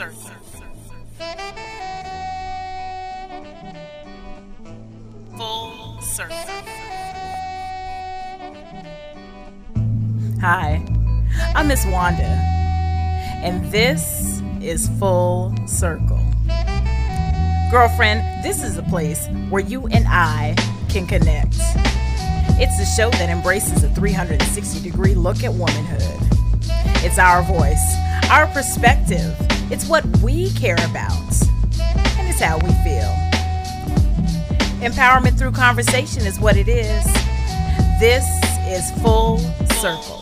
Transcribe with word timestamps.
Full 0.00 0.08
circle. 6.00 6.36
Hi, 10.40 10.82
I'm 11.54 11.68
Miss 11.68 11.84
Wanda, 11.84 12.22
and 12.22 13.70
this 13.70 14.40
is 14.62 14.88
Full 14.98 15.54
Circle. 15.66 16.18
Girlfriend, 17.70 18.42
this 18.42 18.64
is 18.64 18.78
a 18.78 18.82
place 18.84 19.26
where 19.50 19.62
you 19.62 19.86
and 19.88 20.06
I 20.08 20.54
can 20.88 21.06
connect. 21.06 21.56
It's 22.58 22.80
a 22.80 22.86
show 22.96 23.10
that 23.10 23.28
embraces 23.28 23.84
a 23.84 23.90
360 23.90 24.80
degree 24.80 25.14
look 25.14 25.44
at 25.44 25.52
womanhood. 25.52 26.00
It's 27.04 27.18
our 27.18 27.42
voice, 27.42 27.96
our 28.30 28.46
perspective. 28.46 29.36
It's 29.72 29.86
what 29.86 30.04
we 30.18 30.50
care 30.54 30.74
about, 30.74 31.12
and 32.18 32.28
it's 32.28 32.40
how 32.40 32.58
we 32.58 32.70
feel. 32.82 33.08
Empowerment 34.80 35.38
through 35.38 35.52
conversation 35.52 36.26
is 36.26 36.40
what 36.40 36.56
it 36.56 36.66
is. 36.66 37.04
This 38.00 38.26
is 38.66 38.90
Full 39.00 39.38
Circle. 39.80 40.19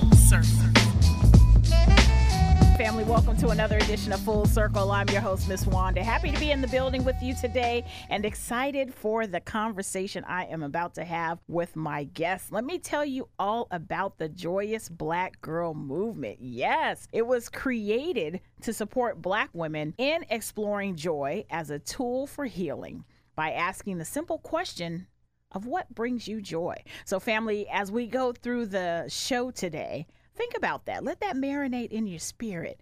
Family, 2.98 3.12
welcome 3.12 3.36
to 3.36 3.50
another 3.50 3.76
edition 3.76 4.12
of 4.12 4.18
Full 4.22 4.44
Circle. 4.44 4.90
I'm 4.90 5.08
your 5.10 5.20
host, 5.20 5.48
Miss 5.48 5.64
Wanda. 5.64 6.02
Happy 6.02 6.32
to 6.32 6.40
be 6.40 6.50
in 6.50 6.60
the 6.60 6.66
building 6.66 7.04
with 7.04 7.14
you 7.22 7.32
today 7.32 7.84
and 8.10 8.24
excited 8.24 8.92
for 8.92 9.28
the 9.28 9.38
conversation 9.38 10.24
I 10.24 10.46
am 10.46 10.64
about 10.64 10.96
to 10.96 11.04
have 11.04 11.38
with 11.46 11.76
my 11.76 12.02
guest. 12.02 12.50
Let 12.50 12.64
me 12.64 12.80
tell 12.80 13.04
you 13.04 13.28
all 13.38 13.68
about 13.70 14.18
the 14.18 14.28
Joyous 14.28 14.88
Black 14.88 15.40
Girl 15.40 15.74
Movement. 15.74 16.38
Yes, 16.40 17.06
it 17.12 17.24
was 17.24 17.48
created 17.48 18.40
to 18.62 18.72
support 18.72 19.22
Black 19.22 19.50
women 19.52 19.94
in 19.96 20.24
exploring 20.28 20.96
joy 20.96 21.44
as 21.50 21.70
a 21.70 21.78
tool 21.78 22.26
for 22.26 22.46
healing 22.46 23.04
by 23.36 23.52
asking 23.52 23.98
the 23.98 24.04
simple 24.04 24.38
question 24.38 25.06
of 25.52 25.66
what 25.66 25.94
brings 25.94 26.26
you 26.26 26.42
joy. 26.42 26.74
So, 27.04 27.20
family, 27.20 27.68
as 27.68 27.92
we 27.92 28.08
go 28.08 28.32
through 28.32 28.66
the 28.66 29.04
show 29.08 29.52
today, 29.52 30.08
think 30.34 30.56
about 30.56 30.86
that. 30.86 31.04
Let 31.04 31.20
that 31.20 31.36
marinate 31.36 31.92
in 31.92 32.08
your 32.08 32.18
spirit. 32.18 32.80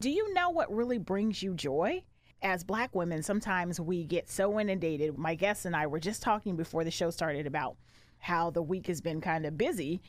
Do 0.00 0.10
you 0.10 0.32
know 0.32 0.50
what 0.50 0.72
really 0.72 0.98
brings 0.98 1.42
you 1.42 1.54
joy? 1.54 2.04
As 2.40 2.62
Black 2.62 2.94
women, 2.94 3.20
sometimes 3.20 3.80
we 3.80 4.04
get 4.04 4.30
so 4.30 4.60
inundated. 4.60 5.18
My 5.18 5.34
guests 5.34 5.64
and 5.64 5.74
I 5.74 5.88
were 5.88 5.98
just 5.98 6.22
talking 6.22 6.54
before 6.54 6.84
the 6.84 6.90
show 6.92 7.10
started 7.10 7.48
about 7.48 7.76
how 8.18 8.50
the 8.50 8.62
week 8.62 8.86
has 8.86 9.00
been 9.00 9.20
kind 9.20 9.44
of 9.44 9.58
busy. 9.58 10.00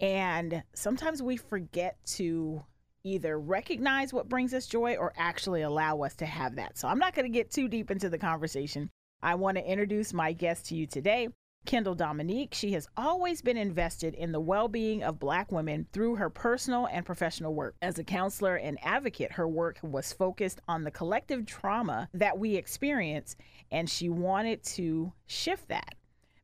And 0.00 0.62
sometimes 0.72 1.22
we 1.22 1.36
forget 1.36 1.98
to 2.14 2.64
either 3.02 3.38
recognize 3.38 4.14
what 4.14 4.30
brings 4.30 4.54
us 4.54 4.66
joy 4.66 4.96
or 4.96 5.12
actually 5.18 5.60
allow 5.60 6.00
us 6.00 6.14
to 6.16 6.24
have 6.24 6.56
that. 6.56 6.78
So 6.78 6.88
I'm 6.88 6.98
not 6.98 7.14
going 7.14 7.30
to 7.30 7.38
get 7.38 7.50
too 7.50 7.68
deep 7.68 7.90
into 7.90 8.08
the 8.08 8.16
conversation. 8.16 8.88
I 9.20 9.34
want 9.34 9.58
to 9.58 9.70
introduce 9.70 10.14
my 10.14 10.32
guest 10.32 10.64
to 10.68 10.74
you 10.74 10.86
today. 10.86 11.28
Kendall 11.64 11.94
Dominique. 11.94 12.54
She 12.54 12.72
has 12.72 12.88
always 12.96 13.42
been 13.42 13.56
invested 13.56 14.14
in 14.14 14.32
the 14.32 14.40
well 14.40 14.68
being 14.68 15.02
of 15.02 15.18
Black 15.18 15.50
women 15.50 15.86
through 15.92 16.16
her 16.16 16.30
personal 16.30 16.86
and 16.86 17.06
professional 17.06 17.54
work. 17.54 17.74
As 17.82 17.98
a 17.98 18.04
counselor 18.04 18.56
and 18.56 18.78
advocate, 18.82 19.32
her 19.32 19.48
work 19.48 19.78
was 19.82 20.12
focused 20.12 20.60
on 20.68 20.84
the 20.84 20.90
collective 20.90 21.46
trauma 21.46 22.08
that 22.14 22.38
we 22.38 22.56
experience, 22.56 23.36
and 23.70 23.88
she 23.88 24.08
wanted 24.08 24.62
to 24.64 25.12
shift 25.26 25.68
that. 25.68 25.94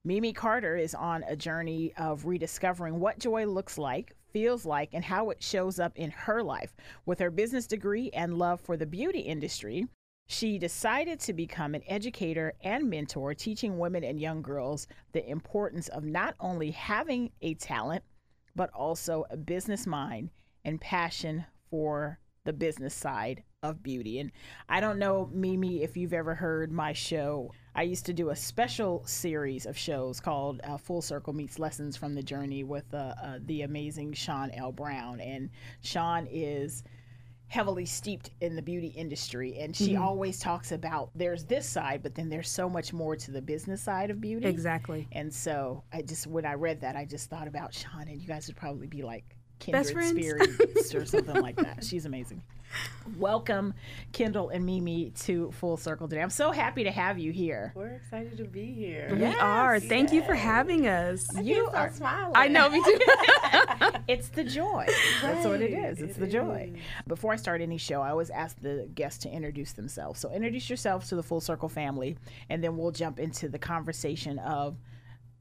Mimi 0.03 0.33
Carter 0.33 0.77
is 0.77 0.95
on 0.95 1.23
a 1.25 1.37
journey 1.37 1.93
of 1.99 2.25
rediscovering 2.25 2.99
what 2.99 3.19
joy 3.19 3.45
looks 3.45 3.77
like, 3.77 4.17
feels 4.33 4.65
like, 4.65 4.91
and 4.95 5.05
how 5.05 5.29
it 5.29 5.43
shows 5.43 5.79
up 5.79 5.93
in 5.97 6.11
her 6.11 6.43
life. 6.43 6.75
With 7.05 7.19
her 7.19 7.31
business 7.31 7.67
degree 7.67 8.11
and 8.15 8.39
love 8.39 8.61
for 8.61 8.79
the 8.79 8.87
beauty 8.87 9.21
industry, 9.21 9.87
she 10.31 10.59
decided 10.59 11.19
to 11.19 11.33
become 11.33 11.75
an 11.75 11.83
educator 11.89 12.53
and 12.63 12.89
mentor, 12.89 13.35
teaching 13.35 13.81
women 13.81 14.05
and 14.05 14.21
young 14.21 14.43
girls 14.43 14.87
the 15.11 15.29
importance 15.29 15.89
of 15.89 16.05
not 16.05 16.37
only 16.39 16.71
having 16.71 17.33
a 17.43 17.55
talent, 17.55 18.05
but 18.55 18.71
also 18.73 19.25
a 19.31 19.37
business 19.37 19.89
mind 19.89 20.31
and 20.65 20.81
passion 20.81 21.45
for 21.69 22.21
the 22.45 22.53
business 22.53 22.95
side 22.95 23.43
of 23.65 23.83
beauty. 23.83 24.21
And 24.21 24.31
I 24.69 24.81
don't 24.81 25.01
know, 25.01 25.29
Mimi, 25.33 25.83
if 25.83 25.97
you've 25.97 26.15
ever 26.15 26.37
heard 26.37 26.71
my 26.71 26.93
show. 26.93 27.53
I 27.75 27.83
used 27.83 28.07
to 28.07 28.13
do 28.13 28.31
a 28.31 28.37
special 28.37 29.03
series 29.07 29.67
of 29.67 29.77
shows 29.77 30.21
called 30.21 30.61
uh, 30.63 30.77
Full 30.77 31.03
Circle 31.03 31.33
Meets 31.33 31.59
Lessons 31.59 31.97
from 31.97 32.15
the 32.15 32.23
Journey 32.23 32.63
with 32.63 32.95
uh, 32.95 33.15
uh, 33.21 33.39
the 33.47 33.63
amazing 33.63 34.13
Sean 34.13 34.53
L. 34.53 34.71
Brown. 34.71 35.19
And 35.19 35.51
Sean 35.83 36.29
is 36.31 36.85
heavily 37.51 37.85
steeped 37.85 38.31
in 38.41 38.55
the 38.55 38.63
beauty 38.63 38.87
industry 38.97 39.59
and 39.59 39.75
she 39.75 39.95
mm-hmm. 39.95 40.03
always 40.03 40.39
talks 40.39 40.71
about 40.71 41.11
there's 41.17 41.45
this 41.45 41.69
side 41.69 42.01
but 42.01 42.15
then 42.15 42.29
there's 42.29 42.49
so 42.49 42.69
much 42.69 42.93
more 42.93 43.17
to 43.17 43.33
the 43.33 43.43
business 43.43 43.83
side 43.83 44.09
of 44.09 44.21
beauty 44.21 44.47
exactly 44.47 45.09
and 45.11 45.35
so 45.35 45.83
i 45.93 46.01
just 46.01 46.29
when 46.29 46.47
i 46.47 46.55
read 46.55 46.81
that 46.81 46.95
i 46.95 47.05
just 47.05 47.29
thought 47.29 47.49
about 47.49 47.75
sean 47.75 48.07
and 48.07 48.23
you 48.23 48.29
guys 48.29 48.47
would 48.47 48.55
probably 48.55 48.87
be 48.87 49.03
like 49.03 49.37
kindred 49.61 50.09
spirits 50.09 50.95
or 50.95 51.07
something 51.07 51.41
like 51.41 51.57
that 51.57 51.85
she's 51.85 52.07
amazing 52.07 52.43
Welcome, 53.19 53.75
Kendall 54.13 54.51
and 54.51 54.65
Mimi, 54.65 55.11
to 55.23 55.51
Full 55.53 55.77
Circle 55.77 56.09
today. 56.09 56.23
I'm 56.23 56.31
so 56.31 56.53
happy 56.53 56.85
to 56.85 56.91
have 56.91 57.19
you 57.19 57.33
here. 57.33 57.73
We're 57.75 57.89
excited 57.89 58.39
to 58.39 58.45
be 58.45 58.73
here. 58.73 59.09
We 59.11 59.21
yes, 59.21 59.37
are. 59.41 59.81
Thank 59.81 60.09
yes. 60.09 60.15
you 60.15 60.23
for 60.23 60.35
having 60.35 60.87
us. 60.87 61.27
I 61.37 61.41
you 61.41 61.69
are 61.73 61.91
smiling. 61.91 62.33
I 62.37 62.49
know, 62.49 62.69
me 62.69 62.83
too. 62.83 62.99
it's 64.09 64.29
the 64.29 64.45
joy. 64.45 64.87
Right. 64.87 65.21
That's 65.23 65.47
what 65.47 65.61
it 65.61 65.73
is. 65.73 66.01
It's 66.01 66.17
it 66.17 66.21
the 66.21 66.27
joy. 66.29 66.73
Before 67.09 67.33
I 67.33 67.37
start 67.37 67.61
any 67.61 67.79
show, 67.79 68.01
I 68.01 68.11
always 68.11 68.31
ask 68.31 68.61
the 68.61 68.89
guests 68.95 69.23
to 69.25 69.31
introduce 69.31 69.73
themselves. 69.73 70.21
So 70.21 70.31
introduce 70.31 70.71
yourselves 70.71 71.09
to 71.09 71.17
the 71.17 71.23
Full 71.23 71.41
Circle 71.41 71.69
family, 71.69 72.17
and 72.49 72.63
then 72.63 72.77
we'll 72.77 72.93
jump 72.93 73.19
into 73.19 73.49
the 73.49 73.59
conversation 73.59 74.39
of 74.39 74.77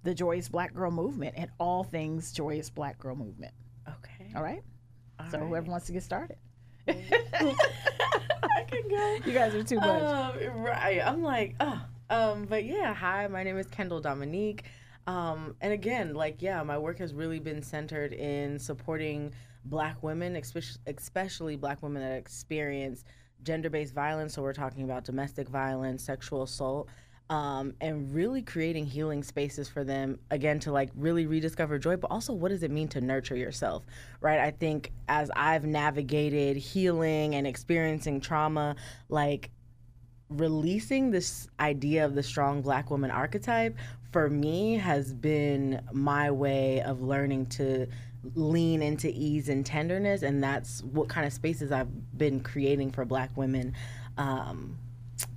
the 0.03 0.16
Joyous 0.16 0.50
Black 0.50 0.74
Girl 0.74 0.91
Movement 0.91 1.36
and 1.38 1.51
all 1.59 1.84
things 1.84 2.31
Joyous 2.31 2.69
Black 2.69 2.97
Girl 2.97 3.16
Movement. 3.16 3.53
All 4.36 4.44
right. 4.44 4.64
All 5.20 5.30
so 5.30 5.40
right. 5.40 5.48
whoever 5.48 5.72
wants 5.72 5.88
to 5.88 5.92
get 5.92 6.04
started. 6.04 6.38
I 6.88 6.94
can 8.68 8.88
go. 8.90 9.18
You 9.26 9.34
guys 9.34 9.54
are 9.56 9.64
too 9.64 9.78
much. 9.78 10.02
Um, 10.02 10.62
right. 10.62 11.02
I'm 11.06 11.22
like, 11.22 11.56
oh. 11.60 11.82
Um, 12.10 12.46
but 12.46 12.66
yeah, 12.66 12.94
hi, 12.94 13.28
my 13.28 13.44
name 13.44 13.58
is 13.58 13.68
Kendall 13.68 14.00
Dominique. 14.00 14.64
Um, 15.06 15.56
and 15.62 15.74
again, 15.74 16.16
like, 16.16 16.42
yeah, 16.42 16.62
my 16.64 16.78
work 16.78 16.98
has 17.00 17.14
really 17.14 17.40
been 17.40 17.62
centered 17.62 18.14
in 18.14 18.58
supporting 18.58 19.32
black 19.66 20.02
women, 20.02 20.36
especially, 20.36 20.82
especially 20.88 21.56
black 21.56 21.84
women 21.84 22.02
that 22.02 22.16
experience 22.16 23.04
gender 23.44 23.70
based 23.70 23.94
violence. 23.94 24.34
So 24.34 24.42
we're 24.42 24.54
talking 24.54 24.84
about 24.84 25.04
domestic 25.06 25.48
violence, 25.48 26.04
sexual 26.04 26.44
assault 26.44 26.90
um, 27.30 27.74
and 27.80 28.14
really 28.14 28.42
creating 28.42 28.86
healing 28.86 29.22
spaces 29.24 29.70
for 29.70 29.84
them 29.84 30.20
again 30.32 30.60
to 30.60 30.72
like 30.72 30.90
really 30.96 31.26
rediscover 31.26 31.78
joy 31.78 31.96
but 31.96 32.10
also 32.10 32.34
what 32.34 32.50
does 32.50 32.64
it 32.64 32.72
mean 32.72 32.88
to 32.88 33.02
nurture 33.02 33.36
yourself 33.36 33.84
right? 34.22 34.40
I 34.40 34.52
think 34.52 34.92
as 35.08 35.30
i've 35.36 35.66
navigated 35.66 36.58
healing 36.58 37.36
and 37.36 37.46
experiencing 37.46 38.22
trauma 38.22 38.76
like 39.10 39.52
releasing 40.30 41.10
this 41.10 41.48
idea 41.60 42.06
of 42.06 42.16
the 42.16 42.22
strong 42.22 42.62
black 42.62 42.92
woman 42.92 43.10
archetype 43.10 43.76
for 44.12 44.30
me 44.30 44.76
has 44.76 45.14
been 45.14 45.82
my 45.92 46.30
way 46.30 46.82
of 46.82 47.02
learning 47.02 47.48
to 47.48 47.88
lean 48.36 48.82
into 48.82 49.10
ease 49.14 49.50
and 49.50 49.66
tenderness 49.66 50.22
and 50.22 50.44
that's 50.44 50.84
what 50.84 51.10
kind 51.10 51.26
of 51.26 51.34
spaces 51.34 51.72
i've 51.72 52.18
been 52.18 52.40
creating 52.40 52.92
for 52.92 53.06
black 53.06 53.36
women 53.36 53.74
um, 54.18 54.78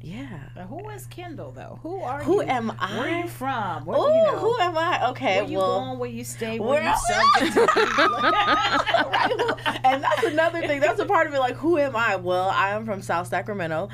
yeah. 0.00 0.48
But 0.54 0.64
who 0.64 0.88
is 0.90 1.06
Kendall 1.06 1.52
though? 1.52 1.78
Who 1.82 2.02
are 2.02 2.22
who 2.22 2.34
you? 2.34 2.42
Who 2.42 2.48
am 2.48 2.72
I? 2.78 2.98
Where 2.98 3.08
are 3.08 3.18
you 3.20 3.28
from? 3.28 3.88
Ooh, 3.88 3.92
you 3.92 3.98
know? 3.98 4.38
who 4.38 4.58
am 4.58 4.76
I? 4.76 5.10
Okay, 5.10 5.40
where 5.40 5.50
you 5.50 5.58
well, 5.58 5.80
born? 5.80 5.98
Where 5.98 6.10
you 6.10 6.24
stay? 6.24 6.58
Where, 6.58 6.70
where 6.70 6.82
you 6.82 6.94
subject 6.96 7.56
right? 7.76 9.80
And 9.84 10.02
that's 10.02 10.24
another 10.24 10.66
thing. 10.66 10.80
That's 10.80 11.00
a 11.00 11.06
part 11.06 11.26
of 11.26 11.34
it. 11.34 11.38
Like, 11.38 11.56
who 11.56 11.78
am 11.78 11.96
I? 11.96 12.16
Well, 12.16 12.48
I 12.48 12.70
am 12.70 12.84
from 12.84 13.02
South 13.02 13.28
Sacramento, 13.28 13.88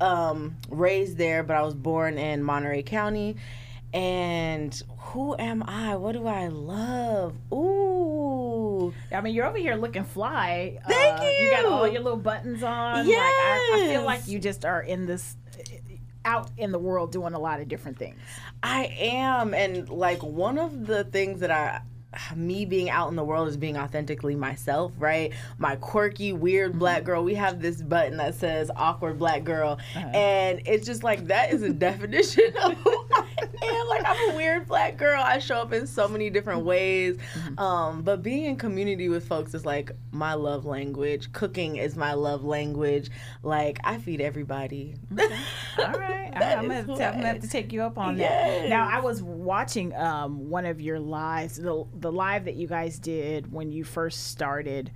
um, 0.00 0.56
raised 0.68 1.18
there, 1.18 1.42
but 1.42 1.56
I 1.56 1.62
was 1.62 1.74
born 1.74 2.18
in 2.18 2.42
Monterey 2.42 2.82
County. 2.82 3.36
And 3.92 4.80
who 4.98 5.36
am 5.38 5.62
I? 5.62 5.96
What 5.96 6.12
do 6.12 6.26
I 6.26 6.48
love? 6.48 7.36
Ooh. 7.52 8.23
I 9.12 9.20
mean, 9.20 9.34
you're 9.34 9.46
over 9.46 9.58
here 9.58 9.76
looking 9.76 10.04
fly. 10.04 10.78
Thank 10.88 11.20
uh, 11.20 11.24
you. 11.24 11.30
You 11.30 11.50
got 11.50 11.64
all 11.64 11.86
your 11.86 12.02
little 12.02 12.18
buttons 12.18 12.62
on. 12.62 13.06
Yes. 13.06 13.18
Like, 13.18 13.80
I, 13.80 13.84
I 13.84 13.88
feel 13.88 14.04
like 14.04 14.26
you 14.26 14.38
just 14.38 14.64
are 14.64 14.82
in 14.82 15.06
this 15.06 15.36
out 16.24 16.50
in 16.56 16.72
the 16.72 16.78
world 16.78 17.12
doing 17.12 17.34
a 17.34 17.38
lot 17.38 17.60
of 17.60 17.68
different 17.68 17.98
things. 17.98 18.18
I 18.62 18.86
am. 18.98 19.54
And 19.54 19.88
like 19.88 20.22
one 20.22 20.58
of 20.58 20.86
the 20.86 21.04
things 21.04 21.40
that 21.40 21.50
I 21.50 21.82
me 22.36 22.64
being 22.64 22.90
out 22.90 23.08
in 23.08 23.16
the 23.16 23.24
world 23.24 23.48
is 23.48 23.56
being 23.56 23.76
authentically 23.76 24.34
myself, 24.34 24.92
right? 24.98 25.32
My 25.58 25.76
quirky, 25.76 26.32
weird 26.32 26.70
mm-hmm. 26.70 26.78
black 26.78 27.04
girl. 27.04 27.24
We 27.24 27.34
have 27.34 27.60
this 27.60 27.82
button 27.82 28.16
that 28.18 28.34
says 28.34 28.70
awkward 28.74 29.18
black 29.18 29.44
girl. 29.44 29.78
Uh-huh. 29.94 30.08
And 30.08 30.62
it's 30.66 30.86
just 30.86 31.02
like 31.02 31.26
that 31.26 31.52
is 31.52 31.62
a 31.62 31.72
definition 31.72 32.52
of 32.62 32.74
who 32.74 33.06
I 33.12 33.24
and 33.62 33.88
like 33.88 34.02
I'm 34.06 34.30
a 34.30 34.36
weird 34.36 34.66
black 34.66 34.96
girl. 34.96 35.22
I 35.22 35.38
show 35.38 35.56
up 35.56 35.72
in 35.72 35.86
so 35.86 36.08
many 36.08 36.30
different 36.30 36.64
ways. 36.64 37.16
Mm-hmm. 37.16 37.58
Um, 37.58 38.02
but 38.02 38.22
being 38.22 38.44
in 38.44 38.56
community 38.56 39.08
with 39.08 39.26
folks 39.26 39.54
is 39.54 39.64
like 39.64 39.92
my 40.12 40.34
love 40.34 40.64
language. 40.64 41.32
Cooking 41.32 41.76
is 41.76 41.96
my 41.96 42.14
love 42.14 42.44
language. 42.44 43.10
Like 43.42 43.78
I 43.84 43.98
feed 43.98 44.20
everybody. 44.20 44.94
Okay. 45.12 45.38
All 45.78 45.92
right. 45.92 46.32
I'm, 46.34 46.68
gonna, 46.68 46.80
I'm 46.80 46.86
gonna 46.86 47.26
have 47.26 47.40
to 47.40 47.48
take 47.48 47.72
you 47.72 47.82
up 47.82 47.98
on 47.98 48.18
yes. 48.18 48.62
that. 48.62 48.68
Now 48.68 48.88
I 48.88 49.00
was 49.00 49.22
watching 49.22 49.94
um, 49.94 50.48
one 50.50 50.66
of 50.66 50.80
your 50.80 50.98
lives, 50.98 51.56
the 51.56 51.84
the 52.04 52.12
live 52.12 52.44
that 52.44 52.54
you 52.54 52.66
guys 52.66 52.98
did 52.98 53.50
when 53.50 53.72
you 53.72 53.82
first 53.82 54.26
started 54.26 54.90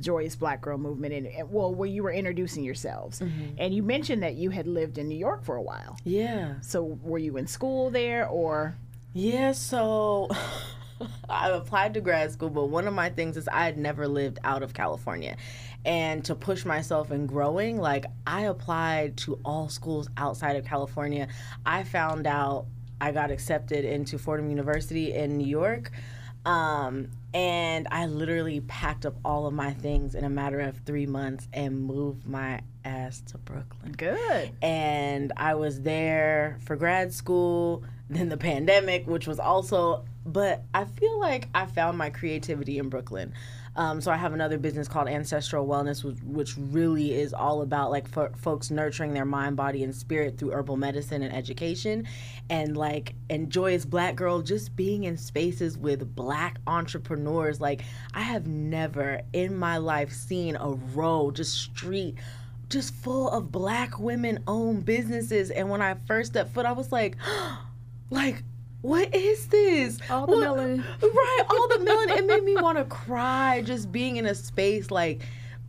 joyous 0.00 0.34
black 0.34 0.60
girl 0.60 0.76
movement 0.76 1.14
and, 1.14 1.50
well 1.50 1.72
where 1.72 1.88
you 1.88 2.02
were 2.02 2.10
introducing 2.10 2.64
yourselves 2.64 3.20
mm-hmm. 3.20 3.54
and 3.58 3.72
you 3.72 3.80
mentioned 3.80 4.24
that 4.24 4.34
you 4.34 4.50
had 4.50 4.66
lived 4.66 4.98
in 4.98 5.06
new 5.06 5.16
york 5.16 5.44
for 5.44 5.54
a 5.54 5.62
while 5.62 5.96
yeah 6.02 6.54
so 6.60 6.98
were 7.00 7.16
you 7.16 7.36
in 7.36 7.46
school 7.46 7.90
there 7.90 8.26
or 8.26 8.74
yeah 9.14 9.52
so 9.52 10.28
I 11.30 11.50
applied 11.50 11.94
to 11.94 12.00
grad 12.00 12.32
school, 12.32 12.50
but 12.50 12.66
one 12.66 12.88
of 12.88 12.92
my 12.92 13.08
things 13.08 13.36
is 13.36 13.46
I 13.46 13.64
had 13.64 13.78
never 13.78 14.08
lived 14.08 14.40
out 14.42 14.64
of 14.64 14.74
California. 14.74 15.36
And 15.84 16.24
to 16.24 16.34
push 16.34 16.64
myself 16.64 17.12
in 17.12 17.26
growing, 17.26 17.78
like 17.78 18.06
I 18.26 18.42
applied 18.42 19.16
to 19.18 19.38
all 19.44 19.68
schools 19.68 20.08
outside 20.16 20.56
of 20.56 20.64
California. 20.64 21.28
I 21.64 21.84
found 21.84 22.26
out 22.26 22.66
I 23.00 23.12
got 23.12 23.30
accepted 23.30 23.84
into 23.84 24.18
Fordham 24.18 24.50
University 24.50 25.14
in 25.14 25.38
New 25.38 25.46
York. 25.46 25.92
Um, 26.48 27.10
and 27.34 27.86
I 27.90 28.06
literally 28.06 28.60
packed 28.60 29.04
up 29.04 29.16
all 29.22 29.46
of 29.46 29.52
my 29.52 29.74
things 29.74 30.14
in 30.14 30.24
a 30.24 30.30
matter 30.30 30.60
of 30.60 30.78
three 30.78 31.04
months 31.04 31.46
and 31.52 31.78
moved 31.78 32.26
my 32.26 32.62
ass 32.86 33.20
to 33.26 33.38
Brooklyn. 33.38 33.92
Good. 33.92 34.52
And 34.62 35.30
I 35.36 35.56
was 35.56 35.82
there 35.82 36.56
for 36.64 36.74
grad 36.74 37.12
school, 37.12 37.84
then 38.10 38.30
the 38.30 38.38
pandemic, 38.38 39.06
which 39.06 39.26
was 39.26 39.38
also, 39.38 40.06
but 40.24 40.62
I 40.72 40.86
feel 40.86 41.20
like 41.20 41.48
I 41.54 41.66
found 41.66 41.98
my 41.98 42.08
creativity 42.08 42.78
in 42.78 42.88
Brooklyn. 42.88 43.34
Um, 43.78 44.00
so 44.00 44.10
I 44.10 44.16
have 44.16 44.34
another 44.34 44.58
business 44.58 44.88
called 44.88 45.06
Ancestral 45.06 45.64
Wellness, 45.64 46.02
which, 46.02 46.18
which 46.24 46.56
really 46.58 47.14
is 47.14 47.32
all 47.32 47.62
about 47.62 47.92
like 47.92 48.08
for 48.08 48.32
folks 48.36 48.72
nurturing 48.72 49.14
their 49.14 49.24
mind, 49.24 49.54
body, 49.54 49.84
and 49.84 49.94
spirit 49.94 50.36
through 50.36 50.50
herbal 50.50 50.76
medicine 50.76 51.22
and 51.22 51.32
education, 51.32 52.04
and 52.50 52.76
like 52.76 53.14
and 53.30 53.50
joyous 53.50 53.84
black 53.84 54.16
girl 54.16 54.42
just 54.42 54.74
being 54.74 55.04
in 55.04 55.16
spaces 55.16 55.78
with 55.78 56.16
black 56.16 56.58
entrepreneurs. 56.66 57.60
Like 57.60 57.82
I 58.14 58.22
have 58.22 58.48
never 58.48 59.20
in 59.32 59.54
my 59.54 59.76
life 59.76 60.12
seen 60.12 60.56
a 60.56 60.70
row 60.70 61.30
just 61.30 61.54
street 61.54 62.16
just 62.68 62.92
full 62.92 63.30
of 63.30 63.52
black 63.52 64.00
women 64.00 64.42
owned 64.46 64.84
businesses 64.84 65.50
and 65.50 65.70
when 65.70 65.80
i 65.80 65.94
first 66.06 66.32
stepped 66.32 66.52
foot 66.52 66.66
i 66.66 66.72
was 66.72 66.92
like 66.92 67.16
like 68.10 68.42
what 68.82 69.14
is 69.14 69.46
this? 69.48 69.98
All 70.10 70.26
the 70.26 70.36
what? 70.36 70.46
melanin. 70.46 70.84
Right, 71.02 71.42
all 71.48 71.68
the 71.68 71.80
melon. 71.80 72.10
It 72.10 72.26
made 72.26 72.44
me 72.44 72.56
want 72.56 72.78
to 72.78 72.84
cry 72.84 73.62
just 73.62 73.90
being 73.90 74.16
in 74.16 74.26
a 74.26 74.34
space 74.34 74.90
like 74.90 75.22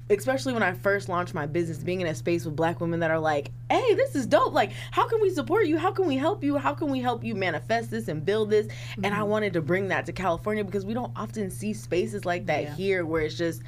especially 0.10 0.54
when 0.54 0.64
I 0.64 0.74
first 0.74 1.08
launched 1.08 1.34
my 1.34 1.46
business, 1.46 1.78
being 1.78 2.02
in 2.02 2.08
a 2.08 2.16
space 2.16 2.44
with 2.44 2.56
black 2.56 2.82
women 2.82 3.00
that 3.02 3.12
are 3.12 3.20
like, 3.20 3.52
hey, 3.70 3.94
this 3.94 4.16
is 4.16 4.26
dope. 4.26 4.54
Like, 4.54 4.72
how 4.92 5.08
can 5.08 5.22
we 5.22 5.30
support 5.30 5.68
you? 5.68 5.78
How 5.78 5.92
can 5.92 6.08
we 6.08 6.18
help 6.18 6.44
you? 6.44 6.58
How 6.58 6.74
can 6.74 6.90
we 6.90 7.00
help 7.00 7.24
you 7.24 7.36
manifest 7.36 7.92
this 7.92 8.08
and 8.08 8.26
build 8.26 8.50
this? 8.50 8.66
Mm-hmm. 8.68 9.06
And 9.06 9.14
I 9.14 9.20
mm-hmm. 9.20 9.30
wanted 9.30 9.54
to 9.54 9.62
bring 9.62 9.90
that 9.90 10.08
to 10.08 10.12
California 10.12 10.64
because 10.64 10.84
we 10.86 10.96
don't 10.96 11.12
often 11.16 11.52
see 11.52 11.74
spaces 11.74 12.26
like 12.26 12.48
that 12.48 12.64
yeah. 12.64 12.76
here 12.76 13.06
where 13.06 13.22
it's 13.22 13.38
just 13.38 13.62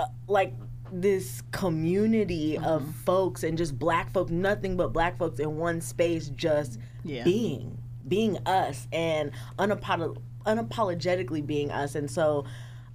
uh, 0.00 0.06
like 0.26 0.52
this 0.92 1.42
community 1.52 2.54
mm-hmm. 2.54 2.64
of 2.64 2.84
folks 3.04 3.44
and 3.44 3.56
just 3.56 3.78
black 3.78 4.12
folks, 4.12 4.32
nothing 4.32 4.76
but 4.76 4.92
black 4.92 5.16
folks 5.16 5.38
in 5.38 5.56
one 5.56 5.80
space, 5.80 6.28
just 6.30 6.80
yeah. 7.04 7.22
being 7.22 7.78
being 8.06 8.38
us 8.46 8.86
and 8.92 9.32
unapolog- 9.58 10.18
unapologetically 10.46 11.46
being 11.46 11.70
us. 11.70 11.94
And 11.94 12.10
so 12.10 12.44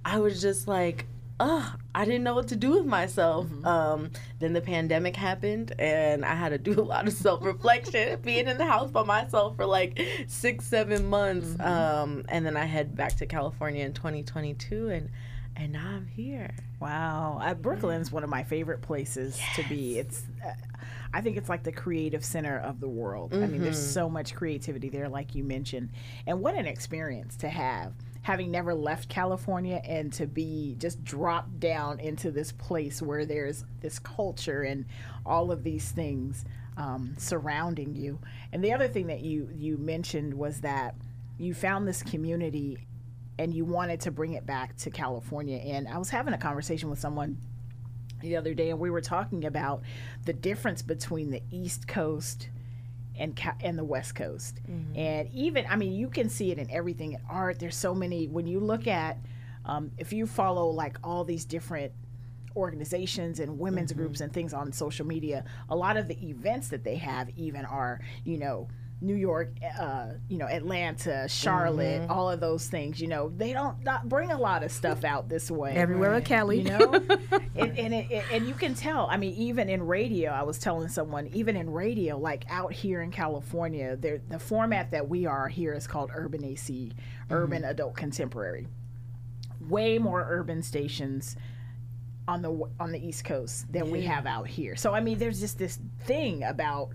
I 0.04 0.18
was 0.18 0.40
just 0.40 0.68
like, 0.68 1.06
oh, 1.40 1.74
I 1.94 2.04
didn't 2.04 2.22
know 2.22 2.34
what 2.34 2.48
to 2.48 2.56
do 2.56 2.70
with 2.72 2.84
myself. 2.84 3.46
Mm-hmm. 3.46 3.66
Um, 3.66 4.10
then 4.38 4.52
the 4.52 4.60
pandemic 4.60 5.16
happened, 5.16 5.72
and 5.78 6.24
I 6.24 6.34
had 6.34 6.50
to 6.50 6.58
do 6.58 6.78
a 6.78 6.82
lot 6.82 7.08
of 7.08 7.14
self 7.14 7.44
reflection, 7.44 8.20
being 8.22 8.46
in 8.46 8.58
the 8.58 8.66
house 8.66 8.90
by 8.90 9.02
myself 9.02 9.56
for 9.56 9.66
like 9.66 10.00
six, 10.28 10.66
seven 10.66 11.06
months. 11.06 11.48
Mm-hmm. 11.48 11.62
Um, 11.62 12.24
and 12.28 12.46
then 12.46 12.56
I 12.56 12.64
head 12.64 12.94
back 12.94 13.16
to 13.16 13.26
California 13.26 13.84
in 13.84 13.94
2022, 13.94 14.90
and 14.90 15.10
and 15.56 15.72
now 15.72 15.88
I'm 15.88 16.06
here. 16.06 16.54
Wow, 16.78 17.40
uh, 17.42 17.54
Brooklyn's 17.54 18.12
one 18.12 18.22
of 18.22 18.30
my 18.30 18.44
favorite 18.44 18.82
places 18.82 19.38
yes. 19.38 19.56
to 19.56 19.68
be. 19.68 19.98
It's 19.98 20.22
uh, 20.44 20.52
I 21.12 21.20
think 21.20 21.36
it's 21.36 21.48
like 21.48 21.62
the 21.62 21.72
creative 21.72 22.24
center 22.24 22.58
of 22.58 22.80
the 22.80 22.88
world. 22.88 23.32
Mm-hmm. 23.32 23.42
I 23.42 23.46
mean, 23.46 23.62
there's 23.62 23.80
mm-hmm. 23.80 23.92
so 23.92 24.08
much 24.08 24.34
creativity 24.34 24.88
there, 24.88 25.08
like 25.08 25.34
you 25.34 25.42
mentioned. 25.42 25.90
And 26.26 26.40
what 26.40 26.54
an 26.54 26.66
experience 26.66 27.36
to 27.38 27.48
have, 27.48 27.92
having 28.22 28.50
never 28.50 28.74
left 28.74 29.08
California 29.08 29.80
and 29.84 30.12
to 30.14 30.26
be 30.26 30.76
just 30.78 31.02
dropped 31.04 31.58
down 31.58 31.98
into 32.00 32.30
this 32.30 32.52
place 32.52 33.02
where 33.02 33.24
there's 33.24 33.64
this 33.80 33.98
culture 33.98 34.62
and 34.62 34.84
all 35.26 35.50
of 35.50 35.64
these 35.64 35.90
things 35.90 36.44
um, 36.76 37.14
surrounding 37.18 37.94
you. 37.94 38.18
And 38.52 38.62
the 38.62 38.72
other 38.72 38.88
thing 38.88 39.08
that 39.08 39.20
you 39.20 39.48
you 39.52 39.76
mentioned 39.76 40.32
was 40.32 40.60
that 40.60 40.94
you 41.38 41.54
found 41.54 41.88
this 41.88 42.02
community 42.02 42.78
and 43.38 43.54
you 43.54 43.64
wanted 43.64 44.00
to 44.00 44.10
bring 44.10 44.34
it 44.34 44.44
back 44.46 44.76
to 44.76 44.90
California. 44.90 45.56
And 45.58 45.88
I 45.88 45.98
was 45.98 46.10
having 46.10 46.34
a 46.34 46.38
conversation 46.38 46.90
with 46.90 46.98
someone 46.98 47.38
the 48.20 48.36
other 48.36 48.54
day, 48.54 48.70
and 48.70 48.78
we 48.78 48.90
were 48.90 49.00
talking 49.00 49.44
about 49.44 49.82
the 50.24 50.32
difference 50.32 50.82
between 50.82 51.30
the 51.30 51.42
East 51.50 51.88
Coast 51.88 52.48
and 53.16 53.38
and 53.62 53.78
the 53.78 53.84
West 53.84 54.14
Coast. 54.14 54.60
Mm-hmm. 54.68 54.98
And 54.98 55.28
even, 55.32 55.66
I 55.68 55.76
mean, 55.76 55.92
you 55.92 56.08
can 56.08 56.28
see 56.28 56.50
it 56.50 56.58
in 56.58 56.70
everything 56.70 57.12
in 57.12 57.20
art. 57.28 57.58
There's 57.58 57.76
so 57.76 57.94
many. 57.94 58.26
When 58.28 58.46
you 58.46 58.60
look 58.60 58.86
at, 58.86 59.18
um, 59.64 59.92
if 59.98 60.12
you 60.12 60.26
follow 60.26 60.68
like 60.68 60.96
all 61.04 61.24
these 61.24 61.44
different 61.44 61.92
organizations 62.56 63.38
and 63.40 63.58
women's 63.58 63.92
mm-hmm. 63.92 64.00
groups 64.00 64.20
and 64.20 64.32
things 64.32 64.52
on 64.54 64.72
social 64.72 65.06
media, 65.06 65.44
a 65.68 65.76
lot 65.76 65.96
of 65.96 66.08
the 66.08 66.28
events 66.28 66.68
that 66.68 66.82
they 66.82 66.96
have 66.96 67.30
even 67.36 67.64
are, 67.64 68.00
you 68.24 68.38
know, 68.38 68.68
New 69.02 69.14
York, 69.14 69.54
uh, 69.78 70.08
you 70.28 70.36
know, 70.36 70.46
Atlanta, 70.46 71.26
Charlotte, 71.28 72.02
mm-hmm. 72.02 72.12
all 72.12 72.30
of 72.30 72.40
those 72.40 72.68
things. 72.68 73.00
You 73.00 73.08
know, 73.08 73.32
they 73.34 73.52
don't 73.52 73.82
not 73.82 74.08
bring 74.08 74.30
a 74.30 74.38
lot 74.38 74.62
of 74.62 74.70
stuff 74.70 75.04
out 75.04 75.28
this 75.28 75.50
way. 75.50 75.74
Everywhere 75.74 76.12
right. 76.12 76.24
Cali, 76.24 76.58
you 76.58 76.64
know, 76.64 76.92
and 77.56 77.78
and, 77.78 77.94
it, 77.94 78.24
and 78.30 78.46
you 78.46 78.54
can 78.54 78.74
tell. 78.74 79.06
I 79.10 79.16
mean, 79.16 79.34
even 79.34 79.68
in 79.70 79.82
radio, 79.82 80.30
I 80.30 80.42
was 80.42 80.58
telling 80.58 80.88
someone, 80.88 81.28
even 81.28 81.56
in 81.56 81.70
radio, 81.70 82.18
like 82.18 82.44
out 82.50 82.72
here 82.72 83.00
in 83.00 83.10
California, 83.10 83.96
the 83.96 84.38
format 84.38 84.90
that 84.90 85.08
we 85.08 85.24
are 85.24 85.48
here 85.48 85.72
is 85.72 85.86
called 85.86 86.10
Urban 86.14 86.44
AC, 86.44 86.92
mm-hmm. 86.92 87.34
Urban 87.34 87.64
Adult 87.64 87.96
Contemporary. 87.96 88.66
Way 89.60 89.98
more 89.98 90.26
urban 90.28 90.62
stations 90.62 91.36
on 92.30 92.42
the 92.42 92.70
on 92.78 92.92
the 92.92 93.04
East 93.04 93.24
Coast 93.24 93.70
than 93.72 93.86
yeah. 93.86 93.90
we 93.90 94.02
have 94.02 94.24
out 94.24 94.46
here. 94.46 94.76
So 94.76 94.94
I 94.94 95.00
mean, 95.00 95.18
there's 95.18 95.40
just 95.40 95.58
this 95.58 95.80
thing 96.04 96.44
about 96.44 96.90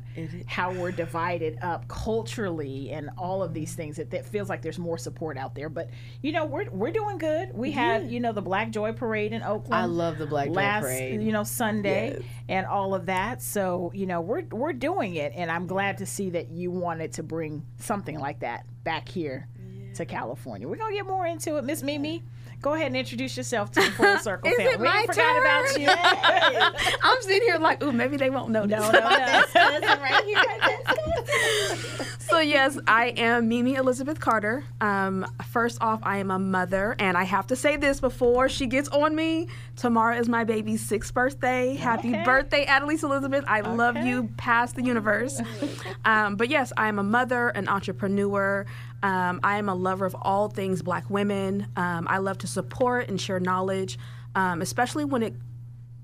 how 0.48 0.72
we're 0.72 0.94
divided 0.94 1.60
up 1.62 1.86
culturally 1.90 2.92
and 2.92 3.10
all 3.18 3.44
of 3.44 3.54
these 3.54 3.74
things 3.74 3.98
that, 3.98 4.10
that 4.12 4.26
feels 4.26 4.48
like 4.48 4.62
there's 4.62 4.80
more 4.80 4.98
support 4.98 5.38
out 5.38 5.54
there. 5.54 5.68
But 5.68 5.90
you 6.22 6.32
know, 6.32 6.46
we're 6.46 6.70
we're 6.72 6.92
doing 6.92 7.18
good. 7.18 7.54
We 7.54 7.70
yeah. 7.70 7.76
had 7.76 8.10
you 8.10 8.22
know 8.22 8.32
the 8.32 8.42
Black 8.42 8.72
Joy 8.72 8.94
Parade 8.94 9.34
in 9.34 9.44
Oakland. 9.44 9.76
I 9.76 9.86
love 9.86 10.18
the 10.18 10.26
Black 10.26 10.50
last, 10.50 10.84
Joy 10.84 10.88
Parade. 10.88 11.22
You 11.22 11.34
know 11.34 11.44
Sunday 11.44 12.14
yes. 12.14 12.24
and 12.48 12.66
all 12.66 12.96
of 12.96 13.08
that. 13.08 13.42
So 13.42 13.92
you 13.94 14.06
know 14.06 14.22
we're 14.22 14.46
we're 14.52 14.74
doing 14.74 15.16
it, 15.16 15.34
and 15.36 15.52
I'm 15.52 15.68
glad 15.68 15.98
to 15.98 16.06
see 16.06 16.30
that 16.30 16.50
you 16.50 16.72
wanted 16.72 17.12
to 17.14 17.24
bring 17.24 17.66
something 17.78 18.18
like 18.18 18.40
that 18.40 18.66
back 18.86 19.10
here 19.10 19.50
yeah. 19.60 19.94
to 19.96 20.06
California. 20.06 20.66
We're 20.66 20.78
gonna 20.78 20.96
get 20.96 21.06
more 21.06 21.28
into 21.28 21.58
it, 21.58 21.66
Miss 21.66 21.84
Mimi. 21.84 22.24
Go 22.66 22.74
ahead 22.74 22.88
and 22.88 22.98
introduce 22.98 23.38
yourself 23.38 23.70
to 23.74 23.80
the 23.80 23.92
Full 23.92 24.18
Circle 24.24 24.50
Is 24.50 24.58
family. 24.58 24.74
It 24.74 24.80
my 24.80 25.02
we 25.02 25.06
forgot 25.06 25.40
about 25.40 25.80
you. 25.80 26.98
I'm 27.04 27.22
sitting 27.22 27.44
here 27.44 27.60
like, 27.60 27.84
ooh, 27.84 27.92
maybe 27.92 28.18
they 28.18 28.32
won't 28.32 28.50
know. 28.50 28.66
No, 28.66 28.80
no, 28.80 29.00
no. 29.00 29.02
right 29.04 30.24
here. 30.26 31.78
so 32.18 32.40
yes, 32.40 32.80
I 32.88 33.14
am 33.18 33.50
Mimi 33.50 33.76
Elizabeth 33.76 34.20
Carter. 34.20 34.64
Um, 34.82 35.28
first 35.52 35.80
off, 35.80 36.00
I 36.02 36.18
am 36.18 36.32
a 36.32 36.40
mother, 36.40 36.96
and 36.98 37.16
I 37.16 37.24
have 37.26 37.46
to 37.48 37.56
say 37.56 37.78
this 37.78 38.00
before 38.00 38.50
she 38.50 38.66
gets 38.66 38.90
on 38.90 39.16
me. 39.16 39.48
Tomorrow 39.76 40.18
is 40.18 40.28
my 40.28 40.44
baby's 40.44 40.82
sixth 40.82 41.14
birthday. 41.14 41.76
Happy 41.76 42.10
okay. 42.10 42.24
birthday, 42.24 42.66
Adelise 42.66 43.04
Elizabeth. 43.04 43.46
I 43.48 43.60
okay. 43.60 43.70
love 43.70 43.96
you 43.98 44.32
past 44.38 44.76
the 44.76 44.84
universe. 44.84 45.40
Um, 46.04 46.36
but 46.36 46.50
yes, 46.50 46.72
I 46.78 46.88
am 46.88 47.00
a 47.00 47.04
mother, 47.04 47.50
an 47.50 47.68
entrepreneur. 47.68 48.68
Um, 49.06 49.40
I 49.44 49.60
am 49.60 49.70
a 49.70 49.76
lover 49.76 50.08
of 50.08 50.16
all 50.20 50.50
things 50.50 50.82
black 50.82 51.12
women. 51.12 51.68
Um, 51.76 52.08
I 52.10 52.18
love 52.18 52.40
to 52.40 52.48
support 52.48 53.08
and 53.08 53.22
share 53.22 53.40
knowledge, 53.40 54.00
um, 54.34 54.64
especially 54.64 55.06
when 55.06 55.22
it 55.22 55.36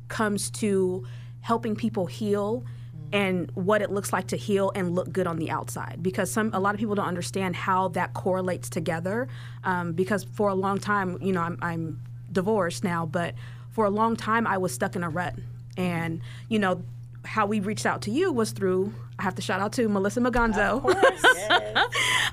comes 0.07 0.51
to 0.51 1.07
helping 1.39 1.75
people 1.75 2.05
heal 2.05 2.63
and 3.11 3.49
what 3.55 3.81
it 3.81 3.89
looks 3.89 4.13
like 4.13 4.27
to 4.27 4.37
heal 4.37 4.71
and 4.75 4.93
look 4.93 5.11
good 5.11 5.25
on 5.25 5.37
the 5.37 5.49
outside 5.49 5.97
because 6.03 6.31
some 6.31 6.51
a 6.53 6.59
lot 6.59 6.75
of 6.75 6.79
people 6.79 6.93
don't 6.93 7.07
understand 7.07 7.55
how 7.55 7.87
that 7.89 8.13
correlates 8.13 8.69
together 8.69 9.27
um, 9.63 9.93
because 9.93 10.23
for 10.23 10.49
a 10.49 10.53
long 10.53 10.77
time 10.77 11.17
you 11.21 11.33
know 11.33 11.41
I'm, 11.41 11.57
I'm 11.61 11.99
divorced 12.31 12.83
now 12.83 13.05
but 13.05 13.33
for 13.71 13.83
a 13.85 13.89
long 13.89 14.15
time 14.15 14.47
i 14.47 14.57
was 14.57 14.73
stuck 14.73 14.95
in 14.95 15.03
a 15.03 15.09
rut 15.09 15.35
and 15.75 16.21
you 16.47 16.57
know 16.59 16.83
how 17.25 17.45
we 17.45 17.59
reached 17.59 17.85
out 17.85 18.01
to 18.03 18.11
you 18.11 18.31
was 18.31 18.51
through 18.51 18.93
I 19.21 19.23
have 19.23 19.35
to 19.35 19.41
shout 19.43 19.61
out 19.61 19.71
to 19.73 19.87
Melissa 19.87 20.19
Maganzo. 20.19 20.83
yes. 21.35 21.87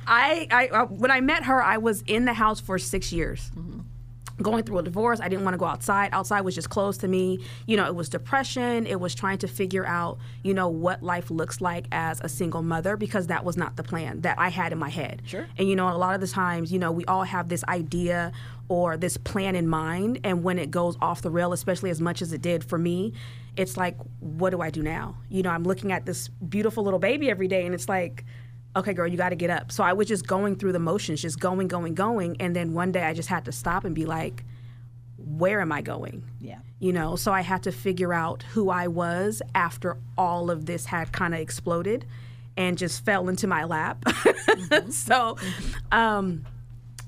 I, 0.06 0.48
I, 0.50 0.68
I 0.72 0.82
when 0.84 1.10
I 1.10 1.20
met 1.20 1.44
her, 1.44 1.62
I 1.62 1.76
was 1.76 2.02
in 2.06 2.24
the 2.24 2.32
house 2.32 2.60
for 2.60 2.78
six 2.78 3.12
years. 3.12 3.50
Mm-hmm. 3.54 3.80
Going 4.42 4.62
through 4.62 4.78
a 4.78 4.82
divorce, 4.82 5.20
I 5.20 5.28
didn't 5.28 5.44
want 5.44 5.52
to 5.54 5.58
go 5.58 5.66
outside. 5.66 6.10
Outside 6.12 6.42
was 6.42 6.54
just 6.54 6.70
closed 6.70 7.00
to 7.02 7.08
me. 7.08 7.40
You 7.66 7.76
know, 7.76 7.84
it 7.86 7.94
was 7.94 8.08
depression. 8.08 8.86
It 8.86 9.00
was 9.00 9.14
trying 9.14 9.36
to 9.38 9.48
figure 9.48 9.84
out, 9.84 10.18
you 10.42 10.54
know, 10.54 10.68
what 10.68 11.02
life 11.02 11.30
looks 11.30 11.60
like 11.60 11.86
as 11.92 12.22
a 12.22 12.28
single 12.28 12.62
mother 12.62 12.96
because 12.96 13.26
that 13.26 13.44
was 13.44 13.58
not 13.58 13.76
the 13.76 13.82
plan 13.82 14.22
that 14.22 14.38
I 14.38 14.48
had 14.48 14.72
in 14.72 14.78
my 14.78 14.88
head. 14.88 15.22
Sure. 15.26 15.46
And 15.58 15.68
you 15.68 15.76
know, 15.76 15.94
a 15.94 15.98
lot 15.98 16.14
of 16.14 16.22
the 16.22 16.28
times, 16.28 16.72
you 16.72 16.78
know, 16.78 16.90
we 16.90 17.04
all 17.04 17.24
have 17.24 17.50
this 17.50 17.64
idea 17.64 18.32
or 18.70 18.96
this 18.96 19.16
plan 19.18 19.56
in 19.56 19.66
mind, 19.66 20.20
and 20.24 20.44
when 20.44 20.58
it 20.58 20.70
goes 20.70 20.96
off 21.00 21.22
the 21.22 21.30
rail, 21.30 21.52
especially 21.52 21.90
as 21.90 22.00
much 22.00 22.22
as 22.22 22.32
it 22.32 22.42
did 22.42 22.62
for 22.62 22.78
me, 22.78 23.14
it's 23.58 23.76
like, 23.76 23.96
what 24.20 24.50
do 24.50 24.60
I 24.60 24.70
do 24.70 24.82
now? 24.82 25.16
You 25.28 25.42
know, 25.42 25.50
I'm 25.50 25.64
looking 25.64 25.90
at 25.92 26.06
this 26.06 26.28
beautiful 26.28 26.84
little 26.84 27.00
baby 27.00 27.28
every 27.28 27.48
day, 27.48 27.66
and 27.66 27.74
it's 27.74 27.88
like, 27.88 28.24
okay, 28.76 28.92
girl, 28.92 29.08
you 29.08 29.16
got 29.16 29.30
to 29.30 29.36
get 29.36 29.50
up. 29.50 29.72
So 29.72 29.82
I 29.82 29.92
was 29.92 30.06
just 30.06 30.26
going 30.26 30.56
through 30.56 30.72
the 30.72 30.78
motions, 30.78 31.20
just 31.20 31.40
going, 31.40 31.66
going, 31.66 31.94
going. 31.94 32.36
And 32.40 32.54
then 32.54 32.72
one 32.72 32.92
day 32.92 33.02
I 33.02 33.14
just 33.14 33.28
had 33.28 33.44
to 33.46 33.52
stop 33.52 33.84
and 33.84 33.94
be 33.94 34.06
like, 34.06 34.44
where 35.16 35.60
am 35.60 35.72
I 35.72 35.82
going? 35.82 36.22
Yeah. 36.40 36.58
You 36.78 36.92
know, 36.92 37.16
so 37.16 37.32
I 37.32 37.40
had 37.40 37.64
to 37.64 37.72
figure 37.72 38.14
out 38.14 38.44
who 38.44 38.70
I 38.70 38.86
was 38.86 39.42
after 39.54 39.98
all 40.16 40.50
of 40.50 40.66
this 40.66 40.86
had 40.86 41.12
kind 41.12 41.34
of 41.34 41.40
exploded 41.40 42.06
and 42.56 42.78
just 42.78 43.04
fell 43.04 43.28
into 43.28 43.48
my 43.48 43.64
lap. 43.64 44.04
so, 44.90 45.36
um, 45.90 46.44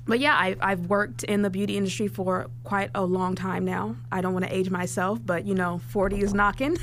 but 0.07 0.19
yeah, 0.19 0.35
I, 0.35 0.57
I've 0.61 0.87
worked 0.87 1.23
in 1.25 1.43
the 1.43 1.51
beauty 1.51 1.77
industry 1.77 2.09
for 2.09 2.49
quite 2.65 2.91
a 2.95 3.05
long 3.05 3.35
time 3.35 3.65
now. 3.65 3.97
I 4.11 4.21
don't 4.21 4.33
want 4.33 4.45
to 4.45 4.55
age 4.55 4.71
myself, 4.71 5.21
but 5.25 5.47
you 5.47 5.55
know, 5.55 5.81
40 5.91 6.21
is 6.21 6.35
knocking. 6.35 6.77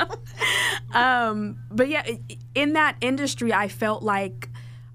um, 0.92 1.58
but 1.70 1.88
yeah, 1.88 2.04
in 2.54 2.72
that 2.72 2.96
industry, 3.00 3.52
I 3.52 3.68
felt 3.68 4.02
like 4.02 4.48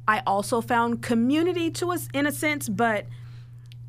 I 0.08 0.22
also 0.28 0.62
found 0.62 1.02
community 1.02 1.72
to 1.72 1.92
us 1.92 2.08
in 2.14 2.26
a 2.26 2.32
sense, 2.32 2.68
but 2.68 3.06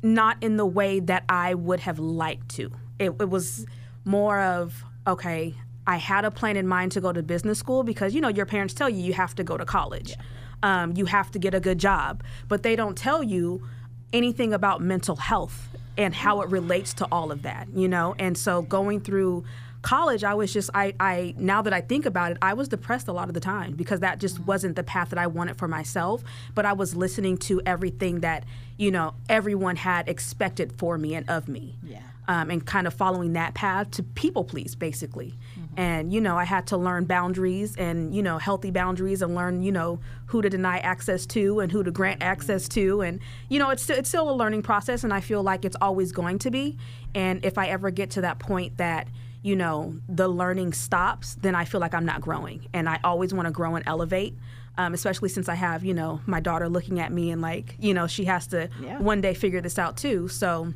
not 0.01 0.41
in 0.41 0.57
the 0.57 0.65
way 0.65 0.99
that 1.01 1.23
I 1.27 1.53
would 1.53 1.81
have 1.81 1.99
liked 1.99 2.49
to. 2.55 2.71
It, 2.99 3.11
it 3.19 3.29
was 3.29 3.65
more 4.05 4.39
of, 4.39 4.83
okay, 5.05 5.55
I 5.85 5.97
had 5.97 6.25
a 6.25 6.31
plan 6.31 6.57
in 6.57 6.67
mind 6.67 6.91
to 6.93 7.01
go 7.01 7.11
to 7.11 7.23
business 7.23 7.59
school 7.59 7.83
because, 7.83 8.13
you 8.13 8.21
know, 8.21 8.29
your 8.29 8.45
parents 8.45 8.73
tell 8.73 8.89
you 8.89 9.01
you 9.01 9.13
have 9.13 9.35
to 9.35 9.43
go 9.43 9.57
to 9.57 9.65
college. 9.65 10.15
Um, 10.63 10.93
you 10.95 11.05
have 11.05 11.31
to 11.31 11.39
get 11.39 11.53
a 11.53 11.59
good 11.59 11.77
job. 11.77 12.23
But 12.47 12.63
they 12.63 12.75
don't 12.75 12.97
tell 12.97 13.23
you 13.23 13.67
anything 14.13 14.53
about 14.53 14.81
mental 14.81 15.15
health 15.15 15.67
and 15.97 16.13
how 16.13 16.41
it 16.41 16.49
relates 16.49 16.93
to 16.95 17.07
all 17.11 17.31
of 17.31 17.41
that, 17.43 17.67
you 17.73 17.87
know? 17.87 18.15
And 18.19 18.37
so 18.37 18.61
going 18.61 19.01
through 19.01 19.43
college, 19.81 20.23
I 20.23 20.33
was 20.33 20.51
just, 20.53 20.69
I, 20.73 20.93
I, 20.99 21.33
now 21.37 21.61
that 21.61 21.73
I 21.73 21.81
think 21.81 22.05
about 22.05 22.31
it, 22.31 22.37
I 22.41 22.53
was 22.53 22.67
depressed 22.67 23.07
a 23.07 23.13
lot 23.13 23.27
of 23.29 23.33
the 23.33 23.39
time 23.39 23.73
because 23.73 23.99
that 24.01 24.19
just 24.19 24.39
wasn't 24.39 24.75
the 24.75 24.83
path 24.83 25.09
that 25.09 25.19
I 25.19 25.27
wanted 25.27 25.57
for 25.57 25.67
myself. 25.67 26.23
But 26.55 26.65
I 26.65 26.73
was 26.73 26.95
listening 26.95 27.37
to 27.39 27.61
everything 27.65 28.19
that, 28.21 28.43
you 28.77 28.91
know, 28.91 29.13
everyone 29.29 29.75
had 29.75 30.07
expected 30.07 30.71
for 30.73 30.97
me 30.97 31.15
and 31.15 31.29
of 31.29 31.47
me 31.47 31.77
Yeah. 31.83 31.99
um, 32.27 32.49
and 32.51 32.65
kind 32.65 32.85
of 32.87 32.93
following 32.93 33.33
that 33.33 33.53
path 33.53 33.91
to 33.91 34.03
people 34.03 34.43
please 34.43 34.75
basically 34.75 35.33
and 35.77 36.11
you 36.11 36.19
know 36.19 36.35
i 36.37 36.43
had 36.43 36.65
to 36.67 36.75
learn 36.75 37.05
boundaries 37.05 37.75
and 37.77 38.13
you 38.13 38.21
know 38.23 38.37
healthy 38.39 38.71
boundaries 38.71 39.21
and 39.21 39.35
learn 39.35 39.61
you 39.63 39.71
know 39.71 39.99
who 40.25 40.41
to 40.41 40.49
deny 40.49 40.79
access 40.79 41.25
to 41.25 41.59
and 41.61 41.71
who 41.71 41.81
to 41.83 41.91
grant 41.91 42.21
access 42.21 42.67
to. 42.67 42.99
And 43.01 43.19
you 43.47 43.59
know 43.59 43.69
it's, 43.69 43.89
it's 43.89 44.09
still 44.09 44.29
a 44.29 44.35
learning 44.35 44.63
process 44.63 45.03
and 45.05 45.13
i 45.13 45.21
feel 45.21 45.41
like 45.43 45.63
it's 45.63 45.77
always 45.79 46.11
going 46.11 46.39
to 46.39 46.51
be. 46.51 46.77
And 47.15 47.45
if 47.45 47.57
i 47.57 47.67
ever 47.67 47.91
get 47.91 48.09
to 48.11 48.21
that 48.21 48.39
point 48.39 48.77
that 48.77 49.07
you 49.43 49.55
know 49.55 49.95
the 50.09 50.27
learning 50.27 50.73
stops 50.73 51.35
then 51.35 51.53
i 51.55 51.63
feel 51.63 51.79
like 51.79 51.93
i'm 51.93 52.05
not 52.05 52.19
growing. 52.21 52.65
And 52.73 52.89
i 52.89 52.99
always 53.03 53.33
want 53.33 53.45
to 53.47 53.51
grow 53.51 53.75
and 53.75 53.87
elevate 53.87 54.33
um, 54.79 54.93
especially 54.93 55.29
since 55.29 55.47
i 55.47 55.55
have 55.55 55.83
you 55.85 55.93
know 55.93 56.19
my 56.25 56.39
daughter 56.39 56.67
looking 56.67 56.99
at 56.99 57.11
me 57.11 57.31
and 57.31 57.41
like 57.41 57.75
you 57.79 57.93
know 57.93 58.07
she 58.07 58.25
has 58.25 58.47
to 58.47 58.69
Yeah. 58.81 58.97
one 58.99 59.21
day 59.21 59.33
figure 59.33 59.61
this 59.61 59.77
out 59.79 59.95
too. 59.97 60.27
So 60.27 60.73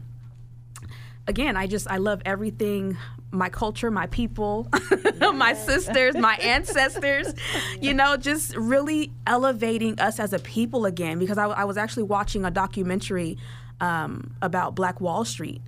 again, 1.28 1.56
I 1.58 1.68
just 1.68 1.90
I 1.90 1.98
love 1.98 2.22
everything 2.26 2.98
my 3.32 3.50
culture, 3.50 3.90
my 3.90 4.08
people, 4.08 4.68
my 5.34 5.54
sisters, 5.54 6.16
my 6.16 6.36
ancestors, 6.36 7.34
you 7.80 7.94
know, 7.94 8.18
just 8.18 8.56
really 8.56 9.12
elevating 9.26 10.00
us 10.00 10.20
as 10.20 10.34
a 10.34 10.40
people 10.40 10.86
again. 10.86 11.20
Because 11.20 11.38
I, 11.38 11.46
I 11.46 11.64
was 11.64 11.78
actually 11.78 12.04
watching 12.04 12.46
a 12.46 12.52
documentary 12.52 13.38
um, 13.80 14.36
about 14.42 14.76
Black 14.76 15.02
Wall 15.02 15.26
Street 15.26 15.62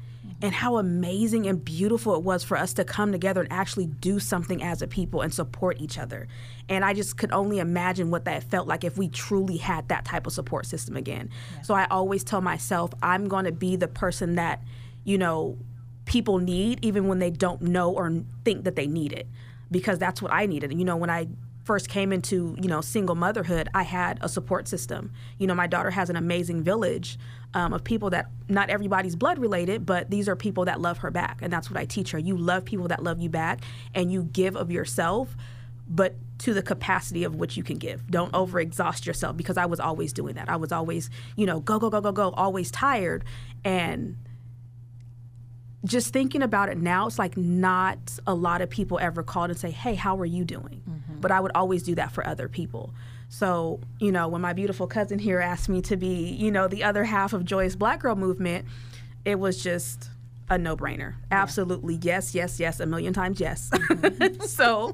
and 0.44 0.54
how 0.54 0.78
amazing 0.78 1.48
and 1.48 1.64
beautiful 1.64 2.16
it 2.16 2.22
was 2.22 2.44
for 2.44 2.58
us 2.58 2.74
to 2.74 2.84
come 2.84 3.14
together 3.14 3.42
and 3.42 3.52
actually 3.52 3.86
do 3.86 4.20
something 4.20 4.62
as 4.62 4.82
a 4.82 4.88
people 4.88 5.22
and 5.22 5.34
support 5.34 5.80
each 5.80 5.98
other. 5.98 6.28
And 6.68 6.84
I 6.84 6.94
just 6.94 7.18
could 7.18 7.32
only 7.32 7.60
imagine 7.60 8.12
what 8.12 8.26
that 8.26 8.44
felt 8.44 8.68
like 8.68 8.84
if 8.84 8.98
we 8.98 9.08
truly 9.08 9.56
had 9.56 9.88
that 9.88 10.04
type 10.04 10.28
of 10.28 10.34
support 10.34 10.66
system 10.66 10.98
again. 10.98 11.30
So 11.64 11.74
I 11.74 11.88
always 11.90 12.26
tell 12.26 12.42
myself, 12.42 12.92
I'm 13.02 13.30
going 13.30 13.46
to 13.46 13.54
be 13.54 13.78
the 13.78 13.88
person 13.88 14.36
that, 14.36 14.62
you 15.06 15.18
know, 15.18 15.58
people 16.06 16.40
need 16.40 16.84
even 16.84 17.08
when 17.08 17.20
they 17.20 17.30
don't 17.30 17.62
know 17.62 17.92
or 17.92 18.24
think 18.44 18.64
that 18.66 18.76
they 18.76 18.88
need 18.88 19.14
it 19.14 19.28
because 19.72 19.98
that's 19.98 20.22
what 20.22 20.32
I 20.32 20.46
needed. 20.46 20.74
You 20.74 20.86
know, 20.86 20.98
when 20.98 21.10
I 21.10 21.28
first 21.64 21.90
came 21.90 22.12
into, 22.12 22.56
you 22.62 22.68
know, 22.68 22.82
single 22.82 23.16
motherhood, 23.16 23.70
I 23.74 23.84
had 23.84 24.20
a 24.22 24.30
support 24.30 24.68
system. 24.68 25.12
You 25.38 25.48
know, 25.48 25.56
my 25.56 25.68
daughter 25.68 25.92
has 25.92 26.10
an 26.10 26.16
amazing 26.16 26.64
village 26.64 27.18
um, 27.54 27.74
of 27.74 27.84
people 27.84 28.10
that 28.10 28.28
not 28.50 28.70
everybody's 28.70 29.16
blood 29.16 29.40
related, 29.40 29.86
but 29.86 30.10
these 30.10 30.28
are 30.28 30.36
people 30.36 30.66
that 30.66 30.82
love 30.82 31.00
her 31.00 31.12
back. 31.12 31.40
And 31.42 31.52
that's 31.52 31.70
what 31.70 31.80
I 31.80 31.86
teach 31.86 32.12
her. 32.12 32.20
You 32.20 32.36
love 32.36 32.66
people 32.66 32.88
that 32.90 33.04
love 33.04 33.22
you 33.22 33.30
back 33.30 33.62
and 33.94 34.12
you 34.12 34.24
give 34.24 34.56
of 34.56 34.72
yourself, 34.72 35.36
but 35.88 36.16
to 36.40 36.54
the 36.54 36.62
capacity 36.62 37.24
of 37.24 37.36
which 37.36 37.56
you 37.56 37.64
can 37.64 37.78
give. 37.78 38.10
Don't 38.10 38.32
overexhaust 38.34 39.06
yourself 39.06 39.38
because 39.38 39.58
I 39.58 39.66
was 39.66 39.80
always 39.80 40.12
doing 40.12 40.36
that. 40.36 40.50
I 40.50 40.58
was 40.58 40.72
always, 40.72 41.10
you 41.38 41.46
know, 41.46 41.60
go, 41.62 41.80
go, 41.80 41.90
go, 41.90 42.02
go, 42.02 42.12
go, 42.12 42.32
always 42.32 42.72
tired. 42.72 43.24
And 43.64 44.18
just 45.86 46.14
thinking 46.14 46.42
about 46.42 46.70
it 46.70 46.78
now, 46.78 47.08
it's 47.08 47.20
like 47.20 47.36
not 47.36 47.98
a 48.26 48.34
lot 48.34 48.62
of 48.62 48.70
people 48.70 49.00
ever 49.00 49.24
called 49.24 49.50
and 49.50 49.60
say, 49.60 49.72
"Hey, 49.72 49.96
how 49.96 50.18
are 50.20 50.26
you 50.26 50.46
doing?" 50.46 50.82
Mm-hmm. 50.90 51.20
But 51.20 51.32
I 51.32 51.40
would 51.40 51.52
always 51.56 51.84
do 51.84 51.96
that 51.96 52.12
for 52.12 52.26
other 52.26 52.48
people. 52.48 52.94
So, 53.30 53.80
you 54.00 54.12
know, 54.12 54.28
when 54.28 54.42
my 54.42 54.54
beautiful 54.54 54.88
cousin 54.88 55.20
here 55.20 55.40
asked 55.40 55.68
me 55.68 55.82
to 55.84 55.98
be, 55.98 56.30
you 56.30 56.52
know, 56.52 56.68
the 56.68 56.84
other 56.84 57.04
half 57.04 57.34
of 57.34 57.44
Joyous 57.44 57.76
Black 57.76 58.02
Girl 58.02 58.16
Movement, 58.16 58.66
it 59.26 59.40
was 59.40 59.62
just 59.62 60.10
a 60.50 60.58
no-brainer. 60.58 61.16
Absolutely, 61.32 62.00
yes, 62.02 62.36
yes, 62.36 62.60
yes, 62.60 62.80
a 62.80 62.86
million 62.86 63.14
times 63.14 63.40
yes. 63.40 63.70
so, 64.46 64.94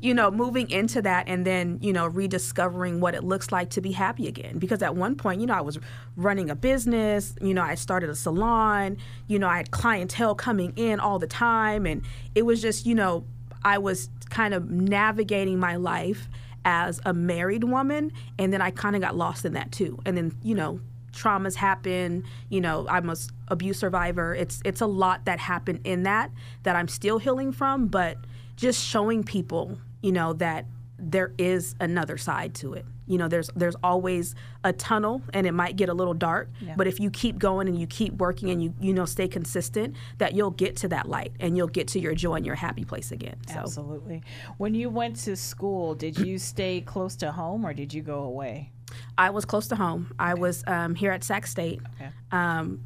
you 0.00 0.12
know, 0.12 0.30
moving 0.30 0.70
into 0.70 1.00
that 1.02 1.28
and 1.28 1.46
then, 1.46 1.78
you 1.80 1.92
know, 1.92 2.06
rediscovering 2.06 3.00
what 3.00 3.14
it 3.14 3.24
looks 3.24 3.52
like 3.52 3.70
to 3.70 3.80
be 3.80 3.92
happy 3.92 4.26
again. 4.26 4.58
Because 4.58 4.82
at 4.82 4.96
one 4.96 5.14
point, 5.14 5.40
you 5.40 5.46
know, 5.46 5.54
I 5.54 5.60
was 5.60 5.78
running 6.16 6.50
a 6.50 6.56
business, 6.56 7.34
you 7.40 7.54
know, 7.54 7.62
I 7.62 7.74
started 7.74 8.10
a 8.10 8.14
salon, 8.14 8.96
you 9.26 9.38
know, 9.38 9.48
I 9.48 9.58
had 9.58 9.70
clientele 9.70 10.34
coming 10.34 10.72
in 10.76 11.00
all 11.00 11.18
the 11.18 11.26
time. 11.26 11.86
And 11.86 12.02
it 12.34 12.42
was 12.42 12.60
just, 12.60 12.86
you 12.86 12.94
know, 12.94 13.24
I 13.64 13.78
was 13.78 14.08
kind 14.30 14.54
of 14.54 14.70
navigating 14.70 15.58
my 15.58 15.76
life 15.76 16.28
as 16.64 17.00
a 17.06 17.14
married 17.14 17.64
woman. 17.64 18.12
And 18.38 18.52
then 18.52 18.60
I 18.60 18.70
kind 18.70 18.96
of 18.96 19.02
got 19.02 19.16
lost 19.16 19.44
in 19.44 19.54
that 19.54 19.72
too. 19.72 19.98
And 20.04 20.16
then, 20.16 20.36
you 20.42 20.54
know, 20.54 20.80
traumas 21.18 21.54
happen 21.54 22.24
you 22.48 22.60
know 22.60 22.86
i'm 22.88 23.10
a 23.10 23.16
abuse 23.48 23.78
survivor 23.78 24.34
it's 24.34 24.60
it's 24.64 24.80
a 24.80 24.86
lot 24.86 25.24
that 25.24 25.38
happened 25.38 25.80
in 25.84 26.04
that 26.04 26.30
that 26.62 26.76
i'm 26.76 26.88
still 26.88 27.18
healing 27.18 27.52
from 27.52 27.86
but 27.88 28.16
just 28.56 28.84
showing 28.84 29.22
people 29.22 29.78
you 30.02 30.12
know 30.12 30.32
that 30.32 30.66
there 30.98 31.32
is 31.38 31.74
another 31.80 32.16
side 32.16 32.54
to 32.54 32.74
it 32.74 32.84
you 33.06 33.16
know 33.16 33.28
there's 33.28 33.50
there's 33.56 33.76
always 33.82 34.34
a 34.64 34.72
tunnel 34.72 35.22
and 35.32 35.46
it 35.46 35.52
might 35.52 35.76
get 35.76 35.88
a 35.88 35.94
little 35.94 36.14
dark 36.14 36.50
yeah. 36.60 36.74
but 36.76 36.86
if 36.86 37.00
you 37.00 37.08
keep 37.10 37.38
going 37.38 37.68
and 37.68 37.78
you 37.78 37.86
keep 37.86 38.12
working 38.14 38.50
and 38.50 38.62
you 38.62 38.74
you 38.80 38.92
know 38.92 39.04
stay 39.04 39.28
consistent 39.28 39.94
that 40.18 40.34
you'll 40.34 40.50
get 40.50 40.76
to 40.76 40.88
that 40.88 41.08
light 41.08 41.32
and 41.40 41.56
you'll 41.56 41.68
get 41.68 41.88
to 41.88 42.00
your 42.00 42.14
joy 42.14 42.34
and 42.34 42.44
your 42.44 42.54
happy 42.54 42.84
place 42.84 43.12
again 43.12 43.36
so 43.46 43.60
Absolutely. 43.60 44.22
When 44.56 44.74
you 44.74 44.90
went 44.90 45.16
to 45.20 45.36
school, 45.36 45.94
did 45.94 46.18
you 46.18 46.38
stay 46.38 46.80
close 46.80 47.16
to 47.16 47.32
home 47.32 47.64
or 47.64 47.72
did 47.72 47.94
you 47.94 48.02
go 48.02 48.22
away? 48.22 48.72
I 49.16 49.30
was 49.30 49.44
close 49.44 49.68
to 49.68 49.76
home 49.76 50.12
i 50.18 50.34
was 50.34 50.64
um, 50.66 50.94
here 50.94 51.10
at 51.12 51.22
sac 51.24 51.46
state 51.46 51.80
Okay. 51.96 52.10
um, 52.32 52.80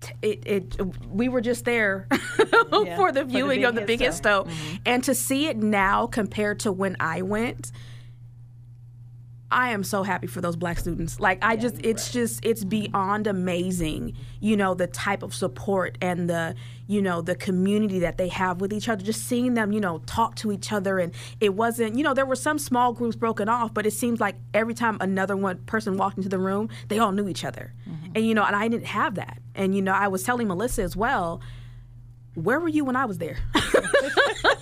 t- 0.00 0.12
it, 0.22 0.46
it 0.46 0.76
we 1.08 1.28
were 1.28 1.40
just 1.40 1.64
there 1.64 2.06
Yeah, 2.12 2.16
for 2.38 2.74
the 2.74 2.96
for 2.96 3.12
the 3.12 3.24
viewing 3.24 3.64
of 3.64 3.74
the 3.74 3.82
biggest 3.82 4.22
show. 4.22 4.44
show, 4.44 4.50
and 4.84 5.02
to 5.04 5.14
see 5.14 5.46
it 5.46 5.56
now 5.56 6.06
compared 6.06 6.60
to 6.60 6.72
when 6.72 6.96
I 7.00 7.22
went. 7.22 7.72
I 9.50 9.70
am 9.70 9.84
so 9.84 10.02
happy 10.02 10.26
for 10.26 10.40
those 10.40 10.56
black 10.56 10.78
students. 10.78 11.20
Like 11.20 11.38
I 11.42 11.56
just 11.56 11.76
it's 11.84 12.10
just 12.10 12.44
it's 12.44 12.64
beyond 12.64 13.26
amazing, 13.28 14.16
you 14.40 14.56
know, 14.56 14.74
the 14.74 14.88
type 14.88 15.22
of 15.22 15.34
support 15.34 15.96
and 16.00 16.28
the, 16.28 16.56
you 16.88 17.00
know, 17.00 17.20
the 17.22 17.36
community 17.36 18.00
that 18.00 18.18
they 18.18 18.26
have 18.28 18.60
with 18.60 18.72
each 18.72 18.88
other. 18.88 19.04
Just 19.04 19.26
seeing 19.26 19.54
them, 19.54 19.70
you 19.70 19.80
know, 19.80 19.98
talk 20.06 20.34
to 20.36 20.50
each 20.50 20.72
other 20.72 20.98
and 20.98 21.14
it 21.40 21.54
wasn't, 21.54 21.96
you 21.96 22.02
know, 22.02 22.12
there 22.12 22.26
were 22.26 22.36
some 22.36 22.58
small 22.58 22.92
groups 22.92 23.14
broken 23.14 23.48
off, 23.48 23.72
but 23.72 23.86
it 23.86 23.92
seems 23.92 24.20
like 24.20 24.34
every 24.52 24.74
time 24.74 24.96
another 25.00 25.36
one 25.36 25.58
person 25.58 25.96
walked 25.96 26.16
into 26.16 26.28
the 26.28 26.38
room, 26.38 26.68
they 26.88 26.98
all 26.98 27.12
knew 27.12 27.28
each 27.28 27.44
other. 27.44 27.72
Mm-hmm. 27.88 28.12
And 28.16 28.26
you 28.26 28.34
know, 28.34 28.44
and 28.44 28.56
I 28.56 28.66
didn't 28.66 28.86
have 28.86 29.14
that. 29.14 29.40
And 29.54 29.76
you 29.76 29.82
know, 29.82 29.92
I 29.92 30.08
was 30.08 30.24
telling 30.24 30.48
Melissa 30.48 30.82
as 30.82 30.96
well, 30.96 31.40
where 32.36 32.60
were 32.60 32.68
you 32.68 32.84
when 32.84 32.96
I 32.96 33.04
was 33.06 33.18
there? 33.18 33.36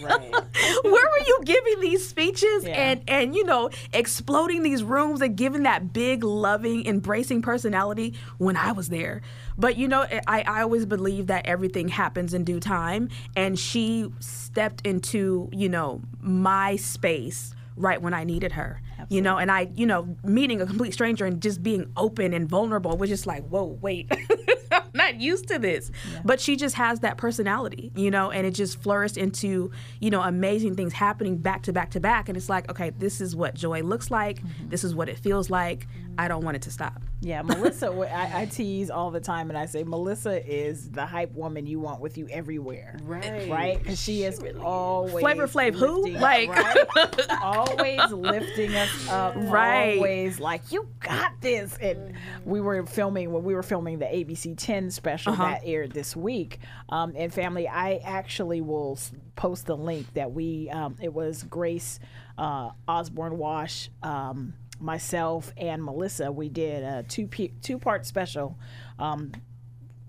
Right. 0.03 0.31
Where 0.83 0.93
were 0.93 1.27
you 1.27 1.41
giving 1.45 1.81
these 1.81 2.07
speeches 2.07 2.65
Yeah. 2.65 2.73
and 2.73 3.03
and 3.09 3.35
you 3.35 3.45
know 3.45 3.71
exploding 3.93 4.63
these 4.63 4.83
rooms 4.83 5.21
and 5.23 5.35
giving 5.37 5.63
that 5.63 5.93
big, 5.93 6.25
loving, 6.25 6.87
embracing 6.87 7.41
personality 7.43 8.15
when 8.39 8.57
I 8.57 8.73
was 8.73 8.89
there? 8.89 9.23
But 9.57 9.77
you 9.77 9.89
know, 9.89 10.05
I, 10.27 10.43
I 10.47 10.63
always 10.63 10.85
believe 10.85 11.29
that 11.29 11.47
everything 11.47 11.89
happens 11.89 12.35
in 12.35 12.45
due 12.45 12.61
time, 12.61 13.09
and 13.37 13.59
she 13.59 14.11
stepped 14.21 14.87
into 14.87 15.49
you 15.53 15.69
know 15.69 16.03
my 16.21 16.77
space 16.77 17.54
right 17.77 18.01
when 18.01 18.15
I 18.15 18.25
needed 18.25 18.53
her. 18.53 18.81
You 19.09 19.21
know, 19.21 19.37
and 19.37 19.51
I, 19.51 19.71
you 19.75 19.87
know, 19.87 20.17
meeting 20.25 20.61
a 20.61 20.67
complete 20.67 20.93
stranger 20.93 21.27
and 21.27 21.41
just 21.43 21.63
being 21.63 21.91
open 21.97 22.33
and 22.33 22.49
vulnerable 22.49 22.97
was 22.97 23.11
just 23.11 23.27
like, 23.27 23.47
whoa, 23.49 23.79
wait, 23.83 24.11
I'm 24.73 24.83
not 24.95 25.21
used 25.21 25.49
to 25.49 25.59
this. 25.59 25.91
But 26.25 26.41
she 26.41 26.57
just 26.57 26.75
has 26.77 27.01
that 27.01 27.17
personality, 27.17 27.93
you 27.95 28.11
know, 28.11 28.31
and 28.31 28.47
it 28.47 28.53
just 28.53 28.83
flourished 28.83 29.17
into, 29.17 29.71
you 30.01 30.11
know, 30.11 30.23
amazing 30.23 30.75
things 30.75 30.93
happening 30.93 31.37
back 31.37 31.63
to 31.65 31.73
back 31.73 31.91
to 31.93 32.01
back. 32.01 32.29
And 32.29 32.37
it's 32.37 32.49
like, 32.49 32.71
okay, 32.71 32.91
this 32.91 33.21
is 33.21 33.37
what 33.37 33.55
joy 33.55 33.83
looks 33.83 34.11
like. 34.11 34.41
Mm-hmm. 34.41 34.69
This 34.69 34.85
is 34.85 34.95
what 34.95 35.09
it 35.09 35.19
feels 35.19 35.51
like. 35.51 35.87
I 36.19 36.29
don't 36.29 36.45
want 36.45 36.57
it 36.57 36.63
to 36.63 36.71
stop. 36.71 37.03
Yeah, 37.21 37.41
Melissa, 37.43 37.87
I, 37.89 38.43
I 38.43 38.47
tease 38.47 38.91
all 38.91 39.11
the 39.11 39.21
time 39.21 39.49
and 39.49 39.59
I 39.59 39.65
say 39.67 39.83
Melissa 39.83 40.47
is 40.47 40.91
the 40.91 41.07
hype 41.07 41.33
woman 41.33 41.67
you 41.67 41.81
want 41.81 42.01
with 42.01 42.19
you 42.19 42.29
everywhere. 42.29 42.99
Right. 43.03 43.49
Right? 43.51 43.79
Because 43.79 43.99
she 44.01 44.25
is 44.25 44.41
always. 44.63 45.21
Flavor 45.21 45.47
Flav 45.49 45.75
who? 45.75 46.03
lifting- 46.03 46.21
Like- 46.21 46.49
right? 46.51 47.31
always 47.43 48.13
lifting 48.13 48.75
us 48.75 49.09
up. 49.09 49.35
Right. 49.37 49.97
Always 49.97 50.39
like, 50.39 50.71
you 50.71 50.87
got 51.01 51.41
this. 51.41 51.77
And 51.79 52.15
we 52.45 52.61
were 52.61 52.85
filming, 52.87 53.33
when 53.33 53.43
we 53.43 53.55
were 53.55 53.63
filming 53.63 53.99
the 53.99 54.07
ABC 54.07 54.55
10 54.57 54.91
special 54.91 55.33
Uh-huh. 55.33 55.45
that 55.45 55.63
aired 55.65 55.93
this 55.93 56.15
week. 56.15 56.59
Um, 56.91 57.15
and 57.17 57.33
family, 57.33 57.67
I 57.67 58.01
actually 58.05 58.61
will 58.61 58.99
post 59.35 59.67
the 59.67 59.77
link 59.77 60.13
that 60.15 60.33
we, 60.33 60.69
um, 60.71 60.97
it 61.01 61.13
was 61.13 61.43
Grace 61.45 61.99
uh, 62.37 62.71
Osborne 62.87 63.39
Wash. 63.39 63.89
Um, 64.03 64.55
myself 64.85 65.53
and 65.57 65.83
Melissa, 65.83 66.31
we 66.31 66.49
did 66.49 66.85
a 66.85 67.03
two 67.05 67.27
two 67.63 67.79
part 67.79 68.07
special 68.07 68.59
um, 68.99 69.33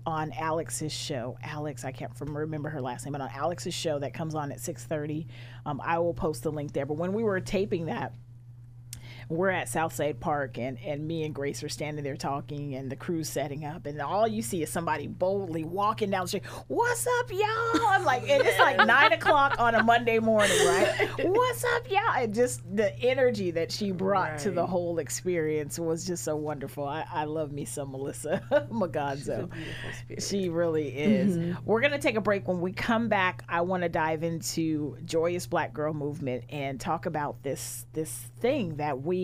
on 0.04 0.32
Alex's 0.32 0.92
show. 0.92 1.36
Alex, 1.42 1.84
I 1.84 1.92
can't 1.92 2.12
remember 2.20 2.68
her 2.68 2.80
last 2.80 3.04
name, 3.04 3.12
but 3.12 3.20
on 3.20 3.30
Alex's 3.34 3.74
show 3.74 3.98
that 3.98 4.14
comes 4.14 4.34
on 4.34 4.52
at 4.52 4.60
six 4.60 4.84
thirty. 4.84 5.26
Um, 5.64 5.80
I 5.84 5.98
will 5.98 6.14
post 6.14 6.42
the 6.42 6.52
link 6.52 6.72
there. 6.72 6.86
But 6.86 6.98
when 6.98 7.12
we 7.12 7.24
were 7.24 7.40
taping 7.40 7.86
that, 7.86 8.12
we're 9.28 9.50
at 9.50 9.68
Southside 9.68 10.20
Park 10.20 10.58
and, 10.58 10.78
and 10.84 11.06
me 11.06 11.24
and 11.24 11.34
Grace 11.34 11.62
are 11.64 11.68
standing 11.68 12.04
there 12.04 12.16
talking 12.16 12.74
and 12.76 12.90
the 12.90 12.96
crew's 12.96 13.28
setting 13.28 13.64
up 13.64 13.86
and 13.86 14.00
all 14.00 14.28
you 14.28 14.40
see 14.42 14.62
is 14.62 14.70
somebody 14.70 15.08
boldly 15.08 15.64
walking 15.64 16.10
down 16.10 16.24
the 16.24 16.28
street. 16.28 16.46
What's 16.68 17.06
up, 17.06 17.32
y'all? 17.32 17.86
I'm 17.88 18.04
like, 18.04 18.22
and 18.28 18.46
it's 18.46 18.58
like 18.58 18.76
nine 18.86 19.12
o'clock 19.12 19.56
on 19.58 19.74
a 19.74 19.82
Monday 19.82 20.18
morning, 20.20 20.56
right? 20.66 21.10
What's 21.24 21.64
up, 21.64 21.90
y'all? 21.90 22.14
And 22.16 22.34
just 22.34 22.62
the 22.76 22.96
energy 23.00 23.50
that 23.52 23.72
she 23.72 23.90
brought 23.90 24.38
to 24.38 24.50
the 24.50 24.66
whole 24.66 24.98
experience 24.98 25.78
was 25.78 26.06
just 26.06 26.22
so 26.22 26.36
wonderful. 26.36 26.86
I, 26.86 27.04
I 27.12 27.24
love 27.24 27.52
me 27.52 27.64
some 27.64 27.90
Melissa. 27.90 28.42
Beautiful. 30.06 30.28
She 30.28 30.48
really 30.48 30.88
is. 30.88 31.56
We're 31.64 31.80
going 31.80 31.92
to 31.92 31.98
take 31.98 32.16
a 32.16 32.20
break. 32.20 32.46
When 32.46 32.60
we 32.60 32.72
come 32.72 33.08
back, 33.08 33.42
I 33.48 33.62
want 33.62 33.82
to 33.82 33.88
dive 33.88 34.22
into 34.22 34.96
Joyous 35.04 35.46
Black 35.46 35.72
Girl 35.72 35.92
Movement 35.92 36.44
and 36.50 36.80
talk 36.80 37.06
about 37.06 37.42
this 37.42 37.86
this 37.92 38.12
thing 38.40 38.76
that 38.76 39.02
we 39.02 39.15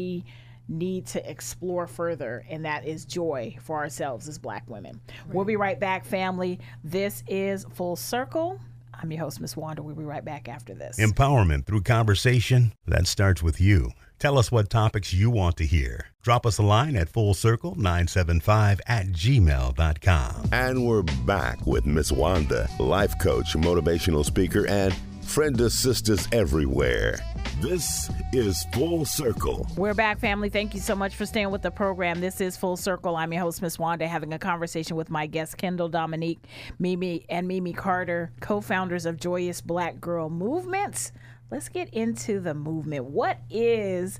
need 0.68 1.06
to 1.06 1.30
explore 1.30 1.86
further, 1.86 2.44
and 2.48 2.64
that 2.64 2.86
is 2.86 3.04
joy 3.04 3.56
for 3.60 3.78
ourselves 3.78 4.28
as 4.28 4.38
Black 4.38 4.68
women. 4.68 5.00
We'll 5.32 5.44
be 5.44 5.56
right 5.56 5.78
back, 5.78 6.04
family. 6.04 6.58
This 6.84 7.22
is 7.26 7.66
Full 7.74 7.96
Circle. 7.96 8.60
I'm 8.94 9.10
your 9.10 9.20
host, 9.20 9.40
Miss 9.40 9.56
Wanda. 9.56 9.82
We'll 9.82 9.96
be 9.96 10.04
right 10.04 10.24
back 10.24 10.48
after 10.48 10.74
this. 10.74 10.98
Empowerment 10.98 11.66
through 11.66 11.82
conversation, 11.82 12.72
that 12.86 13.06
starts 13.06 13.42
with 13.42 13.60
you. 13.60 13.90
Tell 14.18 14.38
us 14.38 14.52
what 14.52 14.70
topics 14.70 15.12
you 15.12 15.30
want 15.30 15.56
to 15.56 15.66
hear. 15.66 16.06
Drop 16.22 16.46
us 16.46 16.58
a 16.58 16.62
line 16.62 16.94
at 16.94 17.12
fullcircle975 17.12 18.78
at 18.86 19.06
gmail.com. 19.06 20.48
And 20.52 20.86
we're 20.86 21.02
back 21.02 21.66
with 21.66 21.86
Miss 21.86 22.12
Wanda, 22.12 22.68
life 22.78 23.18
coach, 23.18 23.54
motivational 23.54 24.24
speaker, 24.24 24.64
and 24.68 24.94
friend 25.24 25.72
sisters 25.72 26.28
everywhere. 26.32 27.18
This 27.60 28.10
is 28.32 28.64
Full 28.72 29.04
Circle. 29.04 29.66
We're 29.76 29.94
back, 29.94 30.18
family. 30.18 30.48
Thank 30.48 30.74
you 30.74 30.80
so 30.80 30.94
much 30.94 31.14
for 31.14 31.24
staying 31.26 31.50
with 31.50 31.62
the 31.62 31.70
program. 31.70 32.20
This 32.20 32.40
is 32.40 32.56
Full 32.56 32.76
Circle. 32.76 33.16
I'm 33.16 33.32
your 33.32 33.42
host, 33.42 33.62
Miss 33.62 33.78
Wanda, 33.78 34.08
having 34.08 34.32
a 34.32 34.38
conversation 34.38 34.96
with 34.96 35.10
my 35.10 35.26
guests, 35.26 35.54
Kendall 35.54 35.88
Dominique, 35.88 36.40
Mimi, 36.78 37.24
and 37.28 37.46
Mimi 37.46 37.72
Carter, 37.72 38.32
co 38.40 38.60
founders 38.60 39.06
of 39.06 39.16
Joyous 39.16 39.60
Black 39.60 40.00
Girl 40.00 40.28
Movements. 40.28 41.12
Let's 41.50 41.68
get 41.68 41.88
into 41.90 42.40
the 42.40 42.54
movement. 42.54 43.04
What 43.04 43.38
is 43.48 44.18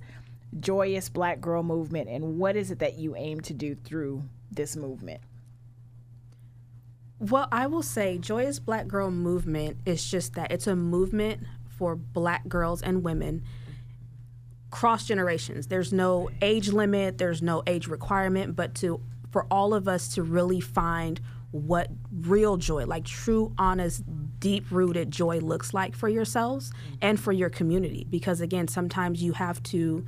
Joyous 0.61 1.09
Black 1.09 1.41
Girl 1.41 1.63
Movement, 1.63 2.09
and 2.09 2.39
what 2.39 2.57
is 2.57 2.71
it 2.71 2.79
that 2.79 2.99
you 2.99 3.17
aim 3.17 3.41
to 3.41 3.55
do 3.55 3.75
through 3.75 4.23
this 4.51 4.77
movement? 4.77 5.21
Well, 7.23 7.47
I 7.53 7.69
will 7.69 7.85
say 7.85 8.19
Joyous 8.19 8.59
Black 8.59 8.89
Girl 8.89 9.09
Movement 9.13 9.77
is 9.87 10.05
just 10.11 10.35
that 10.35 10.51
it's 10.51 10.67
a 10.67 10.75
movement 10.75 11.47
for 11.69 11.95
black 11.95 12.49
girls 12.49 12.83
and 12.83 13.05
women 13.05 13.45
cross 14.73 15.07
generations. 15.07 15.69
There's 15.69 15.93
no 15.93 16.31
age 16.41 16.71
limit, 16.71 17.19
there's 17.19 17.41
no 17.41 17.63
age 17.69 17.87
requirement, 17.87 18.57
but 18.57 18.75
to 18.77 19.01
for 19.31 19.47
all 19.53 19.73
of 19.73 19.87
us 19.87 20.13
to 20.15 20.25
really 20.25 20.61
find 20.61 21.21
what 21.53 21.91
real 22.23 22.57
joy, 22.57 22.87
like 22.87 23.05
true, 23.05 23.53
honest, 23.57 24.03
deep 24.41 24.65
rooted 24.73 25.13
joy 25.13 25.39
looks 25.39 25.73
like 25.73 25.95
for 25.95 26.09
yourselves 26.09 26.73
and 27.01 27.21
for 27.21 27.31
your 27.31 27.51
community. 27.51 28.05
Because 28.11 28.41
again, 28.41 28.67
sometimes 28.67 29.23
you 29.23 29.33
have 29.35 29.63
to 29.65 30.05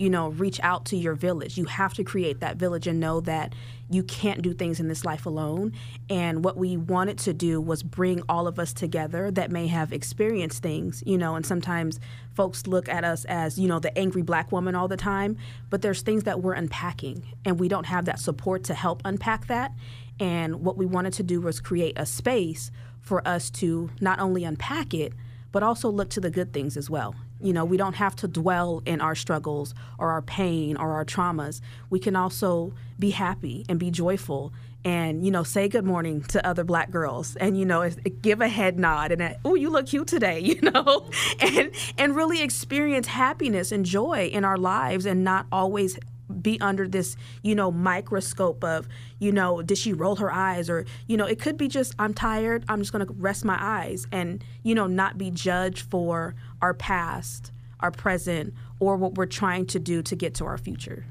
you 0.00 0.08
know, 0.08 0.28
reach 0.30 0.58
out 0.62 0.86
to 0.86 0.96
your 0.96 1.14
village. 1.14 1.58
You 1.58 1.66
have 1.66 1.92
to 1.94 2.02
create 2.02 2.40
that 2.40 2.56
village 2.56 2.86
and 2.86 2.98
know 2.98 3.20
that 3.20 3.54
you 3.90 4.04
can't 4.04 4.40
do 4.40 4.54
things 4.54 4.78
in 4.78 4.88
this 4.88 5.04
life 5.04 5.26
alone. 5.26 5.72
And 6.08 6.44
what 6.44 6.56
we 6.56 6.76
wanted 6.76 7.18
to 7.18 7.34
do 7.34 7.60
was 7.60 7.82
bring 7.82 8.22
all 8.28 8.46
of 8.46 8.58
us 8.58 8.72
together 8.72 9.30
that 9.32 9.50
may 9.50 9.66
have 9.66 9.92
experienced 9.92 10.62
things, 10.62 11.02
you 11.04 11.18
know, 11.18 11.34
and 11.34 11.44
sometimes 11.44 11.98
folks 12.34 12.66
look 12.68 12.88
at 12.88 13.04
us 13.04 13.24
as, 13.24 13.58
you 13.58 13.66
know, 13.66 13.80
the 13.80 13.96
angry 13.98 14.22
black 14.22 14.52
woman 14.52 14.76
all 14.76 14.86
the 14.86 14.96
time, 14.96 15.36
but 15.68 15.82
there's 15.82 16.02
things 16.02 16.22
that 16.22 16.40
we're 16.40 16.54
unpacking 16.54 17.22
and 17.44 17.58
we 17.58 17.68
don't 17.68 17.86
have 17.86 18.04
that 18.04 18.20
support 18.20 18.62
to 18.64 18.74
help 18.74 19.02
unpack 19.04 19.48
that. 19.48 19.72
And 20.20 20.64
what 20.64 20.76
we 20.76 20.86
wanted 20.86 21.12
to 21.14 21.22
do 21.24 21.40
was 21.40 21.60
create 21.60 21.98
a 21.98 22.06
space 22.06 22.70
for 23.00 23.26
us 23.26 23.50
to 23.50 23.90
not 24.00 24.20
only 24.20 24.44
unpack 24.44 24.94
it, 24.94 25.12
but 25.50 25.62
also 25.64 25.90
look 25.90 26.10
to 26.10 26.20
the 26.20 26.30
good 26.30 26.52
things 26.52 26.76
as 26.76 26.88
well. 26.88 27.16
You 27.42 27.52
know, 27.52 27.64
we 27.64 27.76
don't 27.76 27.94
have 27.94 28.16
to 28.16 28.28
dwell 28.28 28.82
in 28.86 29.00
our 29.00 29.14
struggles 29.14 29.74
or 29.98 30.10
our 30.10 30.22
pain 30.22 30.76
or 30.76 30.92
our 30.92 31.04
traumas. 31.04 31.60
We 31.88 31.98
can 31.98 32.16
also 32.16 32.72
be 32.98 33.10
happy 33.10 33.64
and 33.68 33.78
be 33.78 33.90
joyful 33.90 34.52
and, 34.84 35.24
you 35.24 35.30
know, 35.30 35.42
say 35.42 35.68
good 35.68 35.84
morning 35.84 36.22
to 36.22 36.46
other 36.46 36.64
black 36.64 36.90
girls 36.90 37.36
and, 37.36 37.58
you 37.58 37.66
know, 37.66 37.88
give 38.22 38.40
a 38.40 38.48
head 38.48 38.78
nod 38.78 39.12
and, 39.12 39.36
oh, 39.44 39.54
you 39.54 39.68
look 39.70 39.86
cute 39.86 40.08
today, 40.08 40.40
you 40.40 40.60
know, 40.60 41.10
and, 41.40 41.70
and 41.98 42.16
really 42.16 42.42
experience 42.42 43.06
happiness 43.06 43.72
and 43.72 43.84
joy 43.84 44.30
in 44.32 44.44
our 44.44 44.56
lives 44.56 45.06
and 45.06 45.22
not 45.24 45.46
always 45.52 45.98
be 46.42 46.60
under 46.60 46.88
this, 46.88 47.16
you 47.42 47.54
know, 47.54 47.70
microscope 47.70 48.64
of, 48.64 48.88
you 49.18 49.32
know, 49.32 49.62
did 49.62 49.78
she 49.78 49.92
roll 49.92 50.16
her 50.16 50.32
eyes 50.32 50.68
or, 50.70 50.84
you 51.06 51.16
know, 51.16 51.26
it 51.26 51.40
could 51.40 51.56
be 51.56 51.68
just 51.68 51.94
I'm 51.98 52.14
tired, 52.14 52.64
I'm 52.68 52.80
just 52.80 52.92
going 52.92 53.06
to 53.06 53.12
rest 53.14 53.44
my 53.44 53.58
eyes 53.60 54.06
and, 54.12 54.42
you 54.62 54.74
know, 54.74 54.86
not 54.86 55.18
be 55.18 55.30
judged 55.30 55.82
for 55.90 56.34
our 56.62 56.74
past, 56.74 57.52
our 57.80 57.90
present, 57.90 58.54
or 58.78 58.96
what 58.96 59.14
we're 59.14 59.26
trying 59.26 59.66
to 59.66 59.78
do 59.78 60.02
to 60.02 60.16
get 60.16 60.34
to 60.36 60.44
our 60.44 60.58
future. 60.58 61.06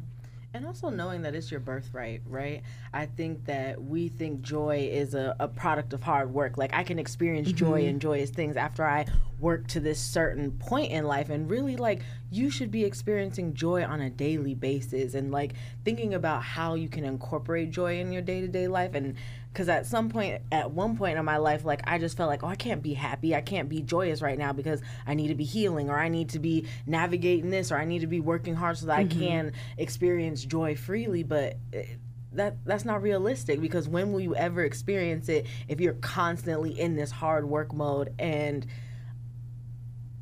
And 0.53 0.65
also 0.65 0.89
knowing 0.89 1.21
that 1.21 1.35
it's 1.35 1.51
your 1.51 1.59
birthright, 1.59 2.21
right? 2.25 2.63
I 2.91 3.05
think 3.05 3.45
that 3.45 3.81
we 3.81 4.09
think 4.09 4.41
joy 4.41 4.89
is 4.91 5.13
a, 5.13 5.35
a 5.39 5.47
product 5.47 5.93
of 5.93 6.01
hard 6.01 6.33
work. 6.33 6.57
Like 6.57 6.73
I 6.73 6.83
can 6.83 6.97
experience 6.97 7.51
joy 7.51 7.81
mm-hmm. 7.81 7.89
and 7.89 8.01
joyous 8.01 8.31
things 8.31 8.57
after 8.57 8.83
I 8.83 9.05
work 9.39 9.67
to 9.67 9.79
this 9.79 9.99
certain 9.99 10.51
point 10.51 10.91
in 10.91 11.05
life. 11.05 11.29
And 11.29 11.49
really, 11.49 11.77
like, 11.77 12.01
you 12.31 12.49
should 12.49 12.71
be 12.71 12.83
experiencing 12.83 13.53
joy 13.53 13.83
on 13.85 14.01
a 14.01 14.09
daily 14.09 14.55
basis 14.55 15.13
and 15.13 15.31
like 15.31 15.53
thinking 15.85 16.15
about 16.15 16.41
how 16.41 16.73
you 16.73 16.89
can 16.89 17.05
incorporate 17.05 17.69
joy 17.69 17.99
in 17.99 18.11
your 18.11 18.21
day 18.23 18.41
to 18.41 18.47
day 18.47 18.67
life. 18.67 18.95
And 18.95 19.15
because 19.59 19.67
at 19.67 19.85
some 19.85 20.07
point, 20.07 20.41
at 20.53 20.71
one 20.71 20.95
point 20.95 21.19
in 21.19 21.25
my 21.25 21.35
life, 21.35 21.65
like 21.65 21.81
I 21.83 21.97
just 21.97 22.15
felt 22.15 22.29
like, 22.29 22.43
oh, 22.43 22.47
I 22.47 22.55
can't 22.55 22.81
be 22.81 22.93
happy. 22.93 23.35
I 23.35 23.41
can't 23.41 23.67
be 23.67 23.81
joyous 23.81 24.21
right 24.21 24.37
now 24.37 24.53
because 24.53 24.81
I 25.05 25.15
need 25.15 25.27
to 25.27 25.35
be 25.35 25.43
healing 25.43 25.89
or 25.89 25.99
I 25.99 26.07
need 26.07 26.29
to 26.29 26.39
be 26.39 26.65
navigating 26.87 27.49
this 27.49 27.69
or 27.69 27.77
I 27.77 27.83
need 27.83 27.99
to 27.99 28.07
be 28.07 28.21
working 28.21 28.55
hard 28.55 28.77
so 28.77 28.85
that 28.85 28.97
I 28.97 29.03
can 29.03 29.51
experience 29.77 30.45
joy 30.45 30.77
freely. 30.77 31.23
But 31.23 31.57
eh, 31.73 31.83
that 32.31 32.55
that's 32.63 32.85
not 32.85 33.01
realistic 33.01 33.59
because 33.59 33.85
when 33.89 34.13
will 34.13 34.21
you 34.21 34.33
ever 34.33 34.63
experience 34.63 35.27
it 35.27 35.45
if 35.67 35.81
you're 35.81 35.95
constantly 35.95 36.79
in 36.79 36.95
this 36.95 37.11
hard 37.11 37.43
work 37.43 37.73
mode 37.73 38.13
and 38.17 38.65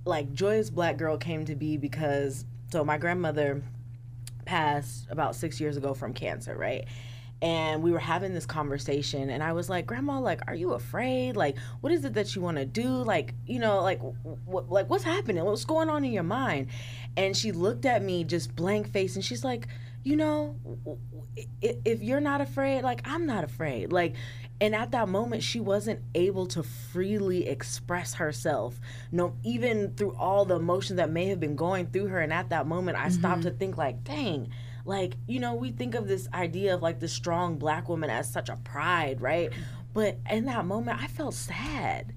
like 0.04 0.34
joyous 0.34 0.72
black 0.72 0.98
girl 0.98 1.16
came 1.16 1.46
to 1.46 1.54
be 1.54 1.78
because 1.78 2.44
so 2.72 2.84
my 2.84 2.98
grandmother 2.98 3.62
passed 4.46 5.06
about 5.12 5.36
six 5.36 5.62
years 5.62 5.78
ago 5.78 5.94
from 5.94 6.12
cancer 6.12 6.58
right 6.58 6.88
and 7.42 7.84
we 7.84 7.92
were 7.92 8.00
having 8.00 8.34
this 8.34 8.46
conversation 8.46 9.30
and 9.30 9.44
i 9.44 9.54
was 9.54 9.70
like 9.70 9.86
grandma 9.86 10.20
like 10.20 10.42
are 10.48 10.56
you 10.56 10.74
afraid? 10.74 11.36
Like 11.36 11.58
what 11.82 11.92
is 11.92 12.06
it 12.06 12.14
that 12.14 12.36
you 12.36 12.42
want 12.42 12.58
to 12.58 12.66
do? 12.66 12.88
Like 12.88 13.34
you 13.46 13.60
know 13.60 13.82
like 13.82 14.00
what 14.46 14.70
like 14.70 14.90
what's 14.90 15.04
happening? 15.04 15.44
What's 15.44 15.66
going 15.66 15.90
on 15.90 16.04
in 16.04 16.12
your 16.12 16.24
mind? 16.24 16.68
And 17.16 17.36
she 17.36 17.52
looked 17.52 17.86
at 17.86 18.04
me 18.04 18.24
just 18.24 18.56
blank 18.56 18.92
face 18.92 19.16
and 19.16 19.24
she's 19.24 19.44
like 19.44 19.68
you 20.04 20.16
know 20.16 20.56
if 21.62 22.02
you're 22.02 22.22
not 22.22 22.40
afraid 22.42 22.82
like 22.84 23.02
i'm 23.06 23.26
not 23.26 23.44
afraid. 23.44 23.92
Like 23.92 24.16
and 24.60 24.74
at 24.74 24.92
that 24.92 25.08
moment 25.08 25.44
she 25.44 25.60
wasn't 25.60 26.00
able 26.16 26.48
to 26.48 26.64
freely 26.64 27.48
express 27.48 28.16
herself 28.16 28.80
no 29.12 29.36
even 29.44 29.94
through 29.96 30.16
all 30.16 30.46
the 30.46 30.56
emotions 30.56 30.98
that 30.98 31.12
may 31.12 31.28
have 31.28 31.40
been 31.40 31.56
going 31.56 31.86
through 31.86 32.08
her 32.08 32.20
and 32.20 32.34
at 32.34 32.50
that 32.50 32.66
moment 32.66 32.98
i 32.98 33.08
stopped 33.08 33.42
mm-hmm. 33.42 33.50
to 33.50 33.56
think 33.56 33.78
like 33.78 34.04
dang 34.04 34.50
like 34.88 35.14
you 35.28 35.40
know 35.40 35.54
we 35.54 35.72
think 35.72 35.96
of 35.96 36.08
this 36.08 36.28
idea 36.34 36.74
of 36.74 36.82
like 36.82 37.00
the 37.00 37.08
strong 37.08 37.58
black 37.58 37.90
woman 37.90 38.10
as 38.10 38.32
such 38.32 38.50
a 38.50 38.56
pride 38.58 39.22
right? 39.22 39.52
But 39.94 40.18
in 40.30 40.46
that 40.46 40.66
moment 40.66 41.02
i 41.02 41.08
felt 41.08 41.34
sad 41.34 42.14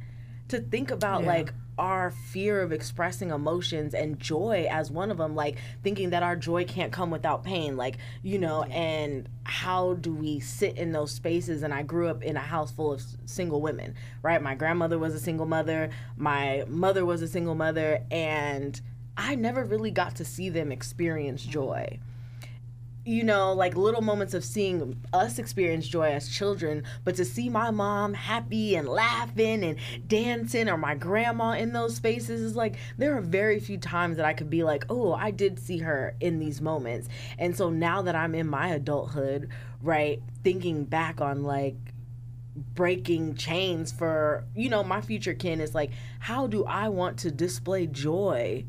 to 0.49 0.61
think 0.61 0.91
about 0.91 1.23
yeah. 1.23 1.29
like 1.29 1.55
our 1.79 2.11
fear 2.11 2.61
of 2.61 2.73
expressing 2.73 3.31
emotions 3.31 3.95
and 3.95 4.21
joy 4.21 4.67
as 4.71 4.91
one 4.91 5.11
of 5.11 5.17
them 5.17 5.35
like 5.35 5.57
thinking 5.83 6.11
that 6.11 6.23
our 6.23 6.37
joy 6.37 6.63
can't 6.65 6.93
come 6.93 7.11
without 7.11 7.43
pain 7.43 7.77
like 7.77 7.97
you 8.23 8.39
know 8.39 8.65
and 8.65 9.29
how 9.45 9.95
do 9.95 10.15
we 10.15 10.39
sit 10.41 10.77
in 10.77 10.93
those 10.93 11.11
spaces? 11.11 11.63
And 11.63 11.73
i 11.73 11.83
grew 11.83 12.09
up 12.09 12.23
in 12.23 12.37
a 12.37 12.41
house 12.41 12.71
full 12.71 12.93
of 12.93 13.03
single 13.25 13.63
women 13.63 13.95
right? 14.23 14.43
My 14.43 14.55
grandmother 14.55 14.99
was 14.99 15.15
a 15.15 15.21
single 15.21 15.47
mother 15.47 15.91
my 16.17 16.65
mother 16.69 17.07
was 17.07 17.23
a 17.23 17.29
single 17.29 17.55
mother 17.55 18.05
and 18.11 18.79
i 19.17 19.35
never 19.35 19.65
really 19.65 19.91
got 19.91 20.17
to 20.17 20.25
see 20.25 20.51
them 20.51 20.71
experience 20.71 21.43
joy 21.43 21.99
you 23.05 23.25
know, 23.25 23.53
like 23.55 23.77
little 23.77 24.03
moments 24.03 24.35
of 24.35 24.45
seeing 24.45 25.03
us 25.13 25.39
experience 25.39 25.89
joy 25.89 26.11
as 26.11 26.29
children, 26.29 26.85
but 27.05 27.15
to 27.17 27.25
see 27.25 27.49
my 27.49 27.71
mom 27.71 28.13
happy 28.13 28.75
and 28.75 28.87
laughing 28.89 29.65
and 29.65 29.79
dancing 30.07 30.69
or 30.69 30.77
my 30.77 30.95
grandma 30.95 31.53
in 31.53 31.73
those 31.73 31.97
spaces 31.97 32.41
is 32.43 32.57
like 32.57 32.77
there 32.99 33.17
are 33.17 33.23
very 33.23 33.59
few 33.59 33.79
times 33.79 34.17
that 34.17 34.27
I 34.27 34.35
could 34.35 34.51
be 34.51 34.65
like, 34.65 34.85
oh, 34.91 35.13
I 35.15 35.31
did 35.31 35.59
see 35.59 35.79
her 35.79 36.15
in 36.21 36.39
these 36.39 36.61
moments. 36.61 37.09
And 37.39 37.57
so 37.57 37.71
now 37.71 38.03
that 38.03 38.15
I'm 38.15 38.35
in 38.35 38.47
my 38.47 38.69
adulthood, 38.69 39.49
right, 39.83 40.21
thinking 40.45 40.85
back 40.85 41.23
on 41.23 41.43
like 41.43 41.77
breaking 42.55 43.35
chains 43.35 43.93
for, 43.93 44.45
you 44.55 44.69
know, 44.69 44.85
my 44.85 45.01
future 45.01 45.35
kin 45.35 45.61
is 45.61 45.75
like, 45.75 45.91
how 46.19 46.47
do 46.47 46.65
I 46.65 46.89
want 46.89 47.19
to 47.21 47.31
display 47.31 47.87
joy? 47.87 48.67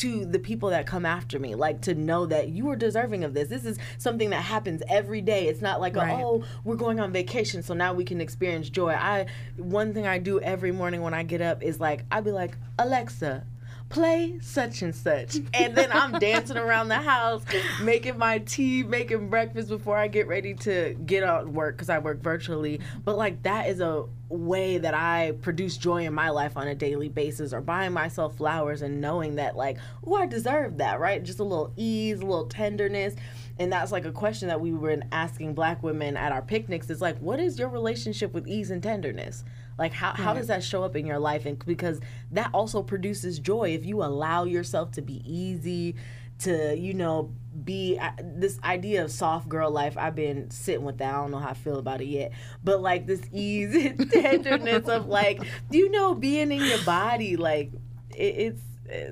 To 0.00 0.24
the 0.24 0.38
people 0.38 0.70
that 0.70 0.86
come 0.86 1.06
after 1.06 1.38
me 1.38 1.54
like 1.54 1.80
to 1.82 1.94
know 1.94 2.26
that 2.26 2.48
you 2.48 2.68
are 2.70 2.76
deserving 2.76 3.24
of 3.24 3.34
this. 3.34 3.48
This 3.48 3.64
is 3.64 3.78
something 3.98 4.30
that 4.30 4.42
happens 4.42 4.82
every 4.88 5.20
day. 5.20 5.48
It's 5.48 5.60
not 5.60 5.80
like 5.80 5.96
right. 5.96 6.10
a, 6.10 6.24
oh 6.24 6.44
we're 6.64 6.76
going 6.76 7.00
on 7.00 7.12
vacation 7.12 7.62
so 7.62 7.74
now 7.74 7.92
we 7.92 8.04
can 8.04 8.20
experience 8.20 8.68
joy. 8.70 8.92
I 8.92 9.26
one 9.56 9.94
thing 9.94 10.06
i 10.06 10.18
do 10.18 10.40
every 10.40 10.72
morning 10.72 11.02
when 11.02 11.14
i 11.14 11.22
get 11.22 11.40
up 11.40 11.62
is 11.62 11.80
like 11.80 12.04
i'd 12.10 12.24
be 12.24 12.32
like 12.32 12.56
alexa 12.78 13.44
play 13.90 14.38
such 14.40 14.82
and 14.82 14.94
such. 14.94 15.36
And 15.52 15.74
then 15.74 15.90
I'm 15.92 16.12
dancing 16.18 16.56
around 16.56 16.88
the 16.88 16.94
house, 16.94 17.42
making 17.82 18.16
my 18.16 18.38
tea, 18.38 18.84
making 18.84 19.28
breakfast 19.28 19.68
before 19.68 19.98
I 19.98 20.08
get 20.08 20.28
ready 20.28 20.54
to 20.54 20.96
get 21.04 21.24
out 21.24 21.48
work 21.48 21.76
because 21.76 21.90
I 21.90 21.98
work 21.98 22.22
virtually. 22.22 22.80
But 23.04 23.18
like 23.18 23.42
that 23.42 23.68
is 23.68 23.80
a 23.80 24.06
way 24.28 24.78
that 24.78 24.94
I 24.94 25.32
produce 25.42 25.76
joy 25.76 26.06
in 26.06 26.14
my 26.14 26.30
life 26.30 26.56
on 26.56 26.68
a 26.68 26.74
daily 26.74 27.08
basis 27.08 27.52
or 27.52 27.60
buying 27.60 27.92
myself 27.92 28.36
flowers 28.36 28.80
and 28.80 29.00
knowing 29.00 29.34
that 29.34 29.56
like, 29.56 29.76
oh, 30.06 30.14
I 30.14 30.26
deserve 30.26 30.78
that, 30.78 31.00
right? 31.00 31.22
Just 31.22 31.40
a 31.40 31.44
little 31.44 31.72
ease, 31.76 32.20
a 32.20 32.24
little 32.24 32.46
tenderness. 32.46 33.16
And 33.58 33.72
that's 33.72 33.90
like 33.92 34.04
a 34.04 34.12
question 34.12 34.48
that 34.48 34.60
we 34.60 34.72
were 34.72 35.02
asking 35.10 35.54
black 35.54 35.82
women 35.82 36.16
at 36.16 36.30
our 36.30 36.42
picnics 36.42 36.88
is 36.90 37.00
like, 37.00 37.18
what 37.18 37.40
is 37.40 37.58
your 37.58 37.68
relationship 37.68 38.32
with 38.32 38.46
ease 38.46 38.70
and 38.70 38.82
tenderness? 38.82 39.44
Like 39.80 39.94
how, 39.94 40.12
how 40.12 40.34
does 40.34 40.48
that 40.48 40.62
show 40.62 40.84
up 40.84 40.94
in 40.94 41.06
your 41.06 41.18
life? 41.18 41.46
And 41.46 41.58
because 41.64 42.02
that 42.32 42.50
also 42.52 42.82
produces 42.82 43.38
joy 43.38 43.70
if 43.70 43.86
you 43.86 44.02
allow 44.02 44.44
yourself 44.44 44.92
to 44.92 45.00
be 45.00 45.22
easy, 45.24 45.96
to 46.40 46.76
you 46.76 46.92
know 46.92 47.32
be 47.64 47.98
uh, 47.98 48.10
this 48.20 48.60
idea 48.62 49.02
of 49.02 49.10
soft 49.10 49.48
girl 49.48 49.70
life. 49.70 49.96
I've 49.96 50.14
been 50.14 50.50
sitting 50.50 50.84
with 50.84 50.98
that. 50.98 51.14
I 51.14 51.16
don't 51.16 51.30
know 51.30 51.38
how 51.38 51.48
i 51.48 51.54
feel 51.54 51.78
about 51.78 52.02
it 52.02 52.08
yet. 52.08 52.32
But 52.62 52.82
like 52.82 53.06
this 53.06 53.22
ease 53.32 53.74
and 53.74 54.10
tenderness 54.12 54.86
of 54.86 55.06
like 55.06 55.40
you 55.70 55.90
know 55.90 56.14
being 56.14 56.52
in 56.52 56.62
your 56.62 56.84
body 56.84 57.38
like 57.38 57.72
it, 58.14 58.22
it's 58.22 58.62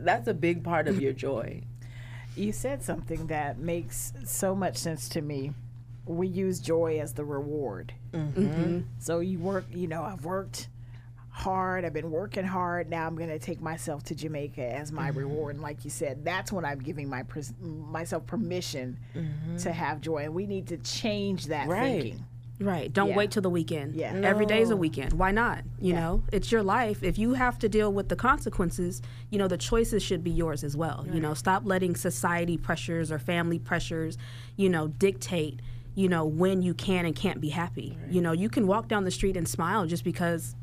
that's 0.05 0.29
a 0.29 0.35
big 0.35 0.63
part 0.63 0.87
of 0.87 1.01
your 1.01 1.15
joy. 1.15 1.63
You 2.37 2.53
said 2.53 2.83
something 2.83 3.29
that 3.29 3.59
makes 3.59 4.13
so 4.27 4.55
much 4.55 4.77
sense 4.77 5.09
to 5.09 5.23
me 5.23 5.55
we 6.09 6.27
use 6.27 6.61
joy 6.61 6.99
as 7.01 7.13
the 7.13 7.25
reward. 7.25 7.93
Mm-hmm. 8.13 8.43
Mm-hmm. 8.43 8.81
So 8.99 9.21
you 9.21 9.39
work, 9.39 9.67
you 9.71 9.87
know, 9.87 10.03
I've 10.03 10.25
worked 10.25 10.69
hard. 11.31 11.85
I've 11.85 11.93
been 11.93 12.11
working 12.11 12.45
hard. 12.45 12.91
Now 12.91 13.07
I'm 13.07 13.17
going 13.17 13.29
to 13.29 13.39
take 13.39 13.61
myself 13.61 14.03
to 14.05 14.15
Jamaica 14.15 14.63
as 14.63 14.91
my 14.91 15.11
mm-hmm. 15.11 15.19
reward. 15.19 15.55
And 15.57 15.63
like 15.63 15.85
you 15.85 15.91
said, 15.91 16.25
that's 16.25 16.51
when 16.51 16.65
I'm 16.65 16.81
giving 16.81 17.09
my 17.09 17.25
myself 17.61 18.27
permission 18.27 18.99
mm-hmm. 19.15 19.57
to 19.59 19.73
have 19.73 20.01
joy. 20.01 20.25
And 20.25 20.35
we 20.35 20.47
need 20.47 20.67
to 20.69 20.79
change 20.79 21.47
that 21.47 21.69
right. 21.69 22.03
thinking. 22.03 22.25
Right. 22.61 22.93
Don't 22.93 23.11
yeah. 23.11 23.17
wait 23.17 23.31
till 23.31 23.43
the 23.43 23.51
weekend. 23.51 23.95
Yeah. 23.95 24.13
No. 24.13 24.27
Every 24.27 24.45
day 24.45 24.61
is 24.61 24.71
a 24.71 24.77
weekend. 24.77 25.13
Why 25.13 25.31
not? 25.31 25.63
You 25.81 25.93
yeah. 25.93 26.01
know, 26.01 26.25
it's 26.33 26.51
your 26.51 26.65
life. 26.65 27.05
If 27.05 27.17
you 27.17 27.35
have 27.35 27.57
to 27.61 27.69
deal 27.69 27.93
with 27.93 28.09
the 28.09 28.17
consequences, 28.17 29.01
you 29.31 29.39
know, 29.39 29.47
the 29.47 29.57
choices 29.57 30.03
should 30.03 30.25
be 30.25 30.33
yours 30.33 30.65
as 30.65 30.77
well. 30.77 31.05
Right. 31.07 31.15
You 31.15 31.21
know, 31.21 31.35
stop 31.35 31.63
letting 31.65 31.95
society 31.95 32.57
pressures 32.57 33.13
or 33.13 33.21
family 33.21 33.61
pressures, 33.61 34.19
you 34.57 34.69
know, 34.69 34.89
dictate 34.89 35.61
you 35.99 36.09
know, 36.09 36.25
when 36.25 36.63
you 36.63 36.75
can 36.75 37.07
and 37.07 37.17
can't 37.17 37.41
be 37.41 37.49
happy. 37.49 37.99
Right. 38.01 38.13
You 38.13 38.21
know, 38.21 38.31
you 38.31 38.49
can 38.49 38.69
walk 38.69 38.87
down 38.87 39.03
the 39.03 39.11
street 39.11 39.37
and 39.37 39.49
smile 39.49 39.85
just 39.85 40.05
because 40.05 40.55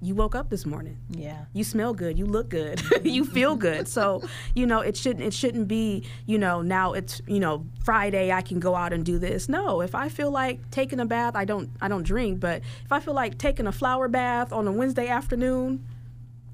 you 0.00 0.14
woke 0.14 0.36
up 0.36 0.50
this 0.50 0.64
morning. 0.64 0.96
Yeah. 1.10 1.46
You 1.52 1.64
smell 1.64 1.92
good. 1.92 2.16
You 2.16 2.26
look 2.26 2.48
good. 2.48 2.80
you 3.02 3.24
feel 3.24 3.56
good. 3.56 3.88
So, 3.88 4.22
you 4.54 4.66
know, 4.66 4.78
it 4.78 4.96
shouldn't 4.96 5.24
it 5.24 5.34
shouldn't 5.34 5.66
be, 5.66 6.04
you 6.26 6.38
know, 6.38 6.62
now 6.62 6.92
it's, 6.92 7.20
you 7.26 7.40
know, 7.40 7.66
Friday 7.84 8.30
I 8.30 8.40
can 8.40 8.60
go 8.60 8.76
out 8.76 8.92
and 8.92 9.04
do 9.04 9.18
this. 9.18 9.48
No, 9.48 9.80
if 9.80 9.96
I 9.96 10.08
feel 10.08 10.30
like 10.30 10.70
taking 10.70 11.00
a 11.00 11.06
bath, 11.06 11.34
I 11.34 11.44
don't 11.44 11.70
I 11.80 11.88
don't 11.88 12.04
drink, 12.04 12.38
but 12.38 12.62
if 12.84 12.92
I 12.92 13.00
feel 13.00 13.14
like 13.14 13.36
taking 13.36 13.66
a 13.66 13.72
flower 13.72 14.06
bath 14.06 14.52
on 14.52 14.68
a 14.68 14.72
Wednesday 14.72 15.08
afternoon, 15.08 15.84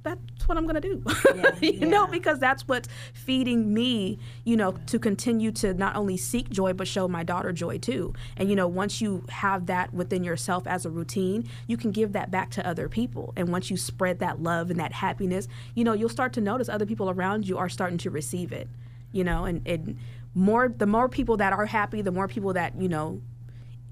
that's 0.04 0.46
what 0.46 0.56
I'm 0.58 0.66
going 0.66 0.80
to 0.80 0.88
do. 0.88 1.02
Yeah, 1.34 1.50
you 1.60 1.72
yeah. 1.72 1.86
know, 1.88 2.06
because 2.06 2.38
that's 2.38 2.68
what's 2.68 2.88
feeding 3.12 3.72
me, 3.72 4.18
you 4.44 4.56
know, 4.56 4.72
to 4.86 4.98
continue 4.98 5.50
to 5.52 5.74
not 5.74 5.96
only 5.96 6.16
seek 6.16 6.48
joy, 6.50 6.72
but 6.72 6.86
show 6.86 7.08
my 7.08 7.24
daughter 7.24 7.50
joy 7.50 7.78
too. 7.78 8.12
And, 8.36 8.48
you 8.48 8.54
know, 8.54 8.68
once 8.68 9.00
you 9.00 9.24
have 9.30 9.66
that 9.66 9.92
within 9.92 10.22
yourself 10.22 10.66
as 10.66 10.84
a 10.84 10.90
routine, 10.90 11.48
you 11.66 11.76
can 11.76 11.90
give 11.90 12.12
that 12.12 12.30
back 12.30 12.50
to 12.52 12.66
other 12.66 12.88
people. 12.88 13.32
And 13.36 13.48
once 13.48 13.70
you 13.70 13.76
spread 13.76 14.20
that 14.20 14.42
love 14.42 14.70
and 14.70 14.78
that 14.78 14.92
happiness, 14.92 15.48
you 15.74 15.82
know, 15.82 15.92
you'll 15.92 16.08
start 16.08 16.34
to 16.34 16.40
notice 16.40 16.68
other 16.68 16.86
people 16.86 17.10
around 17.10 17.48
you 17.48 17.58
are 17.58 17.68
starting 17.68 17.98
to 17.98 18.10
receive 18.10 18.52
it, 18.52 18.68
you 19.12 19.24
know, 19.24 19.44
and, 19.46 19.66
and 19.66 19.98
more, 20.34 20.68
the 20.68 20.86
more 20.86 21.08
people 21.08 21.38
that 21.38 21.52
are 21.52 21.66
happy, 21.66 22.02
the 22.02 22.12
more 22.12 22.28
people 22.28 22.52
that, 22.52 22.80
you 22.80 22.88
know, 22.88 23.22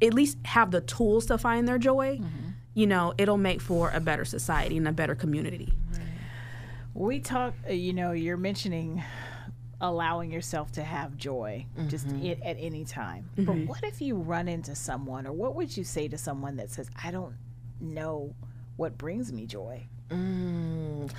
at 0.00 0.14
least 0.14 0.38
have 0.44 0.70
the 0.70 0.80
tools 0.82 1.26
to 1.26 1.38
find 1.38 1.66
their 1.66 1.78
joy. 1.78 2.18
Mm-hmm 2.18 2.48
you 2.74 2.86
know, 2.86 3.12
it'll 3.18 3.36
make 3.36 3.60
for 3.60 3.90
a 3.90 4.00
better 4.00 4.24
society 4.24 4.78
and 4.78 4.88
a 4.88 4.92
better 4.92 5.14
community. 5.14 5.72
We 6.94 7.20
talk, 7.20 7.54
uh, 7.68 7.72
you 7.72 7.92
know, 7.92 8.12
you're 8.12 8.36
mentioning 8.36 9.02
allowing 9.80 10.30
yourself 10.30 10.70
to 10.72 10.84
have 10.84 11.16
joy 11.16 11.66
mm-hmm. 11.76 11.88
just 11.88 12.06
it, 12.06 12.40
at 12.44 12.56
any 12.58 12.84
time. 12.84 13.28
Mm-hmm. 13.36 13.44
But 13.44 13.56
what 13.68 13.84
if 13.84 14.00
you 14.00 14.16
run 14.16 14.48
into 14.48 14.74
someone, 14.74 15.26
or 15.26 15.32
what 15.32 15.54
would 15.56 15.76
you 15.76 15.84
say 15.84 16.08
to 16.08 16.16
someone 16.16 16.56
that 16.56 16.70
says, 16.70 16.88
I 17.02 17.10
don't 17.10 17.34
know 17.80 18.34
what 18.76 18.96
brings 18.96 19.32
me 19.32 19.46
joy? 19.46 19.82
Mm, 20.10 21.10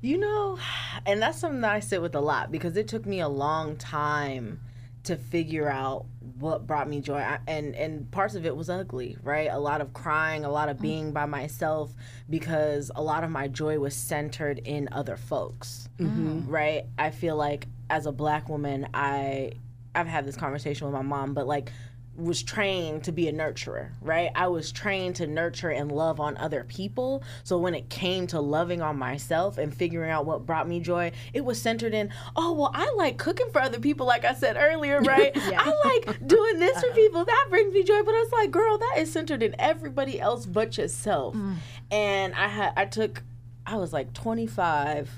you 0.00 0.18
know, 0.18 0.58
and 1.06 1.22
that's 1.22 1.38
something 1.38 1.62
that 1.62 1.72
I 1.72 1.80
sit 1.80 2.02
with 2.02 2.14
a 2.14 2.20
lot 2.20 2.52
because 2.52 2.76
it 2.76 2.88
took 2.88 3.06
me 3.06 3.20
a 3.20 3.28
long 3.28 3.76
time 3.76 4.60
to 5.04 5.16
figure 5.16 5.68
out 5.68 6.06
what 6.38 6.66
brought 6.66 6.88
me 6.88 7.00
joy. 7.00 7.18
I, 7.18 7.38
and 7.46 7.74
and 7.74 8.10
parts 8.10 8.34
of 8.34 8.46
it 8.46 8.56
was 8.56 8.70
ugly 8.70 9.16
right? 9.22 9.48
A 9.50 9.58
lot 9.58 9.80
of 9.80 9.92
crying 9.92 10.44
a 10.44 10.50
lot 10.50 10.68
of 10.68 10.80
being 10.80 11.12
by 11.12 11.26
myself 11.26 11.92
because 12.28 12.90
a 12.94 13.02
lot 13.02 13.24
of 13.24 13.30
my 13.30 13.48
joy 13.48 13.78
was 13.78 13.94
centered 13.94 14.58
in 14.58 14.88
other 14.92 15.16
folks 15.16 15.88
mm-hmm. 15.98 16.48
right? 16.48 16.84
I 16.98 17.10
feel 17.10 17.36
like 17.36 17.66
as 17.90 18.06
a 18.06 18.12
black 18.12 18.48
woman 18.48 18.88
i 18.94 19.50
i've 19.94 20.06
had 20.06 20.24
this 20.24 20.36
conversation 20.36 20.86
with 20.86 20.94
my 20.94 21.02
mom 21.02 21.34
but 21.34 21.46
like 21.46 21.72
was 22.20 22.42
trained 22.42 23.04
to 23.04 23.12
be 23.12 23.28
a 23.28 23.32
nurturer, 23.32 23.90
right? 24.00 24.30
I 24.34 24.48
was 24.48 24.72
trained 24.72 25.16
to 25.16 25.26
nurture 25.26 25.70
and 25.70 25.90
love 25.90 26.20
on 26.20 26.36
other 26.36 26.64
people. 26.64 27.22
So 27.44 27.58
when 27.58 27.74
it 27.74 27.88
came 27.88 28.26
to 28.28 28.40
loving 28.40 28.82
on 28.82 28.98
myself 28.98 29.58
and 29.58 29.74
figuring 29.74 30.10
out 30.10 30.26
what 30.26 30.46
brought 30.46 30.68
me 30.68 30.80
joy, 30.80 31.12
it 31.32 31.44
was 31.44 31.60
centered 31.60 31.94
in, 31.94 32.12
oh, 32.36 32.52
well, 32.52 32.70
I 32.74 32.92
like 32.96 33.18
cooking 33.18 33.50
for 33.50 33.60
other 33.60 33.78
people, 33.78 34.06
like 34.06 34.24
I 34.24 34.34
said 34.34 34.56
earlier, 34.58 35.00
right? 35.02 35.34
yeah. 35.34 35.60
I 35.60 35.74
like 35.84 36.26
doing 36.26 36.58
this 36.58 36.80
for 36.80 36.90
people. 36.92 37.24
That 37.24 37.46
brings 37.48 37.72
me 37.72 37.82
joy. 37.82 38.02
But 38.02 38.14
it's 38.16 38.32
like, 38.32 38.50
girl, 38.50 38.78
that 38.78 38.98
is 38.98 39.12
centered 39.12 39.42
in 39.42 39.54
everybody 39.58 40.20
else 40.20 40.46
but 40.46 40.76
yourself. 40.78 41.34
Mm. 41.34 41.56
And 41.90 42.34
I 42.34 42.48
had, 42.48 42.72
I 42.76 42.84
took, 42.84 43.22
I 43.66 43.76
was 43.76 43.92
like 43.92 44.12
25 44.12 45.10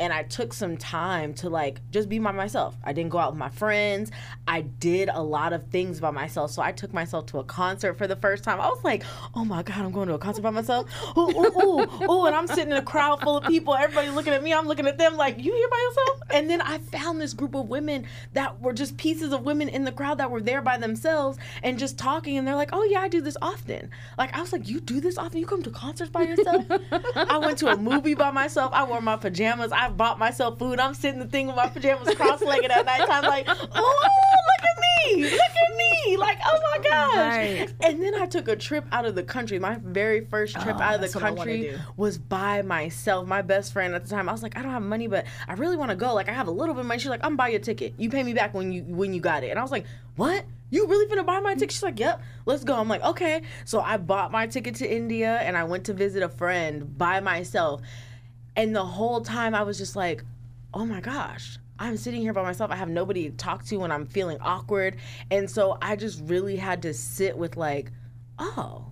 and 0.00 0.12
I 0.12 0.22
took 0.22 0.52
some 0.52 0.76
time 0.76 1.34
to 1.34 1.48
like 1.48 1.80
just 1.90 2.08
be 2.08 2.18
by 2.18 2.32
myself. 2.32 2.76
I 2.84 2.92
didn't 2.92 3.10
go 3.10 3.18
out 3.18 3.32
with 3.32 3.38
my 3.38 3.48
friends. 3.48 4.10
I 4.46 4.62
did 4.62 5.08
a 5.12 5.22
lot 5.22 5.52
of 5.52 5.66
things 5.68 6.00
by 6.00 6.10
myself. 6.10 6.50
So 6.52 6.62
I 6.62 6.72
took 6.72 6.92
myself 6.92 7.26
to 7.26 7.38
a 7.38 7.44
concert 7.44 7.94
for 7.94 8.06
the 8.06 8.16
first 8.16 8.44
time. 8.44 8.60
I 8.60 8.68
was 8.68 8.82
like, 8.84 9.02
oh 9.34 9.44
my 9.44 9.62
God, 9.62 9.78
I'm 9.78 9.90
going 9.90 10.08
to 10.08 10.14
a 10.14 10.18
concert 10.18 10.42
by 10.42 10.50
myself. 10.50 10.88
Ooh, 11.16 11.30
ooh, 11.30 11.62
ooh, 11.62 12.04
ooh. 12.10 12.26
And 12.26 12.34
I'm 12.34 12.46
sitting 12.46 12.70
in 12.70 12.76
a 12.76 12.82
crowd 12.82 13.20
full 13.20 13.38
of 13.38 13.44
people. 13.44 13.74
Everybody's 13.74 14.12
looking 14.12 14.32
at 14.32 14.42
me. 14.42 14.52
I'm 14.54 14.66
looking 14.66 14.86
at 14.86 14.98
them 14.98 15.16
like, 15.16 15.38
you 15.38 15.52
here 15.52 15.68
by 15.68 15.78
yourself? 15.88 16.22
And 16.30 16.48
then 16.50 16.60
I 16.60 16.78
found 16.78 17.20
this 17.20 17.34
group 17.34 17.54
of 17.54 17.68
women 17.68 18.06
that 18.34 18.60
were 18.60 18.72
just 18.72 18.96
pieces 18.96 19.32
of 19.32 19.42
women 19.42 19.68
in 19.68 19.84
the 19.84 19.92
crowd 19.92 20.18
that 20.18 20.30
were 20.30 20.40
there 20.40 20.62
by 20.62 20.78
themselves 20.78 21.38
and 21.62 21.78
just 21.78 21.98
talking. 21.98 22.38
And 22.38 22.46
they're 22.46 22.56
like, 22.56 22.70
oh 22.72 22.84
yeah, 22.84 23.00
I 23.00 23.08
do 23.08 23.20
this 23.20 23.36
often. 23.42 23.90
Like, 24.16 24.36
I 24.36 24.40
was 24.40 24.52
like, 24.52 24.68
you 24.68 24.80
do 24.80 25.00
this 25.00 25.18
often? 25.18 25.40
You 25.40 25.46
come 25.46 25.62
to 25.62 25.70
concerts 25.70 26.10
by 26.10 26.22
yourself? 26.22 26.64
I 27.16 27.38
went 27.38 27.58
to 27.58 27.68
a 27.68 27.76
movie 27.76 28.14
by 28.14 28.30
myself. 28.30 28.72
I 28.72 28.84
wore 28.84 29.00
my 29.00 29.16
pajamas. 29.16 29.72
I 29.72 29.87
bought 29.96 30.18
myself 30.18 30.58
food. 30.58 30.78
I'm 30.78 30.94
sitting 30.94 31.20
the 31.20 31.26
thing 31.26 31.46
with 31.46 31.56
my 31.56 31.68
pajamas 31.68 32.14
cross-legged 32.14 32.70
at 32.70 32.86
nighttime, 32.86 33.22
like, 33.24 33.46
oh, 33.48 33.54
look 33.54 34.62
at 34.62 34.78
me, 35.06 35.24
look 35.24 35.40
at 35.40 35.76
me, 35.76 36.16
like, 36.16 36.38
oh 36.44 36.60
my 36.70 36.78
gosh. 36.82 37.16
Right. 37.16 37.74
And 37.82 38.02
then 38.02 38.14
I 38.14 38.26
took 38.26 38.48
a 38.48 38.56
trip 38.56 38.84
out 38.92 39.04
of 39.04 39.14
the 39.14 39.22
country. 39.22 39.58
My 39.58 39.78
very 39.82 40.24
first 40.26 40.54
trip 40.60 40.76
Oh, 40.78 40.82
out 40.82 40.94
of 40.94 41.00
the 41.00 41.08
what 41.08 41.24
I 41.24 41.30
wanna 41.30 41.52
country 41.52 41.78
was 41.96 42.18
by 42.18 42.62
myself. 42.62 43.26
My 43.26 43.42
best 43.42 43.72
friend 43.72 43.94
at 43.94 44.04
the 44.04 44.10
time, 44.10 44.28
I 44.28 44.32
was 44.32 44.42
like, 44.42 44.56
I 44.56 44.62
don't 44.62 44.72
have 44.72 44.82
money, 44.82 45.06
but 45.06 45.26
I 45.46 45.54
really 45.54 45.76
want 45.76 45.90
to 45.90 45.96
go. 45.96 46.14
Like, 46.14 46.28
I 46.28 46.32
have 46.32 46.48
a 46.48 46.52
little 46.52 46.74
bit 46.74 46.80
of 46.80 46.86
money. 46.86 47.00
She's 47.00 47.08
like, 47.08 47.24
I'm 47.24 47.36
buy 47.36 47.48
you 47.48 47.56
a 47.56 47.60
ticket. 47.60 47.94
You 47.98 48.10
pay 48.10 48.22
me 48.22 48.34
back 48.34 48.54
when 48.54 48.72
you 48.72 48.82
when 48.82 49.14
you 49.14 49.20
got 49.20 49.44
it. 49.44 49.48
And 49.50 49.58
I 49.58 49.62
was 49.62 49.70
like, 49.70 49.86
what? 50.16 50.44
You 50.70 50.86
really 50.86 51.06
finna 51.06 51.24
buy 51.24 51.40
my 51.40 51.54
ticket? 51.54 51.72
She's 51.72 51.82
like, 51.82 51.98
yep, 51.98 52.20
let's 52.44 52.62
go. 52.62 52.74
I'm 52.74 52.88
like, 52.88 53.02
okay. 53.02 53.42
So 53.64 53.80
I 53.80 53.96
bought 53.96 54.30
my 54.30 54.46
ticket 54.46 54.74
to 54.76 54.86
India 54.90 55.38
and 55.38 55.56
I 55.56 55.64
went 55.64 55.84
to 55.84 55.94
visit 55.94 56.22
a 56.22 56.28
friend 56.28 56.98
by 56.98 57.20
myself. 57.20 57.80
And 58.58 58.74
the 58.74 58.84
whole 58.84 59.20
time 59.20 59.54
I 59.54 59.62
was 59.62 59.78
just 59.78 59.94
like, 59.94 60.24
oh 60.74 60.84
my 60.84 61.00
gosh, 61.00 61.58
I'm 61.78 61.96
sitting 61.96 62.20
here 62.20 62.32
by 62.32 62.42
myself. 62.42 62.72
I 62.72 62.74
have 62.76 62.88
nobody 62.88 63.30
to 63.30 63.36
talk 63.36 63.64
to 63.66 63.76
when 63.76 63.92
I'm 63.92 64.04
feeling 64.04 64.38
awkward. 64.40 64.96
And 65.30 65.48
so 65.48 65.78
I 65.80 65.94
just 65.94 66.20
really 66.24 66.56
had 66.56 66.82
to 66.82 66.92
sit 66.92 67.38
with, 67.38 67.56
like, 67.56 67.92
oh, 68.36 68.86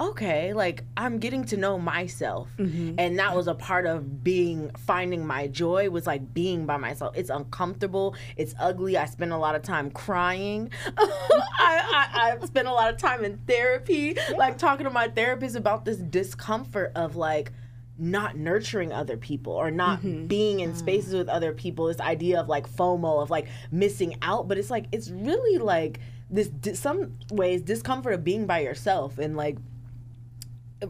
okay, 0.00 0.52
like 0.52 0.84
I'm 0.96 1.18
getting 1.18 1.44
to 1.46 1.56
know 1.56 1.78
myself. 1.78 2.48
Mm-hmm. 2.58 2.94
And 2.98 3.18
that 3.18 3.34
was 3.34 3.48
a 3.48 3.54
part 3.54 3.86
of 3.86 4.22
being, 4.22 4.70
finding 4.86 5.26
my 5.26 5.48
joy 5.48 5.90
was 5.90 6.06
like 6.06 6.32
being 6.32 6.64
by 6.64 6.76
myself. 6.76 7.16
It's 7.16 7.30
uncomfortable, 7.30 8.14
it's 8.36 8.54
ugly. 8.60 8.96
I 8.96 9.06
spend 9.06 9.32
a 9.32 9.36
lot 9.36 9.56
of 9.56 9.62
time 9.62 9.90
crying. 9.90 10.70
I, 10.96 11.50
I, 11.58 12.36
I 12.40 12.46
spend 12.46 12.68
a 12.68 12.72
lot 12.72 12.92
of 12.92 12.98
time 12.98 13.24
in 13.24 13.38
therapy, 13.48 14.16
like 14.36 14.58
talking 14.58 14.84
to 14.84 14.90
my 14.90 15.08
therapist 15.08 15.56
about 15.56 15.84
this 15.84 15.98
discomfort 15.98 16.92
of 16.94 17.16
like, 17.16 17.50
not 17.98 18.36
nurturing 18.36 18.92
other 18.92 19.16
people 19.16 19.52
or 19.52 19.70
not 19.70 20.00
mm-hmm. 20.00 20.26
being 20.26 20.60
in 20.60 20.70
mm-hmm. 20.70 20.78
spaces 20.78 21.14
with 21.14 21.28
other 21.28 21.52
people 21.52 21.86
this 21.86 22.00
idea 22.00 22.40
of 22.40 22.48
like 22.48 22.68
fomo 22.68 23.22
of 23.22 23.30
like 23.30 23.48
missing 23.70 24.16
out. 24.22 24.48
But 24.48 24.58
it's 24.58 24.70
like 24.70 24.86
it's 24.92 25.10
really 25.10 25.58
like 25.58 26.00
this 26.30 26.50
some 26.78 27.18
ways 27.30 27.62
discomfort 27.62 28.14
of 28.14 28.24
being 28.24 28.46
by 28.46 28.60
yourself 28.60 29.18
and 29.18 29.36
like 29.36 29.58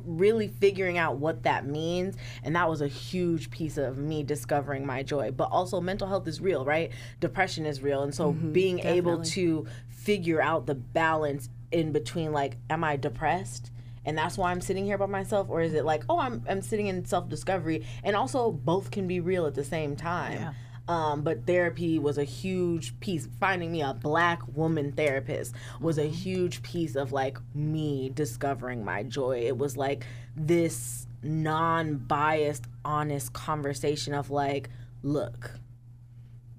really 0.07 0.49
figuring 0.49 0.97
out 0.97 1.17
what 1.17 1.43
that 1.43 1.67
means. 1.67 2.17
And 2.43 2.57
that 2.57 2.69
was 2.69 2.81
a 2.81 2.89
huge 2.89 3.51
piece 3.51 3.77
of 3.77 3.99
me 3.99 4.23
discovering 4.23 4.87
my 4.87 5.03
joy. 5.03 5.33
But 5.33 5.51
also 5.51 5.81
mental 5.81 6.09
health 6.09 6.27
is 6.29 6.41
real 6.41 6.65
right? 6.65 6.93
Depression 7.21 7.67
is 7.67 7.83
real. 7.83 8.03
And 8.03 8.15
so 8.15 8.33
mm-hmm. 8.33 8.53
being 8.53 8.79
able 8.81 9.23
to 9.23 9.67
figure 9.89 10.41
out 10.41 10.67
the 10.67 10.75
balance 10.75 11.49
in 11.73 11.93
between 11.93 12.33
like 12.33 12.57
am 12.71 12.85
i 12.85 12.97
depressed 12.97 13.71
and 14.05 14.17
that's 14.19 14.37
why 14.39 14.51
i'm 14.51 14.61
sitting 14.61 14.85
here 14.85 14.99
by 14.99 15.07
myself 15.07 15.49
or 15.51 15.61
is 15.61 15.75
it 15.75 15.85
like 15.85 16.05
oh 16.09 16.19
i'm, 16.19 16.43
I'm 16.49 16.63
sitting 16.63 16.87
in 16.89 17.05
self-discovery 17.05 17.87
and 18.03 18.17
also 18.17 18.51
both 18.51 18.91
can 18.91 19.07
be 19.07 19.21
real 19.21 19.47
at 19.47 19.55
the 19.55 19.65
same 19.65 19.97
time 19.97 20.33
Yeah. 20.33 20.53
um, 20.89 21.23
but 21.23 21.47
therapy 21.47 21.99
was 22.01 22.19
a 22.19 22.25
huge 22.25 22.99
piece. 22.99 23.29
Finding 23.39 23.71
me 23.71 23.83
a 23.83 23.95
black 23.95 24.41
woman 24.57 24.91
therapist 24.93 25.55
was 25.81 25.97
a 25.99 26.09
huge 26.09 26.63
piece 26.63 26.97
of 26.97 27.13
like 27.13 27.39
me 27.55 28.11
discovering 28.13 28.85
my 28.85 29.05
joy. 29.05 29.45
It 29.47 29.57
was 29.57 29.77
like 29.77 30.05
this 30.35 31.07
non 31.23 31.99
biased, 31.99 32.65
honest 32.85 33.33
conversation 33.33 34.13
of 34.13 34.29
like, 34.31 34.71
look, 35.05 35.53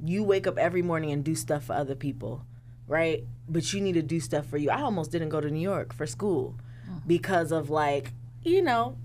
you 0.04 0.24
wake 0.24 0.48
up 0.48 0.58
every 0.58 0.82
morning 0.82 1.12
and 1.12 1.24
do 1.24 1.36
stuff 1.36 1.66
for 1.66 1.74
other 1.74 1.96
people, 1.96 2.46
right? 2.88 3.26
But 3.50 3.74
you 3.74 3.82
need 3.82 3.94
to 3.94 4.02
do 4.02 4.20
stuff 4.22 4.46
for 4.46 4.58
you. 4.58 4.70
I 4.70 4.82
almost 4.82 5.12
didn't 5.12 5.30
go 5.30 5.42
to 5.42 5.50
New 5.50 5.60
York 5.62 5.94
for 5.94 6.06
school 6.08 6.56
because 7.06 7.52
of 7.52 7.70
like, 7.70 8.12
you 8.44 8.62
know, 8.62 8.98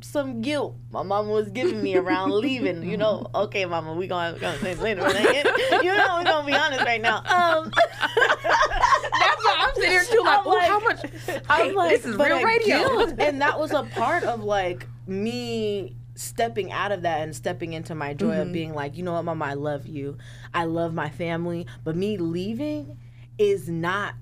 some 0.00 0.40
guilt 0.42 0.76
my 0.92 1.02
mama 1.02 1.28
was 1.28 1.48
giving 1.50 1.82
me 1.82 1.96
around 1.96 2.30
leaving. 2.40 2.82
You 2.88 2.96
know, 2.96 3.26
okay, 3.34 3.64
mama, 3.64 3.94
we 3.94 4.06
gonna, 4.06 4.38
gonna 4.38 4.58
say 4.58 4.74
later. 4.76 5.00
You 5.02 5.96
know, 5.96 6.18
we 6.18 6.24
gonna 6.24 6.46
be 6.46 6.54
honest 6.54 6.84
right 6.84 7.00
now. 7.02 7.16
Um, 7.18 7.72
That's 8.42 9.44
why 9.44 9.56
I'm 9.58 9.74
sitting 9.74 9.90
here 9.90 10.04
too, 10.04 10.20
like, 10.24 10.38
I'm 10.38 10.46
oh, 10.46 10.60
how 10.60 10.86
like- 10.86 11.02
much? 11.28 11.40
I'm 11.48 11.74
like, 11.74 11.90
this 11.90 12.04
is 12.06 12.16
real 12.16 12.42
radio. 12.42 12.78
guilt, 12.78 13.14
and 13.18 13.40
that 13.42 13.58
was 13.58 13.72
a 13.72 13.82
part 13.82 14.22
of 14.24 14.42
like 14.44 14.86
me 15.06 15.96
stepping 16.14 16.72
out 16.72 16.90
of 16.92 17.02
that 17.02 17.20
and 17.22 17.34
stepping 17.34 17.72
into 17.72 17.94
my 17.94 18.12
joy 18.14 18.28
Mm-hmm. 18.30 18.40
of 18.40 18.52
being 18.52 18.74
like, 18.74 18.96
you 18.96 19.02
know 19.04 19.12
what, 19.12 19.24
mama, 19.24 19.44
I 19.46 19.54
love 19.54 19.86
you. 19.86 20.16
I 20.52 20.64
love 20.64 20.92
my 20.94 21.08
family, 21.10 21.66
but 21.84 21.94
me 21.96 22.16
leaving 22.18 22.98
is 23.38 23.68
not 23.68 24.14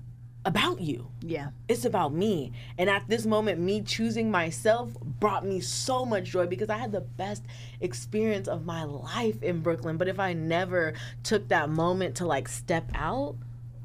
about 0.45 0.79
you. 0.79 1.07
Yeah. 1.21 1.49
It's 1.67 1.85
about 1.85 2.13
me. 2.13 2.53
And 2.77 2.89
at 2.89 3.07
this 3.09 3.25
moment, 3.25 3.59
me 3.59 3.81
choosing 3.81 4.31
myself 4.31 4.93
brought 5.01 5.45
me 5.45 5.59
so 5.59 6.05
much 6.05 6.25
joy 6.25 6.45
because 6.45 6.69
I 6.69 6.77
had 6.77 6.91
the 6.91 7.01
best 7.01 7.43
experience 7.81 8.47
of 8.47 8.65
my 8.65 8.83
life 8.83 9.43
in 9.43 9.61
Brooklyn. 9.61 9.97
But 9.97 10.07
if 10.07 10.19
I 10.19 10.33
never 10.33 10.93
took 11.23 11.49
that 11.49 11.69
moment 11.69 12.15
to 12.17 12.25
like 12.25 12.47
step 12.47 12.89
out, 12.95 13.35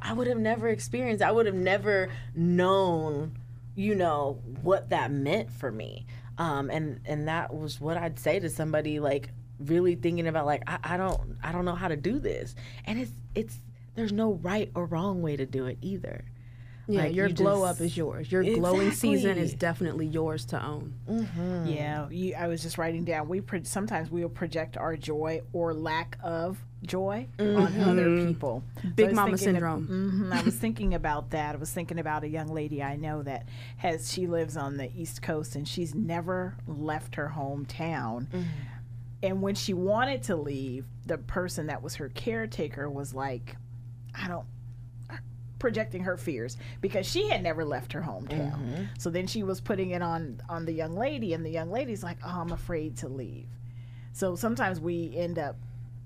I 0.01 0.13
would 0.13 0.27
have 0.27 0.39
never 0.39 0.69
experienced, 0.69 1.23
I 1.23 1.33
would 1.33 1.47
have 1.47 1.55
never 1.55 2.11
known, 2.35 3.39
you 3.75 3.95
know, 3.95 4.41
what 4.63 4.91
that 4.91 5.11
meant 5.11 5.51
for 5.51 5.71
me. 5.71 6.07
Um, 6.39 6.71
and 6.71 7.01
and 7.05 7.29
that 7.29 7.55
was 7.55 7.81
what 7.81 7.97
I'd 7.97 8.19
say 8.19 8.41
to 8.41 8.49
somebody 8.49 9.01
like 9.01 9.29
really 9.61 9.95
thinking 9.95 10.27
about 10.27 10.47
like 10.47 10.63
I, 10.67 10.79
I 10.83 10.97
don't 10.97 11.37
I 11.43 11.53
don't 11.53 11.65
know 11.65 11.75
how 11.75 11.89
to 11.89 11.97
do 11.97 12.19
this. 12.19 12.55
And 12.85 12.99
it's 12.99 13.13
it's 13.35 13.59
there's 13.95 14.13
no 14.13 14.33
right 14.35 14.71
or 14.75 14.87
wrong 14.87 15.23
way 15.23 15.37
to 15.37 15.47
do 15.47 15.67
it 15.67 15.79
either. 15.83 16.25
Yeah, 16.93 17.05
Like, 17.05 17.15
your 17.15 17.29
you 17.29 17.35
glow 17.35 17.67
just- 17.67 17.81
up 17.81 17.85
is 17.87 17.97
yours. 17.97 18.31
Your 18.31 18.43
glowing 18.45 18.93
season 18.93 19.39
is 19.39 19.55
definitely 19.55 20.07
yours 20.07 20.45
to 20.47 20.63
own. 20.63 20.93
Mm-hmm. 21.09 21.67
Yeah, 21.67 22.09
you, 22.11 22.35
I 22.35 22.49
was 22.49 22.63
just 22.63 22.77
writing 22.77 23.05
down. 23.05 23.29
We 23.29 23.41
pro- 23.41 23.63
sometimes 23.63 24.11
we 24.11 24.21
will 24.23 24.29
project 24.29 24.77
our 24.77 24.97
joy 24.97 25.41
or 25.55 25.73
lack 25.73 26.19
of 26.23 26.59
joy 26.83 27.29
on 27.39 27.47
mm-hmm. 27.47 27.89
other 27.89 28.27
people. 28.27 28.63
Big 28.95 29.07
was 29.07 29.15
mama 29.15 29.37
thinking 29.39 29.49
of- 29.49 29.55
syndrome. 29.55 29.87
Mhm, 30.31 30.33
I 30.33 30.43
was 30.43 30.55
thinking 30.65 30.93
about 30.95 31.31
that. 31.31 31.55
I 31.55 31.59
was 31.59 31.71
thinking 31.73 31.99
about 31.99 32.25
a 32.25 32.29
young 32.29 32.49
lady 32.49 32.83
I 32.83 32.97
know 32.97 33.23
that 33.23 33.47
has 33.79 34.13
she 34.13 34.27
lives 34.27 34.57
on 34.57 34.77
the 34.77 34.91
East 34.95 35.23
Coast 35.23 35.57
and 35.57 35.67
she's 35.67 35.95
never 35.95 36.57
left 36.67 37.15
her 37.15 37.33
hometown. 37.35 38.27
Mm-hmm. 38.27 38.43
And 39.23 39.41
when 39.41 39.55
she 39.55 39.73
wanted 39.73 40.25
to 40.25 40.37
leave, 40.37 40.85
the 41.07 41.17
person 41.17 41.69
that 41.69 41.83
was 41.83 41.95
her 41.95 42.09
caretaker 42.09 42.91
was 42.91 43.15
like, 43.15 43.57
I 44.15 44.27
don't 44.29 44.47
projecting 45.63 46.03
her 46.03 46.17
fears 46.17 46.57
because 46.81 47.07
she 47.07 47.29
had 47.29 47.41
never 47.41 47.65
left 47.65 47.93
her 47.93 48.03
hometown. 48.03 48.59
Mm-hmm. 48.59 48.85
So 48.99 49.11
then 49.11 49.29
she 49.29 49.45
was 49.45 49.61
putting 49.61 49.91
it 49.91 50.03
on 50.03 50.43
on 50.49 50.65
the 50.67 50.73
young 50.73 50.97
lady 50.97 51.35
and 51.35 51.47
the 51.47 51.51
young 51.51 51.71
lady's 51.71 52.03
like, 52.03 52.19
"Oh, 52.25 52.41
I'm 52.41 52.51
afraid 52.51 52.97
to 52.99 53.09
leave." 53.09 53.47
So 54.13 54.35
sometimes 54.35 54.81
we 54.81 55.15
end 55.17 55.39
up 55.39 55.57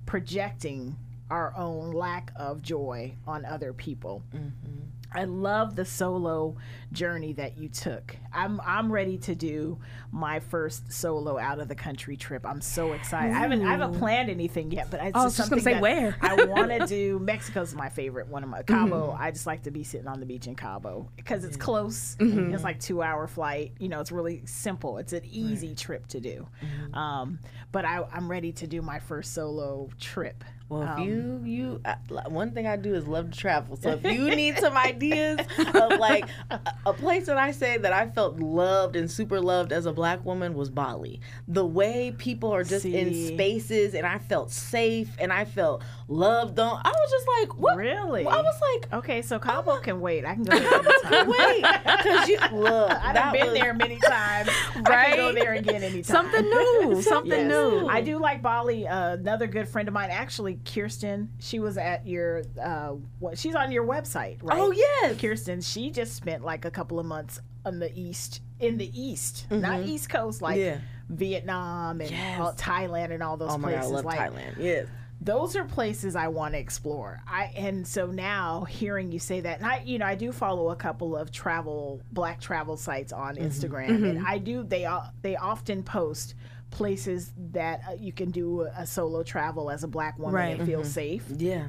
projecting 0.05 0.95
our 1.31 1.57
own 1.57 1.91
lack 1.91 2.33
of 2.37 2.61
joy 2.61 3.15
on 3.27 3.47
other 3.47 3.73
people. 3.73 4.23
Mm-hmm. 4.35 4.86
I 5.13 5.25
love 5.25 5.77
the 5.77 5.85
solo 5.85 6.57
journey 6.93 7.33
that 7.35 7.59
you 7.59 7.69
took. 7.69 8.17
I'm 8.33 8.61
I'm 8.61 8.93
ready 8.93 9.19
to 9.19 9.35
do 9.35 9.79
my 10.13 10.41
first 10.41 10.93
solo 10.93 11.39
out 11.39 11.59
of 11.59 11.69
the 11.69 11.75
country 11.75 12.17
trip. 12.17 12.45
I'm 12.47 12.61
so 12.61 12.93
excited. 12.93 13.35
I 13.35 13.39
haven't 13.39 13.65
I 13.65 13.71
haven't 13.71 13.99
planned 13.99 14.31
anything 14.31 14.71
yet, 14.71 14.91
but 14.91 15.01
it's 15.03 15.13
oh, 15.15 15.21
I 15.21 15.25
just 15.25 15.37
something 15.37 15.61
say 15.61 15.81
where. 15.81 16.17
I 16.21 16.45
want 16.45 16.71
to 16.71 16.87
do. 16.87 17.19
Mexico's 17.19 17.75
my 17.75 17.89
favorite. 17.89 18.29
One 18.29 18.43
of 18.43 18.49
my 18.49 18.63
mm-hmm. 18.63 18.91
Cabo. 18.91 19.17
I 19.19 19.31
just 19.31 19.47
like 19.47 19.63
to 19.63 19.71
be 19.71 19.85
sitting 19.85 20.09
on 20.09 20.21
the 20.21 20.27
beach 20.27 20.47
in 20.47 20.55
Cabo 20.55 21.09
because 21.17 21.45
it's 21.45 21.57
close. 21.57 22.17
Mm-hmm. 22.19 22.55
It's 22.55 22.65
like 22.65 22.81
two 22.81 23.03
hour 23.03 23.27
flight. 23.27 23.73
You 23.79 23.89
know, 23.89 24.01
it's 24.01 24.13
really 24.13 24.43
simple. 24.45 24.99
It's 24.99 25.13
an 25.13 25.25
easy 25.25 25.75
trip 25.75 26.07
to 26.09 26.21
do. 26.21 26.47
Mm-hmm. 26.63 26.95
Um, 26.95 27.39
but 27.73 27.85
I, 27.85 28.05
I'm 28.13 28.31
ready 28.31 28.53
to 28.53 28.67
do 28.67 28.83
my 28.83 28.99
first 28.99 29.35
solo 29.35 29.89
trip 29.99 30.45
Well, 30.69 30.83
if 30.83 30.89
Um, 30.89 31.03
you 31.03 31.41
you 31.45 31.81
uh, 31.85 31.95
one 32.29 32.51
thing 32.53 32.67
I 32.67 32.77
do 32.77 32.95
is 32.95 33.07
love 33.07 33.31
to 33.31 33.39
travel. 33.39 33.77
So 33.77 33.91
if 33.91 34.03
you 34.05 34.35
need 34.35 34.59
some 34.65 34.77
ideas 34.77 35.39
of 35.75 35.99
like 36.01 36.29
a, 36.51 36.59
a 36.87 36.93
place 36.93 37.27
that 37.27 37.37
I 37.39 37.53
say 37.53 37.79
that 37.79 37.93
I 37.93 38.09
felt 38.09 38.41
loved 38.41 38.97
and 38.97 39.09
super 39.11 39.41
loved 39.41 39.71
as 39.73 39.87
a 39.87 39.93
black 39.93 40.25
woman 40.25 40.55
was 40.55 40.69
Bali. 40.71 41.21
The 41.47 41.65
way 41.65 42.13
people 42.19 42.53
are 42.53 42.65
just 42.65 42.85
in 42.85 43.15
spaces 43.29 43.95
and 43.95 44.05
I 44.07 44.19
felt 44.19 44.51
safe 44.51 45.09
and 45.21 45.33
I 45.33 45.45
felt 45.45 45.83
loved 46.09 46.59
on. 46.59 46.81
I 46.85 46.91
was 46.91 47.11
just 47.11 47.29
like, 47.41 47.59
what? 47.61 47.77
Really? 47.77 48.27
I 48.27 48.41
was 48.41 48.61
like, 48.61 48.93
Okay, 48.95 49.23
so 49.23 49.39
Cabo 49.39 49.79
can 49.79 50.01
wait. 50.01 50.25
I 50.25 50.35
can 50.35 50.43
go 50.45 50.59
there 50.59 50.75
anytime. 50.75 51.29
wait, 51.29 51.65
because 51.85 52.29
you 52.29 52.39
look. 52.59 52.91
I've 52.91 53.33
been 53.33 53.47
was- 53.51 53.55
there 53.55 53.73
many 53.75 53.99
times. 54.01 54.49
I 54.75 54.81
can 55.11 55.17
go 55.17 55.33
there 55.33 55.55
again 55.55 55.83
anytime. 55.85 56.03
Something 56.05 56.43
new. 56.43 57.03
Something 57.03 57.49
Yes. 57.49 57.51
new. 57.51 57.87
I 57.89 58.01
do 58.01 58.19
like 58.19 58.43
Bali. 58.43 58.87
Uh, 58.89 59.15
another 59.15 59.47
good 59.47 59.69
friend 59.69 59.87
of 59.89 59.95
mine, 59.95 60.11
actually, 60.11 60.56
Kirsten. 60.65 61.31
She 61.39 61.59
was 61.59 61.77
at 61.79 62.07
your. 62.07 62.43
Uh, 62.63 62.95
what, 63.19 63.39
she's 63.39 63.55
on 63.55 63.71
your 63.73 63.85
website, 63.87 64.39
right? 64.43 64.59
Oh 64.59 64.71
yes. 64.71 65.21
Kirsten. 65.21 65.61
She 65.61 65.91
just 65.91 66.15
spent 66.15 66.45
like 66.45 66.65
a 66.65 66.71
couple 66.71 66.99
of 66.99 67.07
months 67.07 67.41
on 67.65 67.79
the 67.81 67.91
east, 67.99 68.41
in 68.61 68.77
the 68.79 68.91
east, 69.01 69.47
not 69.51 69.81
East 69.83 70.09
Coast, 70.09 70.41
like 70.43 70.57
Mm-hmm. 70.59 70.65
Yeah. 70.67 70.79
Vietnam 71.09 72.01
and 72.01 72.11
Yes. 72.11 72.41
all- 72.41 72.53
Thailand 72.55 73.13
and 73.13 73.23
all 73.23 73.37
those 73.37 73.53
Oh 73.53 73.59
my 73.59 73.71
god, 73.71 73.77
I 73.77 73.81
places. 73.81 73.93
love 73.93 74.05
like 74.05 74.19
Thailand. 74.21 74.55
Yes. 74.59 74.87
those 75.21 75.57
are 75.57 75.65
places 75.65 76.15
I 76.17 76.29
want 76.29 76.55
to 76.55 76.59
explore. 76.61 77.21
I 77.27 77.53
and 77.57 77.87
so 77.87 78.07
now 78.07 78.65
hearing 78.65 79.11
you 79.13 79.19
say 79.19 79.41
that, 79.41 79.59
and 79.59 79.67
I 79.67 79.83
you 79.85 79.99
know 79.99 80.07
I 80.07 80.15
do 80.15 80.31
follow 80.33 80.71
a 80.71 80.77
couple 80.77 81.17
of 81.17 81.31
travel 81.33 82.01
black 82.13 82.41
travel 82.41 82.77
sites 82.77 83.13
on 83.13 83.37
Instagram, 83.37 84.09
and 84.09 84.27
I 84.27 84.39
do 84.39 84.63
they 84.63 84.85
all 84.87 85.11
they 85.23 85.37
often 85.37 85.83
post 85.83 86.35
places 86.71 87.33
that 87.53 87.81
uh, 87.89 87.93
you 87.99 88.13
can 88.13 88.31
do 88.31 88.63
a, 88.63 88.73
a 88.79 88.87
solo 88.87 89.23
travel 89.23 89.71
as 89.71 89.85
a 89.85 89.89
black 89.89 90.19
woman 90.19 90.35
Right. 90.35 90.59
and 90.59 90.67
feel 90.69 90.85
safe. 90.85 91.25
Yeah. 91.37 91.69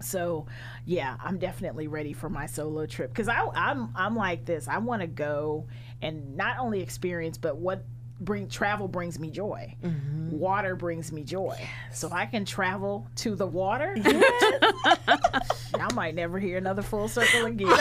So, 0.00 0.46
yeah, 0.84 1.16
I'm 1.24 1.38
definitely 1.38 1.88
ready 1.88 2.12
for 2.12 2.28
my 2.28 2.46
solo 2.46 2.86
trip 2.86 3.10
because 3.10 3.28
I 3.28 3.44
I'm 3.54 3.90
I'm 3.96 4.14
like 4.14 4.44
this. 4.44 4.68
I 4.68 4.78
want 4.78 5.02
to 5.02 5.08
go 5.08 5.66
and 6.00 6.36
not 6.36 6.58
only 6.60 6.80
experience, 6.82 7.36
but 7.36 7.56
what 7.56 7.84
bring 8.20 8.48
travel 8.48 8.86
brings 8.88 9.18
me 9.18 9.30
joy. 9.30 9.74
Water 10.30 10.76
brings 10.76 11.10
me 11.12 11.24
joy. 11.24 11.56
So 11.92 12.06
if 12.08 12.12
I 12.12 12.26
can 12.26 12.44
travel 12.44 13.08
to 13.16 13.34
the 13.34 13.46
water. 13.46 13.96
I 14.04 15.92
might 15.94 16.14
never 16.14 16.38
hear 16.38 16.58
another 16.58 16.82
full 16.82 17.08
circle 17.08 17.46
again. 17.46 17.68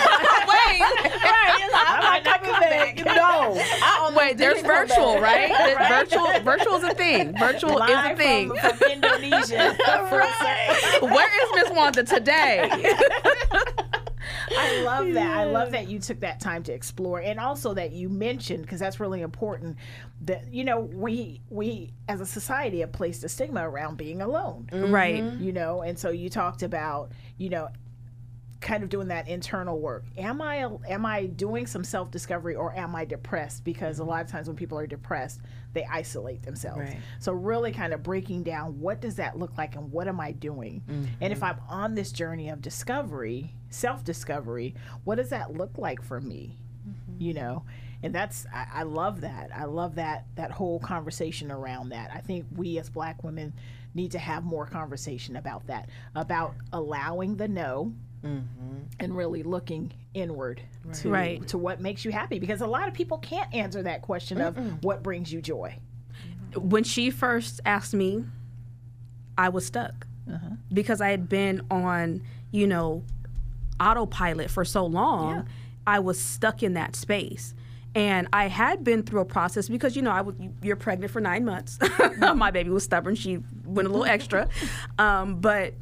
Wait, 0.65 0.81
I 0.81 1.99
might 2.01 2.25
not 2.25 2.43
come 2.43 2.59
back. 2.59 2.97
No. 2.97 3.13
I 3.81 4.13
wait. 4.15 4.37
There's 4.37 4.61
virtual, 4.61 5.15
back. 5.15 5.49
right? 5.57 6.05
Virtual, 6.05 6.39
virtual 6.41 6.75
is 6.75 6.83
a 6.83 6.93
thing. 6.93 7.37
Virtual 7.37 7.81
is 7.81 7.89
a 7.89 8.15
thing. 8.15 8.49
from, 8.55 8.77
from 8.77 8.91
Indonesia. 8.91 9.75
Where 11.01 11.43
is 11.43 11.49
Miss 11.55 11.69
Wanda 11.75 12.03
today? 12.03 12.69
I 14.57 14.81
love 14.81 15.13
that. 15.13 15.37
I 15.37 15.45
love 15.45 15.71
that 15.71 15.87
you 15.87 15.99
took 15.99 16.19
that 16.21 16.39
time 16.39 16.63
to 16.63 16.73
explore, 16.73 17.19
and 17.19 17.39
also 17.39 17.73
that 17.73 17.91
you 17.91 18.09
mentioned 18.09 18.63
because 18.63 18.79
that's 18.79 18.99
really 18.99 19.21
important. 19.21 19.77
That 20.21 20.53
you 20.53 20.63
know, 20.63 20.79
we 20.79 21.41
we 21.49 21.91
as 22.07 22.21
a 22.21 22.25
society 22.25 22.79
have 22.79 22.91
placed 22.91 23.23
a 23.23 23.29
stigma 23.29 23.67
around 23.67 23.97
being 23.97 24.21
alone. 24.21 24.67
Right. 24.71 25.23
You 25.23 25.51
know, 25.51 25.81
and 25.81 25.97
so 25.97 26.09
you 26.09 26.29
talked 26.29 26.63
about 26.63 27.11
you 27.37 27.49
know 27.49 27.69
kind 28.59 28.83
of 28.83 28.89
doing 28.89 29.09
that 29.09 29.27
internal 29.27 29.79
work. 29.79 30.05
Am 30.17 30.41
i 30.41 30.67
am 30.87 31.05
i 31.05 31.25
doing 31.25 31.67
some 31.67 31.83
self-discovery 31.83 32.55
or 32.55 32.75
am 32.75 32.95
i 32.95 33.05
depressed? 33.05 33.63
Because 33.63 33.99
a 33.99 34.01
mm-hmm. 34.01 34.11
lot 34.11 34.25
of 34.25 34.31
times 34.31 34.47
when 34.47 34.55
people 34.55 34.77
are 34.77 34.87
depressed 34.87 35.41
they 35.73 35.85
isolate 35.85 36.41
themselves. 36.41 36.79
Right. 36.79 36.99
so 37.19 37.33
really 37.33 37.71
kind 37.71 37.93
of 37.93 38.01
breaking 38.01 38.43
down 38.43 38.79
what 38.79 38.99
does 38.99 39.15
that 39.15 39.37
look 39.37 39.57
like 39.57 39.75
and 39.75 39.91
what 39.91 40.07
am 40.07 40.19
i 40.19 40.31
doing? 40.31 40.81
And 40.87 41.31
if 41.31 41.39
mm-hmm. 41.39 41.45
i'm 41.45 41.59
on 41.69 41.95
this 41.95 42.11
journey 42.11 42.49
of 42.49 42.61
discovery 42.61 43.53
self-discovery 43.69 44.75
what 45.03 45.15
does 45.15 45.29
that 45.29 45.53
look 45.55 45.77
like 45.77 46.01
for 46.01 46.19
me? 46.19 46.57
Mm-hmm. 46.87 47.21
You 47.21 47.33
know? 47.33 47.63
And 48.01 48.13
that's 48.13 48.45
I, 48.53 48.67
I 48.73 48.83
love 48.83 49.21
that. 49.21 49.49
I 49.53 49.65
love 49.65 49.95
that 49.95 50.25
that 50.35 50.51
whole 50.51 50.79
conversation 50.79 51.51
around 51.51 51.89
that. 51.89 52.11
I 52.13 52.19
think 52.19 52.45
we 52.55 52.77
as 52.79 52.89
black 52.89 53.23
women 53.23 53.53
need 53.93 54.11
to 54.11 54.19
have 54.19 54.43
more 54.43 54.65
conversation 54.65 55.35
about 55.35 55.67
that 55.67 55.89
about 56.15 56.55
allowing 56.71 57.35
the 57.35 57.47
no 57.47 57.93
Mm-hmm. 58.23 58.77
and 58.99 59.15
really 59.15 59.43
looking 59.43 59.93
inward 60.13 60.61
to 60.95 61.09
Right. 61.09 61.47
to 61.49 61.57
what 61.57 61.79
makes 61.79 62.03
you 62.03 62.11
happy 62.11 62.39
because 62.39 62.61
a 62.61 62.67
lot 62.67 62.87
of 62.87 62.93
people 62.95 63.19
can't 63.19 63.53
answer 63.53 63.83
that 63.83 64.01
question 64.01 64.41
of 64.41 64.83
what 64.83 65.03
brings 65.03 65.31
you 65.31 65.41
joy. 65.41 65.75
Mm-hmm. 66.51 66.69
When 66.69 66.83
she 66.83 67.11
first 67.11 67.61
asked 67.65 67.93
me, 67.93 68.25
I 69.37 69.49
was 69.49 69.65
stuck. 69.67 70.07
Uh-huh. 70.27 70.55
Because 70.73 70.99
I 70.99 71.09
had 71.09 71.29
been 71.29 71.61
on, 71.69 72.21
you 72.51 72.67
know, 72.67 73.03
autopilot 73.79 74.49
for 74.49 74.65
so 74.65 74.85
long. 74.85 75.47
I 75.85 75.99
was 75.99 76.19
stuck 76.19 76.63
in 76.63 76.73
that 76.73 76.95
space. 76.95 77.53
And 77.95 78.27
I 78.33 78.47
had 78.47 78.83
been 78.83 79.03
through 79.03 79.21
a 79.21 79.25
process 79.25 79.69
because 79.69 79.95
you 79.95 80.01
know 80.01 80.11
I 80.11 80.23
you're 80.61 80.75
pregnant 80.75 81.11
for 81.11 81.21
nine 81.21 81.45
months. 81.45 81.77
Mm-hmm. 82.17 82.39
My 82.39 82.49
baby 82.49 82.71
was 82.71 82.83
stubborn; 82.83 83.13
she 83.13 83.37
went 83.63 83.87
a 83.87 83.91
little 83.91 84.03
extra, 84.05 84.49
um, 84.97 85.39
but 85.39 85.75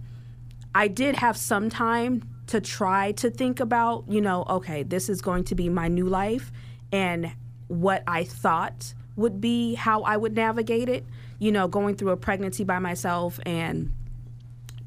I 0.75 0.89
did 0.89 1.15
have 1.15 1.38
some 1.38 1.69
time 1.69 2.29
to 2.47 2.59
try 2.59 3.13
to 3.13 3.31
think 3.31 3.61
about, 3.61 4.03
you 4.09 4.19
know, 4.19 4.43
okay, 4.49 4.83
this 4.83 5.07
is 5.07 5.21
going 5.21 5.45
to 5.45 5.55
be 5.55 5.69
my 5.69 5.88
new 5.88 6.05
life 6.05 6.51
and 6.91 7.31
what 7.67 8.03
I 8.05 8.25
thought 8.25 8.93
would 9.15 9.39
be 9.39 9.75
how 9.75 10.01
I 10.03 10.17
would 10.17 10.35
navigate 10.35 10.89
it, 10.89 11.05
you 11.39 11.53
know, 11.53 11.69
going 11.69 11.95
through 11.95 12.09
a 12.09 12.17
pregnancy 12.17 12.65
by 12.65 12.79
myself 12.79 13.39
and 13.45 13.93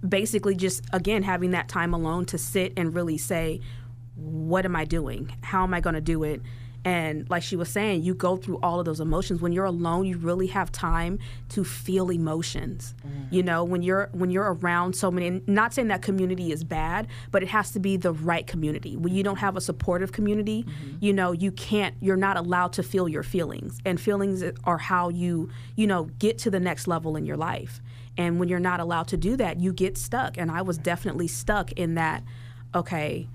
basically 0.07 0.55
just 0.55 0.85
again 0.92 1.22
having 1.22 1.53
that 1.53 1.68
time 1.70 1.94
alone 1.94 2.27
to 2.27 2.38
sit 2.38 2.74
and 2.77 2.94
really 2.94 3.18
say 3.18 3.61
what 4.14 4.64
am 4.64 4.77
I 4.77 4.85
doing? 4.85 5.33
How 5.42 5.62
am 5.62 5.72
I 5.72 5.81
going 5.81 5.94
to 5.94 6.01
do 6.01 6.22
it? 6.24 6.42
And 6.85 7.29
like 7.29 7.43
she 7.43 7.57
was 7.57 7.69
saying, 7.69 8.03
you 8.03 8.14
go 8.14 8.37
through 8.37 8.59
all 8.62 8.79
of 8.79 8.87
those 8.87 9.01
emotions. 9.01 9.41
When 9.41 9.53
you're 9.53 9.64
alone, 9.64 10.07
you 10.07 10.17
really 10.17 10.47
have 10.49 10.71
time 10.71 11.19
to 11.51 11.64
feel 11.64 12.11
emotions. 12.11 12.95
Mm-hmm. 13.07 13.35
You 13.35 13.43
know, 13.43 13.64
when 13.64 13.83
you're 13.83 14.09
when 14.12 14.31
you're 14.31 14.53
around 14.55 14.95
so 14.95 15.11
many. 15.11 15.43
Not 15.47 15.75
saying 15.75 15.88
that 15.88 16.03
community 16.03 16.53
is 16.53 16.64
bad, 16.64 17.09
but 17.31 17.43
it 17.43 17.49
has 17.49 17.73
to 17.73 17.81
be 17.81 17.97
the 17.97 18.12
right 18.12 18.47
community. 18.47 18.97
When 18.97 19.12
you 19.12 19.23
don't 19.23 19.35
mm-hmm. 19.35 19.45
have 19.45 19.57
a 19.57 19.61
supportive 19.61 20.12
community, 20.12 20.62
mm-hmm. 20.62 20.97
you 21.01 21.12
know, 21.12 21.33
you 21.33 21.51
can't. 21.53 21.95
You're 22.01 22.17
not 22.17 22.37
allowed 22.37 22.73
to 22.75 22.83
feel 22.83 23.09
your 23.09 23.23
feelings, 23.23 23.81
and 23.85 24.01
feelings 24.01 24.43
are 24.64 24.79
how 24.79 25.09
you 25.09 25.51
you 25.77 25.87
know 25.87 26.05
get 26.19 26.38
to 26.38 26.51
the 26.51 26.61
next 26.61 26.87
level 26.87 27.17
in 27.17 27.27
your 27.27 27.37
life. 27.37 27.81
And 28.17 28.41
when 28.41 28.49
you're 28.49 28.59
not 28.59 28.81
allowed 28.81 29.09
to 29.09 29.17
do 29.17 29.37
that, 29.37 29.61
you 29.61 29.73
get 29.73 29.97
stuck. 29.97 30.37
And 30.37 30.51
I 30.51 30.62
was 30.62 30.77
definitely 30.77 31.29
stuck 31.29 31.73
in 31.73 31.95
that. 31.95 32.25
Okay, 32.75 33.29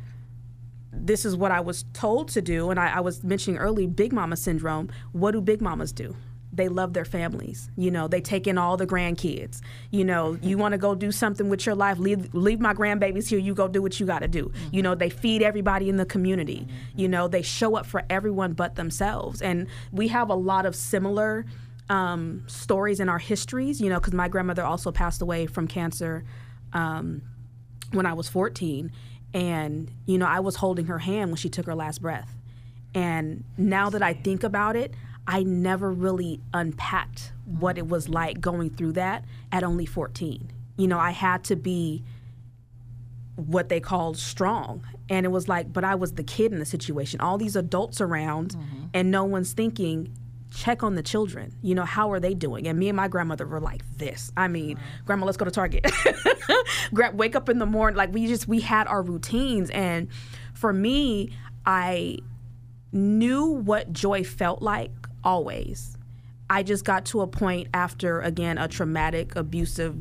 this 0.95 1.25
is 1.25 1.35
what 1.35 1.51
I 1.51 1.59
was 1.59 1.85
told 1.93 2.29
to 2.29 2.41
do. 2.41 2.69
And 2.69 2.79
I, 2.79 2.97
I 2.97 2.99
was 2.99 3.23
mentioning 3.23 3.59
early 3.59 3.87
Big 3.87 4.13
Mama 4.13 4.37
syndrome. 4.37 4.89
What 5.11 5.31
do 5.31 5.41
Big 5.41 5.61
Mamas 5.61 5.91
do? 5.91 6.15
They 6.55 6.69
love 6.69 6.93
their 6.93 7.05
families. 7.05 7.71
You 7.75 7.89
know, 7.89 8.07
they 8.07 8.21
take 8.21 8.45
in 8.45 8.59
all 8.59 8.77
the 8.77 8.85
grandkids. 8.85 9.61
You 9.89 10.05
know, 10.05 10.37
you 10.41 10.57
want 10.57 10.73
to 10.73 10.77
go 10.77 10.93
do 10.93 11.11
something 11.11 11.49
with 11.49 11.65
your 11.65 11.73
life, 11.73 11.97
leave 11.97 12.31
leave 12.35 12.59
my 12.59 12.75
grandbabies 12.75 13.27
here, 13.27 13.39
you 13.39 13.55
go 13.55 13.67
do 13.67 13.81
what 13.81 13.99
you 13.99 14.05
got 14.05 14.19
to 14.19 14.27
do. 14.27 14.51
You 14.71 14.83
know, 14.83 14.93
they 14.93 15.09
feed 15.09 15.41
everybody 15.41 15.89
in 15.89 15.97
the 15.97 16.05
community. 16.05 16.67
You 16.95 17.07
know, 17.07 17.27
they 17.27 17.41
show 17.41 17.75
up 17.75 17.87
for 17.87 18.03
everyone 18.07 18.53
but 18.53 18.75
themselves. 18.75 19.41
And 19.41 19.67
we 19.91 20.09
have 20.09 20.29
a 20.29 20.35
lot 20.35 20.67
of 20.67 20.75
similar 20.75 21.45
um, 21.89 22.43
stories 22.45 22.99
in 22.99 23.09
our 23.09 23.19
histories, 23.19 23.81
you 23.81 23.89
know, 23.89 23.99
because 23.99 24.13
my 24.13 24.27
grandmother 24.27 24.63
also 24.63 24.91
passed 24.91 25.23
away 25.23 25.47
from 25.47 25.67
cancer 25.67 26.23
um, 26.73 27.23
when 27.91 28.05
I 28.05 28.13
was 28.13 28.29
14. 28.29 28.91
And, 29.33 29.91
you 30.05 30.17
know, 30.17 30.27
I 30.27 30.39
was 30.39 30.57
holding 30.57 30.85
her 30.85 30.99
hand 30.99 31.31
when 31.31 31.37
she 31.37 31.49
took 31.49 31.65
her 31.65 31.75
last 31.75 32.01
breath. 32.01 32.35
And 32.93 33.43
now 33.57 33.89
that 33.89 34.03
I 34.03 34.13
think 34.13 34.43
about 34.43 34.75
it, 34.75 34.93
I 35.25 35.43
never 35.43 35.91
really 35.91 36.41
unpacked 36.53 37.31
what 37.45 37.77
it 37.77 37.87
was 37.87 38.09
like 38.09 38.39
going 38.39 38.69
through 38.69 38.93
that 38.93 39.25
at 39.51 39.63
only 39.63 39.85
14. 39.85 40.51
You 40.77 40.87
know, 40.87 40.99
I 40.99 41.11
had 41.11 41.43
to 41.45 41.55
be 41.55 42.03
what 43.35 43.69
they 43.69 43.79
called 43.79 44.17
strong. 44.17 44.85
And 45.09 45.25
it 45.25 45.29
was 45.29 45.47
like, 45.47 45.71
but 45.73 45.83
I 45.83 45.95
was 45.95 46.13
the 46.13 46.23
kid 46.23 46.51
in 46.51 46.59
the 46.59 46.65
situation. 46.65 47.19
All 47.19 47.37
these 47.37 47.55
adults 47.55 48.01
around, 48.01 48.51
mm-hmm. 48.51 48.85
and 48.93 49.11
no 49.11 49.23
one's 49.23 49.53
thinking, 49.53 50.13
check 50.53 50.83
on 50.83 50.95
the 50.95 51.03
children. 51.03 51.53
You 51.61 51.75
know, 51.75 51.85
how 51.85 52.11
are 52.11 52.19
they 52.19 52.33
doing? 52.33 52.67
And 52.67 52.77
me 52.77 52.89
and 52.89 52.95
my 52.95 53.07
grandmother 53.07 53.45
were 53.45 53.59
like 53.59 53.81
this. 53.97 54.31
I 54.37 54.47
mean, 54.47 54.79
grandma, 55.05 55.25
let's 55.25 55.37
go 55.37 55.45
to 55.45 55.51
Target. 55.51 55.89
Wake 57.13 57.35
up 57.35 57.49
in 57.49 57.59
the 57.59 57.65
morning. 57.65 57.97
Like, 57.97 58.13
we 58.13 58.27
just, 58.27 58.47
we 58.47 58.59
had 58.59 58.87
our 58.87 59.01
routines. 59.01 59.69
And 59.71 60.07
for 60.53 60.71
me, 60.71 61.31
I 61.65 62.19
knew 62.91 63.47
what 63.47 63.91
joy 63.91 64.23
felt 64.23 64.61
like 64.61 64.91
always. 65.23 65.97
I 66.49 66.61
just 66.61 66.85
got 66.85 67.05
to 67.05 67.21
a 67.21 67.27
point 67.27 67.69
after, 67.73 68.21
again, 68.21 68.57
a 68.57 68.67
traumatic, 68.67 69.35
abusive, 69.35 69.95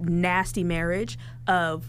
nasty 0.00 0.64
marriage 0.64 1.18
of 1.46 1.84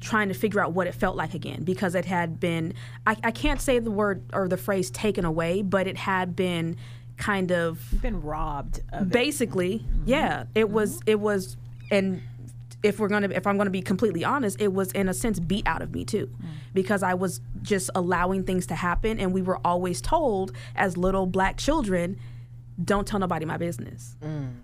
trying 0.00 0.26
to 0.26 0.34
figure 0.34 0.60
out 0.60 0.72
what 0.72 0.88
it 0.88 0.94
felt 0.94 1.14
like 1.14 1.32
again 1.32 1.62
because 1.62 1.94
it 1.94 2.04
had 2.04 2.40
been 2.40 2.74
I, 3.06 3.16
I 3.22 3.30
can't 3.30 3.60
say 3.60 3.78
the 3.78 3.92
word 3.92 4.24
or 4.32 4.48
the 4.48 4.56
phrase 4.56 4.90
taken 4.90 5.24
away 5.24 5.62
but 5.62 5.86
it 5.86 5.96
had 5.96 6.34
been 6.34 6.76
kind 7.22 7.52
of 7.52 7.80
been 8.02 8.20
robbed 8.20 8.80
of 8.92 9.02
it. 9.02 9.12
basically 9.12 9.84
yeah 10.04 10.44
it 10.54 10.68
was 10.68 11.00
it 11.06 11.20
was 11.20 11.56
and 11.90 12.20
if 12.82 12.98
we're 12.98 13.08
gonna 13.08 13.28
if 13.28 13.46
I'm 13.46 13.56
gonna 13.56 13.70
be 13.70 13.82
completely 13.82 14.24
honest, 14.24 14.60
it 14.60 14.72
was 14.72 14.90
in 14.92 15.08
a 15.08 15.14
sense 15.14 15.38
beat 15.38 15.66
out 15.66 15.82
of 15.82 15.92
me 15.92 16.04
too, 16.04 16.26
mm. 16.26 16.48
because 16.74 17.02
I 17.02 17.14
was 17.14 17.40
just 17.62 17.90
allowing 17.94 18.44
things 18.44 18.66
to 18.68 18.74
happen, 18.74 19.20
and 19.20 19.32
we 19.32 19.42
were 19.42 19.58
always 19.64 20.00
told 20.00 20.52
as 20.74 20.96
little 20.96 21.26
black 21.26 21.56
children, 21.56 22.18
don't 22.82 23.06
tell 23.06 23.20
nobody 23.20 23.46
my 23.46 23.56
business. 23.56 24.16
Mm. 24.22 24.54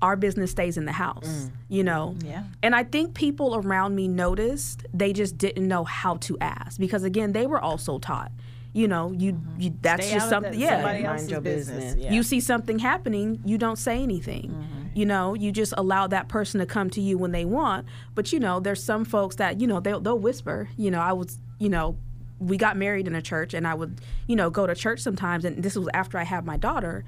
Our 0.00 0.16
business 0.16 0.52
stays 0.52 0.76
in 0.76 0.84
the 0.84 0.92
house, 0.92 1.26
mm. 1.26 1.50
you 1.68 1.84
know. 1.84 2.16
Yeah. 2.24 2.44
And 2.62 2.74
I 2.74 2.84
think 2.84 3.14
people 3.14 3.56
around 3.56 3.94
me 3.96 4.08
noticed. 4.08 4.86
They 4.94 5.12
just 5.12 5.36
didn't 5.36 5.66
know 5.66 5.84
how 5.84 6.16
to 6.18 6.38
ask 6.40 6.78
because 6.78 7.02
again, 7.02 7.32
they 7.32 7.46
were 7.46 7.60
also 7.60 7.98
taught 7.98 8.32
you 8.72 8.88
know, 8.88 9.12
you, 9.12 9.32
mm-hmm. 9.32 9.60
you 9.60 9.74
that's 9.80 10.06
Stay 10.06 10.14
just 10.14 10.28
something. 10.28 10.52
The, 10.52 10.58
yeah, 10.58 10.82
mind 10.82 11.30
your 11.30 11.40
business. 11.40 11.84
business. 11.84 12.04
Yeah. 12.04 12.12
You 12.12 12.22
see 12.22 12.40
something 12.40 12.78
happening, 12.78 13.40
you 13.44 13.58
don't 13.58 13.78
say 13.78 14.02
anything. 14.02 14.50
Mm-hmm. 14.50 14.78
You 14.94 15.06
know, 15.06 15.34
you 15.34 15.52
just 15.52 15.74
allow 15.76 16.06
that 16.08 16.28
person 16.28 16.60
to 16.60 16.66
come 16.66 16.90
to 16.90 17.00
you 17.00 17.18
when 17.18 17.32
they 17.32 17.44
want. 17.44 17.86
But 18.14 18.32
you 18.32 18.40
know, 18.40 18.60
there's 18.60 18.82
some 18.82 19.04
folks 19.04 19.36
that 19.36 19.60
you 19.60 19.66
know 19.66 19.80
they'll 19.80 20.00
they'll 20.00 20.18
whisper. 20.18 20.68
You 20.76 20.90
know, 20.90 21.00
I 21.00 21.12
was 21.12 21.38
you 21.58 21.68
know. 21.68 21.96
We 22.40 22.56
got 22.56 22.76
married 22.76 23.08
in 23.08 23.16
a 23.16 23.20
church, 23.20 23.52
and 23.52 23.66
I 23.66 23.74
would, 23.74 24.00
you 24.28 24.36
know, 24.36 24.48
go 24.48 24.64
to 24.64 24.72
church 24.72 25.00
sometimes. 25.00 25.44
And 25.44 25.60
this 25.60 25.74
was 25.74 25.88
after 25.92 26.18
I 26.18 26.22
had 26.22 26.46
my 26.46 26.56
daughter. 26.56 27.04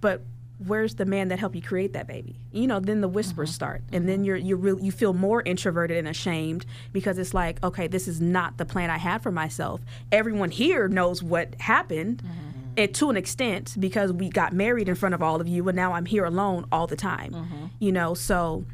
But 0.00 0.22
where's 0.66 0.96
the 0.96 1.06
man 1.06 1.28
that 1.28 1.38
helped 1.38 1.56
you 1.56 1.62
create 1.62 1.92
that 1.94 2.06
baby? 2.06 2.36
You 2.52 2.66
know, 2.66 2.80
then 2.80 3.00
the 3.00 3.08
whispers 3.08 3.50
mm-hmm. 3.50 3.54
start, 3.54 3.82
and 3.92 4.08
then 4.08 4.24
you're 4.24 4.36
you 4.36 4.56
really 4.56 4.82
you 4.82 4.92
feel 4.92 5.12
more 5.12 5.42
introverted 5.42 5.96
and 5.96 6.08
ashamed 6.08 6.66
because 6.92 7.18
it's 7.18 7.34
like, 7.34 7.62
okay, 7.64 7.86
this 7.86 8.06
is 8.06 8.20
not 8.20 8.58
the 8.58 8.64
plan 8.64 8.90
I 8.90 8.98
had 8.98 9.22
for 9.22 9.30
myself. 9.30 9.80
Everyone 10.12 10.50
here 10.50 10.88
knows 10.88 11.22
what 11.22 11.54
happened. 11.60 12.22
Mm-hmm. 12.22 12.46
It, 12.76 12.94
to 12.94 13.10
an 13.10 13.16
extent 13.16 13.74
because 13.78 14.12
we 14.12 14.28
got 14.30 14.52
married 14.52 14.88
in 14.88 14.94
front 14.94 15.14
of 15.14 15.22
all 15.22 15.40
of 15.40 15.48
you 15.48 15.68
and 15.68 15.74
now 15.74 15.92
I'm 15.92 16.06
here 16.06 16.24
alone 16.24 16.66
all 16.70 16.86
the 16.86 16.96
time 16.96 17.32
mm-hmm. 17.32 17.66
you 17.80 17.90
know 17.90 18.14
so 18.14 18.64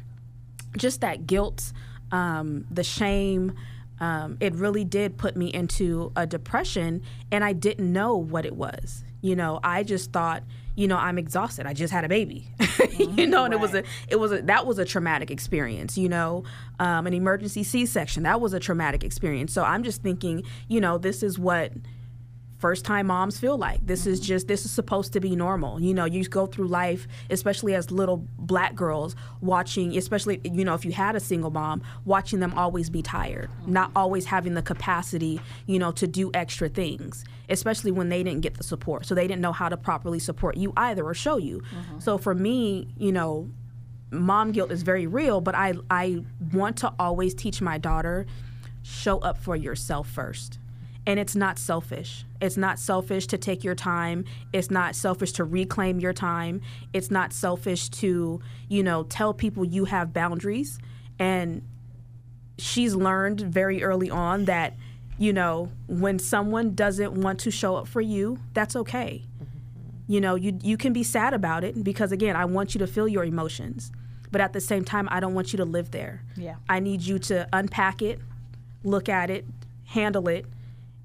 just 0.77 1.01
that 1.01 1.25
guilt 1.25 1.73
um, 2.11 2.67
the 2.69 2.83
shame 2.83 3.53
um, 3.99 4.37
it 4.39 4.53
really 4.53 4.85
did 4.85 5.17
put 5.17 5.35
me 5.35 5.47
into 5.47 6.11
a 6.15 6.27
depression 6.27 7.01
and 7.31 7.43
I 7.43 7.53
didn't 7.53 7.91
know 7.91 8.15
what 8.15 8.45
it 8.45 8.55
was 8.55 9.03
you 9.21 9.35
know 9.35 9.59
I 9.63 9.81
just 9.81 10.13
thought 10.13 10.43
you 10.77 10.87
know, 10.87 10.95
I'm 10.95 11.17
exhausted. 11.17 11.65
I 11.65 11.73
just 11.73 11.91
had 11.91 12.05
a 12.05 12.07
baby, 12.07 12.47
mm-hmm. 12.59 13.19
you 13.19 13.25
know, 13.25 13.45
and 13.45 13.53
right. 13.53 13.59
it 13.59 13.61
was 13.61 13.73
a, 13.73 13.83
it 14.07 14.17
was 14.17 14.31
a, 14.31 14.43
that 14.43 14.67
was 14.67 14.77
a 14.77 14.85
traumatic 14.85 15.31
experience, 15.31 15.97
you 15.97 16.07
know, 16.07 16.43
um, 16.79 17.07
an 17.07 17.15
emergency 17.15 17.63
C-section. 17.63 18.21
That 18.23 18.39
was 18.39 18.53
a 18.53 18.59
traumatic 18.59 19.03
experience. 19.03 19.51
So 19.51 19.63
I'm 19.63 19.81
just 19.81 20.03
thinking, 20.03 20.43
you 20.67 20.79
know, 20.79 20.99
this 20.99 21.23
is 21.23 21.39
what 21.39 21.71
first 22.57 22.85
time 22.85 23.07
moms 23.07 23.39
feel 23.39 23.57
like. 23.57 23.85
This 23.85 24.01
mm-hmm. 24.01 24.11
is 24.11 24.19
just 24.19 24.47
this 24.47 24.65
is 24.65 24.71
supposed 24.71 25.13
to 25.13 25.19
be 25.19 25.35
normal. 25.35 25.79
You 25.79 25.93
know, 25.93 26.05
you 26.05 26.23
go 26.25 26.45
through 26.45 26.67
life, 26.67 27.07
especially 27.29 27.75
as 27.75 27.91
little 27.91 28.25
black 28.37 28.75
girls, 28.75 29.15
watching, 29.41 29.95
especially 29.97 30.41
you 30.43 30.65
know, 30.65 30.73
if 30.73 30.83
you 30.85 30.91
had 30.91 31.15
a 31.15 31.19
single 31.19 31.51
mom, 31.51 31.81
watching 32.05 32.39
them 32.39 32.53
always 32.55 32.89
be 32.89 33.01
tired, 33.01 33.49
mm-hmm. 33.49 33.73
not 33.73 33.91
always 33.95 34.25
having 34.25 34.53
the 34.53 34.61
capacity, 34.61 35.39
you 35.65 35.79
know, 35.79 35.91
to 35.91 36.07
do 36.07 36.31
extra 36.33 36.69
things, 36.69 37.23
especially 37.49 37.91
when 37.91 38.09
they 38.09 38.23
didn't 38.23 38.41
get 38.41 38.55
the 38.55 38.63
support. 38.63 39.05
So 39.05 39.15
they 39.15 39.27
didn't 39.27 39.41
know 39.41 39.53
how 39.53 39.69
to 39.69 39.77
properly 39.77 40.19
support 40.19 40.57
you 40.57 40.73
either 40.75 41.05
or 41.05 41.13
show 41.13 41.37
you. 41.37 41.59
Mm-hmm. 41.59 41.99
So 41.99 42.17
for 42.17 42.33
me, 42.33 42.87
you 42.97 43.11
know, 43.11 43.49
mom 44.11 44.51
guilt 44.51 44.71
is 44.71 44.81
very 44.81 45.05
real, 45.05 45.41
but 45.41 45.55
I 45.55 45.75
I 45.91 46.23
want 46.53 46.77
to 46.77 46.93
always 46.97 47.33
teach 47.33 47.61
my 47.61 47.77
daughter 47.77 48.25
show 48.83 49.19
up 49.19 49.37
for 49.37 49.55
yourself 49.55 50.07
first 50.07 50.59
and 51.07 51.21
it's 51.21 51.37
not 51.37 51.57
selfish. 51.57 52.25
It's 52.41 52.57
not 52.57 52.77
selfish 52.77 53.27
to 53.27 53.37
take 53.37 53.63
your 53.63 53.75
time. 53.75 54.25
It's 54.51 54.69
not 54.69 54.93
selfish 54.93 55.31
to 55.33 55.45
reclaim 55.45 56.01
your 56.01 56.11
time. 56.11 56.61
It's 56.91 57.09
not 57.09 57.31
selfish 57.31 57.87
to, 57.89 58.41
you 58.67 58.83
know, 58.83 59.03
tell 59.03 59.33
people 59.33 59.63
you 59.63 59.85
have 59.85 60.11
boundaries. 60.11 60.77
And 61.17 61.65
she's 62.57 62.93
learned 62.93 63.39
very 63.39 63.81
early 63.81 64.09
on 64.09 64.45
that, 64.45 64.75
you 65.17 65.31
know, 65.31 65.71
when 65.87 66.19
someone 66.19 66.75
doesn't 66.75 67.13
want 67.13 67.39
to 67.39 67.51
show 67.51 67.77
up 67.77 67.87
for 67.87 68.01
you, 68.01 68.39
that's 68.53 68.75
okay. 68.75 69.23
Mm-hmm. 69.23 70.11
You 70.11 70.21
know, 70.21 70.35
you 70.35 70.59
you 70.61 70.75
can 70.75 70.91
be 70.91 71.03
sad 71.03 71.33
about 71.33 71.63
it 71.63 71.85
because 71.85 72.11
again, 72.11 72.35
I 72.35 72.43
want 72.43 72.75
you 72.75 72.79
to 72.79 72.87
feel 72.87 73.07
your 73.07 73.23
emotions. 73.23 73.93
But 74.29 74.41
at 74.41 74.51
the 74.51 74.59
same 74.59 74.83
time, 74.83 75.07
I 75.09 75.21
don't 75.21 75.33
want 75.33 75.53
you 75.53 75.57
to 75.57 75.65
live 75.65 75.91
there. 75.91 76.21
Yeah. 76.35 76.55
I 76.67 76.81
need 76.81 77.01
you 77.01 77.17
to 77.19 77.47
unpack 77.53 78.01
it, 78.01 78.19
look 78.83 79.07
at 79.07 79.29
it, 79.29 79.45
handle 79.85 80.27
it, 80.27 80.45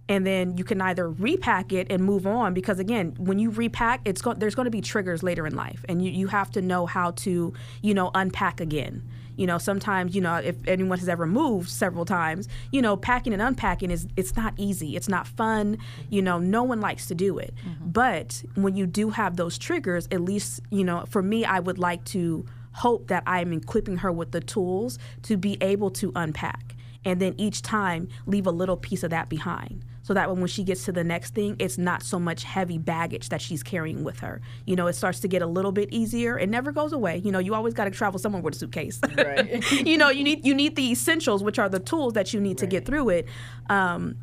and 0.08 0.26
then 0.26 0.56
you 0.56 0.64
can 0.64 0.80
either 0.80 1.08
repack 1.08 1.72
it 1.72 1.86
and 1.90 2.04
move 2.04 2.26
on 2.26 2.54
because 2.54 2.78
again 2.78 3.14
when 3.18 3.38
you 3.38 3.50
repack 3.50 4.00
it's 4.04 4.20
go- 4.20 4.34
there's 4.34 4.54
going 4.54 4.64
to 4.64 4.70
be 4.70 4.80
triggers 4.80 5.22
later 5.22 5.46
in 5.46 5.54
life 5.54 5.84
and 5.88 6.04
you, 6.04 6.10
you 6.10 6.26
have 6.26 6.50
to 6.50 6.60
know 6.60 6.86
how 6.86 7.12
to 7.12 7.52
you 7.82 7.94
know 7.94 8.10
unpack 8.14 8.60
again. 8.60 9.02
You 9.34 9.46
know 9.46 9.56
sometimes 9.56 10.14
you 10.14 10.20
know 10.20 10.36
if 10.36 10.56
anyone 10.68 10.98
has 10.98 11.08
ever 11.08 11.26
moved 11.26 11.70
several 11.70 12.04
times 12.04 12.48
you 12.70 12.82
know 12.82 12.98
packing 12.98 13.32
and 13.32 13.40
unpacking 13.40 13.90
is 13.90 14.06
it's 14.14 14.36
not 14.36 14.52
easy 14.58 14.94
it's 14.94 15.08
not 15.08 15.26
fun 15.26 15.78
you 16.10 16.20
know 16.20 16.38
no 16.38 16.62
one 16.62 16.80
likes 16.82 17.06
to 17.06 17.14
do 17.14 17.38
it. 17.38 17.54
Mm-hmm. 17.66 17.90
but 17.90 18.44
when 18.56 18.76
you 18.76 18.86
do 18.86 19.08
have 19.08 19.36
those 19.36 19.56
triggers 19.56 20.06
at 20.12 20.20
least 20.20 20.60
you 20.70 20.84
know 20.84 21.04
for 21.08 21.22
me 21.22 21.46
i 21.46 21.58
would 21.60 21.78
like 21.78 22.04
to 22.04 22.44
hope 22.72 23.08
that 23.08 23.22
i'm 23.26 23.54
equipping 23.54 23.96
her 23.96 24.12
with 24.12 24.32
the 24.32 24.40
tools 24.40 24.98
to 25.22 25.38
be 25.38 25.56
able 25.62 25.90
to 25.92 26.12
unpack 26.14 26.76
and 27.02 27.18
then 27.18 27.34
each 27.38 27.62
time 27.62 28.08
leave 28.26 28.46
a 28.46 28.50
little 28.50 28.76
piece 28.76 29.02
of 29.02 29.08
that 29.10 29.30
behind 29.30 29.82
so 30.02 30.14
that 30.14 30.34
when 30.34 30.46
she 30.46 30.64
gets 30.64 30.84
to 30.84 30.92
the 30.92 31.04
next 31.04 31.34
thing, 31.34 31.56
it's 31.58 31.78
not 31.78 32.02
so 32.02 32.18
much 32.18 32.44
heavy 32.44 32.78
baggage 32.78 33.28
that 33.28 33.40
she's 33.40 33.62
carrying 33.62 34.04
with 34.04 34.20
her. 34.20 34.40
You 34.66 34.76
know, 34.76 34.86
it 34.88 34.94
starts 34.94 35.20
to 35.20 35.28
get 35.28 35.42
a 35.42 35.46
little 35.46 35.72
bit 35.72 35.88
easier. 35.92 36.38
It 36.38 36.48
never 36.48 36.72
goes 36.72 36.92
away. 36.92 37.18
You 37.24 37.32
know, 37.32 37.38
you 37.38 37.54
always 37.54 37.74
got 37.74 37.84
to 37.84 37.90
travel 37.90 38.18
somewhere 38.18 38.42
with 38.42 38.56
a 38.56 38.58
suitcase. 38.58 39.00
Right. 39.16 39.70
you 39.86 39.96
know, 39.96 40.10
you 40.10 40.24
need 40.24 40.44
you 40.44 40.54
need 40.54 40.76
the 40.76 40.90
essentials, 40.90 41.42
which 41.42 41.58
are 41.58 41.68
the 41.68 41.80
tools 41.80 42.14
that 42.14 42.34
you 42.34 42.40
need 42.40 42.50
right. 42.50 42.58
to 42.58 42.66
get 42.66 42.84
through 42.84 43.10
it. 43.10 43.28
Um, 43.68 44.16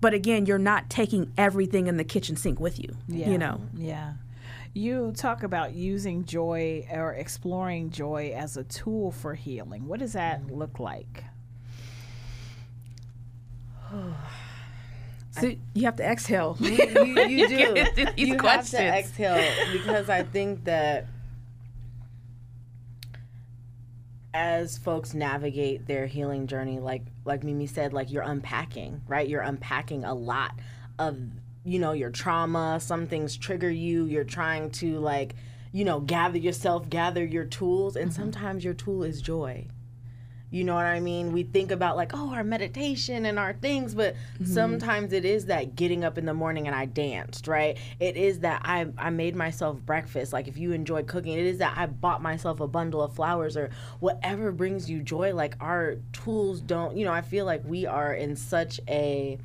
but 0.00 0.14
again, 0.14 0.46
you're 0.46 0.58
not 0.58 0.88
taking 0.88 1.32
everything 1.36 1.86
in 1.88 1.96
the 1.96 2.04
kitchen 2.04 2.36
sink 2.36 2.60
with 2.60 2.78
you. 2.78 2.96
Yeah. 3.08 3.30
You 3.30 3.38
know. 3.38 3.60
Yeah. 3.74 4.14
You 4.74 5.12
talk 5.16 5.42
about 5.42 5.72
using 5.72 6.26
joy 6.26 6.86
or 6.92 7.14
exploring 7.14 7.90
joy 7.90 8.34
as 8.36 8.58
a 8.58 8.64
tool 8.64 9.10
for 9.10 9.34
healing. 9.34 9.88
What 9.88 10.00
does 10.00 10.12
that 10.12 10.50
look 10.50 10.78
like? 10.78 11.24
So 15.40 15.52
you 15.74 15.84
have 15.84 15.96
to 15.96 16.04
exhale. 16.04 16.56
You, 16.60 16.70
you, 17.04 17.26
you 17.26 17.48
do. 17.48 18.06
you 18.16 18.36
questions. 18.38 18.80
have 18.80 18.92
to 18.92 18.98
exhale 18.98 19.72
because 19.72 20.08
I 20.08 20.22
think 20.22 20.64
that 20.64 21.06
as 24.32 24.76
folks 24.78 25.14
navigate 25.14 25.86
their 25.86 26.06
healing 26.06 26.46
journey, 26.46 26.78
like 26.78 27.02
like 27.24 27.42
Mimi 27.42 27.66
said, 27.66 27.92
like 27.92 28.10
you're 28.10 28.22
unpacking, 28.22 29.02
right? 29.06 29.28
You're 29.28 29.42
unpacking 29.42 30.04
a 30.04 30.14
lot 30.14 30.52
of 30.98 31.18
you 31.64 31.78
know 31.78 31.92
your 31.92 32.10
trauma. 32.10 32.78
Some 32.80 33.06
things 33.06 33.36
trigger 33.36 33.70
you. 33.70 34.04
You're 34.04 34.24
trying 34.24 34.70
to 34.72 34.98
like 34.98 35.34
you 35.72 35.84
know 35.84 36.00
gather 36.00 36.38
yourself, 36.38 36.88
gather 36.88 37.24
your 37.24 37.44
tools, 37.44 37.96
and 37.96 38.10
mm-hmm. 38.10 38.22
sometimes 38.22 38.64
your 38.64 38.74
tool 38.74 39.02
is 39.02 39.20
joy 39.20 39.66
you 40.50 40.62
know 40.62 40.74
what 40.74 40.84
I 40.84 41.00
mean? 41.00 41.32
We 41.32 41.42
think 41.42 41.72
about 41.72 41.96
like, 41.96 42.12
oh, 42.14 42.32
our 42.32 42.44
meditation 42.44 43.26
and 43.26 43.38
our 43.38 43.52
things, 43.54 43.94
but 43.94 44.14
mm-hmm. 44.14 44.44
sometimes 44.44 45.12
it 45.12 45.24
is 45.24 45.46
that 45.46 45.74
getting 45.74 46.04
up 46.04 46.18
in 46.18 46.24
the 46.24 46.34
morning 46.34 46.66
and 46.68 46.76
I 46.76 46.86
danced, 46.86 47.48
right? 47.48 47.76
It 47.98 48.16
is 48.16 48.40
that 48.40 48.62
I 48.64 48.86
I 48.96 49.10
made 49.10 49.34
myself 49.34 49.78
breakfast. 49.80 50.32
Like 50.32 50.46
if 50.46 50.56
you 50.56 50.72
enjoy 50.72 51.02
cooking, 51.02 51.32
it 51.32 51.46
is 51.46 51.58
that 51.58 51.74
I 51.76 51.86
bought 51.86 52.22
myself 52.22 52.60
a 52.60 52.68
bundle 52.68 53.02
of 53.02 53.12
flowers 53.14 53.56
or 53.56 53.70
whatever 53.98 54.52
brings 54.52 54.88
you 54.88 55.02
joy. 55.02 55.34
Like 55.34 55.56
our 55.60 55.96
tools 56.12 56.60
don't, 56.60 56.96
you 56.96 57.04
know, 57.04 57.12
I 57.12 57.22
feel 57.22 57.44
like 57.44 57.62
we 57.64 57.86
are 57.86 58.14
in 58.14 58.36
such 58.36 58.80
a 58.88 59.38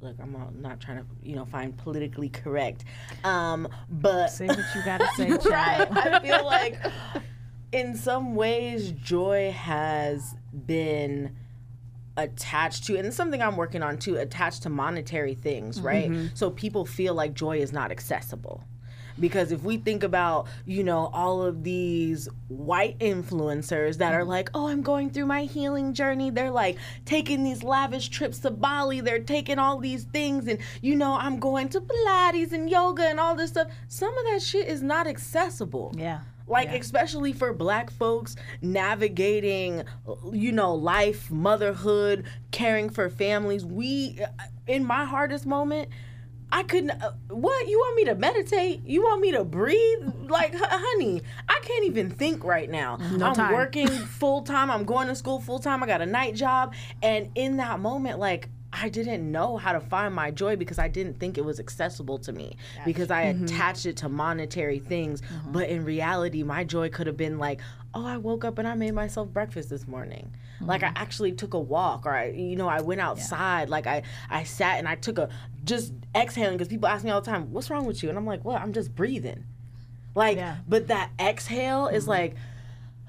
look, 0.00 0.16
I'm 0.20 0.34
not 0.60 0.80
trying 0.80 0.98
to, 0.98 1.04
you 1.22 1.36
know, 1.36 1.44
find 1.44 1.76
politically 1.76 2.30
correct. 2.30 2.84
Um, 3.22 3.68
but 3.88 4.28
say 4.28 4.46
what 4.46 4.58
you 4.74 4.82
gotta 4.84 5.06
say, 5.16 5.30
right? 5.50 5.86
I 5.90 6.20
feel 6.20 6.44
like 6.44 6.80
in 7.72 7.96
some 7.96 8.34
ways, 8.34 8.92
joy 8.92 9.52
has 9.52 10.34
been 10.66 11.36
attached 12.16 12.84
to 12.84 12.96
and 12.96 13.14
something 13.14 13.40
I'm 13.40 13.56
working 13.56 13.82
on 13.82 13.96
too 13.96 14.16
attached 14.16 14.64
to 14.64 14.68
monetary 14.68 15.34
things 15.34 15.80
right? 15.80 16.10
Mm-hmm. 16.10 16.34
so 16.34 16.50
people 16.50 16.84
feel 16.84 17.14
like 17.14 17.34
joy 17.34 17.58
is 17.58 17.72
not 17.72 17.90
accessible. 17.90 18.64
Because 19.18 19.52
if 19.52 19.62
we 19.62 19.76
think 19.76 20.02
about 20.02 20.46
you 20.64 20.82
know 20.82 21.10
all 21.12 21.42
of 21.42 21.62
these 21.62 22.28
white 22.48 22.98
influencers 23.00 23.98
that 23.98 24.14
are 24.14 24.20
mm-hmm. 24.20 24.30
like 24.30 24.50
oh 24.54 24.66
i'm 24.66 24.80
going 24.80 25.10
through 25.10 25.26
my 25.26 25.44
healing 25.44 25.92
journey 25.92 26.30
they're 26.30 26.50
like 26.50 26.78
taking 27.04 27.42
these 27.42 27.62
lavish 27.62 28.08
trips 28.08 28.38
to 28.38 28.50
bali 28.50 29.02
they're 29.02 29.18
taking 29.18 29.58
all 29.58 29.78
these 29.78 30.04
things 30.04 30.48
and 30.48 30.58
you 30.80 30.96
know 30.96 31.18
i'm 31.20 31.38
going 31.38 31.68
to 31.68 31.82
pilates 31.82 32.52
and 32.52 32.70
yoga 32.70 33.02
and 33.02 33.20
all 33.20 33.34
this 33.34 33.50
stuff. 33.50 33.68
Some 33.88 34.16
of 34.16 34.24
that 34.26 34.40
shit 34.40 34.66
is 34.66 34.82
not 34.82 35.06
accessible. 35.06 35.92
Yeah 35.98 36.20
like 36.50 36.68
yeah. 36.68 36.76
especially 36.76 37.32
for 37.32 37.52
black 37.52 37.90
folks 37.90 38.36
navigating 38.60 39.84
you 40.32 40.52
know 40.52 40.74
life 40.74 41.30
motherhood 41.30 42.24
caring 42.50 42.90
for 42.90 43.08
families 43.08 43.64
we 43.64 44.18
in 44.66 44.84
my 44.84 45.04
hardest 45.04 45.46
moment 45.46 45.88
I 46.52 46.62
couldn't. 46.64 46.90
Uh, 46.90 47.12
what 47.28 47.68
you 47.68 47.78
want 47.78 47.96
me 47.96 48.04
to 48.06 48.14
meditate? 48.14 48.84
You 48.84 49.02
want 49.02 49.20
me 49.20 49.30
to 49.32 49.44
breathe? 49.44 50.12
Like, 50.28 50.54
h- 50.54 50.60
honey, 50.62 51.22
I 51.48 51.60
can't 51.62 51.84
even 51.84 52.10
think 52.10 52.44
right 52.44 52.68
now. 52.68 52.96
No 53.12 53.26
I'm 53.26 53.34
time. 53.34 53.52
working 53.52 53.86
full 53.86 54.42
time. 54.42 54.70
I'm 54.70 54.84
going 54.84 55.08
to 55.08 55.14
school 55.14 55.40
full 55.40 55.60
time. 55.60 55.82
I 55.82 55.86
got 55.86 56.00
a 56.00 56.06
night 56.06 56.34
job, 56.34 56.74
and 57.02 57.30
in 57.34 57.58
that 57.58 57.80
moment, 57.80 58.18
like. 58.18 58.48
I 58.72 58.88
didn't 58.88 59.30
know 59.30 59.56
how 59.56 59.72
to 59.72 59.80
find 59.80 60.14
my 60.14 60.30
joy 60.30 60.56
because 60.56 60.78
I 60.78 60.88
didn't 60.88 61.18
think 61.18 61.36
it 61.36 61.44
was 61.44 61.58
accessible 61.58 62.18
to 62.20 62.32
me 62.32 62.56
because 62.84 63.10
I 63.10 63.26
mm-hmm. 63.26 63.44
attached 63.44 63.84
it 63.84 63.96
to 63.98 64.08
monetary 64.08 64.78
things. 64.78 65.22
Mm-hmm. 65.22 65.52
But 65.52 65.68
in 65.68 65.84
reality, 65.84 66.44
my 66.44 66.62
joy 66.62 66.88
could 66.88 67.08
have 67.08 67.16
been 67.16 67.38
like, 67.38 67.60
oh, 67.94 68.06
I 68.06 68.16
woke 68.16 68.44
up 68.44 68.58
and 68.58 68.68
I 68.68 68.74
made 68.74 68.92
myself 68.92 69.28
breakfast 69.28 69.70
this 69.70 69.88
morning. 69.88 70.32
Like 70.60 70.82
I 70.82 70.88
mm-hmm. 70.88 70.96
actually 70.98 71.32
took 71.32 71.54
a 71.54 71.58
walk 71.58 72.06
or 72.06 72.14
I, 72.14 72.26
you 72.30 72.54
know, 72.54 72.68
I 72.68 72.80
went 72.80 73.00
outside. 73.00 73.68
Like 73.70 73.86
I, 73.86 74.02
I 74.28 74.44
sat 74.44 74.78
and 74.78 74.86
I 74.86 74.94
took 74.94 75.18
a 75.18 75.30
just 75.64 75.92
exhaling 76.14 76.56
because 76.56 76.68
people 76.68 76.88
ask 76.88 77.04
me 77.04 77.10
all 77.10 77.20
the 77.20 77.30
time, 77.30 77.52
what's 77.52 77.70
wrong 77.70 77.86
with 77.86 78.02
you? 78.02 78.08
And 78.08 78.16
I'm 78.16 78.26
like, 78.26 78.44
well, 78.44 78.56
I'm 78.56 78.72
just 78.72 78.94
breathing. 78.94 79.44
Like, 80.14 80.36
Yeah. 80.36 80.56
but 80.68 80.88
that 80.88 81.10
exhale 81.18 81.88
is 81.88 82.06
like, 82.06 82.34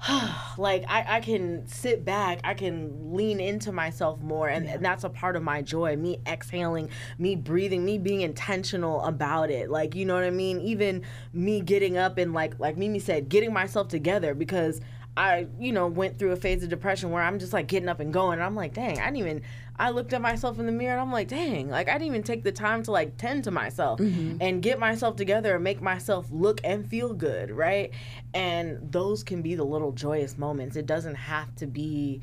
like 0.58 0.84
I, 0.88 1.16
I 1.16 1.20
can 1.20 1.66
sit 1.66 2.04
back 2.04 2.40
i 2.44 2.54
can 2.54 3.14
lean 3.14 3.40
into 3.40 3.72
myself 3.72 4.20
more 4.20 4.48
and, 4.48 4.68
and 4.68 4.84
that's 4.84 5.04
a 5.04 5.08
part 5.08 5.36
of 5.36 5.42
my 5.42 5.62
joy 5.62 5.96
me 5.96 6.20
exhaling 6.26 6.90
me 7.18 7.36
breathing 7.36 7.84
me 7.84 7.98
being 7.98 8.20
intentional 8.20 9.02
about 9.02 9.50
it. 9.50 9.70
Like 9.70 9.94
you 9.94 10.04
know 10.04 10.14
what 10.14 10.24
i 10.24 10.30
mean? 10.30 10.60
Even 10.60 11.02
me 11.32 11.60
getting 11.60 11.96
up 11.96 12.18
and 12.18 12.32
like 12.32 12.58
like 12.58 12.76
mimi 12.76 12.98
said 12.98 13.28
getting 13.28 13.52
myself 13.52 13.88
together 13.88 14.34
because 14.34 14.80
i 15.16 15.46
you 15.58 15.72
know 15.72 15.86
went 15.86 16.18
through 16.18 16.32
a 16.32 16.36
phase 16.36 16.62
of 16.62 16.68
depression 16.68 17.10
where 17.10 17.22
i'm 17.22 17.38
just 17.38 17.52
like 17.52 17.66
getting 17.66 17.88
up 17.88 18.00
and 18.00 18.12
going. 18.12 18.34
And 18.34 18.42
i'm 18.42 18.54
like 18.54 18.74
dang 18.74 18.98
i 18.98 19.04
didn't 19.04 19.16
even 19.18 19.42
i 19.76 19.90
looked 19.90 20.12
at 20.12 20.22
myself 20.22 20.58
in 20.58 20.66
the 20.66 20.72
mirror 20.72 20.92
and 20.92 21.00
i'm 21.00 21.12
like 21.12 21.28
dang 21.28 21.68
like 21.68 21.88
i 21.88 21.92
didn't 21.92 22.06
even 22.06 22.22
take 22.22 22.44
the 22.44 22.52
time 22.52 22.82
to 22.84 22.92
like 22.92 23.16
tend 23.18 23.44
to 23.44 23.50
myself 23.50 24.00
mm-hmm. 24.00 24.38
and 24.40 24.62
get 24.62 24.78
myself 24.78 25.16
together 25.16 25.54
and 25.56 25.64
make 25.64 25.82
myself 25.82 26.26
look 26.30 26.60
and 26.64 26.88
feel 26.88 27.12
good 27.12 27.50
right? 27.50 27.90
And 28.34 28.90
those 28.90 29.22
can 29.22 29.42
be 29.42 29.54
the 29.54 29.64
little 29.64 29.92
joyous 29.92 30.38
moments. 30.38 30.76
It 30.76 30.86
doesn't 30.86 31.16
have 31.16 31.54
to 31.56 31.66
be 31.66 32.22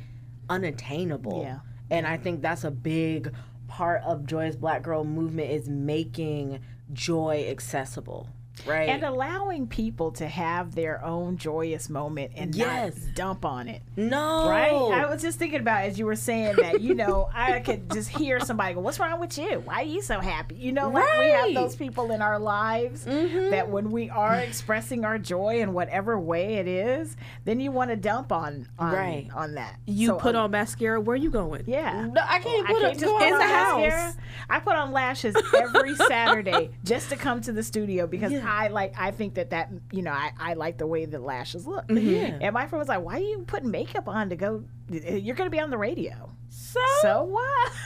unattainable. 0.50 1.44
Yeah. 1.44 1.60
and 1.92 2.08
i 2.08 2.18
think 2.18 2.42
that's 2.42 2.64
a 2.64 2.72
big 2.72 3.32
part 3.68 4.02
of 4.04 4.26
joyous 4.26 4.56
black 4.56 4.82
girl 4.82 5.04
movement 5.04 5.52
is 5.52 5.70
making 5.70 6.60
joy 6.92 7.46
accessible 7.50 8.28
right 8.66 8.90
And 8.90 9.04
allowing 9.04 9.68
people 9.68 10.12
to 10.14 10.28
have 10.28 10.76
their 10.76 11.04
own 11.04 11.38
joyous 11.38 11.90
moment 11.90 12.32
and 12.36 12.54
Yes. 12.56 12.96
not 13.06 13.16
dump 13.16 13.46
on 13.46 13.68
it. 13.68 13.82
no 13.96 14.50
Right? 14.50 14.72
I 14.72 15.10
was 15.10 15.22
just 15.22 15.40
thinking 15.40 15.60
about 15.60 15.84
as 15.86 15.98
you 16.00 16.06
were 16.06 16.16
saying 16.16 16.56
that, 16.62 16.82
you 16.82 16.94
know, 16.96 17.30
I 17.34 17.60
could 17.60 17.92
just 17.92 18.10
hear 18.10 18.40
somebody 18.40 18.74
go, 18.76 18.82
What's 18.82 19.00
wrong 19.00 19.20
with 19.20 19.38
you? 19.38 19.62
Why 19.66 19.82
are 19.82 19.84
you 19.84 20.02
so 20.02 20.20
happy? 20.20 20.56
You 20.56 20.72
know, 20.72 20.90
like 20.90 21.18
we 21.20 21.26
have 21.30 21.54
those 21.54 21.76
people 21.76 22.12
in 22.12 22.22
our 22.22 22.40
lives 22.40 23.06
that 23.06 23.70
when 23.70 23.92
we 23.92 24.10
are 24.10 24.36
expressing 24.36 25.06
our 25.06 25.18
joy 25.18 25.62
in 25.62 25.74
whatever 25.74 26.20
way 26.20 26.56
it 26.56 26.68
is, 26.68 27.16
then 27.46 27.60
you 27.60 27.72
want 27.72 27.90
to 27.92 27.96
dump 27.96 28.32
on 28.32 28.68
on, 28.78 28.94
Right. 28.94 29.28
on 29.36 29.56
that. 29.56 29.76
You 29.86 30.08
So, 30.08 30.16
put 30.18 30.36
uh, 30.36 30.44
on 30.44 30.52
mascara. 30.52 31.00
Where 31.00 31.14
are 31.14 31.18
you 31.18 31.30
going? 31.30 31.64
Yeah. 31.68 32.08
No, 32.14 32.22
I 32.24 32.40
can't 32.40 32.70
I 32.70 32.74
put 32.74 32.82
can't 32.82 32.96
a, 32.98 33.00
just 33.00 33.06
go 33.06 33.18
put 33.18 33.28
in 33.28 33.34
on 33.34 33.40
the 33.40 33.46
on 33.46 33.52
house. 33.52 33.80
mascara. 33.82 34.14
I 34.50 34.60
put 34.60 34.76
on 34.76 34.92
lashes 34.92 35.36
every 35.56 35.96
Saturday 36.08 36.72
just 36.84 37.10
to 37.10 37.16
come 37.16 37.42
to 37.42 37.52
the 37.52 37.64
studio 37.64 38.08
because 38.08 38.32
I 38.50 38.68
like. 38.70 38.94
I 38.98 39.12
think 39.12 39.36
that 39.36 39.52
that 39.52 39.72
you 39.92 40.02
know 40.02 40.12
I, 40.12 40.32
I 40.40 40.54
like 40.56 40.78
the 40.78 40.88
way 40.88 41.06
the 41.06 41.20
lashes 41.20 41.68
look. 41.68 41.88
Mm-hmm. 41.88 42.10
Yeah. 42.10 42.38
And 42.42 42.54
my 42.54 42.68
friend 42.68 42.80
was 42.80 42.88
like, 42.90 43.02
"Why 43.04 43.18
are 43.18 43.20
you 43.20 43.44
putting 43.48 43.70
makeup 43.72 44.08
on 44.08 44.30
to 44.30 44.36
go? 44.36 44.64
You're 44.90 45.36
going 45.36 45.48
to 45.48 45.56
be 45.56 45.60
on 45.60 45.70
the 45.70 45.78
radio." 45.78 46.30
So, 46.50 46.80
So 47.02 47.24
what? 47.24 47.72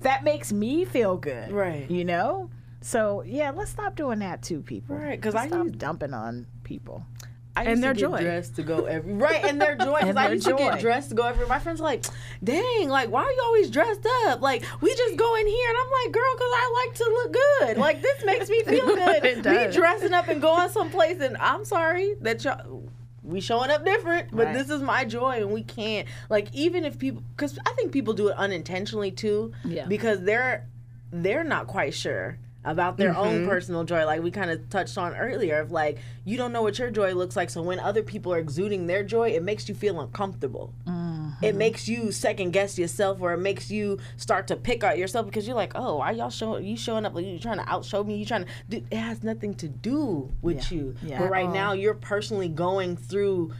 that 0.00 0.20
makes 0.24 0.52
me 0.52 0.84
feel 0.84 1.16
good, 1.16 1.50
Right. 1.52 1.90
You 1.90 2.04
know. 2.04 2.50
So 2.80 3.22
yeah, 3.26 3.50
let's 3.50 3.70
stop 3.72 3.96
doing 3.96 4.20
that 4.20 4.42
too, 4.42 4.62
people. 4.62 4.96
Right, 4.96 5.20
'cause 5.20 5.34
Let's 5.34 5.46
I 5.46 5.48
stop 5.48 5.64
used- 5.66 5.78
dumping 5.78 6.14
on 6.14 6.46
people. 6.62 7.04
I 7.58 7.64
And 7.70 7.82
their 7.82 7.94
to 7.94 8.00
joy. 8.00 8.20
dressed 8.20 8.56
to 8.56 8.62
go 8.62 8.84
every 8.84 9.12
right, 9.14 9.44
and 9.44 9.60
their 9.60 9.74
joy. 9.76 9.98
Because 10.00 10.16
I 10.16 10.28
used 10.30 10.44
to 10.46 10.50
joy. 10.52 10.58
get 10.58 10.80
dressed 10.80 11.08
to 11.10 11.14
go 11.14 11.24
every. 11.26 11.46
My 11.46 11.58
friends 11.58 11.80
are 11.80 11.84
like, 11.84 12.04
"Dang, 12.44 12.88
like 12.88 13.10
why 13.10 13.22
are 13.24 13.32
you 13.32 13.42
always 13.44 13.70
dressed 13.70 14.06
up? 14.26 14.40
Like 14.42 14.64
we 14.80 14.94
just 14.94 15.16
go 15.16 15.34
in 15.36 15.46
here." 15.46 15.68
And 15.68 15.78
I'm 15.78 15.90
like, 16.04 16.12
"Girl, 16.12 16.32
because 16.34 16.52
I 16.54 16.84
like 16.86 16.94
to 16.96 17.04
look 17.04 17.32
good. 17.32 17.78
Like 17.78 18.00
this 18.02 18.24
makes 18.24 18.48
me 18.48 18.62
feel 18.62 18.86
good. 18.94 19.44
Me 19.44 19.72
dressing 19.72 20.14
up 20.14 20.28
and 20.28 20.40
going 20.40 20.68
someplace, 20.68 21.20
and 21.20 21.36
I'm 21.38 21.64
sorry 21.64 22.14
that 22.20 22.44
y'all." 22.44 22.84
We 23.24 23.42
showing 23.42 23.70
up 23.70 23.84
different, 23.84 24.30
but 24.30 24.46
Right. 24.46 24.54
this 24.54 24.70
is 24.70 24.80
my 24.80 25.04
joy, 25.04 25.32
and 25.42 25.50
we 25.50 25.62
can't 25.62 26.08
like 26.30 26.48
even 26.54 26.86
if 26.86 26.98
people, 26.98 27.22
because 27.36 27.58
I 27.66 27.72
think 27.72 27.92
people 27.92 28.14
do 28.14 28.28
it 28.28 28.36
unintentionally 28.38 29.10
too, 29.10 29.52
Yeah. 29.66 29.84
because 29.86 30.22
they're 30.22 30.66
they're 31.12 31.44
not 31.44 31.66
quite 31.66 31.92
sure 31.92 32.38
about 32.70 32.96
their 32.96 33.16
own 33.16 33.40
mm-hmm. 33.40 33.48
personal 33.48 33.82
joy 33.82 34.04
like 34.04 34.22
we 34.22 34.30
kind 34.30 34.50
of 34.50 34.68
touched 34.68 34.98
on 34.98 35.14
earlier 35.16 35.60
of 35.60 35.72
like 35.72 35.98
you 36.24 36.36
don't 36.36 36.52
know 36.52 36.62
what 36.62 36.78
your 36.78 36.90
joy 36.90 37.14
looks 37.14 37.34
like 37.34 37.48
so 37.48 37.62
when 37.62 37.80
other 37.80 38.02
people 38.02 38.32
are 38.32 38.38
exuding 38.38 38.86
their 38.86 39.02
joy 39.02 39.30
it 39.30 39.42
makes 39.42 39.68
you 39.68 39.74
feel 39.74 40.00
uncomfortable. 40.00 40.72
Mm-hmm. 40.86 41.44
It 41.44 41.54
makes 41.54 41.88
you 41.88 42.12
second 42.12 42.50
guess 42.50 42.78
yourself 42.78 43.20
or 43.20 43.32
it 43.32 43.38
makes 43.38 43.70
you 43.70 43.98
start 44.16 44.48
to 44.48 44.56
pick 44.56 44.84
out 44.84 44.98
yourself 44.98 45.26
because 45.26 45.46
you're 45.46 45.56
like 45.56 45.72
oh 45.74 45.96
why 45.96 46.10
y'all 46.10 46.30
showing 46.30 46.64
you 46.64 46.76
showing 46.76 47.06
up 47.06 47.14
like 47.14 47.24
you 47.24 47.38
trying 47.38 47.58
to 47.58 47.64
outshow 47.64 48.04
me 48.04 48.16
you 48.16 48.26
trying 48.26 48.44
to 48.44 48.50
do 48.68 48.84
it 48.90 48.96
has 48.96 49.22
nothing 49.22 49.54
to 49.54 49.68
do 49.68 50.30
with 50.42 50.70
Yeah. 50.70 50.78
you. 50.78 50.96
Yeah. 51.02 51.18
but 51.20 51.30
right 51.30 51.48
oh. 51.48 51.52
now 51.52 51.72
you're 51.72 51.94
personally 51.94 52.48
going 52.48 52.96
through 52.96 53.52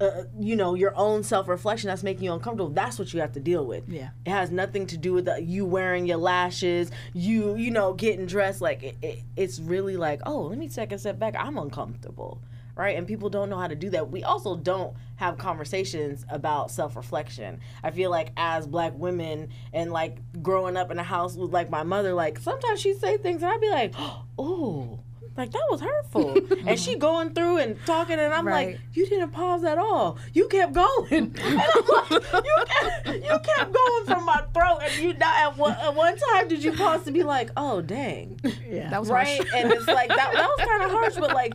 uh, 0.00 0.24
you 0.38 0.56
know 0.56 0.74
your 0.74 0.92
own 0.96 1.22
self-reflection 1.22 1.88
that's 1.88 2.02
making 2.02 2.24
you 2.24 2.32
uncomfortable 2.32 2.70
that's 2.70 2.98
what 2.98 3.12
you 3.14 3.20
have 3.20 3.32
to 3.32 3.40
deal 3.40 3.64
with. 3.64 3.88
Yeah. 3.88 4.10
it 4.24 4.30
has 4.30 4.50
nothing 4.50 4.86
to 4.88 4.96
do 4.96 5.12
with 5.12 5.24
the, 5.26 5.42
you 5.42 5.64
wearing 5.64 6.06
your 6.06 6.18
lashes 6.18 6.90
you 7.14 7.56
you 7.56 7.70
know 7.70 7.94
getting 7.94 8.26
dressed. 8.26 8.60
Like 8.60 8.82
it, 8.82 8.96
it, 9.02 9.22
it's 9.36 9.58
really 9.58 9.96
like 9.96 10.20
oh 10.26 10.42
let 10.42 10.58
me 10.58 10.68
take 10.68 10.92
a 10.92 10.98
step 10.98 11.18
back. 11.18 11.34
I'm 11.38 11.56
uncomfortable 11.58 12.40
right? 12.76 12.96
And 12.96 13.06
people 13.06 13.30
don't 13.30 13.48
know 13.48 13.56
how 13.56 13.66
to 13.66 13.74
do 13.74 13.90
that. 13.90 14.10
We 14.10 14.22
also 14.22 14.54
don't 14.54 14.94
have 15.16 15.38
conversations 15.38 16.26
about 16.28 16.70
self-reflection. 16.70 17.60
I 17.82 17.90
feel 17.90 18.10
like 18.10 18.32
as 18.36 18.66
black 18.66 18.92
women 18.94 19.48
and 19.72 19.92
like 19.92 20.18
growing 20.42 20.76
up 20.76 20.90
in 20.90 20.98
a 20.98 21.02
house 21.02 21.36
with 21.36 21.52
like 21.52 21.70
my 21.70 21.82
mother 21.82 22.12
like 22.12 22.38
sometimes 22.38 22.80
she'd 22.80 23.00
say 23.00 23.16
things 23.16 23.42
and 23.42 23.50
i'd 23.50 23.60
be 23.60 23.70
like 23.70 23.94
oh 24.38 25.00
like 25.36 25.50
that 25.52 25.62
was 25.70 25.80
hurtful. 25.80 26.36
And 26.66 26.78
she 26.78 26.96
going 26.96 27.32
through 27.34 27.58
and 27.58 27.76
talking 27.86 28.18
and 28.18 28.32
i'm 28.34 28.46
Right. 28.46 28.68
like 28.74 28.80
you 28.94 29.06
didn't 29.06 29.30
pause 29.30 29.62
at 29.64 29.78
all. 29.78 30.18
You 30.32 30.48
kept 30.48 30.72
going. 30.72 31.06
And 31.10 31.38
i'm 31.40 31.86
like 31.86 32.10
you 32.44 32.64
kept, 32.66 33.06
you 33.08 33.38
kept 33.44 33.72
going 33.72 34.04
from 34.06 34.24
my 34.24 34.42
throat 34.54 34.78
and 34.82 35.02
you 35.02 35.14
not 35.14 35.36
at 35.36 35.56
one, 35.56 35.72
at 35.72 35.94
one 35.94 36.16
time 36.16 36.48
did 36.48 36.62
you 36.64 36.72
pause 36.72 37.04
to 37.04 37.10
be 37.12 37.22
like 37.22 37.50
oh 37.56 37.80
dang. 37.80 38.40
Yeah. 38.68 38.90
That 38.90 39.00
was 39.00 39.10
right? 39.10 39.26
harsh. 39.38 39.50
and 39.54 39.72
it's 39.72 39.86
like 39.86 40.08
that, 40.08 40.32
that 40.32 40.48
was 40.48 40.66
kind 40.66 40.82
of 40.84 40.90
harsh 40.98 41.14
but 41.16 41.34
like 41.34 41.54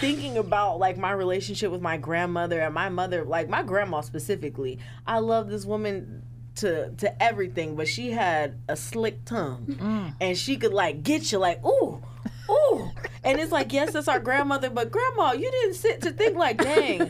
thinking 0.00 0.36
about 0.38 0.78
like 0.78 0.96
my 0.96 1.12
relationship 1.12 1.72
with 1.72 1.80
my 1.82 1.96
grandmother 1.96 2.60
and 2.60 2.72
my 2.74 2.88
mother 2.88 3.24
like 3.24 3.48
my 3.48 3.62
grandma 3.64 4.00
specifically 4.00 4.78
i 5.06 5.18
love 5.18 5.48
this 5.50 5.64
woman 5.64 6.22
to 6.54 6.90
to 6.98 7.22
everything 7.22 7.74
but 7.76 7.88
she 7.88 8.10
had 8.10 8.58
a 8.68 8.76
slick 8.76 9.24
tongue. 9.24 9.64
Mm. 9.80 10.14
And 10.20 10.36
she 10.38 10.56
could 10.58 10.74
like 10.74 11.02
get 11.02 11.32
you 11.32 11.38
like 11.38 11.64
ooh 11.64 12.02
ooh. 12.50 12.90
And 13.24 13.38
it's 13.38 13.52
like 13.52 13.72
yes 13.72 13.92
that's 13.92 14.08
our 14.08 14.18
grandmother 14.20 14.68
but 14.70 14.90
grandma 14.90 15.32
you 15.32 15.50
didn't 15.50 15.74
sit 15.74 16.00
to 16.02 16.10
think 16.12 16.36
like 16.36 16.58
dang 16.62 17.02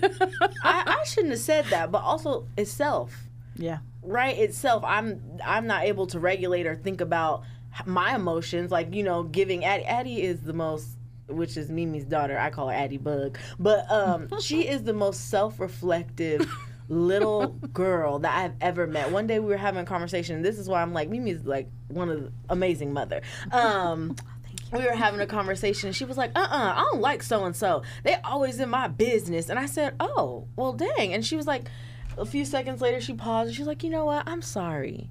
I, 0.62 0.98
I 1.00 1.04
shouldn't 1.04 1.30
have 1.32 1.40
said 1.40 1.66
that. 1.66 1.90
But 1.90 2.02
also 2.02 2.46
itself. 2.56 3.14
Yeah. 3.56 3.78
right? 4.02 4.36
Itself 4.36 4.82
i'm 4.86 5.20
i'm 5.44 5.66
not 5.66 5.84
able 5.84 6.06
to 6.08 6.18
regulate 6.20 6.66
or 6.66 6.74
think 6.76 7.00
about 7.00 7.42
my 7.86 8.14
emotions. 8.14 8.70
Like 8.70 8.94
you 8.94 9.02
know 9.02 9.22
giving 9.22 9.64
addie 9.64 9.84
addie 9.84 10.22
is 10.22 10.40
the 10.42 10.52
most 10.52 10.96
which 11.28 11.56
is 11.56 11.70
mimi's 11.70 12.04
daughter. 12.04 12.38
I 12.38 12.50
call 12.50 12.68
her 12.68 12.74
addie 12.74 12.98
bug. 12.98 13.38
But 13.58 13.90
um 13.90 14.28
she 14.40 14.68
is 14.68 14.82
the 14.82 14.92
most 14.92 15.30
self-reflective 15.30 16.50
little 16.88 17.46
girl 17.72 18.18
that 18.18 18.36
i've 18.36 18.54
ever 18.60 18.86
met. 18.86 19.10
One 19.10 19.26
day 19.26 19.38
we 19.38 19.46
were 19.46 19.56
having 19.56 19.80
a 19.80 19.86
conversation. 19.86 20.36
And 20.36 20.44
this 20.44 20.58
is 20.58 20.68
why 20.68 20.82
i'm 20.82 20.92
like 20.92 21.08
mimi's 21.08 21.44
like 21.44 21.68
one 21.88 22.10
of 22.10 22.20
the 22.22 22.32
amazing 22.50 22.92
mother. 22.92 23.22
Um 23.50 24.16
we 24.72 24.84
were 24.84 24.94
having 24.94 25.20
a 25.20 25.26
conversation 25.26 25.88
and 25.88 25.96
she 25.96 26.04
was 26.04 26.16
like, 26.16 26.30
uh 26.34 26.40
uh 26.50 26.72
I 26.76 26.88
don't 26.90 27.00
like 27.00 27.22
so 27.22 27.44
and 27.44 27.54
so. 27.54 27.82
They 28.04 28.14
always 28.24 28.58
in 28.60 28.68
my 28.70 28.88
business. 28.88 29.48
And 29.48 29.58
I 29.58 29.66
said, 29.66 29.94
oh, 30.00 30.46
well, 30.56 30.72
dang. 30.72 31.12
And 31.12 31.24
she 31.24 31.36
was 31.36 31.46
like, 31.46 31.68
a 32.18 32.24
few 32.24 32.44
seconds 32.44 32.80
later, 32.80 33.00
she 33.00 33.14
paused 33.14 33.48
and 33.48 33.54
she 33.56 33.62
was 33.62 33.68
like, 33.68 33.82
you 33.82 33.90
know 33.90 34.04
what? 34.06 34.26
I'm 34.26 34.42
sorry. 34.42 35.08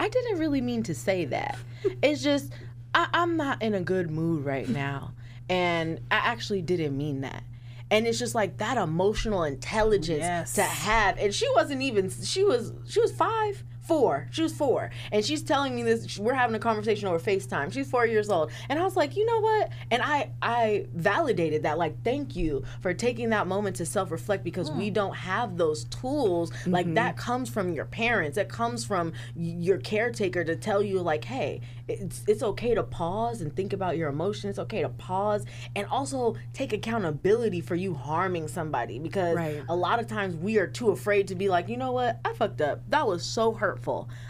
I 0.00 0.08
didn't 0.08 0.38
really 0.38 0.60
mean 0.60 0.82
to 0.84 0.94
say 0.94 1.24
that. 1.26 1.58
It's 2.02 2.22
just, 2.22 2.52
I, 2.94 3.08
I'm 3.12 3.36
not 3.36 3.60
in 3.62 3.74
a 3.74 3.80
good 3.80 4.10
mood 4.10 4.44
right 4.44 4.68
now. 4.68 5.12
And 5.48 5.98
I 6.10 6.16
actually 6.16 6.62
didn't 6.62 6.96
mean 6.96 7.20
that. 7.22 7.42
And 7.90 8.06
it's 8.06 8.18
just 8.18 8.34
like 8.34 8.56
that 8.58 8.78
emotional 8.78 9.44
intelligence 9.44 10.20
Yes. 10.20 10.54
to 10.54 10.62
have. 10.62 11.18
And 11.18 11.34
she 11.34 11.46
wasn't 11.54 11.82
even, 11.82 12.08
she 12.08 12.42
was, 12.44 12.72
she 12.88 13.00
was 13.00 13.12
five, 13.12 13.62
four. 13.82 14.28
She 14.30 14.42
was 14.42 14.52
four. 14.52 14.90
And 15.10 15.24
she's 15.24 15.42
telling 15.42 15.74
me 15.74 15.82
this. 15.82 16.18
We're 16.18 16.34
having 16.34 16.54
a 16.54 16.60
conversation 16.60 17.08
over 17.08 17.18
FaceTime. 17.18 17.72
She's 17.72 17.90
four 17.90 18.06
years 18.06 18.30
old. 18.30 18.50
And 18.68 18.78
I 18.78 18.82
was 18.84 18.96
like, 18.96 19.16
you 19.16 19.26
know 19.26 19.40
what? 19.40 19.70
And 19.90 20.02
I, 20.02 20.30
I 20.40 20.86
validated 20.94 21.64
that. 21.64 21.78
Like, 21.78 22.02
thank 22.04 22.36
you 22.36 22.64
for 22.80 22.94
taking 22.94 23.30
that 23.30 23.46
moment 23.46 23.76
to 23.76 23.86
self 23.86 24.10
reflect 24.10 24.44
because 24.44 24.70
we 24.70 24.88
hmm. 24.88 24.94
don't 24.94 25.16
have 25.16 25.56
those 25.56 25.84
tools. 25.84 26.52
Like, 26.66 26.86
mm-hmm. 26.86 26.94
that 26.94 27.16
comes 27.16 27.50
from 27.50 27.72
your 27.72 27.84
parents. 27.84 28.38
It 28.38 28.48
comes 28.48 28.84
from 28.84 29.12
your 29.36 29.78
caretaker 29.78 30.44
to 30.44 30.56
tell 30.56 30.82
you, 30.82 31.00
like, 31.00 31.24
hey, 31.24 31.60
it's, 31.88 32.22
it's 32.26 32.42
okay 32.42 32.74
to 32.74 32.82
pause 32.82 33.40
and 33.40 33.54
think 33.54 33.72
about 33.72 33.96
your 33.96 34.08
emotions. 34.08 34.50
It's 34.50 34.58
okay 34.60 34.82
to 34.82 34.88
pause 34.88 35.44
and 35.74 35.86
also 35.86 36.36
take 36.52 36.72
accountability 36.72 37.60
for 37.60 37.74
you 37.74 37.94
harming 37.94 38.48
somebody 38.48 38.98
because 38.98 39.36
Right. 39.36 39.62
a 39.68 39.76
lot 39.76 40.00
of 40.00 40.06
times 40.06 40.36
we 40.36 40.58
are 40.58 40.66
too 40.66 40.90
afraid 40.90 41.28
to 41.28 41.34
be 41.34 41.48
like, 41.48 41.68
you 41.68 41.76
know 41.76 41.92
what, 41.92 42.20
I 42.24 42.32
fucked 42.34 42.60
up. 42.60 42.82
That 42.88 43.06
was 43.06 43.24
so 43.24 43.52
hurtful. 43.52 43.72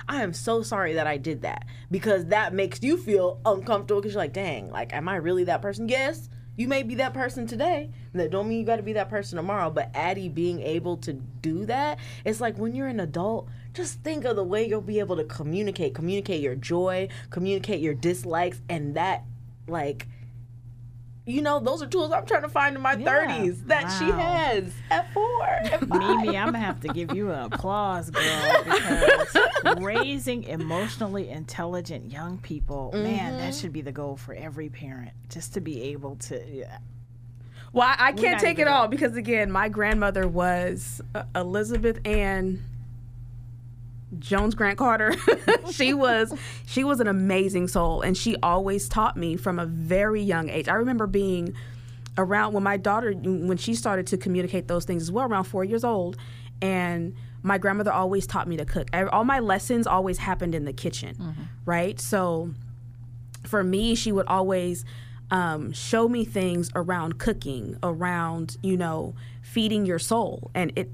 I 0.08 0.22
am 0.22 0.32
so 0.32 0.62
sorry 0.62 0.94
that 0.94 1.06
I 1.06 1.16
did 1.16 1.42
that 1.42 1.66
because 1.90 2.26
that 2.26 2.52
makes 2.54 2.82
you 2.82 2.96
feel 2.96 3.40
uncomfortable 3.44 4.00
because 4.00 4.14
you're 4.14 4.22
like, 4.22 4.32
dang, 4.32 4.70
like, 4.70 4.92
am 4.92 5.08
I 5.08 5.16
really 5.16 5.44
that 5.44 5.62
person? 5.62 5.88
Yes. 5.88 6.28
You 6.54 6.68
may 6.68 6.82
be 6.82 6.96
that 6.96 7.14
person 7.14 7.46
today. 7.46 7.90
That 8.12 8.30
don't 8.30 8.46
mean 8.46 8.60
you 8.60 8.66
got 8.66 8.76
to 8.76 8.82
be 8.82 8.92
that 8.92 9.08
person 9.08 9.36
tomorrow. 9.36 9.70
But 9.70 9.90
Addie 9.94 10.28
being 10.28 10.60
able 10.60 10.98
to 10.98 11.14
do 11.14 11.64
that, 11.66 11.98
it's 12.26 12.40
like 12.42 12.58
when 12.58 12.74
you're 12.74 12.88
an 12.88 13.00
adult, 13.00 13.48
just 13.72 14.02
think 14.02 14.26
of 14.26 14.36
the 14.36 14.44
way 14.44 14.68
you'll 14.68 14.82
be 14.82 14.98
able 14.98 15.16
to 15.16 15.24
communicate, 15.24 15.94
communicate 15.94 16.42
your 16.42 16.54
joy, 16.54 17.08
communicate 17.30 17.80
your 17.80 17.94
dislikes, 17.94 18.60
and 18.68 18.94
that, 18.96 19.24
like, 19.66 20.08
you 21.24 21.40
know, 21.42 21.60
those 21.60 21.82
are 21.82 21.86
tools 21.86 22.10
I'm 22.12 22.26
trying 22.26 22.42
to 22.42 22.48
find 22.48 22.74
in 22.74 22.82
my 22.82 22.94
Yeah. 22.94 23.26
30s 23.26 23.66
that 23.68 23.88
she 23.98 24.06
has 24.10 24.72
at 24.90 25.12
four. 25.12 25.46
five. 25.70 25.88
Mimi, 25.88 26.36
I'm 26.36 26.46
gonna 26.46 26.58
have 26.58 26.80
to 26.80 26.88
give 26.88 27.14
you 27.14 27.30
an 27.30 27.52
applause, 27.52 28.10
girl, 28.10 28.64
because 28.64 29.36
raising 29.80 30.44
emotionally 30.44 31.28
intelligent 31.28 32.10
young 32.10 32.38
people, 32.38 32.90
man, 32.92 33.32
Mm-hmm. 33.34 33.38
that 33.38 33.54
should 33.54 33.72
be 33.72 33.82
the 33.82 33.92
goal 33.92 34.16
for 34.16 34.34
every 34.34 34.68
parent. 34.68 35.12
Just 35.28 35.54
to 35.54 35.60
be 35.60 35.82
able 35.82 36.16
to, 36.16 36.42
yeah. 36.50 36.78
Well, 37.72 37.86
I, 37.88 38.08
I 38.08 38.12
can't 38.12 38.40
take 38.40 38.58
it 38.58 38.68
all 38.68 38.86
because 38.88 39.16
again, 39.16 39.50
my 39.50 39.68
grandmother 39.68 40.26
was 40.28 41.00
uh, 41.14 41.22
Elizabeth 41.34 42.00
Ann 42.04 42.62
Jones 44.18 44.54
Grant 44.54 44.78
Carter. 44.78 45.14
she 45.72 45.94
was 45.94 46.32
she 46.66 46.84
was 46.84 47.00
an 47.00 47.06
amazing 47.06 47.68
soul, 47.68 48.02
and 48.02 48.16
she 48.16 48.36
always 48.42 48.88
taught 48.88 49.16
me 49.16 49.36
from 49.36 49.58
a 49.58 49.66
very 49.66 50.20
young 50.22 50.48
age. 50.48 50.68
I 50.68 50.74
remember 50.74 51.06
being 51.06 51.54
around 52.18 52.52
when 52.52 52.62
my 52.62 52.76
daughter 52.76 53.12
when 53.12 53.56
she 53.56 53.74
started 53.74 54.06
to 54.08 54.16
communicate 54.18 54.68
those 54.68 54.84
things 54.84 55.02
as 55.02 55.10
well, 55.12 55.26
around 55.26 55.44
four 55.44 55.64
years 55.64 55.82
old, 55.84 56.16
and 56.60 57.14
my 57.42 57.58
grandmother 57.58 57.92
always 57.92 58.26
taught 58.26 58.46
me 58.46 58.56
to 58.58 58.64
cook. 58.64 58.88
I- 58.92 59.04
All 59.04 59.24
my 59.24 59.40
lessons 59.40 59.86
always 59.86 60.18
happened 60.18 60.54
in 60.54 60.64
the 60.64 60.72
kitchen, 60.72 61.16
right? 61.64 61.98
So 62.00 62.50
for 63.46 63.64
me, 63.64 63.94
she 63.94 64.12
would 64.12 64.26
always 64.26 64.84
um, 65.30 65.72
show 65.72 66.08
me 66.08 66.24
things 66.24 66.70
around 66.74 67.18
cooking, 67.18 67.78
around 67.82 68.56
you 68.62 68.76
know 68.76 69.14
feeding 69.40 69.86
your 69.86 69.98
soul, 69.98 70.50
and 70.54 70.72
it. 70.76 70.90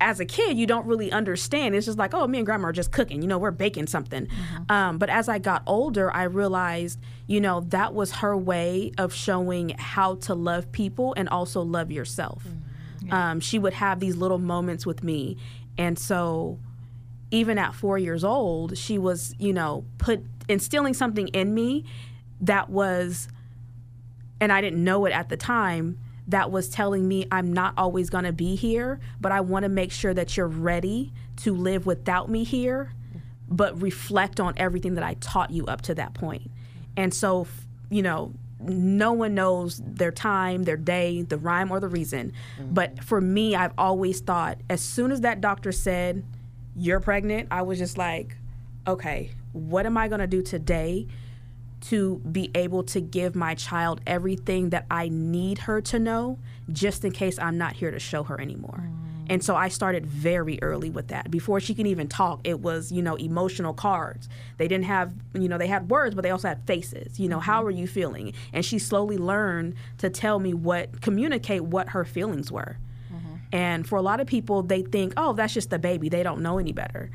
As 0.00 0.20
a 0.20 0.26
kid, 0.26 0.58
you 0.58 0.66
don't 0.66 0.86
really 0.86 1.10
understand. 1.10 1.74
It's 1.74 1.86
just 1.86 1.98
like, 1.98 2.12
oh, 2.12 2.26
me 2.26 2.38
and 2.38 2.46
grandma 2.46 2.68
are 2.68 2.72
just 2.72 2.92
cooking. 2.92 3.22
You 3.22 3.28
know, 3.28 3.38
we're 3.38 3.50
baking 3.50 3.86
something. 3.86 4.28
Um, 4.68 4.98
but 4.98 5.08
as 5.08 5.28
I 5.28 5.38
got 5.38 5.62
older, 5.66 6.12
I 6.14 6.24
realized, 6.24 6.98
you 7.26 7.40
know, 7.40 7.60
that 7.68 7.94
was 7.94 8.12
her 8.12 8.36
way 8.36 8.92
of 8.98 9.14
showing 9.14 9.70
how 9.70 10.16
to 10.16 10.34
love 10.34 10.70
people 10.70 11.14
and 11.16 11.28
also 11.30 11.62
love 11.62 11.90
yourself. 11.90 12.44
Um, 13.10 13.40
she 13.40 13.58
would 13.58 13.72
have 13.74 14.00
these 14.00 14.16
little 14.16 14.38
moments 14.38 14.84
with 14.84 15.04
me, 15.04 15.36
and 15.78 15.98
so 15.98 16.58
even 17.30 17.56
at 17.56 17.74
four 17.74 17.98
years 17.98 18.24
old, 18.24 18.76
she 18.76 18.98
was, 18.98 19.34
you 19.38 19.52
know, 19.52 19.84
put 19.98 20.24
instilling 20.48 20.92
something 20.92 21.28
in 21.28 21.54
me 21.54 21.84
that 22.40 22.68
was, 22.68 23.28
and 24.40 24.52
I 24.52 24.60
didn't 24.60 24.82
know 24.82 25.06
it 25.06 25.12
at 25.12 25.28
the 25.28 25.36
time, 25.36 25.98
that 26.28 26.50
was 26.50 26.68
telling 26.68 27.06
me 27.06 27.26
I'm 27.30 27.52
not 27.52 27.74
always 27.76 28.10
going 28.10 28.24
to 28.24 28.32
be 28.32 28.56
here, 28.56 29.00
but 29.20 29.32
I 29.32 29.40
want 29.40 29.62
to 29.62 29.68
make 29.68 29.92
sure 29.92 30.12
that 30.14 30.36
you're 30.36 30.48
ready 30.48 31.12
to 31.38 31.54
live 31.54 31.86
without 31.86 32.28
me 32.28 32.44
here, 32.44 32.92
but 33.48 33.80
reflect 33.80 34.40
on 34.40 34.54
everything 34.56 34.94
that 34.94 35.04
I 35.04 35.14
taught 35.14 35.50
you 35.50 35.66
up 35.66 35.82
to 35.82 35.94
that 35.94 36.14
point. 36.14 36.50
And 36.96 37.12
so, 37.12 37.46
you 37.90 38.02
know, 38.02 38.32
no 38.58 39.12
one 39.12 39.34
knows 39.34 39.80
their 39.84 40.10
time, 40.10 40.64
their 40.64 40.78
day, 40.78 41.22
the 41.22 41.36
rhyme, 41.36 41.70
or 41.70 41.78
the 41.78 41.88
reason. 41.88 42.32
Mm-hmm. 42.58 42.74
But 42.74 43.04
for 43.04 43.20
me, 43.20 43.54
I've 43.54 43.74
always 43.76 44.20
thought 44.20 44.58
as 44.70 44.80
soon 44.80 45.12
as 45.12 45.20
that 45.20 45.40
doctor 45.40 45.72
said, 45.72 46.24
You're 46.74 47.00
pregnant, 47.00 47.48
I 47.50 47.62
was 47.62 47.78
just 47.78 47.98
like, 47.98 48.36
Okay, 48.88 49.30
what 49.52 49.84
am 49.86 49.96
I 49.96 50.08
going 50.08 50.20
to 50.20 50.26
do 50.26 50.42
today 50.42 51.06
to 51.82 52.16
be 52.30 52.50
able 52.54 52.82
to 52.84 53.00
give 53.00 53.34
my 53.34 53.54
child 53.54 54.00
everything 54.06 54.70
that 54.70 54.86
I 54.90 55.08
need 55.08 55.58
her 55.58 55.80
to 55.82 55.98
know 55.98 56.38
just 56.72 57.04
in 57.04 57.12
case 57.12 57.38
I'm 57.38 57.58
not 57.58 57.74
here 57.74 57.90
to 57.90 57.98
show 57.98 58.22
her 58.24 58.40
anymore. 58.40 58.88
Mm. 58.88 59.06
And 59.28 59.44
so 59.44 59.56
I 59.56 59.68
started 59.68 60.06
very 60.06 60.58
early 60.62 60.90
with 60.90 61.08
that. 61.08 61.30
Before 61.30 61.58
she 61.60 61.74
can 61.74 61.86
even 61.86 62.08
talk, 62.08 62.40
it 62.44 62.60
was, 62.60 62.92
you 62.92 63.02
know, 63.02 63.16
emotional 63.16 63.74
cards. 63.74 64.28
They 64.56 64.68
didn't 64.68 64.84
have, 64.84 65.12
you 65.34 65.48
know, 65.48 65.58
they 65.58 65.66
had 65.66 65.90
words, 65.90 66.14
but 66.14 66.22
they 66.22 66.30
also 66.30 66.48
had 66.48 66.64
faces. 66.66 67.18
You 67.18 67.28
know, 67.28 67.40
how 67.40 67.60
mm-hmm. 67.60 67.68
are 67.68 67.72
you 67.72 67.86
feeling? 67.86 68.32
And 68.52 68.64
she 68.64 68.78
slowly 68.78 69.18
learned 69.18 69.74
to 69.98 70.10
tell 70.10 70.38
me 70.38 70.54
what, 70.54 71.00
communicate 71.00 71.64
what 71.64 71.88
her 71.90 72.04
feelings 72.04 72.52
were. 72.52 72.76
Mm-hmm. 73.12 73.34
And 73.52 73.88
for 73.88 73.96
a 73.96 74.02
lot 74.02 74.20
of 74.20 74.26
people, 74.26 74.62
they 74.62 74.82
think, 74.82 75.12
oh, 75.16 75.32
that's 75.32 75.54
just 75.54 75.72
a 75.72 75.78
baby. 75.78 76.08
They 76.08 76.22
don't 76.22 76.40
know 76.40 76.58
any 76.58 76.72
better. 76.72 77.10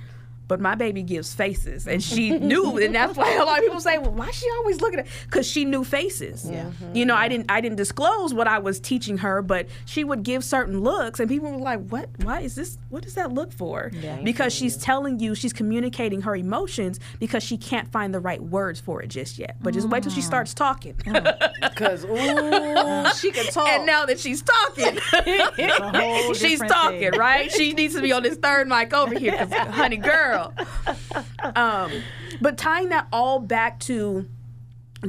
But 0.52 0.60
my 0.60 0.76
baby 0.76 1.02
gives 1.02 1.34
faces, 1.34 1.88
and 1.88 2.04
she 2.04 2.32
knew, 2.32 2.78
and 2.78 2.94
that's 2.94 3.16
why 3.16 3.32
a 3.36 3.46
lot 3.46 3.60
of 3.60 3.64
people 3.64 3.80
say, 3.80 3.98
"Well, 4.00 4.12
why 4.12 4.28
is 4.28 4.36
she 4.36 4.50
always 4.58 4.82
looking 4.82 5.00
at?" 5.00 5.08
Because 5.24 5.48
she 5.50 5.64
knew 5.64 5.86
faces. 5.86 6.46
Yeah. 6.46 6.66
Mm-hmm. 6.66 6.94
You 6.94 7.06
know, 7.06 7.16
I 7.16 7.30
didn't, 7.30 7.50
I 7.50 7.62
didn't 7.62 7.78
disclose 7.78 8.34
what 8.34 8.48
I 8.50 8.60
was 8.60 8.82
teaching 8.82 9.18
her, 9.20 9.42
but 9.42 9.68
she 9.86 10.04
would 10.04 10.24
give 10.24 10.44
certain 10.44 10.82
looks, 10.82 11.22
and 11.22 11.30
people 11.30 11.50
were 11.52 11.58
like, 11.58 11.88
"What? 11.88 12.10
Why 12.24 12.42
is 12.42 12.56
this? 12.56 12.78
What 12.90 13.02
does 13.02 13.14
that 13.14 13.32
look 13.32 13.54
for?" 13.54 13.92
Yeah, 13.94 14.20
Because 14.22 14.54
she's 14.54 14.76
telling 14.76 15.22
you, 15.22 15.36
she's 15.36 15.54
communicating 15.54 16.20
her 16.24 16.36
emotions 16.36 17.00
because 17.22 17.44
she 17.44 17.56
can't 17.56 17.90
find 17.90 18.14
the 18.14 18.20
right 18.20 18.44
words 18.44 18.82
for 18.82 19.02
it 19.02 19.08
just 19.08 19.40
yet. 19.40 19.56
But 19.62 19.74
just 19.74 19.88
wait 19.88 20.04
till 20.04 20.12
she 20.12 20.20
mm. 20.20 20.26
starts 20.26 20.54
talking. 20.54 20.96
Because, 21.62 22.04
ooh, 22.06 23.06
she 23.20 23.32
can 23.32 23.46
talk. 23.46 23.68
and 23.70 23.86
now 23.86 24.06
that 24.06 24.20
she's 24.20 24.42
talking, 24.42 24.98
It's 25.14 25.80
a 25.80 25.90
whole 25.92 26.34
she's 26.42 26.60
talking, 26.60 27.12
thing. 27.12 27.20
right? 27.20 27.52
She 27.52 27.74
needs 27.74 27.96
to 27.96 28.02
be 28.02 28.12
on 28.12 28.24
this 28.24 28.38
third 28.38 28.68
mic 28.68 28.94
over 28.94 29.18
here, 29.18 29.38
'cause, 29.38 29.52
honey, 29.52 29.98
girl. 29.98 30.41
Um, 31.56 31.92
but 32.40 32.58
tying 32.58 32.90
that 32.90 33.08
all 33.12 33.40
back 33.40 33.80
to 33.82 34.28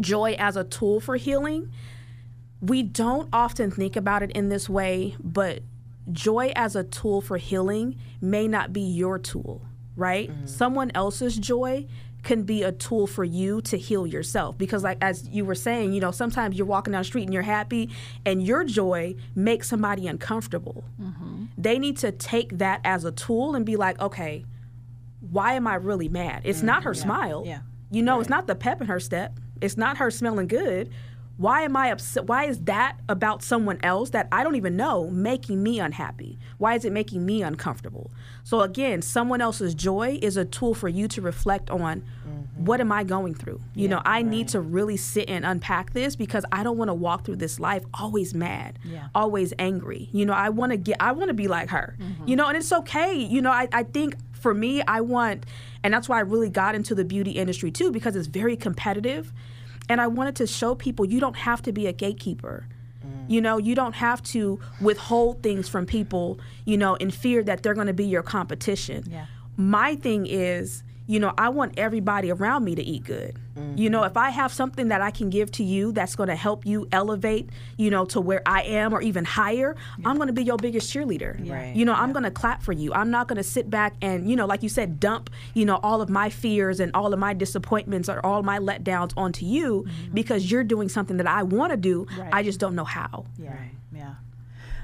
joy 0.00 0.34
as 0.38 0.56
a 0.56 0.64
tool 0.64 0.98
for 1.00 1.16
healing, 1.16 1.70
we 2.60 2.82
don't 2.82 3.28
often 3.32 3.70
think 3.70 3.96
about 3.96 4.22
it 4.22 4.30
in 4.32 4.48
this 4.48 4.68
way, 4.68 5.16
but 5.22 5.60
joy 6.10 6.52
as 6.56 6.74
a 6.76 6.84
tool 6.84 7.20
for 7.20 7.36
healing 7.36 7.96
may 8.20 8.48
not 8.48 8.72
be 8.72 8.80
your 8.80 9.18
tool, 9.18 9.62
right? 9.96 10.30
Someone 10.48 10.90
else's 10.94 11.36
joy 11.36 11.86
can 12.22 12.44
be 12.44 12.62
a 12.62 12.70
tool 12.70 13.06
for 13.08 13.24
you 13.24 13.60
to 13.62 13.76
heal 13.76 14.06
yourself 14.06 14.56
because 14.56 14.84
like 14.84 14.96
as 15.00 15.28
you 15.28 15.44
were 15.44 15.56
saying 15.56 15.92
you 15.92 16.00
know 16.00 16.12
sometimes 16.12 16.56
you're 16.56 16.64
walking 16.66 16.92
down 16.92 17.00
the 17.00 17.04
street 17.04 17.24
and 17.24 17.32
you're 17.34 17.42
happy 17.42 17.90
and 18.24 18.46
your 18.46 18.62
joy 18.62 19.12
makes 19.34 19.68
somebody 19.68 20.06
uncomfortable. 20.06 20.84
They 21.58 21.80
need 21.80 21.96
to 21.98 22.12
take 22.12 22.58
that 22.58 22.80
as 22.84 23.04
a 23.04 23.10
tool 23.10 23.56
and 23.56 23.66
be 23.66 23.74
like 23.76 24.00
okay 24.00 24.44
why 25.32 25.54
am 25.54 25.66
i 25.66 25.74
really 25.74 26.08
mad? 26.08 26.42
It's 26.44 26.60
mm, 26.60 26.64
not 26.64 26.84
her 26.84 26.94
smile. 26.94 27.42
yeah. 27.46 27.60
you 27.90 28.02
know 28.02 28.20
it's 28.20 28.28
not 28.28 28.46
the 28.46 28.54
pep 28.54 28.80
in 28.80 28.86
her 28.86 29.00
step. 29.00 29.38
It's 29.60 29.76
not 29.76 29.96
her 29.98 30.10
smelling 30.10 30.48
good. 30.48 30.90
Why 31.38 31.62
am 31.62 31.76
i 31.76 31.88
upset 31.88 32.26
why 32.26 32.44
is 32.44 32.58
that 32.64 32.98
about 33.08 33.42
someone 33.42 33.78
else 33.82 34.10
that 34.10 34.28
i 34.30 34.44
don't 34.44 34.54
even 34.54 34.76
know 34.76 35.08
making 35.10 35.62
me 35.62 35.80
unhappy? 35.80 36.38
Why 36.58 36.74
is 36.74 36.84
it 36.84 36.92
making 36.92 37.24
me 37.24 37.42
uncomfortable? 37.42 38.10
So 38.44 38.60
again 38.60 39.00
someone 39.02 39.40
else's 39.40 39.74
joy 39.74 40.18
is 40.20 40.36
a 40.36 40.44
tool 40.44 40.74
for 40.74 40.88
you 40.88 41.08
to 41.08 41.20
reflect 41.22 41.70
on 41.70 42.02
mm-hmm. 42.02 42.64
what 42.64 42.80
am 42.80 42.92
i 42.92 43.02
going 43.02 43.34
through? 43.34 43.60
You 43.74 43.88
know 43.88 44.02
i 44.04 44.22
need 44.22 44.48
to 44.48 44.60
really 44.60 44.98
sit 44.98 45.28
and 45.30 45.44
unpack 45.44 45.94
this 45.94 46.16
because 46.16 46.44
i 46.52 46.62
don't 46.62 46.76
want 46.76 46.90
to 46.90 46.94
walk 46.94 47.24
through 47.24 47.36
this 47.36 47.58
life 47.58 47.82
always 47.94 48.34
mad 48.34 48.78
Yeah. 48.84 49.08
always 49.14 49.54
angry. 49.58 50.10
You 50.12 50.26
know 50.26 50.34
i 50.34 50.50
want 50.50 50.70
to 50.72 50.76
get 50.76 50.98
i 51.00 51.12
want 51.12 51.28
to 51.28 51.34
be 51.34 51.48
like 51.48 51.70
her. 51.70 51.96
Mm-hmm. 51.98 52.28
You 52.28 52.36
know 52.36 52.46
and 52.48 52.56
it's 52.58 52.72
okay. 52.72 53.14
You 53.16 53.40
know 53.40 53.50
I, 53.50 53.68
I 53.72 53.84
think 53.84 54.16
for 54.42 54.52
me 54.52 54.82
i 54.88 55.00
want 55.00 55.46
and 55.82 55.94
that's 55.94 56.08
why 56.08 56.18
i 56.18 56.20
really 56.20 56.50
got 56.50 56.74
into 56.74 56.94
the 56.94 57.04
beauty 57.04 57.32
industry 57.32 57.70
too 57.70 57.90
because 57.90 58.16
it's 58.16 58.26
very 58.26 58.56
competitive 58.56 59.32
and 59.88 60.00
I 60.00 60.06
wanted 60.06 60.36
to 60.36 60.46
show 60.46 60.74
people 60.74 61.04
you 61.04 61.20
don't 61.20 61.36
have 61.36 61.62
to 61.62 61.72
be 61.72 61.86
a 61.86 61.92
gatekeeper. 61.92 62.66
You 63.28 63.40
know, 63.40 63.56
you 63.56 63.74
don't 63.74 63.94
have 63.94 64.22
to 64.24 64.60
withhold 64.80 65.42
things 65.42 65.68
from 65.68 65.86
people, 65.86 66.38
you 66.64 66.76
know, 66.76 66.94
in 66.96 67.10
fear 67.10 67.42
that 67.44 67.62
they're 67.62 67.74
going 67.74 67.86
to 67.86 67.92
be 67.92 68.04
your 68.04 68.22
competition. 68.22 69.04
Yeah. 69.08 69.26
My 69.56 69.96
thing 69.96 70.26
is, 70.26 70.82
you 71.12 71.20
know, 71.20 71.34
I 71.36 71.50
want 71.50 71.78
everybody 71.78 72.30
around 72.30 72.64
me 72.64 72.74
to 72.74 72.82
eat 72.82 73.04
good. 73.04 73.36
Mm-hmm. 73.54 73.76
You 73.76 73.90
know, 73.90 74.04
if 74.04 74.16
I 74.16 74.30
have 74.30 74.50
something 74.50 74.88
that 74.88 75.02
I 75.02 75.10
can 75.10 75.28
give 75.28 75.52
to 75.52 75.62
you 75.62 75.92
that's 75.92 76.16
going 76.16 76.30
to 76.30 76.34
help 76.34 76.64
you 76.64 76.88
elevate, 76.90 77.50
you 77.76 77.90
know, 77.90 78.06
to 78.06 78.20
where 78.20 78.40
I 78.46 78.62
am 78.62 78.94
or 78.94 79.02
even 79.02 79.26
higher, 79.26 79.76
yeah. 79.98 80.08
I'm 80.08 80.16
going 80.16 80.28
to 80.28 80.32
be 80.32 80.42
your 80.42 80.56
biggest 80.56 80.90
cheerleader. 80.90 81.50
Right. 81.50 81.76
You 81.76 81.84
know, 81.84 81.92
I'm 81.92 82.12
going 82.12 82.22
to 82.22 82.30
clap 82.30 82.62
for 82.62 82.72
you. 82.72 82.94
I'm 82.94 83.10
not 83.10 83.28
going 83.28 83.36
to 83.36 83.42
sit 83.42 83.68
back 83.68 83.94
and, 84.00 84.30
you 84.30 84.36
know, 84.36 84.46
like 84.46 84.62
you 84.62 84.70
said, 84.70 85.00
dump, 85.00 85.28
you 85.52 85.66
know, 85.66 85.80
all 85.82 86.00
of 86.00 86.08
my 86.08 86.30
fears 86.30 86.80
and 86.80 86.90
all 86.94 87.12
of 87.12 87.18
my 87.18 87.34
disappointments 87.34 88.08
or 88.08 88.24
all 88.24 88.42
my 88.42 88.58
letdowns 88.58 89.12
onto 89.14 89.44
you 89.44 89.82
mm-hmm. 89.82 90.14
because 90.14 90.50
you're 90.50 90.64
doing 90.64 90.88
something 90.88 91.18
that 91.18 91.26
I 91.26 91.42
want 91.42 91.72
to 91.72 91.76
do. 91.76 92.06
Right. 92.16 92.30
I 92.32 92.42
just 92.42 92.58
don't 92.58 92.74
know 92.74 92.84
how. 92.84 93.26
Yeah. 93.38 93.50
Right. 93.50 93.70
Yeah. 93.94 94.14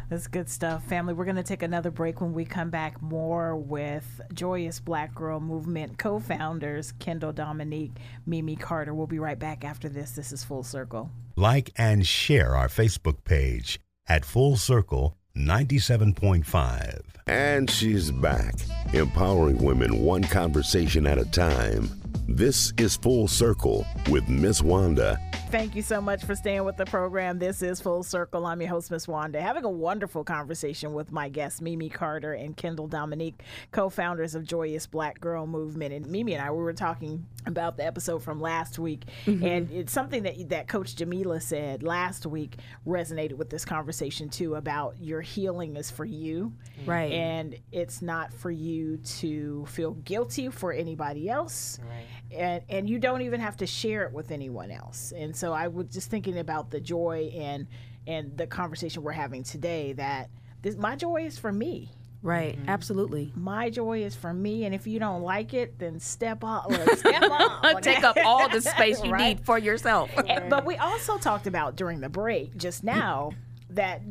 That's 0.09 0.26
good 0.26 0.48
stuff. 0.48 0.84
Family, 0.84 1.12
we're 1.12 1.24
going 1.24 1.36
to 1.36 1.42
take 1.42 1.62
another 1.62 1.90
break 1.90 2.20
when 2.20 2.32
we 2.32 2.44
come 2.44 2.70
back 2.70 3.00
more 3.02 3.56
with 3.56 4.20
Joyous 4.32 4.80
Black 4.80 5.14
Girl 5.14 5.38
Movement 5.38 5.98
co 5.98 6.18
founders 6.18 6.92
Kendall 6.98 7.32
Dominique, 7.32 7.92
Mimi 8.24 8.56
Carter. 8.56 8.94
We'll 8.94 9.06
be 9.06 9.18
right 9.18 9.38
back 9.38 9.64
after 9.64 9.88
this. 9.88 10.12
This 10.12 10.32
is 10.32 10.44
Full 10.44 10.62
Circle. 10.62 11.11
Like 11.36 11.70
and 11.76 12.06
share 12.06 12.56
our 12.56 12.68
Facebook 12.68 13.24
page 13.24 13.80
at 14.09 14.24
Full 14.24 14.56
Circle 14.56 15.16
97.5. 15.36 17.02
And 17.26 17.70
she's 17.70 18.11
back, 18.11 18.54
empowering 18.94 19.62
women 19.62 20.02
one 20.02 20.24
conversation 20.24 21.06
at 21.06 21.18
a 21.18 21.24
time. 21.26 21.90
This 22.31 22.74
is 22.76 22.95
Full 22.95 23.26
Circle 23.26 23.87
with 24.11 24.29
Miss 24.29 24.61
Wanda 24.61 25.18
Thank 25.51 25.74
you 25.74 25.81
so 25.81 26.03
much 26.03 26.22
for 26.26 26.35
staying 26.35 26.64
with 26.64 26.76
the 26.76 26.85
program. 26.85 27.39
This 27.39 27.62
is 27.62 27.81
Full 27.81 28.03
Circle. 28.03 28.45
I'm 28.45 28.61
your 28.61 28.68
host, 28.68 28.91
Miss 28.91 29.09
Wanda, 29.09 29.41
having 29.41 29.64
a 29.64 29.70
wonderful 29.70 30.22
conversation 30.22 30.93
with 30.93 31.11
my 31.11 31.31
guests, 31.31 31.62
Mimi 31.62 31.89
Carter 31.89 32.35
and 32.35 32.55
Kendall 32.55 32.87
Dominique, 32.87 33.41
co 33.72 33.89
founders 33.89 34.35
of 34.35 34.45
Joyous 34.45 34.87
Black 34.87 35.18
Girl 35.22 35.47
Movement. 35.47 35.95
And 35.95 36.07
Mimi 36.07 36.35
and 36.35 36.45
I, 36.45 36.51
we 36.51 36.59
were 36.59 36.74
talking 36.74 37.24
about 37.47 37.79
the 37.79 37.87
episode 37.87 38.22
from 38.22 38.43
last 38.43 38.79
week. 38.79 39.07
Mm-hmm. 39.24 39.47
And 39.47 39.70
it's 39.70 39.91
something 39.91 40.24
that, 40.24 40.51
that 40.51 40.68
Coach 40.68 40.95
Jamila 40.97 41.41
said 41.41 41.83
last 41.83 42.26
week 42.26 42.59
resonated 42.87 43.39
with 43.39 43.49
this 43.49 43.64
conversation 43.64 44.29
too 44.29 44.57
about 44.57 45.01
your 45.01 45.22
healing 45.22 45.76
is 45.76 45.91
for 45.91 46.05
you. 46.05 46.53
Right. 46.85 47.11
And 47.11 47.59
it's 47.72 48.03
not 48.03 48.35
for 48.35 48.51
you 48.51 48.99
to 48.99 49.64
feel 49.64 49.93
guilty 49.93 50.51
for 50.51 50.74
anybody 50.74 51.31
else. 51.31 51.79
Right. 51.89 52.05
And, 52.31 52.62
and 52.68 52.91
you 52.91 52.99
don't 52.99 53.22
even 53.22 53.41
have 53.41 53.57
to 53.59 53.66
share 53.66 54.05
it 54.05 54.12
with 54.12 54.31
anyone 54.31 54.70
else. 54.70 55.12
And 55.16 55.35
so 55.35 55.53
I 55.53 55.68
was 55.68 55.87
just 55.87 56.11
thinking 56.11 56.39
about 56.39 56.70
the 56.70 56.81
joy 56.81 57.33
and 57.35 57.66
and 58.07 58.37
the 58.39 58.47
conversation 58.47 59.03
we're 59.03 59.12
having 59.12 59.43
today 59.43 59.93
that 59.95 60.31
this 60.62 60.76
my 60.76 60.97
joy 60.97 61.24
is 61.24 61.39
for 61.39 61.53
me. 61.53 61.91
Right, 62.20 62.59
mm-hmm. 62.59 62.68
absolutely. 62.68 63.33
My 63.37 63.70
joy 63.70 64.03
is 64.03 64.16
for 64.16 64.35
me, 64.35 64.64
and 64.64 64.74
if 64.74 64.89
you 64.89 64.99
don't 64.99 65.22
like 65.22 65.55
it, 65.55 65.79
then 65.79 66.01
step 66.01 66.43
off. 66.43 66.66
Step 66.99 67.22
off. 67.22 67.81
Take 67.81 68.03
up 68.03 68.16
all 68.24 68.49
the 68.49 68.61
space 68.61 69.03
you 69.05 69.12
right? 69.12 69.37
need 69.37 69.47
for 69.47 69.57
yourself. 69.57 70.11
and, 70.26 70.51
but 70.51 70.66
we 70.66 70.76
also 70.76 71.16
talked 71.16 71.47
about 71.47 71.76
during 71.76 72.01
the 72.01 72.09
break 72.09 72.57
just 72.57 72.83
now 72.83 73.31
that 73.70 74.03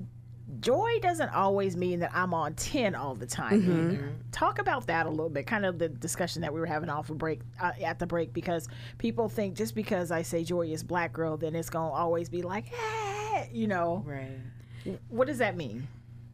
joy 0.60 1.00
doesn't 1.02 1.30
always 1.30 1.76
mean 1.76 2.00
that 2.00 2.12
I'm 2.14 2.34
on 2.34 2.54
10 2.56 2.96
all 2.96 3.16
the 3.16 3.26
time. 3.26 3.62
Mm-hmm. 3.62 4.08
Talk 4.32 4.60
about 4.60 4.88
that 4.88 5.06
a 5.06 5.10
little 5.10 5.30
bit, 5.30 5.48
kind 5.48 5.66
of 5.66 5.80
the 5.80 5.90
discussion 5.90 6.42
that 6.42 6.54
we 6.54 6.60
were 6.60 6.66
having 6.66 6.90
off 6.90 7.10
a 7.10 7.16
break 7.16 7.42
uh, 7.62 7.72
at 7.84 8.00
the 8.00 8.08
break, 8.08 8.34
because 8.34 8.68
people 8.98 9.30
think 9.30 9.56
just 9.56 9.76
because 9.76 10.12
I 10.12 10.22
say 10.22 10.44
joy 10.44 10.68
is 10.68 10.84
black 10.84 11.14
girl, 11.14 11.38
then 11.38 11.56
it's 11.56 11.70
going 11.70 11.92
to 11.92 11.96
always 11.96 12.30
be 12.30 12.42
like, 12.42 12.68
hey, 12.68 13.50
you 13.52 13.68
know. 13.68 14.04
Right. 14.06 14.40
What 15.10 15.28
does 15.28 15.40
that 15.40 15.58
mean? 15.58 15.88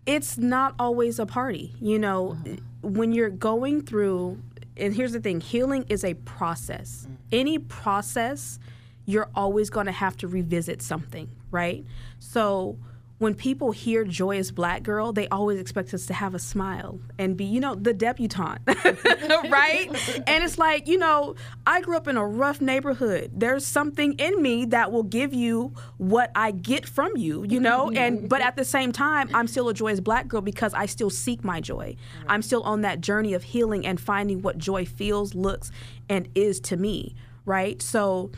It's 0.06 0.38
not 0.38 0.76
always 0.78 1.20
a 1.20 1.26
party. 1.26 1.74
You 1.80 2.00
know, 2.00 2.38
mm-hmm. 2.44 2.94
when 2.94 3.12
you're 3.14 3.30
going 3.30 3.84
through, 3.84 4.42
and 4.78 4.94
here's 4.94 5.14
the 5.14 5.20
thing 5.20 5.42
healing 5.42 5.86
is 5.90 6.04
a 6.04 6.14
process. 6.14 7.04
Mm-hmm. 7.04 7.14
Any 7.32 7.60
process, 7.60 8.60
you're 9.06 9.30
always 9.36 9.70
going 9.70 9.88
to 9.88 9.92
have 9.92 10.18
to 10.18 10.28
revisit 10.28 10.82
something, 10.82 11.30
right? 11.52 11.86
So, 12.20 12.78
when 13.24 13.34
people 13.34 13.72
hear 13.72 14.04
joyous 14.04 14.52
black 14.52 14.84
girl, 14.84 15.14
they 15.14 15.30
always 15.30 15.58
expect 15.58 15.94
us 15.94 16.06
to 16.08 16.14
have 16.14 16.36
a 16.36 16.40
smile 16.40 17.00
and 17.18 17.38
be, 17.38 17.46
you 17.46 17.62
know, 17.62 17.74
the 17.74 17.94
debutante, 17.94 18.60
right? 18.68 19.88
and 20.28 20.44
it's 20.44 20.58
like, 20.58 20.88
you 20.90 20.98
know, 20.98 21.34
I 21.66 21.80
grew 21.80 21.96
up 21.96 22.10
in 22.10 22.18
a 22.18 22.28
rough 22.28 22.60
neighborhood. 22.60 23.32
There's 23.34 23.66
something 23.66 24.14
in 24.14 24.42
me 24.42 24.66
that 24.66 24.92
will 24.92 25.04
give 25.04 25.34
you 25.34 25.74
what 25.98 26.32
I 26.36 26.52
get 26.52 26.86
from 26.86 27.16
you, 27.16 27.46
you 27.48 27.62
know? 27.62 27.90
and 27.92 28.28
but 28.28 28.42
at 28.42 28.58
the 28.58 28.66
same 28.66 28.92
time, 28.92 29.30
I'm 29.34 29.48
still 29.48 29.70
a 29.70 29.74
joyous 29.74 30.02
black 30.02 30.28
girl 30.28 30.42
because 30.42 30.74
I 30.74 30.86
still 30.86 31.10
seek 31.10 31.46
my 31.46 31.62
joy. 31.62 31.96
I'm 32.28 32.42
still 32.42 32.64
on 32.64 32.82
that 32.82 33.00
journey 33.00 33.34
of 33.34 33.44
healing 33.44 33.86
and 33.86 34.02
finding 34.02 34.42
what 34.42 34.58
joy 34.58 34.84
feels, 34.84 35.34
looks, 35.34 35.72
and 36.10 36.28
is 36.36 36.60
to 36.62 36.76
me, 36.76 37.16
right? 37.46 37.82
So 37.82 38.32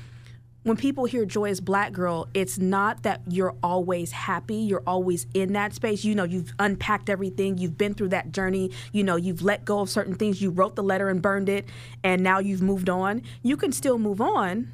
when 0.65 0.75
people 0.75 1.05
hear 1.05 1.25
joyous 1.25 1.59
black 1.59 1.93
girl, 1.93 2.27
it's 2.33 2.57
not 2.57 3.03
that 3.03 3.21
you're 3.29 3.53
always 3.61 4.11
happy, 4.11 4.55
you're 4.55 4.81
always 4.87 5.27
in 5.35 5.53
that 5.53 5.75
space. 5.75 6.03
You 6.03 6.15
know, 6.15 6.23
you've 6.23 6.55
unpacked 6.57 7.07
everything, 7.07 7.59
you've 7.59 7.77
been 7.77 7.93
through 7.93 8.09
that 8.09 8.31
journey, 8.31 8.71
you 8.91 9.03
know, 9.03 9.15
you've 9.15 9.43
let 9.43 9.63
go 9.63 9.81
of 9.81 9.91
certain 9.91 10.15
things, 10.15 10.41
you 10.41 10.49
wrote 10.49 10.75
the 10.75 10.81
letter 10.81 11.07
and 11.07 11.21
burned 11.21 11.49
it, 11.49 11.65
and 12.03 12.23
now 12.23 12.39
you've 12.39 12.63
moved 12.63 12.89
on. 12.89 13.21
You 13.43 13.57
can 13.57 13.71
still 13.71 13.99
move 13.99 14.19
on. 14.19 14.71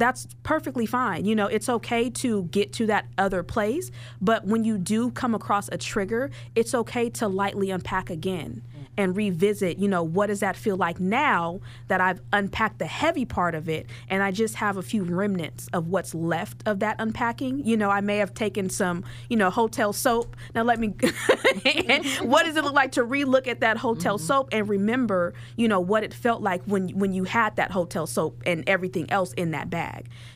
That's 0.00 0.26
perfectly 0.44 0.86
fine. 0.86 1.26
You 1.26 1.36
know, 1.36 1.46
it's 1.46 1.68
okay 1.68 2.08
to 2.08 2.44
get 2.44 2.72
to 2.74 2.86
that 2.86 3.06
other 3.18 3.42
place, 3.42 3.90
but 4.18 4.46
when 4.46 4.64
you 4.64 4.78
do 4.78 5.10
come 5.10 5.34
across 5.34 5.68
a 5.68 5.76
trigger, 5.76 6.30
it's 6.54 6.74
okay 6.74 7.10
to 7.10 7.28
lightly 7.28 7.70
unpack 7.70 8.08
again 8.08 8.62
and 9.00 9.16
revisit, 9.16 9.78
you 9.78 9.88
know, 9.88 10.02
what 10.02 10.26
does 10.26 10.40
that 10.40 10.56
feel 10.56 10.76
like 10.76 11.00
now 11.00 11.60
that 11.88 12.00
I've 12.00 12.20
unpacked 12.32 12.78
the 12.78 12.86
heavy 12.86 13.24
part 13.24 13.54
of 13.54 13.68
it 13.68 13.86
and 14.08 14.22
I 14.22 14.30
just 14.30 14.56
have 14.56 14.76
a 14.76 14.82
few 14.82 15.04
remnants 15.04 15.68
of 15.72 15.88
what's 15.88 16.14
left 16.14 16.62
of 16.66 16.80
that 16.80 16.96
unpacking. 16.98 17.64
You 17.64 17.76
know, 17.76 17.90
I 17.90 18.00
may 18.00 18.18
have 18.18 18.34
taken 18.34 18.68
some, 18.68 19.04
you 19.28 19.36
know, 19.36 19.50
hotel 19.50 19.92
soap. 19.92 20.36
Now 20.54 20.62
let 20.62 20.78
me 20.78 20.88
what 22.22 22.44
does 22.44 22.56
it 22.56 22.64
look 22.64 22.74
like 22.74 22.92
to 22.92 23.04
relook 23.04 23.46
at 23.46 23.60
that 23.60 23.78
hotel 23.78 24.16
mm-hmm. 24.16 24.26
soap 24.26 24.48
and 24.52 24.68
remember, 24.68 25.34
you 25.56 25.68
know, 25.68 25.80
what 25.80 26.04
it 26.04 26.12
felt 26.12 26.42
like 26.42 26.62
when 26.64 26.88
when 26.90 27.12
you 27.12 27.24
had 27.24 27.56
that 27.56 27.70
hotel 27.70 28.06
soap 28.06 28.42
and 28.44 28.68
everything 28.68 29.10
else 29.10 29.32
in 29.34 29.52
that 29.52 29.70
bag. 29.70 29.89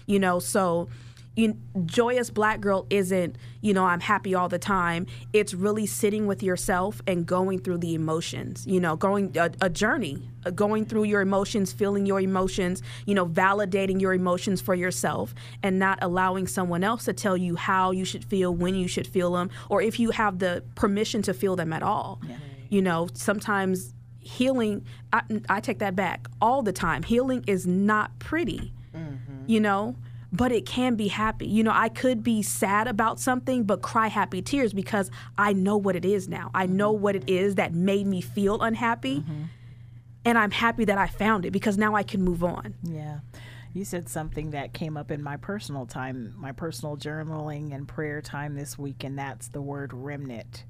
You 0.06 0.18
know, 0.18 0.38
so 0.38 0.88
you, 1.36 1.56
joyous 1.84 2.30
black 2.30 2.60
girl 2.60 2.86
isn't 2.90 3.36
you 3.60 3.74
know 3.74 3.84
i'm 3.84 4.00
happy 4.00 4.34
all 4.34 4.48
the 4.48 4.58
time. 4.58 5.06
It's 5.32 5.52
really 5.52 5.86
sitting 5.86 6.26
with 6.26 6.42
yourself 6.42 7.02
and 7.06 7.26
going 7.26 7.58
through 7.58 7.78
the 7.78 7.94
emotions 7.94 8.66
you 8.66 8.80
know 8.80 8.96
going 8.96 9.36
a, 9.36 9.50
a 9.60 9.68
journey 9.68 10.28
uh, 10.46 10.50
going 10.50 10.84
through 10.84 11.04
your 11.04 11.20
emotions 11.20 11.72
feeling 11.72 12.06
your 12.06 12.20
emotions 12.20 12.82
you 13.06 13.14
know 13.14 13.26
validating 13.26 14.00
your 14.00 14.14
emotions 14.14 14.60
for 14.60 14.74
yourself 14.74 15.34
and 15.62 15.78
not 15.78 15.98
allowing 16.02 16.46
someone 16.46 16.84
else 16.84 17.04
to 17.04 17.12
tell 17.12 17.36
you 17.36 17.56
how 17.56 17.90
you 17.90 18.04
should 18.04 18.24
feel 18.24 18.54
when 18.54 18.74
you 18.74 18.86
should 18.86 19.06
feel 19.06 19.32
them 19.32 19.50
or 19.68 19.82
if 19.82 19.98
you 19.98 20.10
have 20.10 20.38
the 20.38 20.62
permission 20.74 21.22
to 21.22 21.34
feel 21.34 21.56
them 21.56 21.72
at 21.72 21.82
all. 21.82 22.20
Yeah. 22.26 22.36
you 22.68 22.82
know 22.82 23.08
sometimes 23.14 23.92
healing 24.20 24.84
I, 25.12 25.22
I, 25.48 25.60
take 25.60 25.78
that 25.80 25.94
back 25.94 26.28
all 26.40 26.62
the 26.62 26.72
time. 26.72 27.02
Healing 27.02 27.44
is 27.46 27.66
not 27.66 28.18
pretty. 28.18 28.72
Mm-hmm. 28.96 29.33
You 29.46 29.60
know 29.60 29.96
but 30.34 30.50
it 30.50 30.66
can 30.66 30.96
be 30.96 31.06
happy. 31.06 31.46
You 31.46 31.62
know, 31.62 31.72
I 31.72 31.88
could 31.88 32.24
be 32.24 32.42
sad 32.42 32.88
about 32.88 33.20
something, 33.20 33.62
but 33.62 33.82
cry 33.82 34.08
happy 34.08 34.42
tears 34.42 34.72
because 34.72 35.08
I 35.38 35.52
know 35.52 35.76
what 35.76 35.94
it 35.94 36.04
is 36.04 36.28
now. 36.28 36.50
I 36.52 36.66
know 36.66 36.90
what 36.90 37.14
it 37.14 37.30
is 37.30 37.54
that 37.54 37.72
made 37.72 38.08
me 38.08 38.20
feel 38.20 38.60
unhappy. 38.60 39.20
Mm-hmm. 39.20 39.42
And 40.24 40.36
I'm 40.36 40.50
happy 40.50 40.86
that 40.86 40.98
I 40.98 41.06
found 41.06 41.46
it 41.46 41.52
because 41.52 41.78
now 41.78 41.94
I 41.94 42.02
can 42.02 42.20
move 42.20 42.42
on. 42.42 42.74
Yeah. 42.82 43.20
You 43.74 43.84
said 43.84 44.08
something 44.08 44.50
that 44.50 44.72
came 44.72 44.96
up 44.96 45.12
in 45.12 45.22
my 45.22 45.36
personal 45.36 45.86
time, 45.86 46.34
my 46.36 46.50
personal 46.50 46.96
journaling 46.96 47.72
and 47.72 47.86
prayer 47.86 48.20
time 48.20 48.56
this 48.56 48.76
week, 48.76 49.04
and 49.04 49.16
that's 49.16 49.48
the 49.48 49.62
word 49.62 49.92
remnant. 49.92 50.64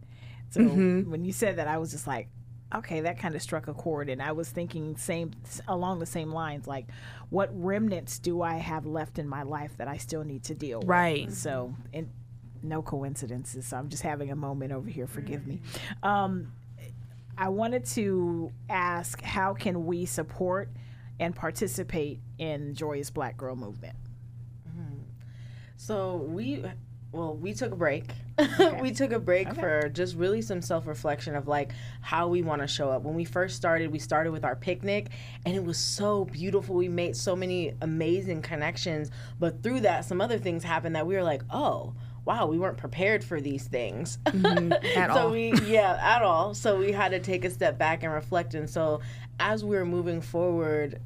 So 0.51 0.61
mm-hmm. 0.61 1.11
when 1.11 1.25
you 1.25 1.33
said 1.33 1.57
that, 1.57 1.69
I 1.69 1.79
was 1.79 1.91
just 1.91 2.07
like, 2.07 2.29
okay, 2.75 3.01
that 3.01 3.19
kind 3.19 3.35
of 3.35 3.43
struck 3.43 3.69
a 3.69 3.75
chord, 3.75 4.09
and 4.09 4.23
I 4.23 4.33
was 4.33 4.49
thinking 4.51 4.97
same 4.97 5.33
along 5.69 5.99
the 5.99 6.07
same 6.07 6.33
lines, 6.33 6.67
like, 6.67 6.87
what 7.31 7.51
remnants 7.53 8.19
do 8.19 8.43
I 8.43 8.55
have 8.55 8.87
left 8.87 9.19
in 9.19 9.29
my 9.29 9.43
life 9.43 9.77
that 9.79 9.89
I 9.89 9.97
still 9.97 10.25
need 10.25 10.45
to 10.45 10.55
deal 10.55 10.81
with? 10.81 10.89
Right. 10.89 11.33
So, 11.33 11.75
and 11.93 12.09
no 12.63 12.83
coincidences. 12.83 13.67
So 13.67 13.77
I'm 13.77 13.89
just 13.89 14.03
having 14.03 14.31
a 14.31 14.37
moment 14.37 14.73
over 14.73 14.89
here. 14.89 15.07
Forgive 15.07 15.47
me. 15.47 15.61
Um, 16.03 16.53
I 17.37 17.49
wanted 17.49 17.85
to 17.87 18.53
ask, 18.71 19.21
how 19.21 19.55
can 19.55 19.87
we 19.87 20.07
support 20.07 20.71
and 21.21 21.35
participate 21.35 22.21
in 22.39 22.75
Joyous 22.75 23.11
Black 23.11 23.37
Girl 23.37 23.57
Movement? 23.57 23.97
Mm-hmm. 24.69 25.01
So 25.77 26.17
we 26.17 26.65
well, 27.15 27.37
we 27.37 27.55
took 27.55 27.73
a 27.73 27.77
break. 27.77 28.05
Okay. 28.39 28.79
we 28.83 28.91
took 28.91 29.13
a 29.13 29.21
break 29.21 29.49
okay. 29.49 29.61
for 29.61 29.89
just 29.89 30.17
really 30.17 30.43
some 30.43 30.61
self 30.61 30.87
reflection 30.87 31.37
of 31.37 31.47
like 31.47 31.73
how 32.01 32.27
we 32.27 32.43
want 32.43 32.61
to 32.61 32.67
show 32.67 32.91
up. 32.91 33.03
When 33.03 33.15
we 33.15 33.25
first 33.25 33.57
started, 33.57 33.93
we 33.93 34.01
started 34.01 34.33
with 34.33 34.45
our 34.45 34.57
picnic 34.57 35.11
and 35.47 35.55
it 35.55 35.65
was 35.65 35.79
so 35.79 36.25
beautiful. 36.25 36.75
We 36.75 36.89
made 36.89 37.17
so 37.17 37.37
many 37.37 37.75
amazing 37.81 38.43
connections. 38.43 39.11
But 39.39 39.63
through 39.63 39.81
that, 39.81 40.05
some 40.05 40.21
other 40.21 40.39
things 40.39 40.65
happened 40.65 40.97
that 40.97 41.07
we 41.07 41.15
were 41.15 41.23
like, 41.23 41.43
oh, 41.51 41.95
wow, 42.25 42.47
we 42.47 42.59
weren't 42.59 42.79
prepared 42.79 43.23
for 43.23 43.41
these 43.41 43.67
things. 43.69 44.19
Mm-hmm. 44.35 44.73
At 44.73 45.13
so 45.15 45.21
all. 45.21 45.31
we 45.31 45.53
yeah, 45.63 45.99
at 46.01 46.23
all. 46.23 46.55
So 46.55 46.79
we 46.79 46.93
had 46.93 47.13
to 47.13 47.21
take 47.21 47.45
a 47.45 47.51
step 47.51 47.79
back 47.79 48.03
and 48.03 48.13
reflect. 48.13 48.55
And 48.55 48.69
so 48.69 49.01
as 49.39 49.65
we 49.65 49.77
were 49.77 49.87
moving 49.87 50.21
forward, 50.21 51.01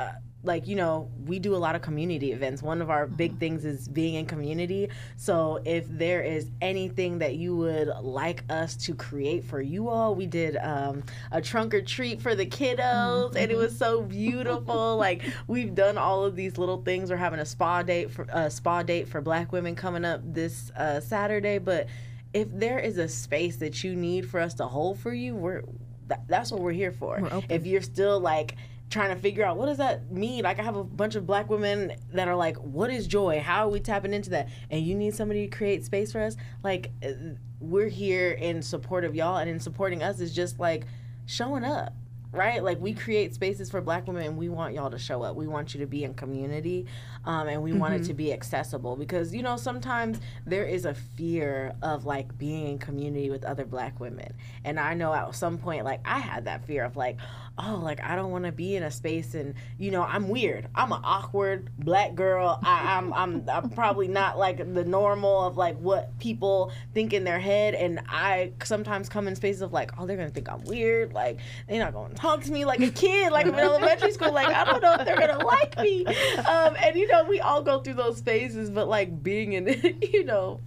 uh, 0.00 0.12
like 0.44 0.66
you 0.66 0.74
know 0.74 1.08
we 1.26 1.38
do 1.38 1.54
a 1.54 1.56
lot 1.56 1.74
of 1.76 1.82
community 1.82 2.32
events. 2.32 2.62
One 2.62 2.82
of 2.82 2.90
our 2.90 3.06
big 3.06 3.38
things 3.38 3.64
is 3.64 3.88
being 3.88 4.14
in 4.14 4.26
community. 4.26 4.88
So 5.16 5.60
if 5.64 5.86
there 5.88 6.22
is 6.22 6.50
anything 6.60 7.18
that 7.18 7.36
you 7.36 7.56
would 7.56 7.88
like 8.00 8.42
us 8.50 8.76
to 8.78 8.94
create 8.94 9.44
for 9.44 9.60
you 9.60 9.88
all 9.88 10.14
we 10.14 10.26
did 10.26 10.56
um, 10.56 11.04
a 11.30 11.40
trunk 11.40 11.74
or 11.74 11.82
treat 11.82 12.20
for 12.20 12.34
the 12.34 12.46
kiddos 12.46 13.36
and 13.36 13.50
it 13.50 13.56
was 13.56 13.76
so 13.76 14.02
beautiful. 14.02 14.96
Like 14.96 15.22
we've 15.46 15.74
done 15.74 15.96
all 15.98 16.24
of 16.24 16.34
these 16.34 16.58
little 16.58 16.82
things. 16.82 17.10
We're 17.10 17.16
having 17.16 17.40
a 17.40 17.46
spa 17.46 17.82
date 17.82 18.10
for 18.10 18.26
a 18.30 18.50
spa 18.50 18.82
date 18.82 19.08
for 19.08 19.20
black 19.20 19.52
women 19.52 19.74
coming 19.74 20.04
up 20.04 20.20
this 20.24 20.70
uh, 20.76 21.00
saturday. 21.00 21.58
But 21.58 21.86
if 22.34 22.48
there 22.50 22.78
is 22.78 22.98
a 22.98 23.08
space 23.08 23.56
that 23.56 23.84
you 23.84 23.94
need 23.94 24.28
for 24.28 24.40
us 24.40 24.54
to 24.54 24.64
hold 24.64 24.98
for 24.98 25.12
you 25.12 25.34
we're 25.34 25.62
that, 26.08 26.26
that's 26.28 26.50
what 26.50 26.60
we're 26.60 26.72
here 26.72 26.92
for. 26.92 27.20
We're 27.20 27.42
if 27.48 27.66
you're 27.66 27.82
still 27.82 28.18
like 28.18 28.56
trying 28.92 29.14
to 29.14 29.20
figure 29.20 29.44
out 29.44 29.56
what 29.56 29.66
does 29.66 29.78
that 29.78 30.12
mean? 30.12 30.44
Like 30.44 30.58
i 30.58 30.62
have 30.62 30.76
a 30.76 30.84
bunch 30.84 31.14
of 31.14 31.26
black 31.26 31.48
women 31.48 31.92
that 32.12 32.28
are 32.28 32.36
like 32.36 32.56
what 32.56 32.90
is 32.90 33.06
joy? 33.06 33.40
How 33.40 33.66
are 33.66 33.70
we 33.70 33.80
tapping 33.80 34.12
into 34.12 34.30
that? 34.30 34.48
And 34.70 34.84
you 34.84 34.94
need 34.94 35.14
somebody 35.14 35.48
to 35.48 35.56
create 35.56 35.84
space 35.84 36.12
for 36.12 36.20
us? 36.20 36.36
Like 36.62 36.90
uh, 37.04 37.12
we're 37.60 37.88
here 37.88 38.32
in 38.32 38.62
support 38.62 39.04
of 39.04 39.14
y'all 39.14 39.38
and 39.38 39.48
in 39.48 39.58
supporting 39.58 40.02
us 40.02 40.20
is 40.20 40.34
just 40.34 40.60
like 40.60 40.84
showing 41.26 41.64
up 41.64 41.94
right? 42.32 42.64
Like 42.64 42.80
we 42.80 42.94
create 42.94 43.34
spaces 43.34 43.70
for 43.70 43.80
black 43.80 44.06
women 44.06 44.24
and 44.24 44.36
we 44.38 44.48
want 44.48 44.74
y'all 44.74 44.90
to 44.90 44.98
show 44.98 45.22
up. 45.22 45.36
We 45.36 45.46
want 45.46 45.74
you 45.74 45.80
to 45.80 45.86
be 45.86 46.02
in 46.02 46.14
community 46.14 46.86
um, 47.26 47.46
and 47.46 47.62
we 47.62 47.74
want 47.74 47.94
it 47.94 48.04
to 48.04 48.14
be 48.14 48.32
accessible. 48.32 48.96
Because 48.96 49.34
you 49.34 49.42
know 49.42 49.56
sometimes 49.56 50.18
there 50.46 50.64
is 50.64 50.86
a 50.86 50.94
fear 50.94 51.74
of 51.82 52.06
like 52.06 52.36
being 52.38 52.68
in 52.68 52.78
community 52.78 53.30
with 53.30 53.44
other 53.44 53.66
black 53.66 54.00
women. 54.00 54.32
And 54.64 54.80
i 54.80 54.94
know 54.94 55.12
at 55.12 55.34
some 55.34 55.58
point 55.58 55.84
like 55.84 56.00
i 56.04 56.18
had 56.18 56.46
that 56.46 56.64
fear 56.66 56.84
of 56.84 56.96
like 56.96 57.18
oh 57.58 57.80
like 57.82 58.02
i 58.02 58.16
don't 58.16 58.30
want 58.30 58.44
to 58.44 58.52
be 58.52 58.76
in 58.76 58.82
a 58.82 58.90
space 58.90 59.34
and 59.34 59.54
you 59.78 59.90
know 59.90 60.02
i'm 60.02 60.28
weird. 60.28 60.68
I'm 60.74 60.92
an 60.92 61.00
awkward 61.04 61.68
black 61.78 62.14
girl. 62.14 62.58
I, 62.62 62.96
I'm, 62.96 63.12
I'm 63.12 63.44
i'm 63.48 63.70
probably 63.70 64.08
not 64.08 64.38
like 64.38 64.58
the 64.58 64.84
normal 64.84 65.44
of 65.44 65.56
like 65.56 65.76
what 65.78 66.18
people 66.18 66.72
think 66.94 67.12
in 67.12 67.24
their 67.24 67.38
head. 67.38 67.74
And 67.74 68.00
i 68.08 68.52
sometimes 68.64 69.08
come 69.08 69.28
in 69.28 69.36
spaces 69.36 69.62
of 69.62 69.72
like 69.72 69.92
oh 69.98 70.06
they're 70.06 70.16
gonna 70.16 70.30
think 70.30 70.50
i'm 70.50 70.64
weird. 70.64 71.12
Like 71.12 71.40
they're 71.68 71.82
not 71.82 71.92
gonna 71.92 72.14
talk 72.14 72.42
to 72.44 72.52
me 72.52 72.64
like 72.64 72.80
a 72.80 72.90
kid 72.90 73.32
like 73.32 73.46
in 73.46 73.54
elementary 73.54 74.12
school. 74.12 74.32
Like 74.32 74.48
i 74.48 74.64
don't 74.64 74.82
know 74.82 74.94
if 74.94 75.04
they're 75.04 75.18
gonna 75.18 75.44
like 75.44 75.78
me. 75.78 76.06
Um, 76.06 76.76
and 76.82 76.96
you 76.96 77.06
know 77.08 77.24
we 77.24 77.40
all 77.40 77.62
go 77.62 77.80
through 77.80 77.94
those 77.94 78.20
phases. 78.20 78.70
But 78.70 78.88
like 78.88 79.22
being 79.22 79.52
in 79.52 79.66
you 80.12 80.24
know 80.24 80.60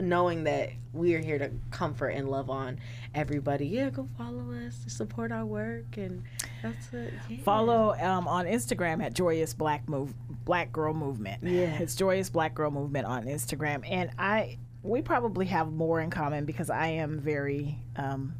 knowing 0.00 0.44
that 0.44 0.70
we 0.92 1.14
are 1.14 1.20
here 1.20 1.38
to 1.38 1.50
comfort 1.70 2.08
and 2.08 2.28
love 2.28 2.50
on 2.50 2.78
everybody 3.14 3.66
yeah 3.66 3.90
go 3.90 4.08
follow 4.18 4.52
us 4.66 4.84
support 4.88 5.30
our 5.30 5.46
work 5.46 5.96
and 5.96 6.22
that's 6.62 6.92
it 6.92 7.12
yeah. 7.28 7.36
Follow 7.44 7.94
um, 8.00 8.26
on 8.26 8.46
Instagram 8.46 9.02
at 9.04 9.12
Joyous 9.14 9.52
Black 9.54 9.88
Move 9.88 10.14
Black 10.44 10.72
Girl 10.72 10.94
Movement. 10.94 11.42
Yeah. 11.42 11.78
it's 11.78 11.94
Joyous 11.94 12.30
Black 12.30 12.54
Girl 12.54 12.70
Movement 12.70 13.06
on 13.06 13.24
Instagram, 13.24 13.84
and 13.88 14.10
I 14.18 14.58
we 14.82 15.02
probably 15.02 15.46
have 15.46 15.72
more 15.72 16.00
in 16.00 16.10
common 16.10 16.44
because 16.44 16.70
I 16.70 16.88
am 16.88 17.18
very 17.18 17.78
um, 17.96 18.34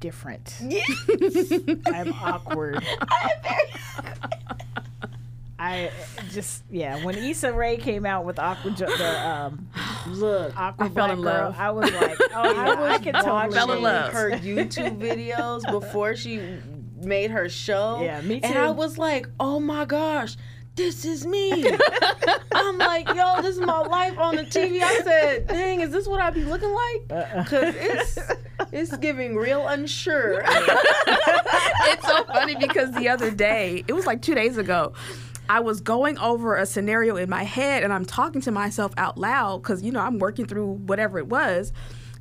different. 0.00 0.56
Yes. 0.62 1.52
I'm 1.86 2.12
awkward. 2.12 2.76
I'm 3.10 3.42
very 3.42 3.72
awkward. 3.98 4.85
I 5.58 5.90
just 6.32 6.64
yeah. 6.70 7.04
When 7.04 7.16
Issa 7.16 7.52
Rae 7.52 7.76
came 7.78 8.04
out 8.04 8.24
with 8.24 8.38
Awkward, 8.38 8.76
Jo- 8.76 8.86
the 8.86 9.28
um, 9.28 9.68
look 10.08 10.58
Awkward 10.58 10.92
I 10.92 10.94
fell 10.94 11.06
Black 11.06 11.10
in 11.10 11.22
Girl, 11.22 11.24
love. 11.24 11.54
I 11.58 11.70
was 11.70 11.92
like, 11.92 12.18
oh 12.34 12.52
yeah, 12.52 12.60
I, 12.62 12.94
I 12.94 12.98
can 12.98 13.14
was 13.14 13.24
totally 13.24 13.54
Fell 13.54 13.72
in 13.72 13.82
watching 13.82 13.82
love. 13.82 14.12
her 14.12 14.30
YouTube 14.32 14.98
videos 15.00 15.70
before 15.80 16.14
she 16.14 16.40
made 17.00 17.30
her 17.30 17.48
show. 17.48 18.00
Yeah, 18.02 18.20
me 18.20 18.40
too. 18.40 18.48
And. 18.48 18.58
I 18.58 18.70
was 18.70 18.98
like, 18.98 19.28
oh 19.40 19.58
my 19.58 19.84
gosh, 19.86 20.36
this 20.74 21.06
is 21.06 21.26
me. 21.26 21.64
I'm 22.54 22.76
like, 22.78 23.08
yo, 23.14 23.40
this 23.40 23.56
is 23.56 23.60
my 23.60 23.80
life 23.80 24.18
on 24.18 24.36
the 24.36 24.42
TV. 24.42 24.82
I 24.82 25.00
said, 25.00 25.46
dang, 25.46 25.80
is 25.80 25.90
this 25.90 26.06
what 26.06 26.20
I 26.20 26.30
be 26.30 26.44
looking 26.44 26.72
like? 26.72 27.08
Because 27.44 27.74
it's 27.78 28.18
it's 28.72 28.96
giving 28.98 29.36
real 29.36 29.66
unsure. 29.68 30.42
it's 30.46 32.06
so 32.06 32.24
funny 32.24 32.56
because 32.56 32.92
the 32.92 33.08
other 33.08 33.30
day, 33.30 33.84
it 33.88 33.92
was 33.94 34.06
like 34.06 34.20
two 34.22 34.34
days 34.34 34.58
ago, 34.58 34.92
I 35.48 35.60
was 35.60 35.80
going 35.80 36.18
over 36.18 36.56
a 36.56 36.66
scenario 36.66 37.16
in 37.16 37.30
my 37.30 37.44
head 37.44 37.82
and 37.82 37.92
I'm 37.92 38.04
talking 38.04 38.40
to 38.42 38.52
myself 38.52 38.92
out 38.96 39.18
loud 39.18 39.62
because, 39.62 39.82
you 39.82 39.92
know, 39.92 40.00
I'm 40.00 40.18
working 40.18 40.46
through 40.46 40.66
whatever 40.66 41.18
it 41.18 41.26
was. 41.26 41.72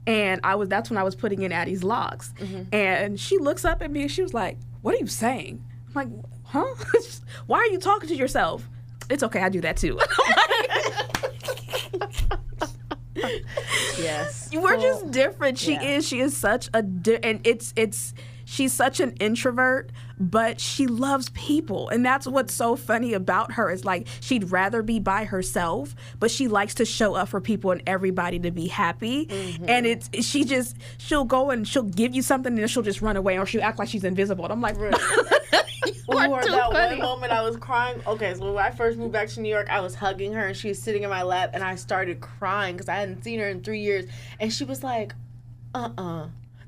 And 0.07 0.39
I 0.43 0.55
was 0.55 0.69
that's 0.69 0.89
when 0.89 0.97
I 0.97 1.03
was 1.03 1.15
putting 1.15 1.41
in 1.41 1.51
Addie's 1.51 1.83
locs. 1.83 2.33
Mm-hmm. 2.39 2.75
And 2.75 3.19
she 3.19 3.37
looks 3.39 3.65
up 3.65 3.81
at 3.81 3.89
me 3.89 4.03
and 4.03 4.11
she 4.11 4.21
was 4.21 4.33
like, 4.33 4.57
What 4.81 4.93
are 4.93 4.99
you 4.99 5.07
saying? 5.07 5.63
I'm 5.87 5.93
like, 5.93 6.09
huh? 6.43 6.75
Why 7.47 7.59
are 7.59 7.67
you 7.67 7.79
talking 7.79 8.09
to 8.09 8.15
yourself? 8.15 8.67
It's 9.09 9.23
okay, 9.23 9.41
I 9.41 9.49
do 9.49 9.61
that 9.61 9.77
too. 9.77 9.99
yes. 13.97 14.49
We're 14.53 14.79
just 14.79 15.11
different. 15.11 15.57
She 15.57 15.73
yeah. 15.73 15.81
is. 15.83 16.07
She 16.07 16.19
is 16.19 16.35
such 16.35 16.69
a 16.73 16.81
di- 16.81 17.23
and 17.23 17.45
it's 17.45 17.73
it's 17.75 18.13
she's 18.45 18.71
such 18.71 18.99
an 18.99 19.11
introvert, 19.19 19.91
but 20.17 20.61
she 20.61 20.87
loves 20.87 21.29
people, 21.29 21.89
and 21.89 22.05
that's 22.05 22.25
what's 22.25 22.53
so 22.53 22.75
funny 22.75 23.13
about 23.13 23.53
her 23.53 23.69
is 23.69 23.83
like 23.83 24.07
she'd 24.21 24.51
rather 24.51 24.81
be 24.81 24.99
by 24.99 25.25
herself, 25.25 25.93
but 26.19 26.31
she 26.31 26.47
likes 26.47 26.75
to 26.75 26.85
show 26.85 27.15
up 27.15 27.27
for 27.29 27.41
people 27.41 27.71
and 27.71 27.83
everybody 27.85 28.39
to 28.39 28.51
be 28.51 28.67
happy. 28.67 29.27
And 29.67 29.85
it's 29.85 30.09
she 30.25 30.45
just 30.45 30.77
she'll 30.97 31.25
go 31.25 31.49
and 31.51 31.67
she'll 31.67 31.83
give 31.83 32.15
you 32.15 32.21
something 32.21 32.53
and 32.53 32.59
then 32.59 32.67
she'll 32.67 32.83
just 32.83 33.01
run 33.01 33.17
away 33.17 33.37
or 33.37 33.45
she'll 33.45 33.63
act 33.63 33.79
like 33.79 33.89
she's 33.89 34.03
invisible. 34.05 34.45
And 34.45 34.53
I'm 34.53 34.61
like, 34.61 34.77
you 35.85 36.17
are 36.17 36.29
or 36.29 36.41
too 36.43 36.51
that 36.51 36.71
funny. 36.71 36.99
one 36.99 36.99
moment 36.99 37.31
I 37.31 37.41
was 37.41 37.57
crying. 37.57 38.01
Okay, 38.07 38.33
so 38.35 38.53
when 38.53 38.63
I 38.63 38.71
first 38.71 38.97
moved 38.97 39.11
back 39.13 39.27
to 39.29 39.41
New 39.41 39.49
York, 39.49 39.67
I 39.69 39.81
was 39.81 39.95
hugging 39.95 40.33
her 40.33 40.45
and 40.47 40.55
she 40.55 40.69
was 40.69 40.81
sitting 40.81 41.03
in 41.03 41.09
my 41.09 41.23
lap, 41.23 41.51
and 41.53 41.63
I 41.63 41.75
started 41.75 42.21
crying 42.21 42.75
because 42.75 42.89
I 42.89 42.95
hadn't 42.95 43.23
seen 43.23 43.39
her 43.39 43.49
in 43.49 43.61
three 43.61 43.81
years, 43.81 44.05
and 44.39 44.51
she 44.53 44.63
was 44.63 44.83
like, 44.83 45.13
"Uh 45.73 45.89
uh 45.97 46.27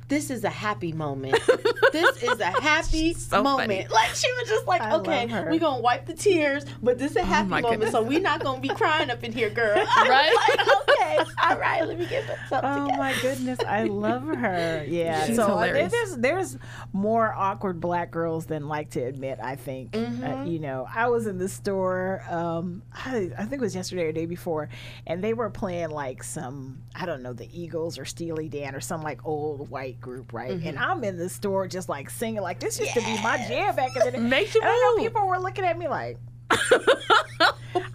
This 0.10 0.30
is 0.30 0.44
a 0.46 0.50
happy 0.50 0.94
moment. 0.94 1.38
this 1.92 2.24
is 2.24 2.40
a 2.40 2.46
happy 2.46 3.14
so 3.14 3.44
moment. 3.44 3.70
funny. 3.70 3.88
Like 3.90 4.16
she 4.16 4.32
was 4.40 4.48
just 4.48 4.66
like, 4.66 4.82
I 4.82 4.96
okay, 4.96 5.22
love 5.28 5.30
her. 5.46 5.52
we 5.52 5.60
gonna 5.60 5.82
wipe 5.82 6.06
the 6.06 6.14
tears, 6.14 6.66
but 6.82 6.98
this 6.98 7.12
is 7.12 7.18
a 7.18 7.24
happy 7.24 7.50
my 7.50 7.60
moment, 7.62 7.82
goodness. 7.82 7.92
so 7.92 8.04
we're 8.04 8.22
not 8.22 8.42
gonna 8.42 8.62
be 8.62 8.70
crying 8.70 9.10
up 9.10 9.24
in 9.24 9.32
here, 9.34 9.50
girl. 9.50 9.76
Right? 9.98 10.34
like, 10.50 10.68
okay, 10.90 11.18
all 11.44 11.58
right, 11.58 11.86
let 11.86 12.00
me 12.00 12.06
get 12.06 12.26
myself 12.28 12.62
Oh 12.66 12.84
together. 12.86 12.98
my 12.98 13.14
goodness, 13.22 13.60
I 13.68 13.84
love 13.84 14.24
her. 14.28 14.86
Yeah, 14.88 15.26
She's 15.26 15.36
so 15.36 15.44
uh, 15.44 15.48
hilarious. 15.64 15.92
there's 15.92 16.16
there's 16.18 16.58
more 16.94 17.34
awkward 17.36 17.82
black 17.82 18.10
girls 18.12 18.46
than 18.46 18.68
like 18.70 18.92
to 18.92 19.02
admit. 19.02 19.40
I 19.44 19.56
think 19.58 19.96
Uh, 19.96 20.44
you 20.46 20.60
know. 20.60 20.88
I 20.94 21.08
was 21.10 21.28
in 21.28 21.38
the 21.38 21.50
store. 21.50 22.24
Um, 22.30 22.82
I, 22.94 23.32
I 23.38 23.44
think 23.44 23.54
it 23.54 23.60
was 23.62 23.76
yesterday 23.76 24.06
or 24.06 24.12
day 24.14 24.26
before, 24.26 24.70
and 25.06 25.22
they 25.24 25.34
were 25.34 25.50
playing 25.50 25.90
like 25.90 26.24
some 26.24 26.80
I 26.96 27.06
don't 27.06 27.22
know 27.22 27.34
the 27.34 27.50
Eagles 27.52 28.00
or 28.00 28.06
Steely 28.06 28.48
Dan 28.50 28.74
or 28.74 28.80
some 28.80 29.02
like 29.02 29.26
old 29.26 29.70
white 29.70 29.97
group, 30.02 30.34
right? 30.34 30.52
And 30.52 30.62
mm-hmm. 30.62 30.78
I'm 30.78 31.04
in 31.04 31.18
the 31.18 31.30
store 31.30 31.68
just 31.68 31.90
like 31.90 32.10
singing 32.10 32.42
like 32.42 32.60
this 32.60 32.80
used 32.80 32.94
to 32.94 33.02
be 33.02 33.22
my 33.22 33.38
jam 33.48 33.76
back 33.76 33.96
in 33.96 34.06
the 34.06 34.12
day. 34.12 34.18
Makes 34.18 34.56
you 34.56 34.62
and 34.62 34.70
I 34.70 34.76
know 34.76 34.98
move. 34.98 35.12
people 35.12 35.28
were 35.28 35.40
looking 35.40 35.66
at 35.66 35.78
me 35.78 35.88
like. 35.88 36.18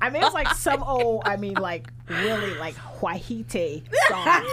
I 0.01 0.11
mean, 0.11 0.23
it's 0.23 0.35
like 0.35 0.55
some 0.55 0.83
old, 0.83 1.23
I 1.25 1.37
mean, 1.37 1.55
like 1.55 1.89
really 2.09 2.55
like 2.59 2.75
Wahite 3.01 3.83
song. 4.09 4.47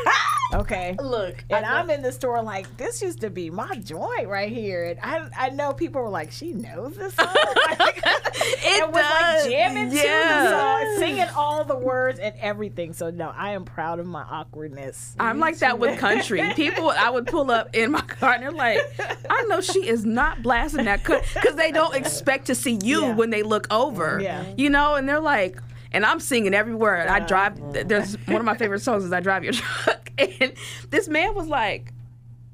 Okay. 0.51 0.95
Look, 0.99 1.43
And 1.51 1.63
I 1.65 1.79
I'm 1.79 1.89
in 1.91 2.01
the 2.01 2.11
store 2.11 2.41
like, 2.41 2.75
this 2.77 3.01
used 3.03 3.21
to 3.21 3.29
be 3.29 3.49
my 3.51 3.75
joint 3.75 4.27
right 4.27 4.51
here. 4.51 4.85
And 4.85 4.99
I 5.03 5.47
I 5.47 5.49
know 5.49 5.73
people 5.73 6.01
were 6.01 6.09
like, 6.09 6.31
she 6.31 6.53
knows 6.53 6.95
this 6.95 7.13
song. 7.13 7.27
It 8.61 8.83
and 8.83 8.93
was 8.93 9.01
does. 9.03 9.43
like 9.45 9.51
jamming 9.51 9.89
to 9.91 9.95
Yeah. 9.95 10.43
the 10.43 10.49
song, 10.49 10.95
singing 10.97 11.27
all 11.35 11.63
the 11.65 11.75
words 11.75 12.19
and 12.19 12.33
everything. 12.39 12.93
So 12.93 13.09
no, 13.11 13.31
I 13.35 13.51
am 13.51 13.63
proud 13.65 13.99
of 13.99 14.05
my 14.07 14.23
awkwardness. 14.23 15.15
I'm 15.19 15.39
like 15.39 15.59
that 15.59 15.77
with 15.79 15.99
country. 15.99 16.41
People, 16.55 16.89
I 16.89 17.09
would 17.09 17.27
pull 17.27 17.51
up 17.51 17.75
in 17.75 17.91
my 17.91 18.01
car 18.19 18.33
and 18.33 18.43
they're 18.43 18.51
like, 18.51 18.79
I 19.29 19.43
know 19.43 19.61
she 19.61 19.87
is 19.87 20.05
not 20.05 20.41
blasting 20.41 20.85
that 20.85 21.03
because 21.03 21.55
they 21.55 21.71
don't 21.71 21.95
expect 21.95 22.47
to 22.47 22.55
see 22.55 22.79
you 22.83 23.01
Yeah. 23.01 23.15
when 23.15 23.29
they 23.29 23.43
look 23.43 23.67
over. 23.71 24.19
Yeah. 24.21 24.43
You 24.57 24.69
know, 24.69 24.95
and 24.95 25.07
they're 25.07 25.18
like, 25.21 25.59
and 25.91 26.05
I'm 26.05 26.19
singing 26.19 26.53
every 26.53 26.75
word. 26.75 27.07
I 27.07 27.19
drive, 27.19 27.57
there's 27.87 28.15
one 28.27 28.37
of 28.37 28.45
my 28.45 28.55
favorite 28.55 28.81
songs 28.81 29.03
is 29.03 29.11
I 29.13 29.19
Drive 29.19 29.43
Your 29.43 29.53
Truck. 29.53 30.11
And 30.19 30.51
this 30.89 31.07
man 31.07 31.33
was 31.33 31.47
like, 31.47 31.93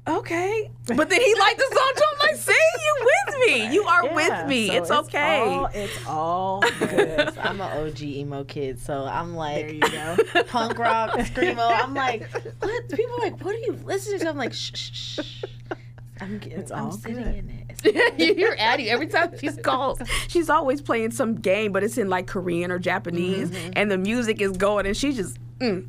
okay. 0.06 0.70
But 0.86 1.10
then 1.10 1.20
he 1.20 1.34
liked 1.34 1.58
the 1.58 1.64
song 1.74 1.92
too. 1.96 2.02
I'm 2.12 2.28
like, 2.28 2.36
see, 2.36 2.52
you 2.52 3.06
with 3.26 3.36
me. 3.48 3.74
You 3.74 3.82
are 3.82 4.04
Yeah, 4.04 4.14
with 4.14 4.48
me. 4.48 4.68
so 4.68 4.74
it's 4.74 4.90
okay. 4.92 5.40
All, 5.40 5.66
it's 5.74 6.06
all 6.06 6.60
good. 6.78 7.36
I'm 7.38 7.60
an 7.60 7.86
OG 7.88 8.02
emo 8.02 8.44
kid, 8.44 8.78
so 8.78 9.04
I'm 9.04 9.30
there 9.30 9.36
like 9.36 9.72
you 9.72 9.80
go. 9.80 10.16
punk 10.46 10.78
rock, 10.78 11.10
screamo. 11.18 11.58
I'm 11.82 11.92
like, 11.92 12.30
what? 12.60 12.88
People 12.90 13.16
are 13.16 13.20
like, 13.30 13.44
what 13.44 13.54
are 13.56 13.58
you 13.58 13.72
listening 13.84 14.20
to? 14.20 14.28
I'm 14.28 14.36
like, 14.36 14.52
shh, 14.52 14.70
shh, 14.76 15.20
shh. 15.20 15.44
I'm, 16.20 16.38
getting, 16.38 16.58
It's 16.58 16.70
I'm 16.72 16.84
all 16.86 16.92
sitting 16.92 17.16
good. 17.22 17.34
in 17.34 17.50
it. 17.50 18.12
eyes. 18.18 18.26
you 18.28 18.34
hear 18.34 18.56
Addie 18.58 18.88
every 18.90 19.06
time 19.06 19.36
she's 19.38 19.56
called. 19.62 20.00
She's 20.28 20.48
always 20.48 20.80
playing 20.80 21.10
some 21.10 21.34
game, 21.36 21.72
but 21.72 21.82
it's 21.84 21.98
in 21.98 22.08
like 22.08 22.26
Korean 22.26 22.70
or 22.70 22.78
Japanese, 22.78 23.50
Mm-hmm. 23.50 23.72
and 23.76 23.90
the 23.90 23.98
music 23.98 24.40
is 24.40 24.52
going, 24.56 24.86
and 24.86 24.96
she 24.96 25.12
just. 25.12 25.38
Mm. 25.58 25.88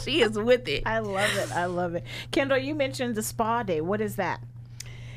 she 0.04 0.20
is 0.20 0.38
with 0.38 0.68
it. 0.68 0.82
I 0.86 0.98
love 0.98 1.34
it. 1.36 1.50
I 1.52 1.64
love 1.64 1.94
it. 1.94 2.04
Kendall, 2.30 2.58
you 2.58 2.74
mentioned 2.74 3.14
the 3.14 3.22
spa 3.22 3.62
day. 3.62 3.80
What 3.80 4.00
is 4.02 4.16
that? 4.16 4.40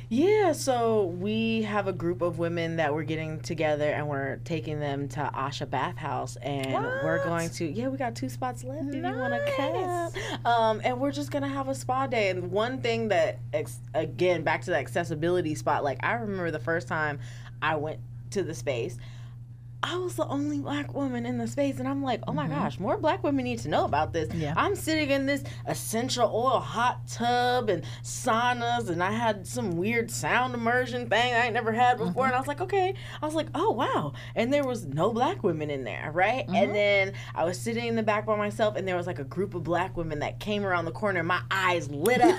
Yeah, 0.09 0.53
so 0.53 1.03
we 1.03 1.63
have 1.63 1.87
a 1.89 1.91
group 1.93 2.21
of 2.21 2.39
women 2.39 2.77
that 2.77 2.93
we're 2.93 3.03
getting 3.03 3.41
together 3.41 3.91
and 3.91 4.07
we're 4.07 4.37
taking 4.45 4.79
them 4.79 5.09
to 5.09 5.29
Asha 5.35 5.69
Bathhouse 5.69 6.37
and 6.37 6.73
we're 7.03 7.21
going 7.25 7.49
to 7.49 7.65
yeah, 7.65 7.89
we 7.89 7.97
got 7.97 8.15
two 8.15 8.29
spots 8.29 8.63
left 8.63 8.87
if 8.87 8.95
you 8.95 9.01
want 9.01 9.33
to 9.33 9.39
Nice. 9.59 10.13
come. 10.13 10.45
Um 10.45 10.81
and 10.85 11.01
we're 11.01 11.11
just 11.11 11.29
going 11.29 11.43
to 11.43 11.49
have 11.49 11.67
a 11.67 11.75
spa 11.75 12.07
day 12.07 12.29
and 12.29 12.51
one 12.51 12.79
thing 12.81 13.09
that 13.09 13.39
ex- 13.53 13.81
again 13.93 14.43
back 14.43 14.61
to 14.61 14.71
the 14.71 14.77
accessibility 14.77 15.55
spot 15.55 15.83
like 15.83 15.99
I 16.03 16.13
remember 16.13 16.51
the 16.51 16.59
first 16.59 16.87
time 16.87 17.19
I 17.61 17.75
went 17.75 17.99
to 18.31 18.43
the 18.43 18.53
space 18.53 18.97
I 19.83 19.95
was 19.97 20.15
the 20.15 20.27
only 20.27 20.57
black 20.57 20.95
woman 20.95 21.27
in 21.27 21.37
the 21.37 21.47
space, 21.47 21.77
and 21.77 21.87
I'm 21.87 22.01
like, 22.01 22.21
oh 22.27 22.33
my 22.33 22.45
mm-hmm. 22.45 22.55
gosh, 22.55 22.79
more 22.79 22.97
black 22.97 23.23
women 23.23 23.45
need 23.45 23.59
to 23.59 23.69
know 23.69 23.85
about 23.85 24.11
this. 24.11 24.33
Yeah. 24.33 24.55
I'm 24.57 24.75
sitting 24.75 25.11
in 25.11 25.27
this 25.27 25.43
essential 25.67 26.29
oil 26.33 26.59
hot 26.59 27.07
tub 27.07 27.69
and 27.69 27.83
saunas, 28.01 28.89
and 28.89 29.03
I 29.03 29.11
had 29.11 29.45
some 29.45 29.77
weird 29.77 30.09
sound 30.09 30.55
immersion 30.55 31.07
thing 31.07 31.35
I 31.35 31.49
never 31.49 31.71
had 31.71 31.99
before, 31.99 32.11
mm-hmm. 32.11 32.21
and 32.23 32.35
I 32.35 32.39
was 32.39 32.47
like, 32.47 32.61
okay. 32.61 32.95
I 33.21 33.25
was 33.25 33.35
like, 33.35 33.49
oh 33.53 33.69
wow, 33.71 34.13
and 34.35 34.51
there 34.51 34.65
was 34.65 34.85
no 34.85 35.13
black 35.13 35.43
women 35.43 35.69
in 35.69 35.83
there, 35.83 36.11
right? 36.11 36.45
And 36.47 36.55
mm-hmm. 36.55 36.73
then 36.73 37.13
I 37.35 37.43
was 37.43 37.59
sitting 37.59 37.85
in 37.85 37.95
the 37.95 38.03
back 38.03 38.25
by 38.25 38.35
myself, 38.35 38.77
and 38.77 38.87
there 38.87 38.97
was 38.97 39.05
like 39.05 39.19
a 39.19 39.25
group 39.25 39.53
of 39.53 39.63
black 39.63 39.95
women 39.95 40.19
that 40.19 40.39
came 40.39 40.65
around 40.65 40.85
the 40.85 40.91
corner, 40.91 41.19
and 41.19 41.27
my 41.27 41.41
eyes 41.51 41.87
lit 41.91 42.19
up. 42.19 42.35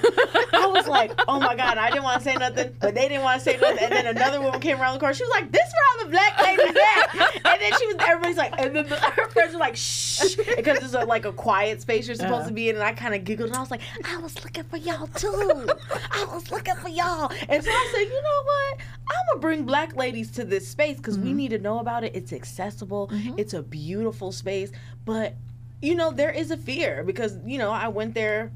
I 0.53 0.67
was 0.67 0.89
like, 0.89 1.13
oh 1.29 1.39
my 1.39 1.55
god, 1.55 1.79
I 1.79 1.91
didn't 1.91 2.03
want 2.03 2.19
to 2.19 2.25
say 2.25 2.35
nothing, 2.35 2.75
but 2.81 2.97
they 2.97 3.09
didn't 3.09 3.23
want 3.23 3.39
to 3.39 3.45
say 3.45 3.59
nothing, 3.59 3.79
and 3.79 3.93
then 3.93 4.07
another 4.09 4.41
woman 4.41 4.61
came 4.61 4.81
around 4.81 4.95
the 4.95 5.01
corner. 5.01 5.15
She 5.15 5.23
was 5.23 5.31
like, 5.31 5.53
this 5.53 5.73
where 5.73 5.85
all 5.93 6.05
the 6.05 6.11
black 6.11 6.43
ladies 6.43 6.77
at? 6.97 7.28
And 7.35 7.61
then 7.61 7.73
she 7.79 7.87
was, 7.87 7.97
everybody's 8.01 8.37
like, 8.37 8.55
and 8.59 8.75
then 8.77 8.89
the, 8.89 8.97
her 9.17 9.29
friends 9.31 9.53
were 9.55 9.61
like, 9.61 9.77
shh, 9.77 10.37
because 10.57 10.79
it's 10.79 10.95
a, 10.95 11.05
like 11.05 11.25
a 11.25 11.33
quiet 11.33 11.81
space 11.83 12.07
you're 12.07 12.17
supposed 12.17 12.33
Uh-huh. 12.41 12.49
to 12.49 12.55
be 12.55 12.69
in. 12.69 12.77
And 12.77 12.85
I 12.85 12.93
kind 12.93 13.15
of 13.15 13.25
giggled, 13.25 13.49
and 13.49 13.57
I 13.57 13.61
was 13.61 13.71
like, 13.71 13.81
I 14.05 14.17
was 14.19 14.43
looking 14.45 14.65
for 14.65 14.77
y'all 14.77 15.07
too. 15.09 15.69
I 16.11 16.27
was 16.33 16.51
looking 16.51 16.75
for 16.77 16.89
y'all. 16.89 17.31
And 17.49 17.63
so 17.65 17.71
I 17.71 17.89
said, 17.93 18.01
you 18.03 18.23
know 18.23 18.43
what? 18.45 18.79
I'm 19.11 19.27
gonna 19.31 19.41
bring 19.41 19.65
black 19.65 19.97
ladies 19.97 20.31
to 20.33 20.45
this 20.45 20.67
space 20.69 20.97
because 20.99 21.19
we 21.19 21.33
need 21.33 21.49
to 21.51 21.59
know 21.59 21.79
about 21.79 22.05
it. 22.05 22.15
It's 22.15 22.33
accessible. 22.33 23.11
It's 23.37 23.55
a 23.55 23.63
beautiful 23.63 24.33
space, 24.33 24.71
but 25.05 25.35
you 25.81 25.95
know 25.95 26.11
there 26.11 26.31
is 26.31 26.51
a 26.51 26.57
fear 26.57 27.05
because 27.05 27.39
you 27.47 27.57
know 27.59 27.71
I 27.71 27.89
went 27.89 28.13
there 28.15 28.51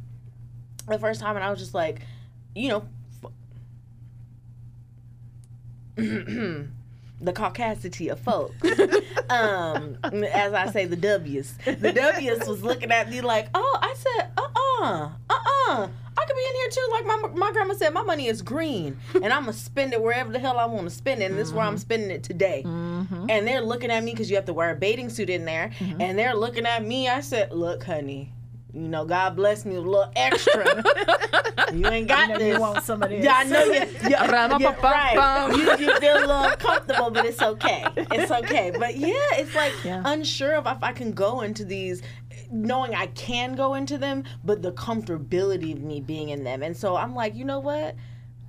the 0.89 0.99
first 0.99 1.21
time 1.21 1.37
and 1.37 1.45
I 1.45 1.51
was 1.51 1.59
just 1.59 1.73
like, 1.75 2.01
you 2.55 2.69
know. 2.69 2.89
the 7.23 7.33
caucasity 7.33 8.11
of 8.11 8.21
folk. 8.21 8.53
um, 9.31 9.97
as 10.03 10.53
I 10.53 10.71
say, 10.71 10.85
the 10.87 10.97
W's. 10.97 11.55
The 11.65 11.93
W's 11.93 12.47
was 12.49 12.63
looking 12.63 12.91
at 12.91 13.09
me 13.09 13.21
like, 13.21 13.49
oh, 13.55 13.79
I 13.81 13.95
said, 13.95 14.31
uh 14.37 14.49
uh-uh, 14.55 15.11
uh, 15.31 15.89
I 16.19 16.25
could 16.27 16.37
be 16.37 16.45
in 16.47 16.55
here 16.57 16.69
too. 16.71 16.89
Like 16.91 17.07
my 17.07 17.29
my 17.35 17.53
grandma 17.53 17.75
said, 17.75 17.95
my 17.95 18.03
money 18.03 18.27
is 18.27 18.43
green, 18.43 18.99
and 19.15 19.33
I'm 19.33 19.43
gonna 19.43 19.53
spend 19.55 19.93
it 19.93 20.03
wherever 20.03 20.31
the 20.31 20.39
hell 20.39 20.59
I 20.59 20.67
want 20.67 20.85
to 20.85 20.91
spend 20.91 21.23
it. 21.23 21.31
And 21.31 21.39
this 21.39 21.49
is 21.49 21.55
where 21.55 21.65
I'm 21.65 21.79
spending 21.79 22.11
it 22.11 22.23
today. 22.23 22.63
And 22.65 23.47
they're 23.47 23.63
looking 23.63 23.91
at 23.91 24.03
me 24.05 24.13
because 24.13 24.29
you 24.29 24.37
have 24.37 24.45
to 24.47 24.53
wear 24.53 24.71
a 24.71 24.75
bathing 24.77 25.09
suit 25.09 25.31
in 25.31 25.45
there, 25.45 25.71
and 25.81 26.19
they're 26.19 26.35
looking 26.35 26.67
at 26.67 26.85
me. 26.85 27.09
I 27.09 27.21
said, 27.21 27.53
look, 27.53 27.85
honey. 27.85 28.33
You 28.75 28.89
know, 28.89 29.05
God 29.05 29.37
bless 29.37 29.65
me 29.67 29.77
with 29.77 29.85
a 29.85 29.91
little 29.91 30.13
extra. 30.17 30.65
you 31.75 31.87
ain't 31.89 32.09
got 32.09 32.31
I 32.31 32.39
this. 32.39 32.55
you 32.55 32.61
want 32.61 32.83
some 32.85 33.03
of 33.03 33.11
this. 33.11 33.23
Yeah, 33.23 33.35
I 33.37 33.45
know 33.45 33.65
you. 33.65 33.87
Yeah, 34.09 34.27
Ra-ba-ba-bum-bum. 34.31 34.83
right. 34.83 35.53
You, 35.79 35.87
you 35.87 35.97
feel 35.99 36.17
a 36.17 36.21
little 36.21 36.43
uncomfortable, 36.43 37.11
but 37.11 37.27
it's 37.27 37.43
okay. 37.43 37.85
It's 37.97 38.31
okay. 38.31 38.73
But 38.79 38.97
yeah, 38.97 39.13
it's 39.33 39.55
like 39.55 39.73
Yeah. 39.85 40.03
unsure 40.07 40.55
of 40.55 40.67
if 40.67 40.83
I 40.83 40.93
can 40.93 41.13
go 41.13 41.43
into 41.43 41.65
these, 41.67 42.01
knowing 42.51 42.95
I 42.95 43.07
can 43.09 43.55
go 43.57 43.75
into 43.75 43.99
them, 43.99 44.25
but 44.43 44.63
the 44.63 44.73
comfortability 44.73 45.73
of 45.75 45.83
me 45.83 46.01
being 46.01 46.31
in 46.31 46.43
them. 46.43 46.63
And 46.63 46.75
so 46.77 46.97
I'm 46.97 47.15
like, 47.15 47.35
you 47.35 47.45
know 47.45 47.61
what? 47.61 47.95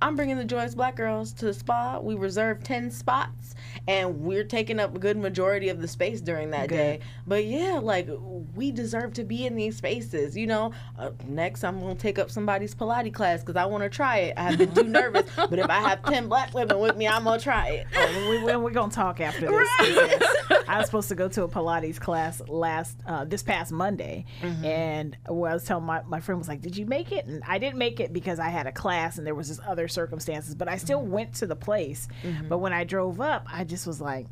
I'm 0.04 0.16
bringing 0.16 0.36
the 0.36 0.44
Joyous 0.44 0.74
Black 0.74 0.96
Girls 0.96 1.32
to 1.32 1.46
the 1.46 1.54
spa. 1.54 1.98
We 1.98 2.14
reserved 2.14 2.62
10 2.66 2.90
spots 2.90 3.54
and 3.88 4.20
we're 4.20 4.44
taking 4.44 4.78
up 4.78 4.94
a 4.94 4.98
good 4.98 5.16
majority 5.16 5.70
of 5.70 5.80
the 5.80 5.88
space 5.88 6.20
during 6.20 6.50
that 6.50 6.68
day. 6.68 7.00
But 7.26 7.46
yeah, 7.46 7.80
like 7.82 8.10
we 8.54 8.70
deserve 8.70 9.14
to 9.14 9.24
be 9.24 9.46
in 9.46 9.56
these 9.56 9.78
spaces. 9.78 10.36
You 10.36 10.46
know, 10.46 10.72
uh, 10.98 11.12
next 11.26 11.64
I'm 11.64 11.80
going 11.80 11.96
to 11.96 12.02
take 12.02 12.18
up 12.18 12.30
somebody's 12.30 12.74
Pilates 12.74 13.14
class 13.14 13.40
because 13.40 13.56
I 13.56 13.64
want 13.64 13.82
to 13.82 13.88
try 13.88 14.18
it. 14.18 14.34
I 14.36 14.50
have 14.50 14.58
been 14.58 14.74
too 14.74 14.82
nervous. 14.84 15.24
But 15.36 15.58
if 15.58 15.70
I 15.70 15.80
have 15.80 16.02
10 16.04 16.28
black 16.28 16.52
women 16.52 16.78
with 16.80 16.98
me, 16.98 17.08
I'm 17.08 17.24
going 17.24 17.38
to 17.38 17.42
try 17.42 17.68
it. 17.68 17.86
Oh, 17.96 18.28
we, 18.28 18.44
we, 18.44 18.56
we're 18.56 18.70
gonna 18.72 18.92
talk 18.92 19.22
after 19.22 19.48
this. 19.48 19.68
Yes. 19.80 20.36
I 20.68 20.78
was 20.78 20.86
supposed 20.86 21.08
to 21.08 21.14
go 21.14 21.28
to 21.28 21.44
a 21.44 21.48
Pilates 21.48 21.98
class 21.98 22.42
last 22.46 22.98
uh, 23.06 23.24
this 23.24 23.42
past 23.42 23.72
Monday, 23.72 24.24
and 24.42 25.16
well, 25.28 25.50
I 25.50 25.54
was 25.54 25.64
telling 25.64 25.84
my 25.84 26.02
my 26.06 26.20
friend 26.20 26.38
was 26.38 26.48
like, 26.48 26.60
"Did 26.60 26.76
you 26.76 26.86
make 26.86 27.12
it?" 27.12 27.26
And 27.26 27.42
I 27.46 27.58
didn't 27.58 27.78
make 27.78 28.00
it 28.00 28.12
because 28.12 28.38
I 28.38 28.48
had 28.48 28.66
a 28.66 28.72
class 28.72 29.18
and 29.18 29.26
there 29.26 29.34
was 29.34 29.48
this 29.48 29.60
other 29.66 29.88
circumstances. 29.94 30.54
But 30.54 30.68
I 30.68 30.76
still 30.76 31.00
mm-hmm. 31.00 31.12
went 31.12 31.34
to 31.36 31.46
the 31.46 31.56
place. 31.56 32.08
Mm-hmm. 32.22 32.48
But 32.48 32.58
when 32.58 32.72
I 32.72 32.84
drove 32.84 33.20
up, 33.20 33.46
I 33.50 33.64
just 33.64 33.86
was 33.86 34.00
like. 34.00 34.26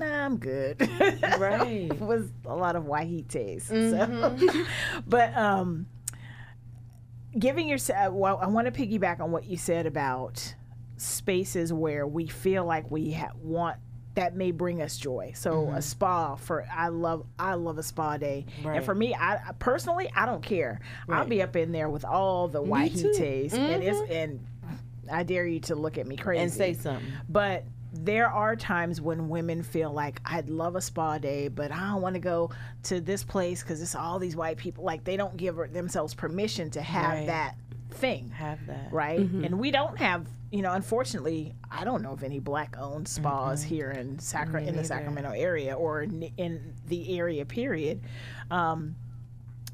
Nah, 0.00 0.26
I'm 0.26 0.36
good. 0.36 0.80
Right. 1.40 1.90
it 1.90 2.00
was 2.00 2.28
a 2.46 2.54
lot 2.54 2.76
of 2.76 2.84
wahites. 2.84 3.62
So, 3.62 3.74
mm-hmm. 3.74 4.62
but 5.08 5.36
um, 5.36 5.86
giving 7.36 7.68
yourself. 7.68 8.08
Uh, 8.08 8.12
well, 8.12 8.38
I 8.40 8.46
want 8.46 8.72
to 8.72 8.80
piggyback 8.80 9.18
on 9.18 9.32
what 9.32 9.44
you 9.44 9.56
said 9.56 9.86
about 9.86 10.54
spaces 10.98 11.72
where 11.72 12.06
we 12.06 12.26
feel 12.26 12.64
like 12.64 12.90
we 12.90 13.12
ha- 13.12 13.32
want 13.42 13.78
that 14.14 14.34
may 14.34 14.50
bring 14.50 14.82
us 14.82 14.96
joy. 14.96 15.32
So 15.36 15.70
a 15.70 15.80
spa 15.80 16.34
for 16.34 16.66
I 16.74 16.88
love 16.88 17.24
I 17.38 17.54
love 17.54 17.78
a 17.78 17.84
spa 17.84 18.16
day, 18.16 18.46
Right. 18.64 18.76
and 18.76 18.84
for 18.84 18.94
me, 18.94 19.14
I 19.14 19.52
personally 19.60 20.10
I 20.14 20.26
don't 20.26 20.42
care. 20.42 20.80
I'll 21.08 21.26
be 21.26 21.40
up 21.40 21.54
in 21.54 21.70
there 21.70 21.88
with 21.88 22.04
all 22.04 22.48
the 22.48 22.60
wahites, 22.60 23.52
and 23.52 23.82
it's 23.82 24.10
and 24.10 24.44
I 25.10 25.22
dare 25.22 25.46
you 25.46 25.60
to 25.60 25.74
look 25.74 25.98
at 25.98 26.06
me 26.06 26.16
crazy 26.16 26.42
And 26.42 26.52
say 26.52 26.74
something. 26.74 27.06
but 27.28 27.64
there 27.92 28.28
are 28.30 28.54
times 28.54 29.00
when 29.00 29.28
women 29.30 29.62
feel 29.62 29.90
like 29.90 30.20
I'd 30.24 30.50
love 30.50 30.76
a 30.76 30.80
spa 30.80 31.16
day, 31.18 31.48
but 31.48 31.72
I 31.72 31.78
don't 31.90 32.02
want 32.02 32.14
to 32.14 32.20
go 32.20 32.50
to 32.84 33.00
this 33.00 33.24
place 33.24 33.62
because 33.62 33.80
it's 33.80 33.94
all 33.94 34.18
these 34.18 34.36
white 34.36 34.58
people. 34.58 34.84
Like 34.84 35.04
they 35.04 35.16
don't 35.16 35.36
give 35.36 35.56
themselves 35.72 36.14
permission 36.14 36.70
to 36.72 36.82
have 36.82 37.12
Right. 37.14 37.26
that 37.26 37.54
thing, 37.90 38.28
Have 38.30 38.64
that. 38.66 38.92
right? 38.92 39.18
And 39.18 39.58
we 39.58 39.70
don't 39.70 39.96
have, 39.96 40.26
you 40.52 40.60
know, 40.60 40.72
unfortunately, 40.74 41.54
I 41.70 41.84
don't 41.84 42.02
know 42.02 42.12
of 42.12 42.22
any 42.22 42.38
black-owned 42.38 43.08
spas 43.08 43.62
here 43.62 43.90
in 43.90 44.18
Sacra 44.18 44.62
in 44.62 44.76
the 44.76 44.84
Sacramento 44.84 45.30
area 45.30 45.74
or 45.74 46.02
in, 46.02 46.30
in 46.36 46.74
the 46.86 47.18
area. 47.18 47.46
Period. 47.46 48.02
Um, 48.50 48.96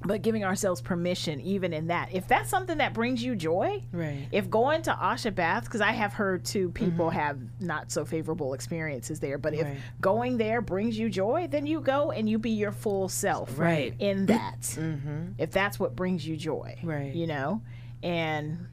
but 0.05 0.23
giving 0.23 0.45
ourselves 0.45 0.81
permission, 0.81 1.41
even 1.41 1.73
in 1.73 1.87
that, 1.87 2.11
if 2.13 2.29
that's 2.29 2.51
something 2.51 2.79
that 2.79 2.93
brings 2.93 3.23
you 3.23 3.35
joy, 3.35 3.83
Right. 3.93 4.29
if 4.33 4.51
going 4.51 4.83
to 4.83 4.93
Asha 4.93 5.35
Bath, 5.35 5.65
because 5.65 5.81
I 5.81 5.93
have 5.93 6.13
heard 6.13 6.45
too, 6.45 6.71
people 6.71 7.07
mm-hmm. 7.07 7.19
have 7.19 7.39
not 7.61 7.91
so 7.91 8.05
favorable 8.05 8.55
experiences 8.55 9.21
there. 9.21 9.39
But 9.39 9.55
if 9.55 9.65
Right. 9.65 9.79
going 10.01 10.37
there 10.37 10.61
brings 10.61 10.99
you 10.99 11.09
joy, 11.09 11.49
then 11.51 11.67
you 11.67 11.81
go 11.81 12.11
and 12.11 12.29
you 12.29 12.39
be 12.39 12.51
your 12.51 12.73
full 12.73 13.09
self, 13.09 13.59
Right. 13.59 13.95
In 13.99 14.27
that, 14.27 14.61
mm-hmm. 14.61 15.33
if 15.39 15.51
that's 15.51 15.81
what 15.81 15.97
brings 15.97 16.27
you 16.27 16.37
joy, 16.37 16.79
Right. 16.83 17.15
You 17.15 17.27
know, 17.27 17.63
and 18.03 18.67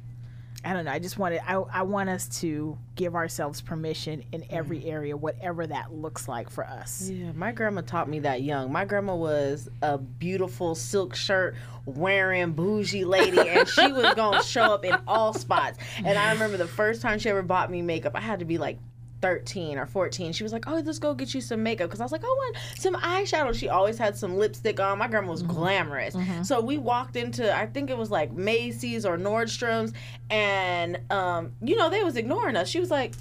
I 0.64 0.74
don't 0.74 0.86
know. 0.86 0.91
I 0.91 0.99
just 0.99 1.18
wanted. 1.18 1.41
I 1.47 1.55
I 1.55 1.82
want 1.82 2.09
us 2.09 2.28
to 2.41 2.78
give 2.95 3.16
ourselves 3.16 3.62
permission 3.62 4.24
in 4.32 4.45
every 4.49 4.82
mm. 4.82 4.91
area, 4.91 5.18
whatever 5.18 5.66
that 5.66 5.91
looks 5.91 6.28
like 6.28 6.49
for 6.49 6.64
us. 6.64 7.09
Yeah, 7.09 7.32
my 7.32 7.51
grandma 7.51 7.82
taught 7.82 8.07
me 8.07 8.20
that 8.20 8.43
young. 8.43 8.72
My 8.72 8.86
grandma 8.86 9.16
was 9.16 9.70
a 9.82 9.97
beautiful 9.97 10.76
silk 10.76 11.16
shirt 11.16 11.55
wearing 11.86 12.53
bougie 12.53 13.05
lady, 13.05 13.39
and 13.39 13.68
she 13.68 13.91
was 13.91 14.14
gonna 14.14 14.43
show 14.43 14.74
up 14.74 14.86
in 14.86 14.95
all 15.07 15.34
spots. 15.34 15.80
And 15.97 16.18
I 16.18 16.32
remember 16.34 16.57
the 16.57 16.68
first 16.68 17.01
time 17.01 17.18
she 17.18 17.30
ever 17.30 17.41
bought 17.41 17.72
me 17.72 17.82
makeup, 17.82 18.12
I 18.16 18.22
had 18.22 18.39
to 18.39 18.45
be 18.45 18.59
like 18.59 18.78
13 19.22 19.78
or 19.78 19.86
14. 19.86 20.34
She 20.34 20.44
was 20.44 20.52
like, 20.52 20.68
"Oh, 20.68 20.82
let's 20.84 21.00
go 21.00 21.14
get 21.14 21.34
you 21.34 21.42
some 21.42 21.62
makeup," 21.64 21.88
because 21.90 22.02
I 22.02 22.04
was 22.04 22.12
like, 22.12 22.24
"I 22.24 22.28
want 22.28 22.58
some 22.78 22.96
eyeshadow." 22.96 23.54
She 23.54 23.70
always 23.70 23.98
had 23.98 24.18
some 24.18 24.38
lipstick 24.38 24.80
on. 24.80 24.98
My 24.98 25.08
grandma 25.08 25.32
was 25.32 25.44
glamorous, 25.44 26.16
so 26.44 26.60
we 26.62 26.78
walked 26.78 27.16
into 27.16 27.56
I 27.56 27.66
think 27.68 27.90
it 27.90 27.98
was 27.98 28.12
like 28.12 28.32
Macy's 28.34 29.06
or 29.06 29.18
Nordstrom's, 29.18 29.94
and 30.30 31.00
um, 31.12 31.54
you 31.62 31.76
know 31.76 31.90
they 31.90 32.04
was 32.04 32.16
ignoring 32.18 32.56
us. 32.56 32.68
She 32.68 32.80
was 32.80 32.90
like, 32.92 33.14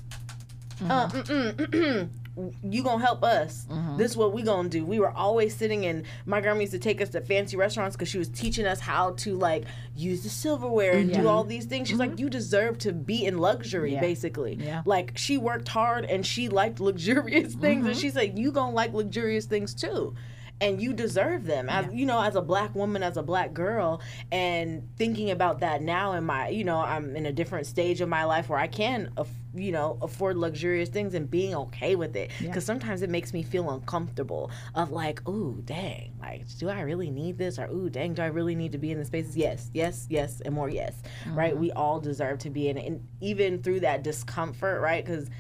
uh, 0.89 1.09
mm-mm, 1.09 1.53
mm-mm. 1.55 2.09
you 2.63 2.83
gonna 2.83 3.03
help 3.03 3.23
us. 3.23 3.67
Mm-hmm. 3.71 3.97
This 3.97 4.13
is 4.13 4.17
what 4.17 4.33
we 4.33 4.43
gonna 4.43 4.69
do. 4.69 4.85
We 4.85 5.01
were 5.01 5.11
always 5.11 5.55
sitting 5.55 5.85
in. 5.85 6.05
My 6.27 6.41
grandma 6.41 6.61
used 6.61 6.73
to 6.73 6.79
take 6.79 7.01
us 7.01 7.09
to 7.11 7.21
fancy 7.21 7.57
restaurants 7.57 7.97
because 7.97 8.09
she 8.09 8.19
was 8.19 8.29
teaching 8.29 8.67
us 8.67 8.81
how 8.81 9.13
to 9.13 9.37
like 9.37 9.65
use 9.95 10.23
the 10.23 10.29
silverware 10.29 10.93
and 10.93 11.13
do 11.13 11.29
all 11.29 11.45
these 11.45 11.67
things. 11.67 11.89
She's 11.89 11.99
like, 11.99 12.13
mm-hmm. 12.13 12.21
you 12.21 12.31
deserve 12.31 12.79
to 12.79 12.93
be 12.93 13.25
in 13.25 13.39
luxury, 13.39 13.95
Yeah. 13.95 14.01
basically. 14.01 14.55
Yeah. 14.55 14.83
Like 14.85 15.13
she 15.17 15.39
worked 15.39 15.69
hard 15.69 16.05
and 16.05 16.25
she 16.25 16.49
liked 16.49 16.81
luxurious 16.81 17.55
things, 17.55 17.85
and 17.85 17.95
mm-hmm. 17.95 18.01
she 18.01 18.11
said, 18.11 18.39
you 18.39 18.53
gonna 18.53 18.75
like 18.75 18.93
luxurious 18.93 19.47
things 19.47 19.75
too. 19.75 20.15
And 20.61 20.81
you 20.81 20.93
deserve 20.93 21.45
them. 21.45 21.69
As 21.69 21.87
you 21.93 22.07
know 22.07 22.21
as 22.21 22.37
a 22.37 22.43
black 22.43 22.75
woman 22.75 23.03
as 23.03 23.17
a 23.17 23.23
black 23.23 23.53
girl 23.53 24.01
and 24.31 24.89
thinking 24.97 25.31
about 25.31 25.61
that 25.61 25.83
now 25.83 26.13
in 26.13 26.25
my 26.25 26.49
you 26.49 26.65
know 26.65 26.79
i'm 26.79 27.17
in 27.17 27.27
a 27.27 27.33
different 27.33 27.67
stage 27.67 28.01
of 28.01 28.09
my 28.09 28.25
life 28.25 28.49
where 28.49 28.59
i 28.59 28.67
can 28.67 29.11
you 29.55 29.73
know 29.73 29.99
afford 30.03 30.37
luxurious 30.37 30.89
things 30.89 31.15
and 31.15 31.31
being 31.31 31.55
okay 31.55 31.97
with 31.97 32.15
it. 32.17 32.31
Because 32.41 32.65
sometimes 32.65 33.03
it 33.03 33.11
makes 33.11 33.33
me 33.33 33.43
feel 33.43 33.71
uncomfortable 33.71 34.51
of 34.75 34.93
like 34.93 35.27
ooh 35.29 35.61
dang 35.65 36.13
like 36.21 36.47
do 36.59 36.69
i 36.69 36.81
really 36.81 37.11
need 37.11 37.39
this? 37.39 37.59
or 37.59 37.67
ooh 37.69 37.91
dang 37.91 38.15
do 38.15 38.23
i 38.23 38.27
really 38.27 38.55
need 38.55 38.73
to 38.73 38.79
be 38.79 38.91
in 38.91 38.99
the 38.99 39.05
spaces? 39.05 39.37
Yes 39.37 39.71
yes 39.75 40.07
yes 40.09 40.41
and 40.45 40.55
more 40.55 40.69
yes 40.69 40.95
right? 41.29 41.53
Mm-hmm. 41.53 41.61
We 41.61 41.73
all 41.73 42.01
deserve 42.01 42.39
to 42.41 42.51
be 42.51 42.69
in 42.69 42.79
it 42.79 42.87
and 42.87 43.07
even 43.21 43.63
through 43.63 43.81
that 43.81 44.03
discomfort 44.03 44.81
right? 44.81 45.05
Because 45.05 45.31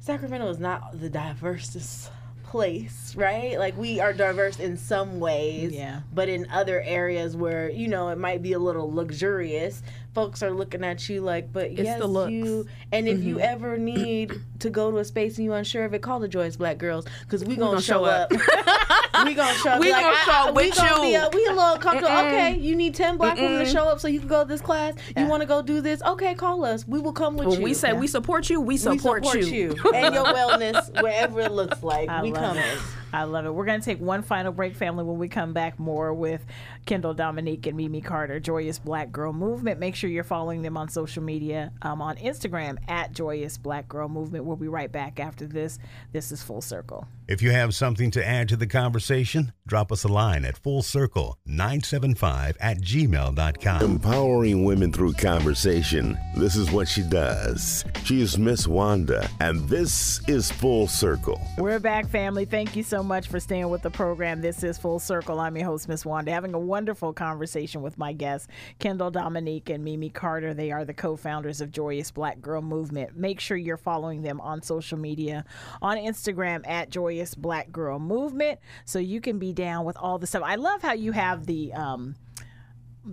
Sacramento 0.00 0.48
is 0.48 0.58
not 0.60 1.00
the 1.00 1.10
diversest 1.10 2.10
place, 2.46 3.14
right? 3.16 3.58
Like 3.58 3.76
we 3.76 4.00
are 4.00 4.12
diverse 4.12 4.58
in 4.58 4.76
some 4.76 5.20
ways, 5.20 5.72
Yeah. 5.72 6.00
but 6.14 6.28
in 6.28 6.46
other 6.50 6.80
areas 6.82 7.36
where 7.36 7.68
you 7.68 7.88
know 7.88 8.08
it 8.08 8.18
might 8.18 8.42
be 8.42 8.52
a 8.52 8.58
little 8.58 8.92
luxurious, 8.92 9.82
folks 10.16 10.42
are 10.42 10.50
looking 10.50 10.82
at 10.82 11.06
you 11.10 11.20
like, 11.20 11.52
but 11.52 11.72
yes, 11.72 11.98
the 11.98 12.06
looks. 12.06 12.32
you. 12.32 12.66
And 12.90 13.06
if 13.06 13.22
you 13.22 13.34
mm-hmm. 13.34 13.44
ever 13.44 13.76
need 13.76 14.32
to 14.60 14.70
go 14.70 14.90
to 14.90 14.96
a 14.96 15.04
space 15.04 15.36
and 15.36 15.44
you're 15.44 15.54
unsure 15.54 15.84
of 15.84 15.92
it, 15.92 16.00
call 16.00 16.20
the 16.20 16.26
Joyous 16.26 16.56
Black 16.56 16.78
Girls 16.78 17.04
because 17.20 17.44
we 17.44 17.54
gonna, 17.54 17.72
gonna 17.72 17.82
show 17.82 17.98
show 17.98 18.04
up. 18.06 18.30
we 19.26 19.34
gonna 19.34 19.52
show 19.58 19.72
up. 19.72 19.80
We 19.80 19.92
like, 19.92 20.02
gonna 20.02 20.16
show 20.24 20.32
up 20.32 20.54
we 20.54 20.70
with 20.70 21.02
Be 21.02 21.10
you. 21.10 21.18
a, 21.18 21.28
we 21.34 21.44
a 21.44 21.52
little 21.52 21.76
comfortable. 21.76 22.08
Mm-mm. 22.08 22.28
Okay, 22.28 22.58
you 22.58 22.74
need 22.74 22.94
ten 22.94 23.18
black 23.18 23.36
women 23.36 23.58
to 23.58 23.66
show 23.66 23.86
up 23.88 24.00
so 24.00 24.08
you 24.08 24.20
can 24.20 24.28
go 24.28 24.42
to 24.42 24.48
this 24.48 24.62
class. 24.62 24.94
You 25.14 25.26
want 25.26 25.42
to 25.42 25.46
go 25.46 25.60
do 25.60 25.82
this? 25.82 26.00
Okay, 26.02 26.34
call 26.34 26.64
us. 26.64 26.88
We 26.88 26.98
will 26.98 27.12
come 27.12 27.36
with 27.36 27.48
When 27.48 27.58
you. 27.58 27.64
we 27.64 27.74
say 27.74 27.92
we 27.92 28.06
support 28.06 28.48
you, 28.48 28.58
we 28.58 28.74
We 28.74 28.78
support, 28.78 29.22
you. 29.34 29.76
and 29.94 30.14
your 30.14 30.24
wellness 30.24 31.02
wherever 31.02 31.40
it 31.40 31.52
looks 31.52 31.82
like. 31.82 32.08
I 32.16 32.22
we 32.22 32.32
coming. 32.32 32.62
it. 32.62 32.78
I 33.16 33.24
love 33.24 33.46
it. 33.46 33.50
We're 33.50 33.64
going 33.64 33.80
to 33.80 33.84
take 33.84 33.98
one 33.98 34.20
final 34.20 34.52
break, 34.52 34.76
family. 34.76 35.02
When 35.02 35.16
we 35.16 35.28
come 35.28 35.54
back, 35.54 35.78
more 35.78 36.12
with 36.12 36.44
Kendall 36.84 37.14
Dominique 37.14 37.66
and 37.66 37.74
Mimi 37.74 38.02
Carter, 38.02 38.38
Joyous 38.38 38.78
Black 38.78 39.10
Girl 39.10 39.32
Movement. 39.32 39.80
Make 39.80 39.94
sure 39.94 40.10
you're 40.10 40.22
following 40.22 40.60
them 40.60 40.76
on 40.76 40.90
social 40.90 41.22
media, 41.22 41.72
um, 41.80 42.02
on 42.02 42.16
Instagram 42.16 42.76
at 42.90 43.14
Joyous 43.14 43.56
Black 43.56 43.88
Girl 43.88 44.10
Movement. 44.10 44.44
We'll 44.44 44.56
be 44.56 44.68
right 44.68 44.92
back 44.92 45.18
after 45.18 45.46
this. 45.46 45.78
This 46.12 46.30
is 46.30 46.42
Full 46.42 46.60
Circle. 46.60 47.08
If 47.26 47.40
you 47.40 47.52
have 47.52 47.74
something 47.74 48.10
to 48.10 48.24
add 48.24 48.50
to 48.50 48.56
the 48.56 48.66
conversation, 48.66 49.52
drop 49.66 49.90
us 49.90 50.04
a 50.04 50.08
line 50.08 50.44
at 50.44 50.58
Full 50.58 50.82
Circle 50.82 51.38
975 51.46 52.58
at 52.60 52.82
gmail.com. 52.82 53.80
Empowering 53.80 54.64
women 54.64 54.92
through 54.92 55.14
conversation. 55.14 56.18
This 56.36 56.54
is 56.54 56.70
what 56.70 56.86
she 56.86 57.00
does. 57.02 57.82
She 58.04 58.20
is 58.20 58.36
Miss 58.36 58.68
Wanda, 58.68 59.26
and 59.40 59.66
this 59.70 60.20
is 60.28 60.50
Full 60.52 60.86
Circle. 60.86 61.40
We're 61.56 61.80
back, 61.80 62.08
family. 62.08 62.44
Thank 62.44 62.76
you 62.76 62.82
so 62.82 63.02
much 63.02 63.05
for 63.06 63.38
staying 63.38 63.68
with 63.70 63.82
the 63.82 63.90
program. 63.90 64.40
This 64.40 64.64
is 64.64 64.78
Full 64.78 64.98
Circle. 64.98 65.38
I'm 65.38 65.56
your 65.56 65.64
host, 65.64 65.88
Miss 65.88 66.04
Wanda, 66.04 66.32
having 66.32 66.54
a 66.54 66.58
wonderful 66.58 67.12
conversation 67.12 67.80
with 67.80 67.96
my 67.96 68.12
guests, 68.12 68.48
Kendall 68.80 69.12
Dominique 69.12 69.70
and 69.70 69.84
Mimi 69.84 70.10
Carter. 70.10 70.54
They 70.54 70.72
are 70.72 70.84
the 70.84 70.92
co 70.92 71.14
founders 71.14 71.60
of 71.60 71.70
Joyous 71.70 72.10
Black 72.10 72.42
Girl 72.42 72.60
Movement. 72.60 73.16
Make 73.16 73.38
sure 73.38 73.56
you're 73.56 73.76
following 73.76 74.22
them 74.22 74.40
on 74.40 74.60
social 74.60 74.98
media 74.98 75.44
on 75.80 75.98
Instagram 75.98 76.66
at 76.68 76.90
Joyous 76.90 77.36
Black 77.36 77.70
Girl 77.70 78.00
Movement 78.00 78.58
so 78.84 78.98
you 78.98 79.20
can 79.20 79.38
be 79.38 79.52
down 79.52 79.84
with 79.84 79.96
all 79.98 80.18
the 80.18 80.26
stuff. 80.26 80.42
I 80.44 80.56
love 80.56 80.82
how 80.82 80.94
you 80.94 81.12
have 81.12 81.46
the. 81.46 81.72
Um, 81.74 82.16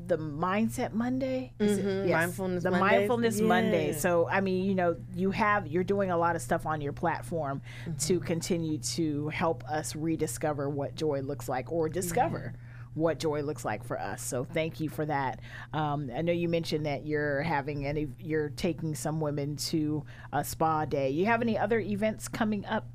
the 0.07 0.17
mindset 0.17 0.93
Monday, 0.93 1.53
Is 1.59 1.77
it- 1.77 1.85
Mhm, 1.85 2.09
Mindfulness 2.11 2.63
the 2.63 2.71
Mondays. 2.71 2.91
mindfulness 2.91 3.41
Monday. 3.41 3.93
So 3.93 4.27
I 4.27 4.41
mean, 4.41 4.65
you 4.65 4.73
know, 4.75 4.95
you 5.15 5.31
have 5.31 5.67
you're 5.67 5.83
doing 5.83 6.09
a 6.11 6.17
lot 6.17 6.35
of 6.35 6.41
stuff 6.41 6.65
on 6.65 6.81
your 6.81 6.93
platform 6.93 7.61
to 7.99 8.19
continue 8.19 8.79
to 8.79 9.29
help 9.29 9.63
us 9.69 9.95
rediscover 9.95 10.69
what 10.69 10.95
joy 10.95 11.21
looks 11.21 11.47
like 11.47 11.71
or 11.71 11.89
discover 11.89 12.53
what 12.95 13.19
joy 13.19 13.41
looks 13.41 13.65
like 13.65 13.83
for 13.83 13.99
us. 13.99 14.21
So 14.21 14.43
thank 14.43 14.79
you 14.79 14.87
for 14.89 15.05
that. 15.05 15.39
Um, 15.73 16.11
I 16.15 16.21
know 16.21 16.31
you 16.33 16.47
mentioned 16.47 16.85
that 16.85 17.05
you're 17.05 17.41
having 17.41 17.85
any 17.85 18.07
you're 18.19 18.49
taking 18.49 18.95
some 18.95 19.19
women 19.19 19.55
to 19.57 20.03
a 20.31 20.43
spa 20.43 20.85
day. 20.85 21.09
You 21.09 21.25
have 21.27 21.41
any 21.41 21.57
other 21.57 21.79
events 21.79 22.27
coming 22.27 22.65
up? 22.65 22.87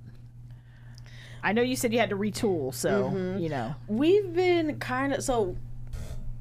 I 1.42 1.52
know 1.52 1.62
you 1.62 1.76
said 1.76 1.92
you 1.92 2.00
had 2.00 2.10
to 2.10 2.16
retool, 2.16 2.74
so 2.74 3.36
you 3.38 3.48
know. 3.48 3.74
We've 3.86 4.32
been 4.32 4.78
kind 4.80 5.12
of 5.12 5.22
so. 5.22 5.56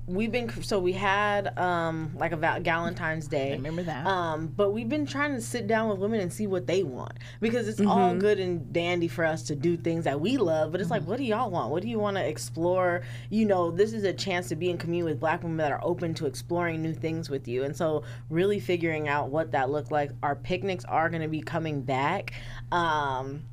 We've 0.08 0.32
been 0.32 0.50
so 0.64 0.80
we 0.80 0.94
had 0.94 1.58
um 1.58 2.14
like 2.16 2.32
a 2.32 2.38
Val- 2.38 2.62
Valentine's 2.62 3.28
Day. 3.28 3.52
I 3.52 3.56
remember 3.56 3.84
that. 3.84 4.08
Um, 4.08 4.48
but 4.48 4.72
we've 4.72 4.88
been 4.88 5.06
trying 5.06 5.34
to 5.34 5.42
sit 5.42 5.68
down 5.68 5.90
with 5.90 6.00
women 6.00 6.22
and 6.22 6.32
see 6.32 6.48
what 6.48 6.66
they 6.66 6.84
want 6.84 7.18
because 7.42 7.68
it's 7.68 7.82
all 7.82 8.16
good 8.16 8.40
and 8.40 8.72
dandy 8.72 9.10
for 9.10 9.26
us 9.26 9.44
to 9.44 9.56
do 9.56 9.76
things 9.76 10.06
that 10.06 10.22
we 10.22 10.38
love, 10.38 10.72
but 10.72 10.80
it's 10.80 10.90
like, 10.90 11.04
what 11.04 11.18
do 11.18 11.26
y'all 11.26 11.52
want? 11.52 11.72
What 11.72 11.84
do 11.84 11.90
you 11.90 12.00
want 12.00 12.16
to 12.16 12.26
explore? 12.26 13.04
You 13.30 13.46
know, 13.46 13.70
this 13.70 13.92
is 13.92 14.06
a 14.06 14.14
chance 14.14 14.48
to 14.48 14.56
be 14.56 14.70
in 14.70 14.78
community 14.78 15.12
with 15.12 15.20
Black 15.20 15.44
women 15.44 15.58
that 15.58 15.74
are 15.74 15.84
open 15.84 16.14
to 16.16 16.26
exploring 16.26 16.82
new 16.82 16.94
things 16.94 17.30
with 17.30 17.46
you, 17.46 17.64
and 17.64 17.76
so 17.76 18.04
really 18.30 18.62
figuring 18.62 19.10
out 19.10 19.30
what 19.30 19.52
that 19.52 19.70
looked 19.70 19.92
like. 19.92 20.12
Our 20.24 20.38
picnics 20.38 20.86
are 20.86 21.10
going 21.10 21.22
to 21.22 21.28
be 21.28 21.42
coming 21.42 21.82
back. 21.82 22.32
Um, 22.72 23.44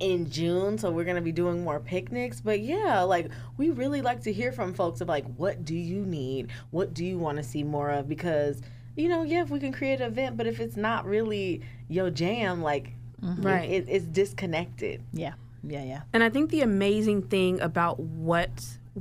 in 0.00 0.28
June, 0.28 0.78
so 0.78 0.90
we're 0.90 1.04
gonna 1.04 1.20
be 1.20 1.32
doing 1.32 1.62
more 1.62 1.80
picnics. 1.80 2.40
But 2.40 2.60
yeah, 2.60 3.02
like 3.02 3.30
we 3.56 3.70
really 3.70 4.02
like 4.02 4.22
to 4.22 4.32
hear 4.32 4.52
from 4.52 4.74
folks 4.74 5.00
of 5.00 5.08
like, 5.08 5.24
what 5.36 5.64
do 5.64 5.74
you 5.74 6.04
need? 6.04 6.50
What 6.70 6.94
do 6.94 7.04
you 7.04 7.18
want 7.18 7.38
to 7.38 7.42
see 7.44 7.62
more 7.62 7.90
of? 7.90 8.08
Because 8.08 8.60
you 8.96 9.08
know, 9.08 9.22
yeah, 9.22 9.42
if 9.42 9.50
we 9.50 9.58
can 9.58 9.72
create 9.72 10.00
an 10.00 10.12
event, 10.12 10.36
but 10.36 10.46
if 10.46 10.60
it's 10.60 10.76
not 10.76 11.04
really 11.04 11.62
your 11.88 12.10
jam, 12.10 12.62
like 12.62 12.92
mm-hmm. 13.22 13.42
Right. 13.42 13.68
it, 13.68 13.86
it's 13.88 14.04
disconnected. 14.04 15.02
Yeah. 15.12 15.34
Yeah, 15.66 15.82
yeah. 15.82 16.02
And 16.12 16.22
I 16.22 16.28
think 16.28 16.50
the 16.50 16.60
amazing 16.60 17.22
thing 17.22 17.60
about 17.60 17.98
what 17.98 18.50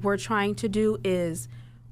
we're 0.01 0.17
trying 0.17 0.55
to 0.55 0.69
do 0.69 0.97
is 1.03 1.47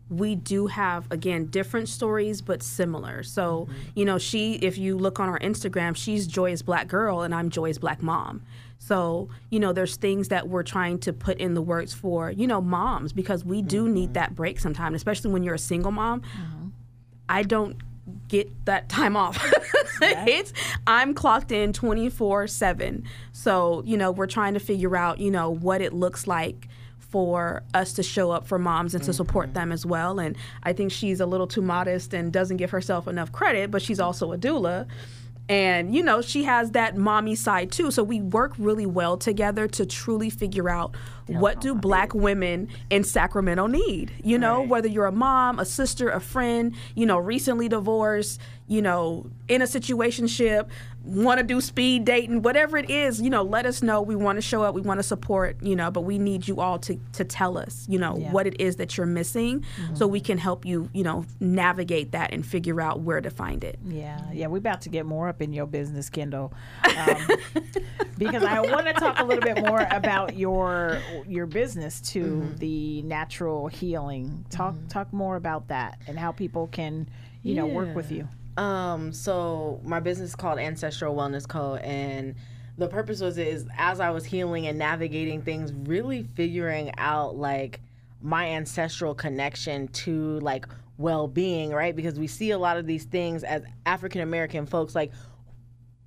we 0.10 0.36
do 0.36 0.68
have 0.68 1.10
again 1.12 1.46
different 1.46 1.90
stories 1.90 2.42
but 2.42 2.64
similar. 2.64 3.24
So, 3.24 3.68
mm-hmm. 3.70 3.80
you 3.96 4.06
know, 4.06 4.18
she 4.18 4.56
if 4.56 4.78
you 4.78 4.98
look 4.98 5.20
on 5.20 5.30
our 5.30 5.40
Instagram, 5.40 5.96
she's 5.96 6.28
Joyous 6.28 6.62
Black 6.62 6.88
Girl 6.88 7.22
and 7.22 7.36
I'm 7.36 7.50
Joyous 7.50 7.78
Black 7.78 8.02
Mom. 8.02 8.42
So, 8.84 9.30
you 9.52 9.60
know, 9.60 9.74
there's 9.74 9.96
things 9.96 10.30
that 10.30 10.50
we're 10.50 10.64
trying 10.64 10.98
to 11.02 11.14
put 11.14 11.38
in 11.38 11.54
the 11.54 11.62
works 11.62 11.94
for, 11.94 12.32
you 12.32 12.48
know, 12.48 12.60
moms 12.60 13.14
because 13.14 13.46
we 13.46 13.62
do 13.62 13.88
need 13.88 14.06
mm-hmm. 14.06 14.14
that 14.14 14.36
break 14.36 14.60
sometimes, 14.60 14.96
especially 14.96 15.30
when 15.30 15.44
you're 15.44 15.54
a 15.54 15.60
single 15.60 15.92
mom. 15.92 16.22
Mm-hmm. 16.22 16.68
I 17.30 17.44
don't 17.44 17.78
get 18.28 18.50
that 18.66 18.90
time 18.90 19.16
off. 19.16 19.40
it's 20.02 20.52
I'm 20.88 21.14
clocked 21.14 21.52
in 21.52 21.74
24/7. 21.74 23.04
So, 23.34 23.84
you 23.86 23.98
know, 23.98 24.12
we're 24.12 24.26
trying 24.26 24.56
to 24.56 24.60
figure 24.60 24.98
out, 24.98 25.20
you 25.20 25.30
know, 25.30 25.52
what 25.52 25.82
it 25.82 25.94
looks 25.94 26.26
like 26.26 26.68
for 26.98 27.62
us 27.76 27.94
to 27.94 28.04
show 28.04 28.32
up 28.32 28.48
for 28.48 28.58
moms 28.58 28.96
and 28.96 29.04
to 29.04 29.14
support 29.14 29.50
mm-hmm. 29.50 29.54
them 29.54 29.72
as 29.72 29.86
well. 29.86 30.20
And 30.20 30.36
I 30.64 30.74
think 30.74 30.92
she's 30.92 31.20
a 31.20 31.28
little 31.28 31.48
too 31.48 31.62
modest 31.62 32.16
and 32.16 32.34
doesn't 32.34 32.58
give 32.58 32.72
herself 32.72 33.08
enough 33.08 33.32
credit, 33.32 33.70
but 33.70 33.84
she's 33.84 34.00
also 34.00 34.32
a 34.32 34.40
doula. 34.40 34.88
And, 35.52 35.94
you 35.94 36.02
know, 36.02 36.22
she 36.22 36.46
has 36.46 36.72
that 36.72 36.96
mommy 36.96 37.36
side 37.36 37.74
too. 37.74 37.92
So 37.92 38.04
we 38.04 38.22
work 38.22 38.54
really 38.58 38.86
well 38.86 39.18
together 39.18 39.68
to 39.68 39.86
truly 39.86 40.30
figure 40.30 40.70
out 40.70 40.96
what 41.28 41.60
do 41.60 41.76
black 41.76 42.14
women 42.14 42.70
in 42.90 43.04
Sacramento 43.04 43.68
need? 43.68 44.14
You 44.24 44.38
know, 44.38 44.62
whether 44.62 44.88
you're 44.88 45.08
a 45.08 45.12
mom, 45.12 45.60
a 45.60 45.66
sister, 45.66 46.10
a 46.10 46.22
friend, 46.22 46.74
you 46.96 47.06
know, 47.06 47.18
recently 47.18 47.68
divorced, 47.68 48.40
you 48.68 48.82
know, 48.82 49.30
in 49.50 49.62
a 49.62 49.66
situationship, 49.66 50.70
want 51.04 51.40
to 51.40 51.44
do 51.44 51.60
speed 51.62 52.06
dating, 52.06 52.42
whatever 52.42 52.78
it 52.78 52.90
is, 52.90 53.22
you 53.22 53.30
know, 53.30 53.42
let 53.42 53.66
us 53.66 53.82
know. 53.82 54.02
We 54.02 54.16
want 54.16 54.38
to 54.38 54.42
show 54.42 54.64
up, 54.64 54.76
we 54.76 54.82
want 54.82 55.00
to 55.00 55.04
support, 55.04 55.62
you 55.62 55.76
know, 55.76 55.90
but 55.90 56.02
we 56.02 56.20
need 56.20 56.48
you 56.48 56.60
all 56.62 56.78
to 56.80 57.00
to 57.14 57.24
tell 57.24 57.58
us, 57.58 57.86
you 57.90 57.98
know, 57.98 58.14
what 58.14 58.46
it 58.46 58.60
is 58.60 58.76
that 58.76 58.98
you're 58.98 59.08
missing 59.08 59.62
mm-hmm. 59.62 59.96
so 59.96 60.06
we 60.06 60.20
can 60.20 60.38
help 60.38 60.66
you, 60.66 60.90
you 60.94 61.04
know, 61.04 61.26
navigate 61.40 62.12
that 62.12 62.34
and 62.34 62.46
figure 62.46 62.80
out 62.80 63.02
where 63.02 63.20
to 63.20 63.30
find 63.30 63.64
it. 63.64 63.80
Yeah, 63.86 64.22
yeah, 64.32 64.48
we're 64.48 64.58
about 64.58 64.82
to 64.82 64.90
get 64.90 65.06
more 65.06 65.28
up 65.28 65.42
in 65.42 65.54
your 65.54 65.66
business, 65.66 66.10
Kendall, 66.10 66.54
um, 66.98 67.28
because 68.18 68.44
I 68.44 68.60
want 68.60 68.86
to 68.88 68.94
talk 68.94 69.20
a 69.20 69.24
little 69.24 69.44
bit 69.44 69.66
more 69.66 69.88
about 69.90 70.38
your 70.38 71.02
your 71.28 71.48
business 71.48 72.00
too, 72.00 72.44
mm-hmm. 72.44 72.56
the 72.58 73.02
natural 73.04 73.68
healing. 73.68 74.46
Talk 74.50 74.76
mm-hmm. 74.76 74.88
talk 74.88 75.12
more 75.12 75.36
about 75.36 75.70
that 75.70 76.00
and 76.08 76.20
how 76.20 76.32
people 76.32 76.68
can, 76.68 77.10
you 77.42 77.56
know, 77.56 77.66
work 77.66 77.96
with 77.96 78.12
you. 78.12 78.28
Um, 78.62 79.12
so 79.12 79.82
my 79.84 80.00
business 80.00 80.30
is 80.30 80.36
called 80.36 80.60
Ancestral 80.60 81.16
Wellness 81.16 81.48
Co. 81.48 81.78
and 81.78 82.36
the 82.78 82.88
purpose 82.88 83.20
was 83.20 83.40
is 83.40 83.66
as 83.76 84.00
I 84.00 84.12
was 84.12 84.24
healing 84.24 84.68
and 84.68 84.78
navigating 84.78 85.42
things, 85.42 85.74
really 85.74 86.22
figuring 86.22 86.92
out 87.00 87.36
like 87.36 87.82
my 88.22 88.50
ancestral 88.50 89.16
connection 89.16 89.88
to 89.88 90.40
like 90.42 90.68
well 91.00 91.28
being, 91.28 91.72
right? 91.72 91.96
Because 91.96 92.20
we 92.20 92.28
see 92.28 92.52
a 92.52 92.58
lot 92.60 92.78
of 92.78 92.86
these 92.86 93.06
things 93.06 93.44
as 93.44 93.64
African 93.88 94.22
American 94.22 94.68
folks 94.68 94.94
like 94.94 95.12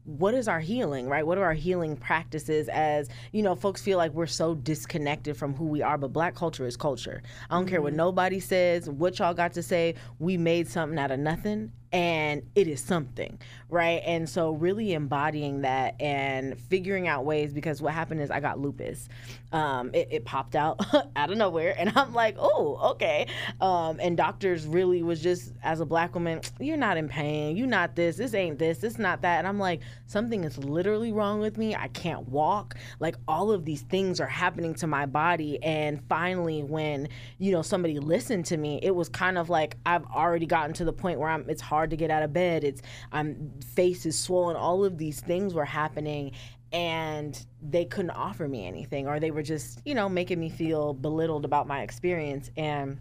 what 0.05 0.35
is 0.35 0.47
our 0.47 0.61
healing 0.61 1.09
right? 1.09 1.27
What 1.27 1.39
are 1.39 1.45
our 1.45 1.55
healing 1.55 1.97
practices 1.97 2.69
as 2.69 3.09
you 3.33 3.43
know 3.43 3.57
folks 3.57 3.83
feel 3.83 3.99
like 3.99 4.13
we're 4.13 4.27
so 4.27 4.55
disconnected 4.55 5.37
from 5.37 5.55
who 5.55 5.65
we 5.65 5.83
are 5.83 5.99
but 5.99 6.13
black 6.13 6.37
culture 6.37 6.69
is 6.69 6.77
culture. 6.77 7.21
I 7.51 7.57
don't 7.57 7.67
care 7.67 7.83
what 7.83 7.95
nobody 7.95 8.39
says 8.39 8.89
what 8.89 9.19
y'all 9.19 9.35
got 9.35 9.55
to 9.55 9.63
say. 9.63 9.97
We 10.21 10.37
made 10.37 10.69
something 10.69 11.01
out 11.01 11.11
of 11.11 11.19
nothing 11.19 11.73
and 11.95 12.43
it 12.57 12.67
is 12.67 12.81
something, 12.81 13.39
right? 13.71 14.03
And 14.05 14.29
so 14.29 14.51
really 14.51 14.95
embodying 14.95 15.61
that 15.61 15.95
and 16.01 16.59
figuring 16.59 17.07
out 17.07 17.25
ways 17.25 17.55
because 17.55 17.81
what 17.81 17.95
happened 17.95 18.21
is 18.21 18.33
I 18.33 18.41
got 18.41 18.59
lupus. 18.59 19.09
Um, 19.53 19.91
it, 19.95 20.09
it, 20.11 20.25
popped 20.25 20.57
out 20.57 20.81
out 21.17 21.31
of 21.31 21.39
nowhere, 21.39 21.77
and 21.79 21.93
I'm 21.95 22.13
like, 22.13 22.35
oh, 22.41 22.91
okay. 22.95 23.29
Um, 23.61 24.01
and 24.01 24.17
doctors 24.17 24.67
really 24.67 25.05
was 25.05 25.23
just 25.23 25.53
as 25.63 25.79
a 25.79 25.87
black 25.87 26.15
woman, 26.15 26.41
you're 26.59 26.77
not 26.77 26.97
in 26.97 27.09
pain, 27.09 27.57
you're 27.57 27.69
not 27.69 27.95
this, 27.95 28.17
this 28.17 28.35
ain't 28.35 28.59
this, 28.59 28.79
this 28.79 28.99
not 28.99 29.23
that, 29.23 29.39
and 29.39 29.47
I'm 29.47 29.61
like, 29.61 29.81
something 30.07 30.43
is 30.43 30.59
literally 30.59 31.13
wrong 31.13 31.39
with 31.39 31.57
me. 31.57 31.77
I 31.77 31.87
can't 31.89 32.29
walk. 32.29 32.75
Like 32.99 33.15
all 33.29 33.53
of 33.53 33.65
these 33.65 33.83
things 33.83 34.19
are 34.19 34.27
happening 34.27 34.75
to 34.77 34.89
my 34.89 35.07
body, 35.07 35.63
and 35.63 36.03
finally, 36.09 36.65
when 36.65 37.09
you 37.39 37.53
know 37.53 37.63
somebody 37.63 38.01
listened 38.01 38.47
to 38.47 38.57
me, 38.57 38.81
it 38.83 38.97
was 38.97 39.09
kind 39.09 39.39
of 39.39 39.49
like 39.49 39.77
I've 39.87 40.07
already 40.07 40.47
gotten 40.47 40.73
to 40.75 40.85
the 40.85 40.93
point 40.93 41.21
where 41.21 41.29
I'm. 41.29 41.49
It's 41.49 41.63
hard 41.63 41.84
to 41.91 41.97
get 41.97 42.11
out 42.11 42.23
of 42.23 42.33
bed. 42.33 42.65
It's 42.65 42.83
I'm 43.13 43.53
face 43.75 44.07
is 44.07 44.19
swollen. 44.19 44.57
All 44.57 44.85
of 44.85 44.99
these 44.99 45.21
things 45.21 45.55
were 45.55 45.65
happening, 45.65 46.33
and 46.73 47.47
they 47.63 47.85
couldn't 47.85 48.11
offer 48.11 48.49
me 48.49 48.67
anything 48.67 49.07
or 49.07 49.21
they 49.21 49.31
were 49.31 49.43
just 49.43 49.81
you 49.85 49.95
know 49.95 50.09
making 50.09 50.41
me 50.41 50.51
feel 50.51 50.93
belittled 50.93 51.45
about 51.45 51.69
my 51.69 51.83
experience 51.83 52.51
and 52.57 52.99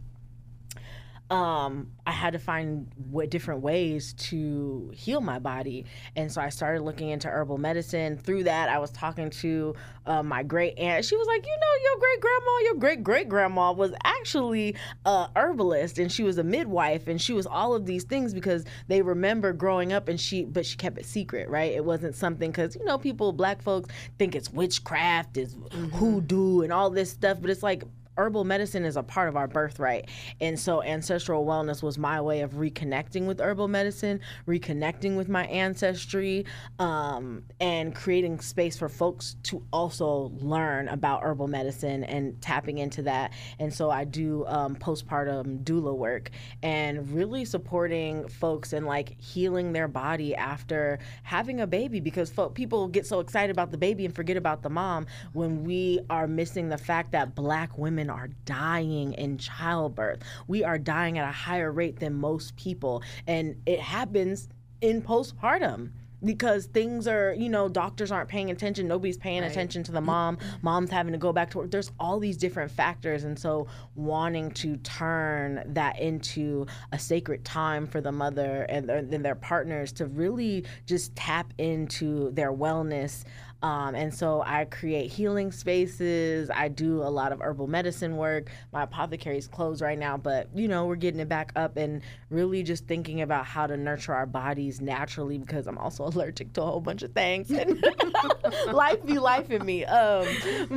um, 1.33 1.87
I 2.05 2.11
had 2.11 2.33
to 2.33 2.39
find 2.39 2.87
w- 3.09 3.27
different 3.27 3.61
ways 3.61 4.13
to 4.13 4.91
heal 4.93 5.19
my 5.19 5.39
body. 5.39 5.85
And 6.15 6.31
so 6.31 6.39
I 6.39 6.49
started 6.49 6.83
looking 6.83 7.09
into 7.09 7.27
herbal 7.27 7.57
medicine. 7.57 8.19
Through 8.19 8.43
that, 8.43 8.69
I 8.69 8.77
was 8.77 8.91
talking 8.91 9.31
to 9.31 9.73
uh, 10.05 10.21
my 10.21 10.43
great 10.43 10.77
aunt. 10.77 11.03
She 11.03 11.15
was 11.15 11.25
like, 11.25 11.43
You 11.43 11.57
know, 11.59 11.89
your 11.89 11.99
great 11.99 12.21
grandma, 12.21 12.59
your 12.65 12.75
great 12.75 13.03
great 13.03 13.29
grandma 13.29 13.71
was 13.71 13.93
actually 14.03 14.75
a 15.05 15.27
herbalist 15.35 15.97
and 15.97 16.11
she 16.11 16.21
was 16.21 16.37
a 16.37 16.43
midwife 16.43 17.07
and 17.07 17.19
she 17.19 17.33
was 17.33 17.47
all 17.47 17.73
of 17.73 17.87
these 17.87 18.03
things 18.03 18.31
because 18.31 18.63
they 18.87 19.01
remember 19.01 19.53
growing 19.53 19.91
up 19.91 20.09
and 20.09 20.21
she, 20.21 20.45
but 20.45 20.67
she 20.67 20.77
kept 20.77 20.99
it 20.99 21.05
secret, 21.05 21.49
right? 21.49 21.71
It 21.71 21.83
wasn't 21.83 22.13
something 22.13 22.51
because, 22.51 22.75
you 22.75 22.85
know, 22.85 22.99
people, 22.99 23.31
black 23.33 23.63
folks 23.63 23.89
think 24.19 24.35
it's 24.35 24.53
witchcraft, 24.53 25.37
is 25.37 25.55
mm-hmm. 25.55 25.85
hoodoo 25.97 26.61
and 26.61 26.71
all 26.71 26.91
this 26.91 27.09
stuff. 27.09 27.39
But 27.41 27.49
it's 27.49 27.63
like, 27.63 27.85
herbal 28.17 28.43
medicine 28.43 28.85
is 28.85 28.97
a 28.97 29.03
part 29.03 29.29
of 29.29 29.35
our 29.35 29.47
birthright. 29.47 30.09
And 30.41 30.59
so 30.59 30.83
ancestral 30.83 31.45
wellness 31.45 31.81
was 31.81 31.97
my 31.97 32.21
way 32.21 32.41
of 32.41 32.53
reconnecting 32.53 33.25
with 33.25 33.39
herbal 33.39 33.67
medicine, 33.67 34.19
reconnecting 34.47 35.15
with 35.15 35.29
my 35.29 35.45
ancestry, 35.47 36.45
um, 36.79 37.43
and 37.59 37.95
creating 37.95 38.39
space 38.39 38.77
for 38.77 38.89
folks 38.89 39.35
to 39.43 39.63
also 39.71 40.31
learn 40.39 40.87
about 40.89 41.23
herbal 41.23 41.47
medicine 41.47 42.03
and 42.03 42.39
tapping 42.41 42.77
into 42.77 43.01
that. 43.03 43.33
And 43.59 43.73
so 43.73 43.89
I 43.89 44.03
do 44.03 44.45
um, 44.47 44.75
postpartum 44.75 45.63
doula 45.63 45.95
work 45.95 46.29
and 46.61 47.11
really 47.11 47.45
supporting 47.45 48.27
folks 48.27 48.73
and 48.73 48.85
like 48.85 49.19
healing 49.21 49.73
their 49.73 49.87
body 49.87 50.35
after 50.35 50.99
having 51.23 51.61
a 51.61 51.67
baby 51.67 51.99
because 51.99 52.29
fo- 52.29 52.49
people 52.49 52.87
get 52.87 53.05
so 53.05 53.19
excited 53.19 53.51
about 53.51 53.71
the 53.71 53.77
baby 53.77 54.05
and 54.05 54.15
forget 54.15 54.37
about 54.37 54.61
the 54.61 54.69
mom 54.69 55.05
when 55.33 55.63
we 55.63 55.99
are 56.09 56.27
missing 56.27 56.69
the 56.69 56.77
fact 56.77 57.11
that 57.11 57.35
black 57.35 57.77
women 57.77 58.02
women 58.03 58.21
are 58.21 58.29
dying 58.45 59.13
in 59.13 59.37
childbirth. 59.37 60.19
We 60.47 60.63
are 60.63 60.77
dying 60.77 61.17
at 61.17 61.27
a 61.27 61.31
higher 61.31 61.71
rate 61.71 61.99
than 61.99 62.13
most 62.13 62.55
people. 62.55 63.03
And 63.27 63.61
it 63.65 63.79
happens 63.79 64.49
in 64.81 65.01
postpartum 65.01 65.91
because 66.23 66.67
things 66.67 67.05
are, 67.05 67.33
you 67.33 67.49
know, 67.49 67.67
doctors 67.67 68.09
aren't 68.09 68.29
paying 68.29 68.49
attention, 68.49 68.87
nobody's 68.87 69.17
paying 69.17 69.41
right. 69.41 69.51
attention 69.51 69.83
to 69.83 69.91
the 69.91 69.99
mm-hmm. 69.99 70.05
mom, 70.05 70.37
mom's 70.61 70.89
having 70.89 71.11
to 71.11 71.17
go 71.17 71.33
back 71.33 71.49
to 71.49 71.57
work. 71.57 71.71
There's 71.71 71.91
all 71.99 72.17
these 72.17 72.37
different 72.37 72.71
factors. 72.71 73.25
And 73.25 73.37
so, 73.37 73.67
wanting 73.95 74.51
to 74.51 74.77
turn 74.77 75.63
that 75.73 75.99
into 75.99 76.65
a 76.93 76.99
sacred 76.99 77.43
time 77.43 77.85
for 77.87 77.99
the 77.99 78.11
mother 78.11 78.65
and 78.69 78.89
and 78.89 79.25
their 79.25 79.35
partners 79.35 79.91
to 79.93 80.05
really 80.05 80.63
just 80.85 81.13
tap 81.15 81.53
into 81.57 82.31
their 82.31 82.53
wellness 82.53 83.25
um, 83.63 83.95
and 83.95 84.13
so 84.13 84.43
I 84.45 84.65
create 84.65 85.09
healing 85.09 85.53
spaces. 85.53 86.49
I 86.53 86.67
do 86.67 87.01
a 87.01 87.07
lot 87.07 87.31
of 87.31 87.39
herbal 87.39 87.67
medicine 87.67 88.17
work. 88.17 88.51
My 88.73 88.83
apothecary 88.83 89.37
is 89.37 89.47
closed 89.47 89.81
right 89.81 89.97
now, 89.97 90.17
but 90.17 90.49
you 90.53 90.67
know, 90.67 90.85
we're 90.85 90.97
getting 90.97 91.21
it 91.21 91.29
back 91.29 91.53
up 91.55 91.77
and 91.77 92.01
really 92.29 92.61
just 92.61 92.87
thinking 92.87 93.21
about 93.21 93.45
how 93.45 93.65
to 93.65 93.77
nurture 93.77 94.13
our 94.13 94.25
bodies 94.25 94.81
naturally 94.81 95.37
because 95.37 95.65
I'm 95.65 95.77
also 95.77 96.03
allergic 96.07 96.51
to 96.53 96.61
a 96.61 96.65
whole 96.65 96.81
bunch 96.81 97.03
of 97.03 97.13
things. 97.13 97.51
And 97.51 97.81
life 98.73 99.05
be 99.05 99.17
life 99.17 99.49
in 99.49 99.65
me. 99.65 99.85
Um, 99.85 100.27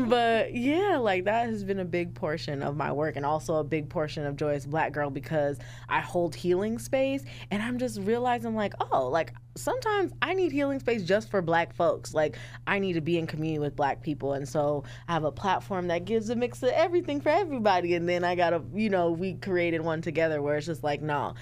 but 0.09 0.55
yeah, 0.55 0.97
like 0.99 1.25
that 1.25 1.49
has 1.49 1.65
been 1.65 1.81
a 1.81 1.85
big 1.85 2.15
portion 2.15 2.63
of 2.63 2.77
my 2.77 2.93
work 2.93 3.17
and 3.17 3.27
also 3.27 3.57
a 3.57 3.65
big 3.65 3.89
portion 3.89 4.25
of 4.25 4.37
Joyous 4.37 4.65
Black 4.65 4.93
Girl 4.93 5.11
because 5.11 5.59
I 5.89 5.99
hold 5.99 6.37
healing 6.37 6.79
space 6.79 7.25
and 7.51 7.65
I'm 7.65 7.79
just 7.79 7.99
realizing 8.01 8.55
like, 8.55 8.75
oh, 8.93 9.09
like 9.09 9.33
sometimes 9.57 10.12
I 10.23 10.35
need 10.35 10.53
healing 10.53 10.78
space 10.78 11.03
just 11.03 11.31
for 11.31 11.43
black 11.43 11.74
folks. 11.74 12.15
Like 12.15 12.37
I 12.66 12.78
need 12.78 12.93
to 12.95 13.01
be 13.01 13.19
in 13.19 13.27
community 13.27 13.59
with 13.59 13.74
black 13.74 14.03
people. 14.03 14.35
And 14.35 14.49
so 14.49 14.85
I 15.09 15.12
have 15.12 15.24
a 15.24 15.33
platform 15.33 15.89
that 15.89 16.05
gives 16.05 16.31
a 16.31 16.37
mix 16.37 16.62
of 16.62 16.70
everything 16.70 17.20
for 17.20 17.31
everybody. 17.31 17.95
And 17.95 18.09
then 18.09 18.24
I 18.24 18.35
got 18.35 18.53
a, 18.53 18.62
you 18.74 18.91
know, 18.91 19.11
we 19.11 19.35
created 19.35 19.81
one 19.81 20.03
together 20.03 20.43
where 20.43 20.57
it's 20.57 20.66
just 20.66 20.85
like, 20.85 21.03
no, 21.03 21.35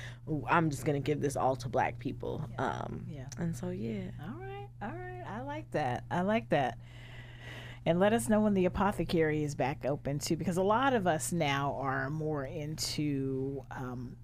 I'm 0.48 0.70
just 0.70 0.84
going 0.84 1.00
to 1.00 1.04
give 1.04 1.20
this 1.20 1.36
all 1.36 1.56
to 1.56 1.68
black 1.68 1.98
people. 1.98 2.48
Yeah. 2.52 2.66
Um, 2.66 3.06
yeah. 3.08 3.26
And 3.38 3.54
so, 3.54 3.70
yeah. 3.70 4.10
All 4.22 4.40
right. 4.40 4.68
All 4.82 4.88
right. 4.88 5.24
I 5.28 5.42
like 5.42 5.70
that. 5.72 6.04
I 6.10 6.22
like 6.22 6.48
that. 6.50 6.78
And 7.86 8.00
let 8.00 8.14
us 8.14 8.30
know 8.30 8.40
when 8.40 8.54
the 8.54 8.64
apothecary 8.64 9.44
is 9.44 9.54
back 9.54 9.84
open 9.84 10.18
too, 10.18 10.36
because 10.36 10.56
a 10.56 10.62
lot 10.62 10.94
of 10.94 11.06
us 11.06 11.32
now 11.32 11.76
are 11.80 12.08
more 12.08 12.46
into 12.46 13.62
um, 13.70 14.16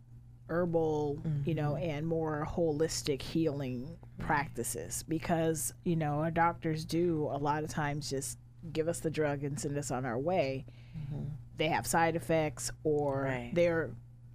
herbal, 0.50 1.18
mm-hmm. 1.20 1.48
you 1.48 1.54
know, 1.54 1.72
mm-hmm. 1.72 1.90
and 1.90 2.06
more 2.06 2.46
holistic 2.50 3.22
healing 3.22 3.96
practices 4.18 5.04
because, 5.08 5.72
you 5.84 5.96
know, 5.96 6.14
our 6.18 6.30
doctors 6.30 6.84
do 6.84 7.28
a 7.32 7.38
lot 7.38 7.64
of 7.64 7.70
times 7.70 8.10
just 8.10 8.38
give 8.72 8.88
us 8.88 9.00
the 9.00 9.10
drug 9.10 9.44
and 9.44 9.58
send 9.58 9.78
us 9.78 9.90
on 9.90 10.04
our 10.04 10.18
way. 10.18 10.66
Mm-hmm. 10.98 11.24
They 11.56 11.68
have 11.68 11.86
side 11.86 12.16
effects 12.16 12.70
or 12.84 13.22
right. 13.22 13.50
they're 13.54 13.90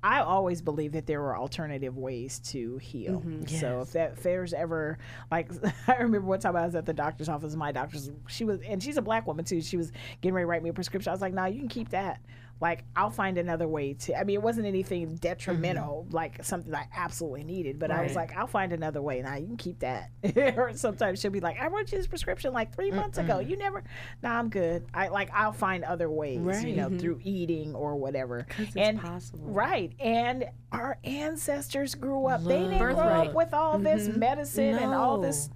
I 0.05 0.19
always 0.19 0.61
believe 0.61 0.91
that 0.91 1.07
there 1.07 1.23
are 1.23 1.35
alternative 1.35 1.97
ways 1.97 2.37
to 2.51 2.77
heal. 2.77 3.21
Mm-hmm, 3.21 3.45
yes. 3.47 3.59
So 3.59 3.81
if 3.81 3.93
that 3.93 4.11
if 4.11 4.21
there's 4.21 4.53
ever 4.53 4.99
like 5.31 5.49
I 5.87 5.95
remember 5.95 6.27
one 6.27 6.39
time 6.39 6.55
I 6.55 6.63
was 6.63 6.75
at 6.75 6.85
the 6.85 6.93
doctor's 6.93 7.27
office, 7.27 7.55
my 7.55 7.71
doctor's 7.71 8.11
she 8.27 8.45
was 8.45 8.61
and 8.61 8.81
she's 8.81 8.97
a 8.97 9.01
black 9.01 9.25
woman 9.25 9.45
too. 9.45 9.61
She 9.61 9.77
was 9.77 9.91
getting 10.21 10.35
ready 10.35 10.43
to 10.43 10.47
write 10.47 10.61
me 10.61 10.69
a 10.69 10.73
prescription. 10.73 11.09
I 11.09 11.13
was 11.13 11.21
like, 11.21 11.33
"Nah, 11.33 11.45
you 11.45 11.59
can 11.59 11.69
keep 11.69 11.89
that." 11.89 12.21
Like 12.61 12.85
I'll 12.95 13.09
find 13.09 13.37
another 13.37 13.67
way 13.67 13.93
to. 13.93 14.17
I 14.17 14.23
mean, 14.23 14.35
it 14.35 14.41
wasn't 14.41 14.65
anything 14.65 15.15
detrimental, 15.15 16.03
mm-hmm. 16.05 16.15
like 16.15 16.43
something 16.43 16.73
I 16.73 16.87
absolutely 16.95 17.43
needed, 17.43 17.79
but 17.79 17.89
right. 17.89 17.99
I 17.99 18.03
was 18.03 18.15
like, 18.15 18.35
I'll 18.35 18.47
find 18.47 18.71
another 18.71 19.01
way. 19.01 19.21
Now 19.21 19.35
you 19.35 19.47
can 19.47 19.57
keep 19.57 19.79
that. 19.79 20.11
or 20.57 20.71
sometimes 20.73 21.19
she'll 21.19 21.31
be 21.31 21.41
like, 21.41 21.59
I 21.59 21.67
wrote 21.67 21.91
you 21.91 21.97
this 21.97 22.07
prescription 22.07 22.53
like 22.53 22.73
3 22.73 22.91
Mm-mm. 22.91 22.95
months 22.95 23.17
ago. 23.17 23.39
You 23.39 23.57
never. 23.57 23.83
Nah, 24.23 24.39
I'm 24.39 24.49
good. 24.49 24.85
I 24.93 25.09
like 25.09 25.29
I'll 25.33 25.53
find 25.53 25.83
other 25.83 26.09
ways, 26.09 26.39
right. 26.39 26.65
you 26.65 26.75
know, 26.75 26.87
mm-hmm. 26.87 26.99
through 26.99 27.19
eating 27.23 27.75
or 27.75 27.95
whatever. 27.95 28.47
and 28.75 29.01
possible, 29.01 29.47
right? 29.47 29.91
And 29.99 30.45
our 30.71 30.97
ancestors 31.03 31.93
grew 31.93 32.27
up. 32.27 32.41
Love. 32.41 32.47
They 32.47 32.59
didn't 32.59 32.79
grow 32.79 32.95
up 32.95 33.33
with 33.33 33.53
all 33.53 33.73
mm-hmm. 33.73 33.83
this 33.83 34.07
medicine 34.15 34.75
no. 34.77 34.83
and 34.83 34.93
all 34.93 35.19
this 35.19 35.49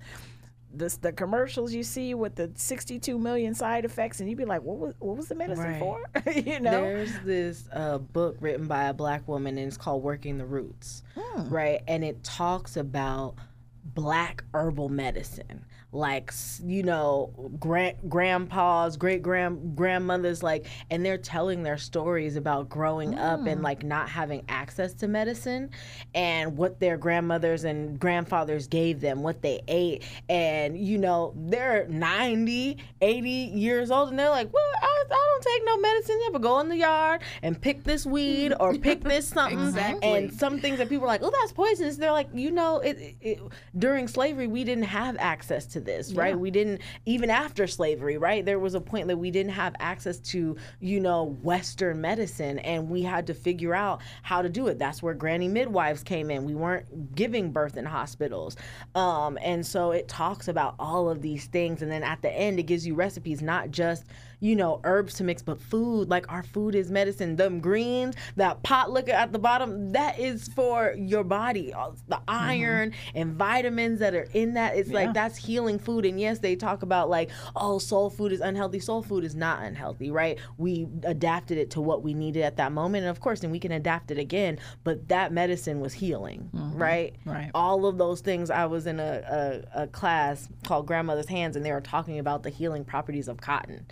this 0.80 0.98
the 0.98 1.12
commercials 1.12 1.74
you 1.74 1.84
see 1.84 2.14
with 2.14 2.36
the 2.36 2.50
62 2.56 3.20
million 3.20 3.54
side 3.54 3.86
effects 3.86 4.20
and 4.20 4.30
you'd 4.30 4.38
be 4.38 4.46
like 4.46 4.62
what 4.62 4.78
was 4.78 4.94
what 5.00 5.18
was 5.18 5.28
the 5.28 5.36
medicine 5.36 5.66
right. 5.66 5.80
for 5.80 6.32
you 6.32 6.60
know 6.60 6.72
there's 6.72 7.12
this 7.26 7.68
uh, 7.74 7.98
book 7.98 8.38
written 8.40 8.66
by 8.66 8.86
a 8.86 8.94
black 8.94 9.28
woman 9.28 9.58
and 9.58 9.68
it's 9.68 9.78
called 9.78 10.02
working 10.02 10.38
the 10.38 10.46
roots 10.46 11.04
hmm. 11.16 11.48
right 11.50 11.82
and 11.88 12.04
it 12.04 12.24
talks 12.24 12.78
about 12.78 13.36
black 13.84 14.44
herbal 14.54 14.90
medicine 14.90 15.66
like 15.92 16.32
you 16.64 16.84
know 16.84 17.32
grand 17.60 17.98
grandpas 18.08 18.96
great 18.96 19.24
grand 19.24 19.76
grandmothers 19.76 20.44
like 20.44 20.68
and 20.92 21.04
they're 21.04 21.18
telling 21.18 21.64
their 21.64 21.80
stories 21.80 22.36
about 22.36 22.70
growing 22.70 23.14
mm. 23.14 23.20
up 23.20 23.40
and 23.48 23.62
mm. 23.62 23.64
like 23.64 23.84
not 23.84 24.08
having 24.08 24.44
access 24.50 24.94
to 24.94 25.08
medicine 25.08 25.68
and 26.14 26.56
what 26.56 26.80
their 26.80 26.96
grandmothers 26.96 27.64
and 27.64 28.00
grandfathers 28.00 28.68
gave 28.68 29.02
them 29.02 29.24
what 29.24 29.42
they 29.42 29.62
ate 29.68 30.04
and 30.30 30.78
you 30.78 31.00
know 31.00 31.34
they're 31.36 31.88
90 31.88 32.78
80 33.02 33.30
years 33.30 33.90
old 33.90 34.10
and 34.10 34.20
they're 34.20 34.30
like 34.30 34.54
well 34.54 34.72
I, 34.80 35.04
I 35.10 35.40
don't 35.42 35.44
take 35.44 35.66
no 35.66 35.78
medicine 35.80 36.20
yet 36.22 36.34
but 36.34 36.44
go 36.44 36.60
in 36.60 36.70
the 36.70 36.78
yard 36.78 37.22
and 37.42 37.60
pick 37.60 37.84
this 37.84 38.06
weed 38.06 38.54
or 38.60 38.76
pick 38.76 39.04
this 39.04 39.28
something 39.40 39.60
exactly. 39.60 40.08
and 40.08 40.32
some 40.32 40.60
things 40.60 40.78
that 40.78 40.88
people 40.88 41.06
are 41.06 41.08
like 41.08 41.24
oh 41.24 41.32
that's 41.42 41.52
poisonous 41.52 41.98
they're 41.98 42.12
like 42.12 42.30
you 42.32 42.52
know 42.52 42.78
it, 42.80 42.98
it, 42.98 43.16
it 43.22 43.42
during 43.76 44.08
slavery 44.08 44.46
we 44.46 44.64
didn't 44.64 44.84
have 44.84 45.18
access 45.18 45.66
to 45.66 45.79
this, 45.80 46.14
right? 46.14 46.38
We 46.38 46.52
didn't 46.52 46.82
even 47.06 47.30
after 47.30 47.68
slavery, 47.68 48.18
right? 48.18 48.46
There 48.46 48.60
was 48.60 48.76
a 48.76 48.82
point 48.82 49.08
that 49.08 49.18
we 49.18 49.32
didn't 49.32 49.54
have 49.54 49.76
access 49.80 50.20
to, 50.20 50.56
you 50.80 51.00
know, 51.00 51.38
Western 51.42 52.02
medicine, 52.02 52.60
and 52.60 52.90
we 52.90 53.02
had 53.02 53.28
to 53.28 53.34
figure 53.34 53.74
out 53.74 54.02
how 54.24 54.42
to 54.42 54.50
do 54.50 54.68
it. 54.68 54.80
That's 54.80 55.02
where 55.02 55.14
granny 55.14 55.48
midwives 55.48 56.04
came 56.04 56.32
in. 56.32 56.46
We 56.46 56.56
weren't 56.56 57.16
giving 57.16 57.52
birth 57.52 57.78
in 57.78 57.86
hospitals, 57.86 58.56
um, 58.96 59.38
and 59.42 59.66
so 59.66 59.92
it 59.92 60.08
talks 60.08 60.48
about 60.48 60.76
all 60.80 61.10
of 61.10 61.22
these 61.22 61.46
things, 61.46 61.82
and 61.82 61.92
then 61.92 62.04
at 62.04 62.22
the 62.22 62.32
end, 62.32 62.60
it 62.60 62.64
gives 62.64 62.86
you 62.86 62.96
recipes, 62.96 63.42
not 63.42 63.72
just 63.72 64.06
you 64.40 64.56
know, 64.56 64.80
herbs 64.84 65.16
to 65.16 65.24
mix, 65.24 65.42
but 65.42 65.62
food, 65.62 66.10
like 66.10 66.32
our 66.32 66.44
food 66.44 66.76
is 66.76 66.90
medicine. 66.90 67.36
Them 67.36 67.60
greens, 67.60 68.16
that 68.36 68.64
pot 68.64 68.92
liquor 68.92 69.12
at 69.12 69.32
the 69.32 69.40
bottom, 69.40 69.92
that 69.92 70.20
is 70.20 70.48
for 70.50 70.94
your 70.98 71.24
body. 71.24 71.74
The 72.08 72.22
iron 72.28 72.92
mm-hmm. 72.92 73.18
and 73.18 73.34
vitamins 73.34 74.00
that 74.00 74.14
are 74.14 74.28
in 74.34 74.54
that, 74.54 74.76
it's 74.78 74.90
yeah. 74.90 74.96
like 74.96 75.14
that's 75.14 75.38
healing 75.38 75.80
food. 75.80 76.06
And 76.06 76.20
yes, 76.20 76.40
they 76.40 76.56
talk 76.56 76.84
about 76.84 77.10
like, 77.10 77.30
oh, 77.56 77.80
soul 77.80 78.10
food 78.10 78.32
is 78.32 78.40
unhealthy. 78.40 78.80
Soul 78.80 79.04
food 79.04 79.24
is 79.24 79.36
not 79.36 79.64
unhealthy, 79.64 80.12
right? 80.12 80.40
We 80.58 80.88
adapted 81.04 81.58
it 81.58 81.72
to 81.72 81.82
what 81.82 82.04
we 82.04 82.14
needed 82.14 82.44
at 82.44 82.58
that 82.58 82.72
moment. 82.72 83.04
And 83.04 83.10
of 83.10 83.20
course, 83.20 83.42
then 83.42 83.52
we 83.52 83.60
can 83.60 83.72
adapt 83.72 84.12
it 84.12 84.18
again. 84.18 84.60
But 84.84 85.08
that 85.10 85.32
medicine 85.32 85.80
was 85.80 85.94
healing, 85.94 86.50
mm-hmm. 86.54 86.78
right? 86.78 87.16
Right. 87.26 87.52
All 87.54 87.86
of 87.86 87.98
those 87.98 88.22
things. 88.22 88.50
I 88.50 88.66
was 88.66 88.88
in 88.88 89.00
a, 89.00 89.64
a, 89.76 89.84
a 89.84 89.88
class 89.88 90.48
called 90.64 90.88
Grandmother's 90.88 91.28
Hands, 91.28 91.56
and 91.56 91.66
they 91.66 91.72
were 91.72 91.82
talking 91.82 92.20
about 92.20 92.44
the 92.44 92.50
healing 92.50 92.86
properties 92.86 93.28
of 93.28 93.42
cotton. 93.42 93.86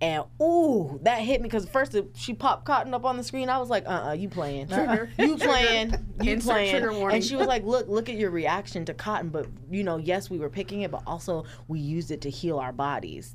And 0.00 0.24
ooh, 0.40 1.00
that 1.02 1.20
hit 1.20 1.40
me 1.40 1.48
because 1.48 1.68
first 1.68 1.96
she 2.14 2.32
popped 2.32 2.64
cotton 2.64 2.94
up 2.94 3.04
on 3.04 3.16
the 3.16 3.24
screen. 3.24 3.48
I 3.48 3.58
was 3.58 3.68
like, 3.68 3.84
uh, 3.86 4.08
uh 4.08 4.12
you 4.12 4.28
playing? 4.28 4.68
Trigger. 4.68 5.10
You 5.18 5.36
playing? 5.36 5.94
You 6.22 6.32
Insert 6.34 6.52
playing? 6.92 7.10
And 7.10 7.24
she 7.24 7.34
was 7.34 7.48
like, 7.48 7.64
look, 7.64 7.88
look 7.88 8.08
at 8.08 8.14
your 8.14 8.30
reaction 8.30 8.84
to 8.84 8.94
cotton. 8.94 9.30
But 9.30 9.46
you 9.70 9.82
know, 9.82 9.96
yes, 9.96 10.30
we 10.30 10.38
were 10.38 10.50
picking 10.50 10.82
it, 10.82 10.90
but 10.90 11.02
also 11.06 11.44
we 11.66 11.80
used 11.80 12.10
it 12.12 12.20
to 12.22 12.30
heal 12.30 12.58
our 12.58 12.72
bodies 12.72 13.34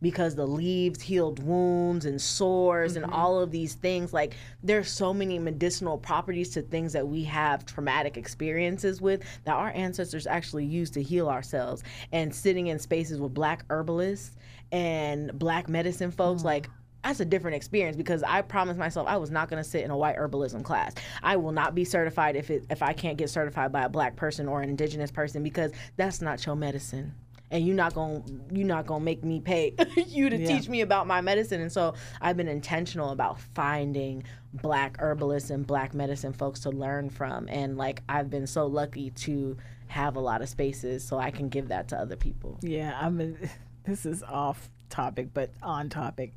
because 0.00 0.34
the 0.34 0.46
leaves 0.46 1.02
healed 1.02 1.42
wounds 1.42 2.06
and 2.06 2.20
sores 2.20 2.94
mm-hmm. 2.94 3.04
and 3.04 3.12
all 3.12 3.40
of 3.40 3.50
these 3.50 3.74
things. 3.74 4.12
Like 4.12 4.34
there's 4.62 4.90
so 4.90 5.12
many 5.12 5.38
medicinal 5.38 5.98
properties 5.98 6.50
to 6.50 6.62
things 6.62 6.92
that 6.92 7.06
we 7.06 7.24
have 7.24 7.66
traumatic 7.66 8.16
experiences 8.16 9.00
with 9.00 9.22
that 9.44 9.54
our 9.54 9.70
ancestors 9.70 10.26
actually 10.26 10.64
used 10.64 10.94
to 10.94 11.02
heal 11.02 11.28
ourselves. 11.28 11.82
And 12.12 12.34
sitting 12.34 12.68
in 12.68 12.78
spaces 12.78 13.20
with 13.20 13.34
black 13.34 13.64
herbalists 13.70 14.36
and 14.72 15.36
black 15.38 15.68
medicine 15.68 16.10
folks, 16.10 16.42
mm. 16.42 16.46
like 16.46 16.68
that's 17.04 17.20
a 17.20 17.24
different 17.24 17.56
experience 17.56 17.96
because 17.96 18.22
I 18.22 18.42
promised 18.42 18.78
myself 18.78 19.06
I 19.08 19.16
was 19.16 19.30
not 19.30 19.48
going 19.48 19.62
to 19.62 19.68
sit 19.68 19.84
in 19.84 19.90
a 19.90 19.96
white 19.96 20.16
herbalism 20.16 20.64
class. 20.64 20.94
I 21.22 21.36
will 21.36 21.52
not 21.52 21.74
be 21.74 21.84
certified 21.84 22.36
if 22.36 22.50
it 22.50 22.64
if 22.70 22.82
I 22.82 22.92
can't 22.92 23.16
get 23.16 23.30
certified 23.30 23.72
by 23.72 23.82
a 23.82 23.88
black 23.88 24.16
person 24.16 24.48
or 24.48 24.60
an 24.62 24.68
indigenous 24.68 25.10
person 25.10 25.42
because 25.42 25.72
that's 25.96 26.20
not 26.20 26.44
your 26.44 26.56
medicine 26.56 27.14
and 27.50 27.66
you're 27.66 27.76
not 27.76 27.94
gonna 27.94 28.22
you're 28.52 28.66
not 28.66 28.86
gonna 28.86 29.04
make 29.04 29.24
me 29.24 29.40
pay 29.40 29.74
you 30.06 30.28
to 30.28 30.36
yeah. 30.36 30.46
teach 30.46 30.68
me 30.68 30.80
about 30.80 31.06
my 31.06 31.20
medicine 31.20 31.60
and 31.60 31.72
so 31.72 31.94
i've 32.20 32.36
been 32.36 32.48
intentional 32.48 33.10
about 33.10 33.40
finding 33.40 34.22
black 34.52 34.96
herbalists 34.98 35.50
and 35.50 35.66
black 35.66 35.94
medicine 35.94 36.32
folks 36.32 36.60
to 36.60 36.70
learn 36.70 37.08
from 37.08 37.48
and 37.48 37.76
like 37.76 38.02
i've 38.08 38.30
been 38.30 38.46
so 38.46 38.66
lucky 38.66 39.10
to 39.10 39.56
have 39.86 40.16
a 40.16 40.20
lot 40.20 40.42
of 40.42 40.48
spaces 40.48 41.02
so 41.02 41.18
i 41.18 41.30
can 41.30 41.48
give 41.48 41.68
that 41.68 41.88
to 41.88 41.96
other 41.96 42.16
people 42.16 42.58
yeah 42.62 42.98
i 43.00 43.08
mean 43.08 43.36
this 43.84 44.06
is 44.06 44.22
off 44.22 44.70
topic 44.90 45.28
but 45.34 45.50
on 45.62 45.88
topic 45.88 46.32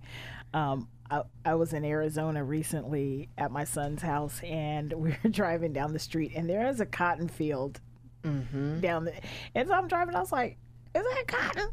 um, 0.54 0.88
I, 1.12 1.24
I 1.44 1.56
was 1.56 1.74
in 1.74 1.84
Arizona 1.84 2.44
recently 2.44 3.30
at 3.38 3.52
my 3.52 3.66
son's 3.66 4.02
house, 4.02 4.40
and 4.44 4.94
we 4.94 5.16
were 5.24 5.30
driving 5.30 5.74
down 5.74 5.94
the 5.94 6.00
street, 6.00 6.32
and 6.36 6.50
there 6.50 6.68
is 6.68 6.80
a 6.80 6.86
cotton 6.86 7.28
field 7.28 7.82
mm-hmm. 8.24 8.80
down 8.80 9.06
there. 9.06 9.20
And 9.54 9.68
so 9.68 9.76
I'm 9.76 9.88
driving, 9.88 10.16
I 10.16 10.20
was 10.20 10.32
like, 10.32 10.58
is 10.94 11.04
that 11.04 11.28
cotton? 11.28 11.70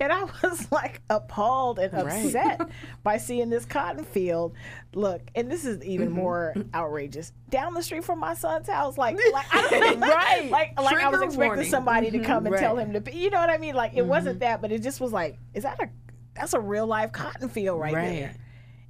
And 0.00 0.12
I 0.12 0.24
was 0.24 0.70
like 0.72 1.02
appalled 1.10 1.78
and 1.78 1.92
upset 1.92 2.60
right. 2.60 2.68
by 3.02 3.16
seeing 3.16 3.50
this 3.50 3.64
cotton 3.64 4.04
field. 4.04 4.54
Look, 4.94 5.22
and 5.34 5.50
this 5.50 5.64
is 5.64 5.82
even 5.84 6.08
mm-hmm. 6.08 6.16
more 6.16 6.54
outrageous. 6.74 7.32
Down 7.50 7.74
the 7.74 7.82
street 7.82 8.04
from 8.04 8.18
my 8.20 8.34
son's 8.34 8.68
house, 8.68 8.96
like, 8.96 9.16
like 9.32 9.46
I 9.52 9.94
right, 9.96 10.50
like, 10.50 10.80
like 10.80 10.96
I 10.96 11.08
was 11.08 11.22
expecting 11.22 11.48
warning. 11.48 11.70
somebody 11.70 12.08
mm-hmm. 12.08 12.20
to 12.20 12.24
come 12.24 12.46
and 12.46 12.54
right. 12.54 12.60
tell 12.60 12.76
him 12.76 12.92
to, 12.92 13.16
you 13.16 13.30
know 13.30 13.38
what 13.38 13.50
I 13.50 13.58
mean? 13.58 13.74
Like, 13.74 13.92
it 13.94 14.00
mm-hmm. 14.00 14.08
wasn't 14.08 14.40
that, 14.40 14.60
but 14.62 14.72
it 14.72 14.82
just 14.82 15.00
was 15.00 15.12
like, 15.12 15.38
is 15.54 15.64
that 15.64 15.80
a, 15.80 15.88
that's 16.34 16.54
a 16.54 16.60
real 16.60 16.86
life 16.86 17.12
cotton 17.12 17.48
field 17.48 17.80
right, 17.80 17.94
right. 17.94 18.08
there. 18.08 18.34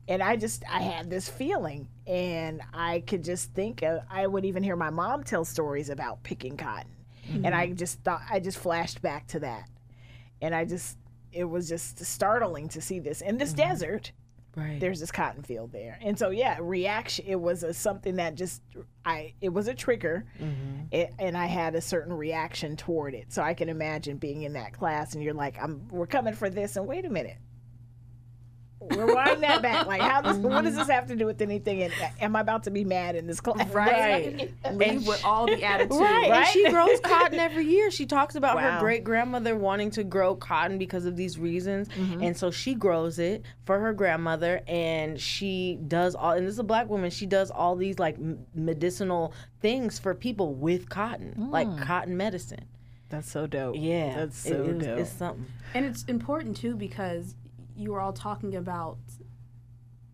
And 0.08 0.22
I 0.22 0.36
just, 0.36 0.64
I 0.68 0.80
had 0.80 1.08
this 1.08 1.28
feeling, 1.28 1.86
and 2.06 2.62
I 2.74 3.04
could 3.06 3.22
just 3.22 3.54
think, 3.54 3.82
of, 3.82 4.00
I 4.10 4.26
would 4.26 4.44
even 4.44 4.62
hear 4.62 4.74
my 4.74 4.90
mom 4.90 5.22
tell 5.22 5.44
stories 5.44 5.88
about 5.88 6.22
picking 6.24 6.56
cotton 6.56 6.90
Mm-hmm. 7.30 7.46
And 7.46 7.54
I 7.54 7.66
mm-hmm. 7.66 7.76
just 7.76 8.00
thought, 8.02 8.22
I 8.30 8.40
just 8.40 8.58
flashed 8.58 9.00
back 9.02 9.26
to 9.28 9.40
that. 9.40 9.68
And 10.42 10.54
I 10.54 10.64
just, 10.64 10.98
it 11.32 11.44
was 11.44 11.68
just 11.68 12.04
startling 12.04 12.68
to 12.70 12.80
see 12.80 12.98
this 12.98 13.20
in 13.20 13.38
this 13.38 13.50
mm-hmm. 13.50 13.68
desert. 13.68 14.12
Right. 14.56 14.80
There's 14.80 14.98
this 14.98 15.12
cotton 15.12 15.44
field 15.44 15.70
there. 15.70 15.96
And 16.02 16.18
so, 16.18 16.30
yeah, 16.30 16.58
reaction, 16.60 17.24
it 17.28 17.40
was 17.40 17.62
a, 17.62 17.72
something 17.72 18.16
that 18.16 18.34
just, 18.34 18.62
I, 19.04 19.34
it 19.40 19.50
was 19.50 19.68
a 19.68 19.74
trigger. 19.74 20.26
Mm-hmm. 20.40 20.86
It, 20.90 21.14
and 21.20 21.36
I 21.36 21.46
had 21.46 21.76
a 21.76 21.80
certain 21.80 22.12
reaction 22.12 22.76
toward 22.76 23.14
it. 23.14 23.32
So 23.32 23.42
I 23.42 23.54
can 23.54 23.68
imagine 23.68 24.16
being 24.16 24.42
in 24.42 24.54
that 24.54 24.72
class 24.72 25.14
and 25.14 25.22
you're 25.22 25.34
like, 25.34 25.56
I'm, 25.62 25.86
we're 25.88 26.08
coming 26.08 26.34
for 26.34 26.50
this. 26.50 26.76
And 26.76 26.86
wait 26.86 27.04
a 27.04 27.10
minute 27.10 27.36
Rewind 28.80 29.42
that 29.42 29.60
back. 29.60 29.86
Like, 29.86 30.00
how 30.00 30.22
does 30.22 30.38
what 30.38 30.64
does 30.64 30.74
this 30.74 30.88
have 30.88 31.06
to 31.08 31.16
do 31.16 31.26
with 31.26 31.42
anything? 31.42 31.82
And 31.82 31.92
am 32.18 32.34
I 32.34 32.40
about 32.40 32.62
to 32.62 32.70
be 32.70 32.82
mad 32.82 33.14
in 33.14 33.26
this 33.26 33.38
class? 33.40 33.68
Right. 33.68 34.50
Leave 34.72 35.06
with 35.06 35.22
all 35.22 35.46
the 35.46 35.62
attitude. 35.64 36.00
Right. 36.00 36.30
right. 36.30 36.32
And 36.38 36.46
she 36.46 36.68
grows 36.70 36.98
cotton 37.04 37.38
every 37.38 37.66
year. 37.66 37.90
She 37.90 38.06
talks 38.06 38.36
about 38.36 38.56
wow. 38.56 38.72
her 38.72 38.80
great 38.80 39.04
grandmother 39.04 39.54
wanting 39.54 39.90
to 39.92 40.04
grow 40.04 40.34
cotton 40.34 40.78
because 40.78 41.04
of 41.04 41.14
these 41.14 41.38
reasons, 41.38 41.88
mm-hmm. 41.88 42.22
and 42.22 42.36
so 42.36 42.50
she 42.50 42.74
grows 42.74 43.18
it 43.18 43.44
for 43.66 43.78
her 43.78 43.92
grandmother, 43.92 44.62
and 44.66 45.20
she 45.20 45.78
does 45.86 46.14
all. 46.14 46.32
And 46.32 46.46
this 46.46 46.54
is 46.54 46.58
a 46.58 46.64
black 46.64 46.88
woman. 46.88 47.10
She 47.10 47.26
does 47.26 47.50
all 47.50 47.76
these 47.76 47.98
like 47.98 48.16
medicinal 48.54 49.34
things 49.60 49.98
for 49.98 50.14
people 50.14 50.54
with 50.54 50.88
cotton, 50.88 51.34
mm. 51.38 51.50
like 51.50 51.68
cotton 51.82 52.16
medicine. 52.16 52.64
That's 53.10 53.30
so 53.30 53.46
dope. 53.46 53.74
Yeah, 53.76 54.14
that's 54.14 54.38
so 54.38 54.62
it, 54.62 54.78
dope. 54.78 54.98
It's 55.00 55.10
something, 55.10 55.46
and 55.74 55.84
it's 55.84 56.04
important 56.04 56.56
too 56.56 56.76
because 56.76 57.34
you 57.80 57.92
were 57.92 58.00
all 58.00 58.12
talking 58.12 58.54
about 58.54 58.98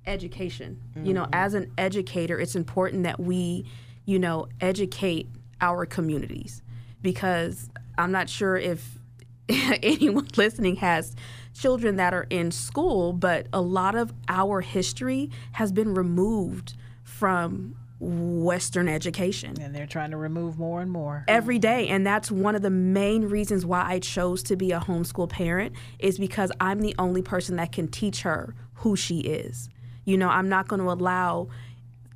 education. 0.07 0.81
Mm-hmm. 0.91 1.07
You 1.07 1.15
know, 1.15 1.27
as 1.33 1.55
an 1.55 1.73
educator, 1.77 2.39
it's 2.39 2.55
important 2.55 3.03
that 3.03 3.19
we, 3.19 3.67
you 4.05 4.19
know, 4.19 4.47
educate 4.61 5.29
our 5.61 5.85
communities 5.85 6.63
because 7.03 7.69
I'm 7.99 8.13
not 8.13 8.29
sure 8.29 8.57
if 8.57 8.99
anyone 9.49 10.29
listening 10.37 10.77
has 10.77 11.17
children 11.55 11.97
that 11.97 12.15
are 12.15 12.27
in 12.31 12.53
school, 12.53 13.13
but 13.13 13.49
a 13.53 13.61
lot 13.61 13.97
of 13.97 14.13
our 14.29 14.61
history 14.61 15.31
has 15.53 15.73
been 15.73 15.95
removed 15.95 16.75
from 17.03 17.75
Western 17.99 18.89
education. 18.89 19.55
And 19.61 19.75
they're 19.75 19.87
trying 19.87 20.11
to 20.11 20.17
remove 20.17 20.59
more 20.59 20.83
and 20.83 20.91
more. 20.91 21.25
Every 21.29 21.59
day. 21.59 21.89
And 21.89 22.07
that's 22.07 22.31
one 22.31 22.55
of 22.55 22.63
the 22.63 22.71
main 22.71 23.25
reasons 23.25 23.65
why 23.65 23.85
I 23.87 23.99
chose 24.01 24.43
to 24.45 24.57
be 24.57 24.73
a 24.73 24.81
homeschool 24.81 25.29
parent 25.31 25.75
is 25.99 26.19
because 26.19 26.53
I'm 26.61 26.81
the 26.81 26.95
only 26.99 27.23
person 27.23 27.57
that 27.57 27.73
can 27.73 27.89
teach 27.89 28.23
her 28.23 28.55
who 28.75 28.97
she 28.97 29.21
is. 29.21 29.71
You 30.05 30.19
know, 30.19 30.29
I'm 30.29 30.49
not 30.49 30.69
going 30.69 30.81
to 30.83 30.91
allow 30.91 31.49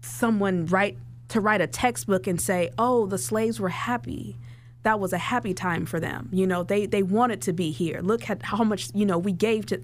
someone 0.02 0.66
write 0.66 0.98
to 1.28 1.40
write 1.40 1.60
a 1.60 1.66
textbook 1.66 2.26
and 2.26 2.40
say, 2.40 2.70
"Oh, 2.78 3.06
the 3.06 3.18
slaves 3.18 3.58
were 3.60 3.68
happy." 3.68 4.36
That 4.82 4.98
was 4.98 5.12
a 5.12 5.18
happy 5.18 5.54
time 5.54 5.86
for 5.86 6.00
them. 6.00 6.28
You 6.32 6.46
know, 6.46 6.62
they 6.62 6.86
they 6.86 7.02
wanted 7.02 7.42
to 7.42 7.52
be 7.52 7.70
here. 7.70 8.00
Look 8.02 8.28
at 8.30 8.42
how 8.42 8.64
much, 8.64 8.90
you 8.94 9.04
know, 9.06 9.18
we 9.18 9.32
gave 9.32 9.66
to 9.66 9.80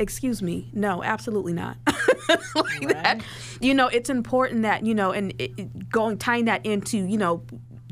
excuse 0.00 0.42
me. 0.42 0.70
No 0.72 1.02
absolutely 1.02 1.52
not. 1.52 1.76
Like 2.54 2.82
right. 2.82 2.88
that. 2.88 3.22
You 3.60 3.74
know 3.74 3.88
it's 3.88 4.08
important 4.08 4.62
that 4.62 4.86
you 4.86 4.94
know 4.94 5.10
and 5.10 5.32
it, 5.38 5.52
it, 5.56 5.88
going 5.90 6.16
tying 6.16 6.44
that 6.44 6.64
into 6.64 6.98
you 6.98 7.18
know 7.18 7.42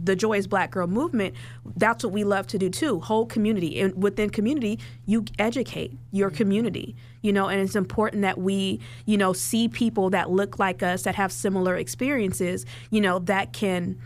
the 0.01 0.15
joyous 0.15 0.47
black 0.47 0.71
girl 0.71 0.87
movement 0.87 1.35
that's 1.77 2.05
what 2.05 2.13
we 2.13 2.23
love 2.23 2.47
to 2.49 2.59
do 2.59 2.71
too 2.71 3.01
whole 3.01 3.27
community. 3.27 3.81
And 3.81 4.01
within 4.01 4.31
community 4.31 4.79
you 5.07 5.25
educate 5.41 5.93
your 6.13 6.31
mm-hmm. 6.31 6.37
community 6.37 6.97
you 7.21 7.33
know 7.33 7.49
and 7.49 7.61
it's 7.61 7.75
important 7.75 8.23
that 8.23 8.39
we 8.39 8.81
you 9.07 9.17
know 9.17 9.33
see 9.33 9.69
people 9.69 10.11
that 10.11 10.31
look 10.31 10.61
like 10.61 10.85
us 10.85 11.03
that 11.03 11.17
have 11.17 11.33
similar 11.33 11.77
experiences 11.77 12.65
you 12.91 13.01
know 13.01 13.19
that 13.21 13.53
can 13.53 13.99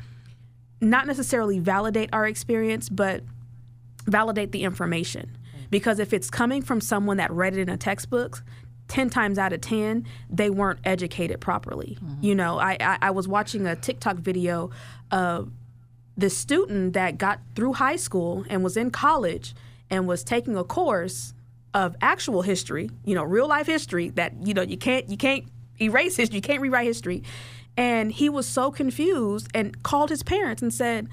not 0.81 1.07
necessarily 1.07 1.59
validate 1.59 2.09
our 2.13 2.27
experience 2.27 2.89
but 2.89 3.23
validate 4.07 4.53
the 4.53 4.63
information 4.65 5.37
because 5.73 5.99
if 5.99 6.13
it's 6.13 6.31
coming 6.31 6.63
from 6.63 6.81
someone 6.81 7.17
that 7.17 7.33
read 7.33 7.57
it 7.57 7.61
in 7.61 7.69
a 7.71 7.77
textbook, 7.77 8.45
10 8.89 9.09
times 9.09 9.39
out 9.39 9.55
of 9.55 9.61
10 9.63 10.05
they 10.29 10.51
weren't 10.51 10.79
educated 10.85 11.41
properly 11.41 11.97
mm-hmm. 12.03 12.15
you 12.21 12.35
know 12.35 12.59
I, 12.59 12.77
I, 12.79 12.99
I 13.01 13.11
was 13.13 13.27
watching 13.27 13.65
a 13.65 13.75
tiktok 13.75 14.17
video 14.17 14.71
of 15.11 15.51
the 16.17 16.29
student 16.29 16.93
that 16.93 17.17
got 17.17 17.41
through 17.55 17.75
high 17.75 17.97
school 17.97 18.45
and 18.51 18.63
was 18.63 18.77
in 18.77 18.91
college 18.91 19.55
and 19.89 20.07
was 20.07 20.23
taking 20.23 20.57
a 20.57 20.65
course 20.65 21.33
of 21.73 21.97
actual 22.03 22.43
history 22.43 22.91
you 23.05 23.15
know 23.15 23.23
real 23.23 23.49
life 23.49 23.67
history 23.67 24.11
that 24.11 24.35
you 24.45 24.53
know 24.53 24.63
you 24.63 24.77
can't 24.77 25.09
you 25.09 25.17
can't 25.17 25.45
erase 25.81 26.17
history 26.17 26.37
you 26.37 26.43
can't 26.43 26.61
rewrite 26.61 26.87
history 26.87 27.23
and 27.79 28.13
he 28.13 28.29
was 28.29 28.47
so 28.47 28.71
confused 28.71 29.49
and 29.55 29.83
called 29.83 30.11
his 30.11 30.23
parents 30.23 30.61
and 30.61 30.75
said 30.75 31.09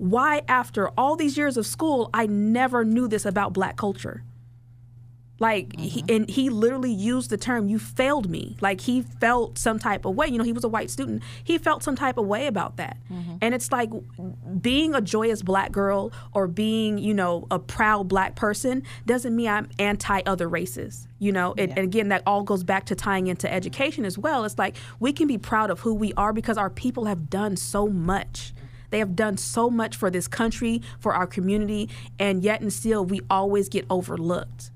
why 0.00 0.42
after 0.48 0.88
all 0.96 1.14
these 1.14 1.36
years 1.36 1.56
of 1.56 1.66
school 1.66 2.08
I 2.14 2.26
never 2.26 2.84
knew 2.84 3.06
this 3.06 3.26
about 3.26 3.52
black 3.52 3.76
culture. 3.76 4.24
Like 5.40 5.74
he, 5.78 6.02
mm-hmm. 6.02 6.14
and 6.14 6.30
he 6.30 6.50
literally 6.50 6.92
used 6.92 7.30
the 7.30 7.38
term 7.38 7.66
"you 7.66 7.78
failed 7.78 8.28
me." 8.28 8.58
Like 8.60 8.82
he 8.82 9.00
felt 9.00 9.56
some 9.56 9.78
type 9.78 10.04
of 10.04 10.14
way. 10.14 10.26
You 10.26 10.36
know, 10.36 10.44
he 10.44 10.52
was 10.52 10.64
a 10.64 10.68
white 10.68 10.90
student. 10.90 11.22
He 11.42 11.56
felt 11.56 11.82
some 11.82 11.96
type 11.96 12.18
of 12.18 12.26
way 12.26 12.46
about 12.46 12.76
that. 12.76 12.98
Mm-hmm. 13.10 13.36
And 13.40 13.54
it's 13.54 13.72
like 13.72 13.90
being 14.60 14.94
a 14.94 15.00
joyous 15.00 15.40
black 15.40 15.72
girl 15.72 16.12
or 16.34 16.46
being, 16.46 16.98
you 16.98 17.14
know, 17.14 17.46
a 17.50 17.58
proud 17.58 18.06
black 18.06 18.36
person 18.36 18.82
doesn't 19.06 19.34
mean 19.34 19.48
I'm 19.48 19.70
anti 19.78 20.20
other 20.26 20.46
races. 20.46 21.08
You 21.18 21.32
know, 21.32 21.54
and, 21.56 21.70
and 21.70 21.78
again, 21.78 22.08
that 22.08 22.22
all 22.26 22.42
goes 22.42 22.62
back 22.62 22.84
to 22.86 22.94
tying 22.94 23.26
into 23.26 23.50
education 23.50 24.04
as 24.04 24.18
well. 24.18 24.44
It's 24.44 24.58
like 24.58 24.76
we 24.98 25.12
can 25.14 25.26
be 25.26 25.38
proud 25.38 25.70
of 25.70 25.80
who 25.80 25.94
we 25.94 26.12
are 26.14 26.34
because 26.34 26.58
our 26.58 26.70
people 26.70 27.06
have 27.06 27.30
done 27.30 27.56
so 27.56 27.88
much. 27.88 28.52
They 28.90 28.98
have 28.98 29.16
done 29.16 29.36
so 29.36 29.70
much 29.70 29.96
for 29.96 30.10
this 30.10 30.28
country, 30.28 30.82
for 30.98 31.14
our 31.14 31.26
community, 31.26 31.88
and 32.18 32.42
yet 32.42 32.60
and 32.60 32.72
still 32.72 33.04
we 33.04 33.20
always 33.30 33.68
get 33.68 33.86
overlooked. 33.88 34.70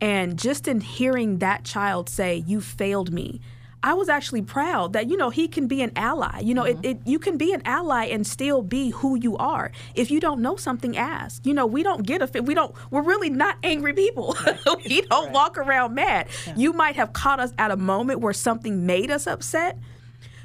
And 0.00 0.38
just 0.38 0.68
in 0.68 0.80
hearing 0.80 1.38
that 1.38 1.64
child 1.64 2.08
say, 2.08 2.44
You 2.46 2.60
failed 2.60 3.12
me, 3.12 3.40
I 3.82 3.94
was 3.94 4.08
actually 4.08 4.42
proud 4.42 4.92
that, 4.94 5.08
you 5.08 5.16
know, 5.16 5.30
he 5.30 5.46
can 5.46 5.68
be 5.68 5.82
an 5.82 5.92
ally. 5.94 6.40
You 6.40 6.54
know, 6.54 6.64
it, 6.64 6.76
mm-hmm. 6.76 6.84
it, 6.84 6.98
you 7.04 7.18
can 7.18 7.36
be 7.36 7.52
an 7.52 7.62
ally 7.64 8.06
and 8.06 8.26
still 8.26 8.62
be 8.62 8.90
who 8.90 9.16
you 9.16 9.36
are. 9.36 9.70
If 9.94 10.10
you 10.10 10.20
don't 10.20 10.40
know 10.40 10.56
something, 10.56 10.96
ask. 10.96 11.46
You 11.46 11.54
know, 11.54 11.66
we 11.66 11.82
don't 11.82 12.04
get 12.04 12.22
a 12.22 12.42
we 12.42 12.54
don't, 12.54 12.74
we're 12.90 13.02
really 13.02 13.30
not 13.30 13.56
angry 13.62 13.92
people. 13.92 14.36
we 14.88 15.02
don't 15.02 15.32
walk 15.32 15.58
around 15.58 15.94
mad. 15.94 16.28
You 16.56 16.72
might 16.72 16.96
have 16.96 17.12
caught 17.12 17.38
us 17.40 17.52
at 17.58 17.70
a 17.70 17.76
moment 17.76 18.20
where 18.20 18.32
something 18.32 18.84
made 18.84 19.10
us 19.10 19.26
upset. 19.26 19.78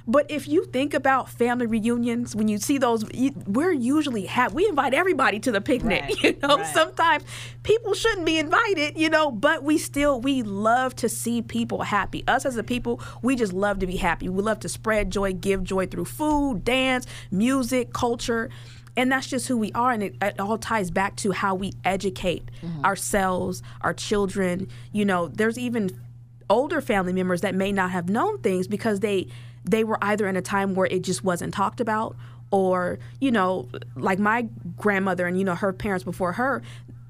But 0.05 0.29
if 0.29 0.47
you 0.47 0.65
think 0.65 0.93
about 0.93 1.29
family 1.29 1.65
reunions, 1.65 2.35
when 2.35 2.47
you 2.47 2.57
see 2.57 2.77
those, 2.77 3.05
we're 3.47 3.71
usually 3.71 4.25
have 4.25 4.53
we 4.53 4.67
invite 4.67 4.93
everybody 4.93 5.39
to 5.41 5.51
the 5.51 5.61
picnic. 5.61 6.01
Right, 6.01 6.23
You 6.23 6.37
know, 6.41 6.57
right. 6.57 6.73
sometimes 6.73 7.23
people 7.63 7.93
shouldn't 7.93 8.25
be 8.25 8.37
invited. 8.37 8.97
You 8.97 9.09
know, 9.09 9.31
but 9.31 9.63
we 9.63 9.77
still 9.77 10.19
we 10.19 10.43
love 10.43 10.95
to 10.97 11.09
see 11.09 11.41
people 11.41 11.83
happy. 11.83 12.23
Us 12.27 12.45
as 12.45 12.57
a 12.57 12.63
people, 12.63 13.01
we 13.21 13.35
just 13.35 13.53
love 13.53 13.79
to 13.79 13.87
be 13.87 13.97
happy. 13.97 14.27
We 14.27 14.41
love 14.41 14.59
to 14.61 14.69
spread 14.69 15.09
joy, 15.09 15.33
give 15.33 15.63
joy 15.63 15.87
through 15.87 16.05
food, 16.05 16.65
dance, 16.65 17.05
music, 17.31 17.93
culture. 17.93 18.49
And 18.95 19.11
that's 19.11 19.27
just 19.27 19.47
who 19.47 19.57
we 19.57 19.71
are. 19.71 19.91
And 19.91 20.03
it, 20.03 20.15
it 20.21 20.39
all 20.39 20.57
ties 20.57 20.91
back 20.91 21.15
to 21.17 21.31
how 21.31 21.55
we 21.55 21.73
educate 21.83 22.49
mm-hmm. 22.61 22.85
ourselves, 22.85 23.63
our 23.81 23.93
children. 23.93 24.67
You 24.91 25.05
know, 25.05 25.29
there's 25.29 25.57
even 25.57 25.89
older 26.49 26.81
family 26.81 27.13
members 27.13 27.41
that 27.41 27.55
may 27.55 27.71
not 27.71 27.91
have 27.91 28.09
known 28.09 28.39
things 28.39 28.67
because 28.67 28.99
they 28.99 29.27
they 29.65 29.83
were 29.83 29.97
either 30.01 30.27
in 30.27 30.35
a 30.35 30.41
time 30.41 30.75
where 30.75 30.87
it 30.87 31.01
just 31.01 31.23
wasn't 31.23 31.53
talked 31.53 31.79
about 31.79 32.15
or 32.51 32.99
you 33.19 33.31
know 33.31 33.67
like 33.95 34.19
my 34.19 34.47
grandmother 34.77 35.25
and 35.25 35.37
you 35.37 35.43
know 35.43 35.55
her 35.55 35.73
parents 35.73 36.03
before 36.03 36.33
her 36.33 36.61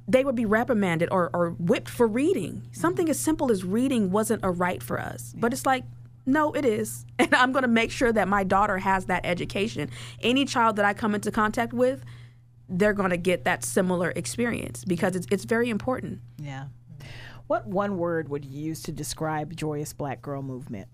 they 0.08 0.26
would 0.26 0.36
be 0.36 0.46
reprimanded 0.46 1.08
or, 1.12 1.30
or 1.34 1.52
whipped 1.52 1.88
for 1.88 2.06
reading. 2.06 2.68
Something 2.74 3.08
as 3.08 3.18
simple 3.18 3.50
as 3.50 3.64
reading 3.64 4.12
wasn't 4.12 4.44
a 4.44 4.52
right 4.52 4.84
for 4.84 5.00
us. 5.00 5.34
But 5.38 5.54
it's 5.54 5.66
like 5.66 5.86
no 6.26 6.52
it 6.54 6.66
is. 6.66 7.06
And 7.20 7.34
i'm 7.36 7.52
going 7.52 7.64
to 7.64 7.70
make 7.70 7.92
sure 7.92 8.12
that 8.12 8.28
my 8.28 8.44
daughter 8.44 8.78
has 8.78 9.06
that 9.06 9.26
education. 9.26 9.90
Any 10.22 10.46
child 10.46 10.76
that 10.76 10.86
i 10.86 10.94
come 10.94 11.16
into 11.16 11.32
contact 11.32 11.74
with 11.74 12.04
they're 12.70 12.94
going 12.94 13.10
to 13.10 13.18
get 13.18 13.44
that 13.44 13.64
similar 13.64 14.12
experience 14.12 14.84
because 14.86 15.16
it's, 15.16 15.28
it's 15.30 15.44
very 15.44 15.70
important. 15.70 16.22
Yeah. 16.38 16.66
What 17.48 17.68
one 17.68 17.98
word 17.98 18.30
would 18.30 18.46
you 18.46 18.60
use 18.60 18.82
to 18.84 18.92
describe 18.92 19.56
joyous 19.56 19.94
black 19.94 20.22
girl 20.22 20.42
movement? 20.42 20.88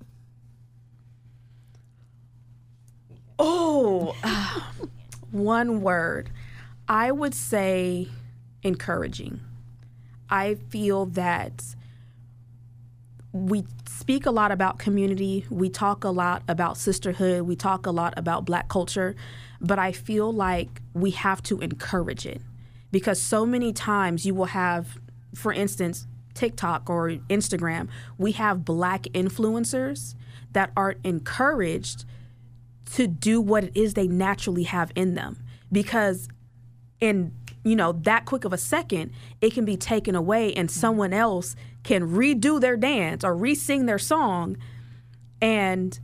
Oh, 3.39 4.15
one 5.31 5.81
word. 5.81 6.29
I 6.87 7.11
would 7.11 7.33
say 7.33 8.09
encouraging. 8.61 9.39
I 10.29 10.55
feel 10.55 11.05
that 11.07 11.63
we 13.31 13.63
speak 13.87 14.25
a 14.25 14.31
lot 14.31 14.51
about 14.51 14.79
community, 14.79 15.45
we 15.49 15.69
talk 15.69 16.03
a 16.03 16.09
lot 16.09 16.43
about 16.47 16.77
sisterhood, 16.77 17.43
we 17.43 17.55
talk 17.55 17.85
a 17.85 17.91
lot 17.91 18.13
about 18.17 18.43
black 18.45 18.67
culture, 18.67 19.15
but 19.61 19.79
I 19.79 19.91
feel 19.91 20.31
like 20.31 20.81
we 20.93 21.11
have 21.11 21.41
to 21.43 21.59
encourage 21.59 22.25
it. 22.25 22.41
Because 22.91 23.21
so 23.21 23.45
many 23.45 23.71
times 23.71 24.25
you 24.25 24.33
will 24.33 24.45
have, 24.45 24.97
for 25.35 25.53
instance, 25.53 26.07
TikTok 26.33 26.89
or 26.89 27.09
Instagram, 27.29 27.87
we 28.17 28.31
have 28.33 28.65
black 28.65 29.03
influencers 29.13 30.15
that 30.53 30.71
aren't 30.75 31.05
encouraged 31.05 32.05
to 32.93 33.07
do 33.07 33.41
what 33.41 33.63
it 33.63 33.71
is 33.75 33.93
they 33.93 34.07
naturally 34.07 34.63
have 34.63 34.91
in 34.95 35.15
them. 35.15 35.37
Because 35.71 36.27
in 36.99 37.33
you 37.63 37.75
know 37.75 37.91
that 37.91 38.25
quick 38.25 38.45
of 38.45 38.53
a 38.53 38.57
second 38.57 39.11
it 39.41 39.53
can 39.53 39.65
be 39.65 39.77
taken 39.77 40.15
away 40.15 40.53
and 40.53 40.69
mm-hmm. 40.69 40.79
someone 40.79 41.13
else 41.13 41.55
can 41.83 42.09
redo 42.09 42.59
their 42.59 42.75
dance 42.75 43.23
or 43.23 43.35
re-sing 43.35 43.85
their 43.85 43.99
song 43.99 44.57
and 45.41 45.99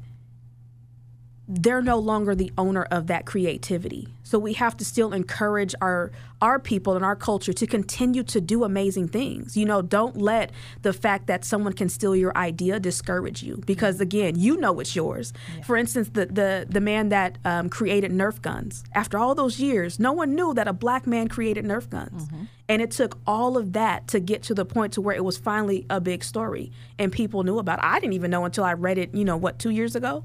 they're 1.48 1.82
no 1.82 2.00
longer 2.00 2.34
the 2.34 2.52
owner 2.58 2.84
of 2.84 3.08
that 3.08 3.26
creativity. 3.26 4.08
So 4.24 4.40
we 4.40 4.54
have 4.54 4.76
to 4.78 4.86
still 4.86 5.14
encourage 5.14 5.76
our 5.82 6.12
our 6.42 6.60
people 6.60 6.96
and 6.96 7.06
our 7.06 7.16
culture 7.16 7.54
to 7.54 7.66
continue 7.66 8.22
to 8.22 8.42
do 8.42 8.64
amazing 8.64 9.08
things. 9.08 9.56
You 9.56 9.66
know, 9.66 9.82
don't 9.82 10.18
let 10.18 10.52
the 10.82 10.92
fact 10.92 11.28
that 11.28 11.46
someone 11.46 11.74
can 11.74 11.88
steal 11.88 12.16
your 12.16 12.36
idea 12.38 12.80
discourage 12.80 13.42
you 13.42 13.62
because 13.66 14.02
again, 14.02 14.38
you 14.38 14.58
know 14.58 14.80
it's 14.80 14.96
yours. 14.96 15.34
For 15.64 15.78
instance, 15.78 16.10
the 16.14 16.26
the 16.26 16.66
the 16.68 16.82
man 16.82 17.10
that 17.10 17.38
um, 17.46 17.70
created 17.70 18.12
Nerf 18.12 18.42
guns. 18.42 18.84
After 18.94 19.18
all 19.18 19.36
those 19.36 19.60
years, 19.60 20.00
no 20.00 20.12
one 20.12 20.36
knew 20.36 20.54
that 20.56 20.68
a 20.68 20.74
black 20.74 21.06
man 21.06 21.28
created 21.28 21.64
Nerf 21.66 21.90
guns. 21.90 22.28
And 22.68 22.82
it 22.82 22.90
took 22.90 23.20
all 23.28 23.58
of 23.58 23.74
that 23.74 24.08
to 24.10 24.20
get 24.20 24.42
to 24.44 24.56
the 24.56 24.66
point 24.66 24.94
to 24.94 25.02
where 25.02 25.16
it 25.16 25.24
was 25.24 25.38
finally 25.38 25.86
a 25.92 26.02
big 26.02 26.24
story 26.24 26.72
and 26.98 27.12
people 27.12 27.44
knew 27.44 27.60
about 27.60 27.78
it. 27.78 27.86
I 27.86 28.00
didn't 28.00 28.14
even 28.14 28.32
know 28.32 28.44
until 28.44 28.64
I 28.64 28.74
read 28.74 28.98
it, 28.98 29.14
you 29.14 29.24
know, 29.24 29.38
what, 29.38 29.60
2 29.60 29.70
years 29.70 29.96
ago. 29.96 30.24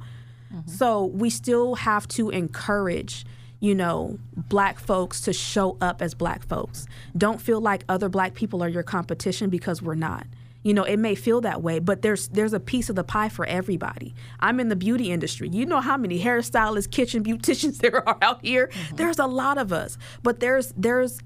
Mm-hmm. 0.52 0.70
So 0.70 1.06
we 1.06 1.31
still 1.31 1.77
have 1.77 2.06
to 2.09 2.31
encourage, 2.31 3.24
you 3.60 3.74
know, 3.74 4.18
black 4.36 4.78
folks 4.78 5.20
to 5.22 5.32
show 5.32 5.77
up 5.81 6.02
as 6.02 6.14
black 6.14 6.47
folks. 6.47 6.86
Don't 7.16 7.40
feel 7.40 7.60
like 7.60 7.85
other 7.89 8.09
black 8.09 8.35
people 8.35 8.62
are 8.62 8.68
your 8.68 8.82
competition 8.82 9.51
because 9.51 9.82
we're 9.82 9.94
not. 9.94 10.27
You 10.62 10.74
know, 10.74 10.85
it 10.85 10.98
may 10.98 11.14
feel 11.14 11.40
that 11.40 11.62
way, 11.62 11.78
but 11.78 12.02
there's 12.02 12.28
there's 12.28 12.52
a 12.52 12.60
piece 12.60 12.90
of 12.90 12.97
the 12.97 13.05
pie 13.05 13.31
for 13.31 13.47
everybody. 13.47 14.14
I'm 14.40 14.60
in 14.60 14.68
the 14.68 14.77
beauty 14.77 15.10
industry. 15.10 15.48
You 15.48 15.64
know 15.64 15.81
how 15.81 15.97
many 15.97 16.22
hairstylists, 16.22 16.90
kitchen 16.90 17.24
beauticians 17.24 17.78
there 17.81 18.06
are 18.06 18.18
out 18.20 18.44
here? 18.44 18.68
Mm-hmm. 18.68 18.97
There's 18.97 19.18
a 19.18 19.27
lot 19.27 19.56
of 19.56 19.72
us. 19.72 19.97
But 20.22 20.40
there's 20.40 20.74
there's 20.77 21.20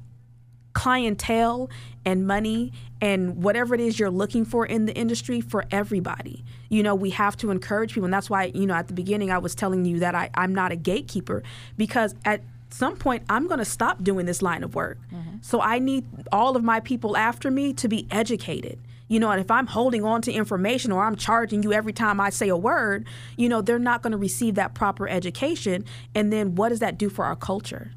clientele 0.72 1.70
and 2.04 2.26
money 2.26 2.72
and 3.00 3.42
whatever 3.42 3.74
it 3.74 3.80
is 3.80 3.98
you're 3.98 4.10
looking 4.10 4.44
for 4.44 4.66
in 4.66 4.86
the 4.86 4.94
industry 4.94 5.40
for 5.40 5.64
everybody. 5.70 6.44
You 6.68 6.82
know, 6.82 6.94
we 6.94 7.10
have 7.10 7.36
to 7.38 7.50
encourage 7.50 7.94
people. 7.94 8.04
And 8.04 8.14
that's 8.14 8.30
why, 8.30 8.44
you 8.54 8.66
know, 8.66 8.74
at 8.74 8.88
the 8.88 8.94
beginning 8.94 9.30
I 9.30 9.38
was 9.38 9.54
telling 9.54 9.84
you 9.84 9.98
that 10.00 10.14
I, 10.14 10.30
I'm 10.34 10.54
not 10.54 10.72
a 10.72 10.76
gatekeeper 10.76 11.42
because 11.76 12.14
at 12.24 12.42
some 12.70 12.96
point 12.96 13.22
I'm 13.28 13.46
going 13.46 13.58
to 13.58 13.64
stop 13.64 14.02
doing 14.02 14.26
this 14.26 14.42
line 14.42 14.64
of 14.64 14.74
work. 14.74 14.98
Mm-hmm. 15.12 15.36
So 15.42 15.60
I 15.60 15.78
need 15.78 16.06
all 16.32 16.56
of 16.56 16.64
my 16.64 16.80
people 16.80 17.16
after 17.16 17.50
me 17.50 17.72
to 17.74 17.88
be 17.88 18.06
educated. 18.10 18.78
You 19.06 19.20
know, 19.20 19.30
and 19.30 19.40
if 19.40 19.50
I'm 19.50 19.66
holding 19.66 20.02
on 20.02 20.22
to 20.22 20.32
information 20.32 20.90
or 20.90 21.04
I'm 21.04 21.14
charging 21.14 21.62
you 21.62 21.72
every 21.72 21.92
time 21.92 22.20
I 22.20 22.30
say 22.30 22.48
a 22.48 22.56
word, 22.56 23.06
you 23.36 23.50
know, 23.50 23.60
they're 23.60 23.78
not 23.78 24.02
going 24.02 24.12
to 24.12 24.16
receive 24.18 24.54
that 24.54 24.74
proper 24.74 25.06
education. 25.06 25.84
And 26.14 26.32
then 26.32 26.54
what 26.54 26.70
does 26.70 26.80
that 26.80 26.96
do 26.96 27.10
for 27.10 27.24
our 27.26 27.36
culture? 27.36 27.92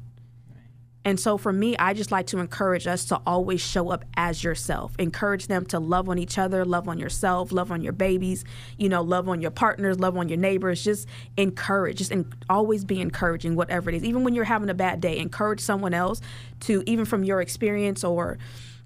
And 1.08 1.18
so 1.18 1.38
for 1.38 1.54
me, 1.54 1.74
I 1.78 1.94
just 1.94 2.12
like 2.12 2.26
to 2.26 2.38
encourage 2.38 2.86
us 2.86 3.06
to 3.06 3.18
always 3.26 3.62
show 3.62 3.88
up 3.88 4.04
as 4.18 4.44
yourself. 4.44 4.92
Encourage 4.98 5.46
them 5.46 5.64
to 5.68 5.78
love 5.78 6.10
on 6.10 6.18
each 6.18 6.36
other, 6.36 6.66
love 6.66 6.86
on 6.86 6.98
yourself, 6.98 7.50
love 7.50 7.72
on 7.72 7.80
your 7.80 7.94
babies, 7.94 8.44
you 8.76 8.90
know, 8.90 9.00
love 9.00 9.26
on 9.26 9.40
your 9.40 9.50
partners, 9.50 9.98
love 9.98 10.18
on 10.18 10.28
your 10.28 10.36
neighbors. 10.36 10.84
Just 10.84 11.08
encourage, 11.38 11.96
just 11.96 12.12
en- 12.12 12.30
always 12.50 12.84
be 12.84 13.00
encouraging, 13.00 13.56
whatever 13.56 13.88
it 13.88 13.96
is. 13.96 14.04
Even 14.04 14.22
when 14.22 14.34
you're 14.34 14.44
having 14.44 14.68
a 14.68 14.74
bad 14.74 15.00
day, 15.00 15.16
encourage 15.16 15.60
someone 15.60 15.94
else 15.94 16.20
to, 16.60 16.82
even 16.84 17.06
from 17.06 17.24
your 17.24 17.40
experience 17.40 18.04
or, 18.04 18.36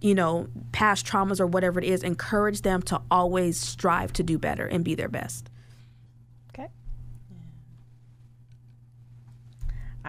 you 0.00 0.14
know, 0.14 0.46
past 0.70 1.04
traumas 1.04 1.40
or 1.40 1.48
whatever 1.48 1.80
it 1.80 1.84
is, 1.84 2.04
encourage 2.04 2.62
them 2.62 2.82
to 2.82 3.02
always 3.10 3.58
strive 3.58 4.12
to 4.12 4.22
do 4.22 4.38
better 4.38 4.64
and 4.64 4.84
be 4.84 4.94
their 4.94 5.08
best. 5.08 5.50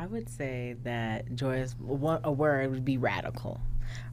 I 0.04 0.06
would 0.06 0.28
say 0.28 0.76
that 0.84 1.28
one, 1.80 2.20
a 2.26 2.32
word 2.32 2.72
would 2.72 2.84
be 2.84 2.98
radical, 2.98 3.62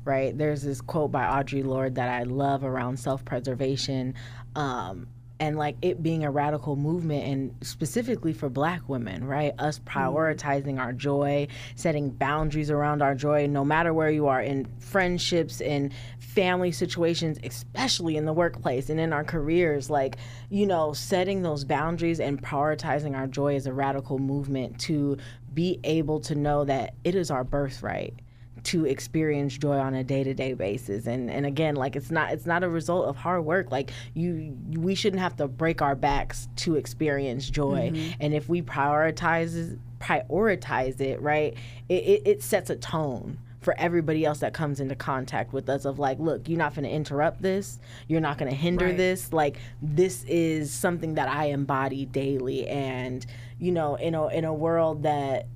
right? 0.04 0.36
There's 0.38 0.62
this 0.62 0.80
quote 0.80 1.10
by 1.10 1.24
Audre 1.24 1.64
Lorde 1.64 1.96
that 1.96 2.08
I 2.08 2.22
love 2.22 2.62
around 2.62 3.00
self-preservation, 3.00 4.14
um, 4.54 5.08
and 5.40 5.56
like 5.56 5.76
it 5.82 6.00
being 6.00 6.22
a 6.22 6.30
radical 6.30 6.76
movement, 6.76 7.24
and 7.24 7.66
specifically 7.66 8.32
for 8.32 8.48
Black 8.48 8.88
women, 8.88 9.24
right? 9.24 9.52
Us 9.58 9.80
prioritizing 9.80 10.78
our 10.78 10.92
joy, 10.92 11.48
setting 11.74 12.10
boundaries 12.10 12.70
around 12.70 13.02
our 13.02 13.16
joy, 13.16 13.48
no 13.48 13.64
matter 13.64 13.92
where 13.92 14.10
you 14.10 14.28
are 14.28 14.42
in 14.42 14.68
friendships, 14.78 15.60
in 15.60 15.90
family 16.18 16.70
situations, 16.70 17.38
especially 17.42 18.16
in 18.16 18.26
the 18.26 18.32
workplace 18.32 18.90
and 18.90 19.00
in 19.00 19.12
our 19.12 19.24
careers, 19.24 19.90
like 19.90 20.18
you 20.50 20.66
know, 20.66 20.92
setting 20.92 21.42
those 21.42 21.64
boundaries 21.64 22.20
and 22.20 22.42
prioritizing 22.42 23.16
our 23.16 23.26
joy 23.26 23.54
is 23.54 23.66
a 23.66 23.72
radical 23.72 24.18
movement 24.18 24.78
to 24.80 25.16
be 25.52 25.80
able 25.84 26.20
to 26.20 26.34
know 26.34 26.64
that 26.64 26.94
it 27.04 27.14
is 27.14 27.30
our 27.30 27.44
birthright 27.44 28.14
to 28.62 28.84
experience 28.84 29.56
joy 29.56 29.78
on 29.78 29.94
a 29.94 30.04
day-to-day 30.04 30.54
basis. 30.54 31.06
And 31.06 31.30
and 31.30 31.46
again 31.46 31.76
like 31.76 31.96
it's 31.96 32.10
not 32.10 32.32
it's 32.32 32.46
not 32.46 32.62
a 32.62 32.68
result 32.68 33.06
of 33.06 33.16
hard 33.16 33.44
work. 33.44 33.70
Like 33.70 33.90
you 34.14 34.56
we 34.72 34.94
shouldn't 34.94 35.20
have 35.22 35.36
to 35.36 35.48
break 35.48 35.82
our 35.82 35.94
backs 35.94 36.48
to 36.56 36.76
experience 36.76 37.48
joy. 37.48 37.90
Mm-hmm. 37.92 38.12
and 38.20 38.34
if 38.34 38.48
we 38.48 38.62
prioritize 38.62 39.78
prioritize 40.00 41.00
it 41.00 41.20
right 41.20 41.54
it, 41.90 41.94
it, 41.94 42.22
it 42.24 42.42
sets 42.42 42.70
a 42.70 42.76
tone 42.76 43.38
for 43.60 43.74
everybody 43.76 44.24
else 44.24 44.38
that 44.38 44.54
comes 44.54 44.80
into 44.80 44.94
contact 44.94 45.52
with 45.52 45.68
us 45.68 45.84
of 45.84 45.98
like 45.98 46.18
look 46.18 46.48
you're 46.48 46.58
not 46.58 46.74
going 46.74 46.88
to 46.88 46.90
interrupt 46.90 47.42
this. 47.42 47.78
You're 48.08 48.20
not 48.20 48.38
going 48.38 48.50
to 48.50 48.56
hinder 48.56 48.86
right. 48.86 48.96
this. 48.96 49.32
Like 49.32 49.58
this 49.82 50.24
is 50.24 50.72
something 50.72 51.14
that 51.14 51.28
i 51.28 51.46
embody 51.46 52.06
daily. 52.06 52.66
And 52.68 53.24
you 53.60 53.72
know 53.72 53.94
in 53.96 54.14
a 54.14 54.26
in 54.28 54.44
a 54.44 54.54
world 54.54 55.04
that 55.04 55.46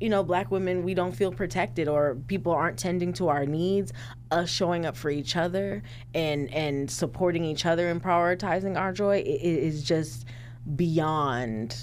you 0.00 0.10
know, 0.10 0.22
black 0.22 0.50
women, 0.50 0.82
we 0.84 0.94
don't 0.94 1.12
feel 1.12 1.32
protected 1.32 1.88
or 1.88 2.16
people 2.26 2.52
aren't 2.52 2.78
tending 2.78 3.12
to 3.14 3.28
our 3.28 3.46
needs, 3.46 3.92
us 4.30 4.50
showing 4.50 4.84
up 4.84 4.96
for 4.96 5.10
each 5.10 5.36
other 5.36 5.82
and 6.14 6.52
and 6.52 6.90
supporting 6.90 7.44
each 7.44 7.64
other 7.64 7.88
and 7.88 8.02
prioritizing 8.02 8.78
our 8.78 8.92
joy 8.92 9.22
is 9.26 9.82
just 9.82 10.26
beyond 10.74 11.76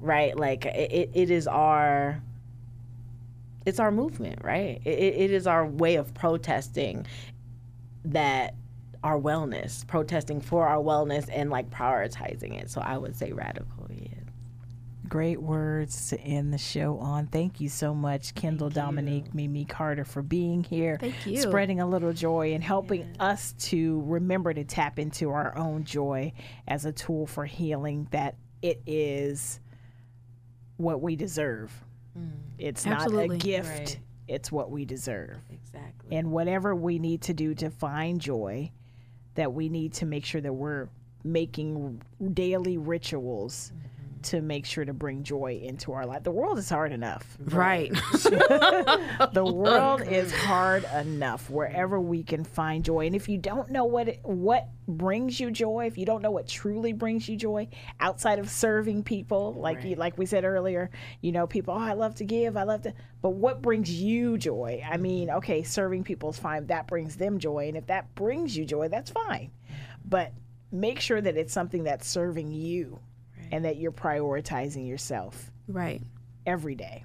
right? 0.00 0.36
Like 0.36 0.66
it, 0.66 1.10
it 1.14 1.30
is 1.30 1.46
our 1.46 2.20
it's 3.64 3.78
our 3.78 3.90
movement 3.90 4.40
right? 4.42 4.80
It, 4.84 4.88
it 4.88 5.30
is 5.30 5.46
our 5.46 5.66
way 5.66 5.94
of 5.96 6.12
protesting 6.14 7.06
that 8.04 8.54
our 9.02 9.18
wellness 9.18 9.86
protesting 9.86 10.40
for 10.40 10.66
our 10.66 10.82
wellness 10.82 11.28
and 11.32 11.50
like 11.50 11.70
prioritizing 11.70 12.60
it. 12.60 12.70
So 12.70 12.80
i 12.80 12.96
would 12.96 13.16
say 13.16 13.32
radical 13.32 13.86
yeah 13.90 14.13
great 15.14 15.40
words 15.40 16.08
to 16.08 16.20
end 16.22 16.52
the 16.52 16.58
show 16.58 16.98
on. 16.98 17.28
Thank 17.28 17.60
you 17.60 17.68
so 17.68 17.94
much, 17.94 18.34
Kendall 18.34 18.68
Thank 18.68 18.84
Dominique, 18.84 19.26
you. 19.26 19.30
Mimi 19.32 19.64
Carter, 19.64 20.04
for 20.04 20.22
being 20.22 20.64
here. 20.64 20.98
Thank 21.00 21.24
you. 21.24 21.40
Spreading 21.40 21.80
a 21.80 21.86
little 21.86 22.12
joy 22.12 22.52
and 22.52 22.64
helping 22.64 23.02
yeah. 23.02 23.24
us 23.24 23.52
to 23.58 24.02
remember 24.06 24.52
to 24.52 24.64
tap 24.64 24.98
into 24.98 25.30
our 25.30 25.56
own 25.56 25.84
joy 25.84 26.32
as 26.66 26.84
a 26.84 26.90
tool 26.90 27.28
for 27.28 27.44
healing, 27.44 28.08
that 28.10 28.34
it 28.60 28.82
is 28.86 29.60
what 30.78 31.00
we 31.00 31.14
deserve. 31.14 31.72
Mm. 32.18 32.32
It's 32.58 32.84
Absolutely. 32.84 33.28
not 33.28 33.34
a 33.36 33.38
gift, 33.38 33.68
right. 33.68 33.98
it's 34.26 34.50
what 34.50 34.72
we 34.72 34.84
deserve. 34.84 35.36
Exactly. 35.48 36.16
And 36.16 36.32
whatever 36.32 36.74
we 36.74 36.98
need 36.98 37.22
to 37.22 37.34
do 37.34 37.54
to 37.54 37.70
find 37.70 38.20
joy, 38.20 38.72
that 39.36 39.52
we 39.52 39.68
need 39.68 39.92
to 39.92 40.06
make 40.06 40.24
sure 40.24 40.40
that 40.40 40.52
we're 40.52 40.88
making 41.22 42.02
daily 42.32 42.78
rituals. 42.78 43.70
Mm-hmm 43.72 43.93
to 44.24 44.40
make 44.40 44.66
sure 44.66 44.84
to 44.84 44.92
bring 44.92 45.22
joy 45.22 45.60
into 45.62 45.92
our 45.92 46.06
life. 46.06 46.22
The 46.22 46.30
world 46.30 46.58
is 46.58 46.68
hard 46.68 46.92
enough. 46.92 47.36
Right. 47.38 47.92
the 48.12 49.44
world 49.44 50.02
is 50.02 50.32
hard 50.32 50.84
enough 50.94 51.50
wherever 51.50 52.00
we 52.00 52.22
can 52.22 52.44
find 52.44 52.84
joy. 52.84 53.06
And 53.06 53.14
if 53.14 53.28
you 53.28 53.38
don't 53.38 53.70
know 53.70 53.84
what 53.84 54.08
it, 54.08 54.20
what 54.22 54.68
brings 54.88 55.38
you 55.38 55.50
joy, 55.50 55.86
if 55.86 55.98
you 55.98 56.06
don't 56.06 56.22
know 56.22 56.30
what 56.30 56.48
truly 56.48 56.92
brings 56.92 57.28
you 57.28 57.36
joy 57.36 57.68
outside 58.00 58.38
of 58.38 58.48
serving 58.48 59.02
people, 59.02 59.54
like 59.54 59.78
right. 59.78 59.86
you, 59.86 59.96
like 59.96 60.16
we 60.16 60.26
said 60.26 60.44
earlier, 60.44 60.90
you 61.20 61.32
know, 61.32 61.46
people, 61.46 61.74
oh, 61.74 61.78
I 61.78 61.92
love 61.92 62.14
to 62.16 62.24
give, 62.24 62.56
I 62.56 62.62
love 62.64 62.82
to, 62.82 62.94
but 63.20 63.30
what 63.30 63.62
brings 63.62 63.90
you 63.90 64.38
joy? 64.38 64.82
I 64.90 64.96
mean, 64.96 65.30
okay, 65.30 65.62
serving 65.62 66.04
people 66.04 66.30
is 66.30 66.38
fine. 66.38 66.66
That 66.66 66.86
brings 66.86 67.16
them 67.16 67.38
joy. 67.38 67.68
And 67.68 67.76
if 67.76 67.86
that 67.86 68.14
brings 68.14 68.56
you 68.56 68.64
joy, 68.64 68.88
that's 68.88 69.10
fine. 69.10 69.50
But 70.04 70.32
make 70.72 71.00
sure 71.00 71.20
that 71.20 71.36
it's 71.36 71.52
something 71.52 71.84
that's 71.84 72.08
serving 72.08 72.50
you 72.50 72.98
and 73.54 73.64
that 73.64 73.76
you're 73.76 73.92
prioritizing 73.92 74.88
yourself. 74.88 75.52
Right. 75.68 76.02
Every 76.44 76.74
day. 76.74 77.04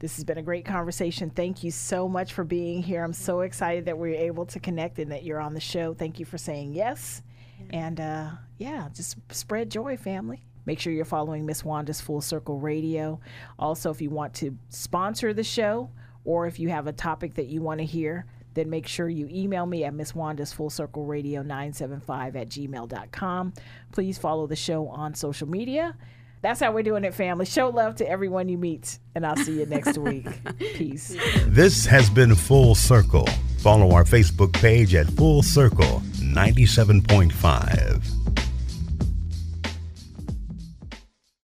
This 0.00 0.16
has 0.16 0.24
been 0.24 0.36
a 0.36 0.42
great 0.42 0.66
conversation. 0.66 1.30
Thank 1.30 1.64
you 1.64 1.70
so 1.70 2.08
much 2.08 2.34
for 2.34 2.44
being 2.44 2.82
here. 2.82 3.02
I'm 3.02 3.14
so 3.14 3.40
excited 3.40 3.86
that 3.86 3.96
we 3.96 4.10
are 4.10 4.20
able 4.20 4.44
to 4.46 4.60
connect 4.60 4.98
and 4.98 5.10
that 5.12 5.22
you're 5.22 5.40
on 5.40 5.54
the 5.54 5.60
show. 5.60 5.94
Thank 5.94 6.18
you 6.18 6.26
for 6.26 6.36
saying 6.36 6.74
yes. 6.74 7.22
And 7.70 8.00
uh, 8.00 8.30
yeah, 8.58 8.88
just 8.92 9.16
spread 9.30 9.70
joy, 9.70 9.96
family. 9.96 10.44
Make 10.66 10.78
sure 10.78 10.92
you're 10.92 11.06
following 11.06 11.46
Miss 11.46 11.64
Wanda's 11.64 12.00
Full 12.00 12.20
Circle 12.20 12.58
Radio. 12.58 13.18
Also, 13.58 13.90
if 13.90 14.02
you 14.02 14.10
want 14.10 14.34
to 14.34 14.58
sponsor 14.68 15.32
the 15.32 15.44
show 15.44 15.88
or 16.24 16.46
if 16.46 16.58
you 16.58 16.68
have 16.68 16.86
a 16.86 16.92
topic 16.92 17.34
that 17.34 17.46
you 17.46 17.62
want 17.62 17.78
to 17.78 17.86
hear, 17.86 18.26
then 18.54 18.70
make 18.70 18.86
sure 18.86 19.08
you 19.08 19.28
email 19.30 19.66
me 19.66 19.84
at 19.84 19.94
Miss 19.94 20.14
Wanda's 20.14 20.52
Full 20.52 20.70
Circle 20.70 21.04
Radio 21.04 21.42
975 21.42 22.36
at 22.36 22.48
gmail.com. 22.48 23.52
Please 23.92 24.18
follow 24.18 24.46
the 24.46 24.56
show 24.56 24.88
on 24.88 25.14
social 25.14 25.48
media. 25.48 25.96
That's 26.42 26.60
how 26.60 26.72
we're 26.72 26.82
doing 26.82 27.04
it, 27.04 27.14
family. 27.14 27.46
Show 27.46 27.70
love 27.70 27.96
to 27.96 28.08
everyone 28.08 28.48
you 28.48 28.58
meet, 28.58 28.98
and 29.14 29.24
I'll 29.24 29.36
see 29.36 29.60
you 29.60 29.66
next 29.66 29.96
week. 29.96 30.26
Peace. 30.58 31.16
This 31.46 31.86
has 31.86 32.10
been 32.10 32.34
Full 32.34 32.74
Circle. 32.74 33.28
Follow 33.58 33.92
our 33.92 34.04
Facebook 34.04 34.52
page 34.52 34.96
at 34.96 35.06
Full 35.06 35.42
Circle 35.42 36.02
97.5. 36.18 38.21